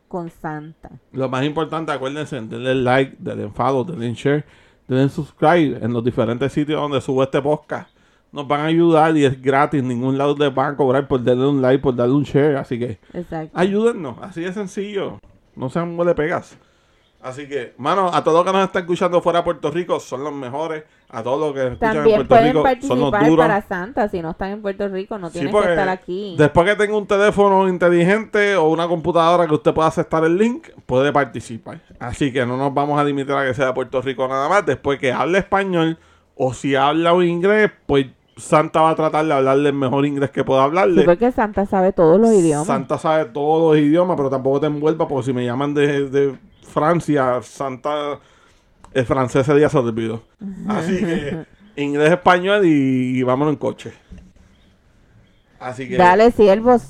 con 0.09 0.31
Santa. 0.31 0.91
Lo 1.12 1.29
más 1.29 1.45
importante, 1.45 1.91
acuérdense, 1.93 2.41
denle 2.41 2.74
like, 2.74 3.16
denle 3.19 3.49
follow, 3.51 3.85
denle 3.85 4.12
share, 4.15 4.45
denle 4.87 5.09
subscribe 5.09 5.79
en 5.83 5.93
los 5.93 6.05
diferentes 6.05 6.53
sitios 6.53 6.81
donde 6.81 7.01
subo 7.01 7.23
este 7.23 7.41
podcast. 7.41 7.91
Nos 8.31 8.47
van 8.49 8.61
a 8.61 8.65
ayudar 8.66 9.16
y 9.16 9.24
es 9.24 9.41
gratis, 9.41 9.83
ningún 9.83 10.16
lado 10.16 10.35
les 10.39 10.55
van 10.55 10.74
a 10.74 10.77
cobrar 10.77 11.07
por 11.07 11.23
darle 11.23 11.47
un 11.47 11.61
like, 11.62 11.83
por 11.83 11.95
darle 11.95 12.15
un 12.15 12.24
share, 12.24 12.57
así 12.57 12.79
que 12.79 12.99
Exacto. 13.12 13.51
ayúdennos, 13.59 14.16
así 14.23 14.41
de 14.43 14.53
sencillo. 14.53 15.19
No 15.55 15.69
sean 15.69 15.99
huele 15.99 16.15
pegas. 16.15 16.57
Así 17.23 17.47
que, 17.47 17.73
mano, 17.79 18.11
a 18.12 18.24
todos 18.24 18.39
los 18.39 18.47
que 18.47 18.59
nos 18.59 18.66
están 18.66 18.83
escuchando 18.83 19.23
fuera 19.23 19.39
de 19.41 19.45
Puerto 19.45 19.70
Rico 19.70 20.01
son 20.01 20.24
los 20.24 20.33
mejores. 20.33 20.85
A 21.14 21.22
todos 21.22 21.39
los 21.39 21.52
que 21.52 21.66
escuchan 21.66 21.90
en 21.90 21.94
También 21.97 22.16
Puerto 22.16 22.28
pueden 22.28 22.47
Rico 22.47 22.86
son 22.89 23.01
los 23.01 23.10
participar 23.10 23.28
duros. 23.30 23.47
para 23.47 23.62
Santa 23.68 24.09
si 24.09 24.22
no 24.22 24.30
están 24.30 24.51
en 24.51 24.62
Puerto 24.62 24.89
Rico, 24.89 25.18
no 25.18 25.28
Sí, 25.28 25.40
tienen 25.40 25.52
que 25.52 25.68
estar 25.68 25.89
aquí. 25.90 26.34
Después 26.39 26.66
que 26.66 26.76
tenga 26.76 26.97
un 26.97 27.06
teléfono 27.06 27.68
inteligente 27.68 28.56
o 28.56 28.68
una 28.70 28.89
computadora 28.89 29.47
que 29.47 29.55
usted 29.55 29.74
pueda 29.74 29.89
aceptar 29.89 30.24
el 30.24 30.39
link, 30.39 30.68
puede 30.86 31.12
participar. 31.12 31.80
Así 32.01 32.32
que 32.32 32.47
no 32.47 32.56
nos 32.56 32.72
vamos 32.72 32.98
a 32.98 33.05
limitar 33.05 33.36
a 33.36 33.47
que 33.47 33.52
sea 33.55 33.66
de 33.66 33.72
Puerto 33.74 34.01
Rico 34.01 34.26
nada 34.26 34.48
más. 34.48 34.64
Después 34.64 34.98
que 34.98 35.12
hable 35.12 35.39
español 35.39 35.98
o 36.34 36.55
si 36.55 36.74
habla 36.74 37.12
un 37.12 37.24
inglés, 37.24 37.70
pues 37.84 38.06
Santa 38.39 38.80
va 38.80 38.90
a 38.90 38.97
tratar 38.97 39.26
de 39.26 39.34
hablarle 39.34 39.68
el 39.68 39.74
mejor 39.74 40.06
inglés 40.06 40.30
que 40.30 40.43
pueda 40.44 40.64
hablarle. 40.64 41.02
Sí, 41.02 41.06
porque 41.06 41.30
Santa 41.30 41.66
sabe 41.66 41.93
todos 41.93 42.18
los 42.18 42.32
idiomas. 42.32 42.66
Santa 42.66 42.97
sabe 42.97 43.26
todos 43.26 43.74
los 43.76 43.84
idiomas, 43.84 44.16
pero 44.16 44.30
tampoco 44.30 44.60
te 44.60 44.66
envuelva 44.68 45.06
porque 45.06 45.26
si 45.26 45.32
me 45.34 45.44
llaman 45.44 45.74
de, 45.74 46.09
de 46.09 46.39
Francia, 46.62 47.40
Santa, 47.43 48.18
el 48.94 49.05
francés 49.06 49.43
ese 49.48 49.55
día 49.59 49.69
se 49.69 49.78
olvidó. 49.78 50.23
Así 50.69 50.98
que 50.98 51.44
inglés, 51.77 52.10
español 52.12 52.64
y, 52.66 53.19
y 53.19 53.23
vámonos 53.23 53.52
en 53.52 53.59
coche. 53.59 53.93
Así 55.60 55.89
que... 55.89 55.97
Dale, 55.97 56.31
siervos. 56.32 56.82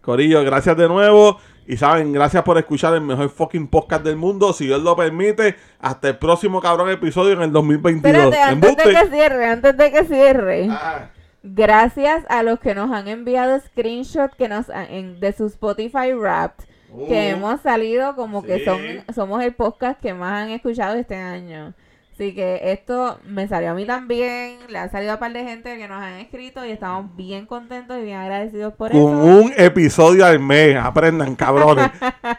Corillo, 0.00 0.42
gracias 0.44 0.76
de 0.76 0.88
nuevo. 0.88 1.38
Y 1.68 1.76
saben, 1.76 2.12
gracias 2.12 2.44
por 2.44 2.56
escuchar 2.58 2.94
el 2.94 3.00
mejor 3.00 3.28
fucking 3.28 3.66
podcast 3.66 4.04
del 4.04 4.16
mundo. 4.16 4.52
Si 4.52 4.66
Dios 4.66 4.80
lo 4.82 4.94
permite, 4.94 5.56
hasta 5.80 6.08
el 6.10 6.16
próximo 6.18 6.60
cabrón 6.60 6.88
episodio 6.90 7.32
en 7.32 7.42
el 7.42 7.52
2022. 7.52 8.14
Espérate, 8.24 8.40
antes 8.40 8.76
de 8.76 8.84
que 8.94 9.06
cierre, 9.10 9.46
antes 9.46 9.76
de 9.76 9.90
que 9.92 10.04
cierre. 10.04 10.68
Ah, 10.70 11.10
Gracias 11.42 12.24
a 12.28 12.42
los 12.42 12.58
que 12.60 12.74
nos 12.74 12.90
han 12.92 13.06
enviado 13.08 13.60
screenshot 13.60 14.32
que 14.36 14.48
nos 14.48 14.68
han- 14.70 14.90
en- 14.90 15.20
de 15.20 15.32
su 15.32 15.46
Spotify 15.46 16.12
Wrapped. 16.12 16.64
Uh, 16.96 17.08
que 17.08 17.30
hemos 17.30 17.60
salido 17.60 18.16
como 18.16 18.42
que 18.42 18.64
son 18.64 18.80
somos 19.14 19.42
el 19.42 19.54
podcast 19.54 20.00
que 20.00 20.14
más 20.14 20.42
han 20.42 20.50
escuchado 20.50 20.94
este 20.96 21.16
año. 21.16 21.74
Así 22.14 22.34
que 22.34 22.72
esto 22.72 23.18
me 23.26 23.46
salió 23.46 23.72
a 23.72 23.74
mí 23.74 23.84
también, 23.84 24.56
le 24.68 24.78
ha 24.78 24.88
salido 24.88 25.12
a 25.12 25.14
un 25.16 25.20
par 25.20 25.34
de 25.34 25.44
gente 25.44 25.76
que 25.76 25.86
nos 25.86 26.02
han 26.02 26.14
escrito 26.14 26.64
y 26.64 26.70
estamos 26.70 27.14
bien 27.14 27.44
contentos 27.44 27.98
y 27.98 28.04
bien 28.04 28.16
agradecidos 28.16 28.72
por 28.72 28.90
Con 28.90 29.00
eso. 29.00 29.10
un 29.10 29.52
episodio 29.54 30.24
al 30.24 30.40
mes. 30.40 30.76
Aprendan, 30.76 31.36
cabrones. 31.36 31.90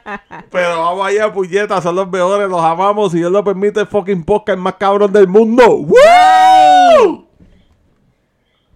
Pero 0.52 0.82
vamos 0.82 1.06
allá, 1.06 1.32
puñetas. 1.32 1.84
Son 1.84 1.96
los 1.96 2.10
mejores. 2.10 2.50
Los 2.50 2.64
amamos. 2.64 3.12
Si 3.12 3.20
Dios 3.20 3.32
lo 3.32 3.44
permite, 3.44 3.82
el 3.82 3.86
fucking 3.86 4.24
podcast 4.24 4.58
más 4.58 4.74
cabrón 4.80 5.14
del 5.14 5.28
mundo. 5.28 5.64
¡Woo! 5.68 7.27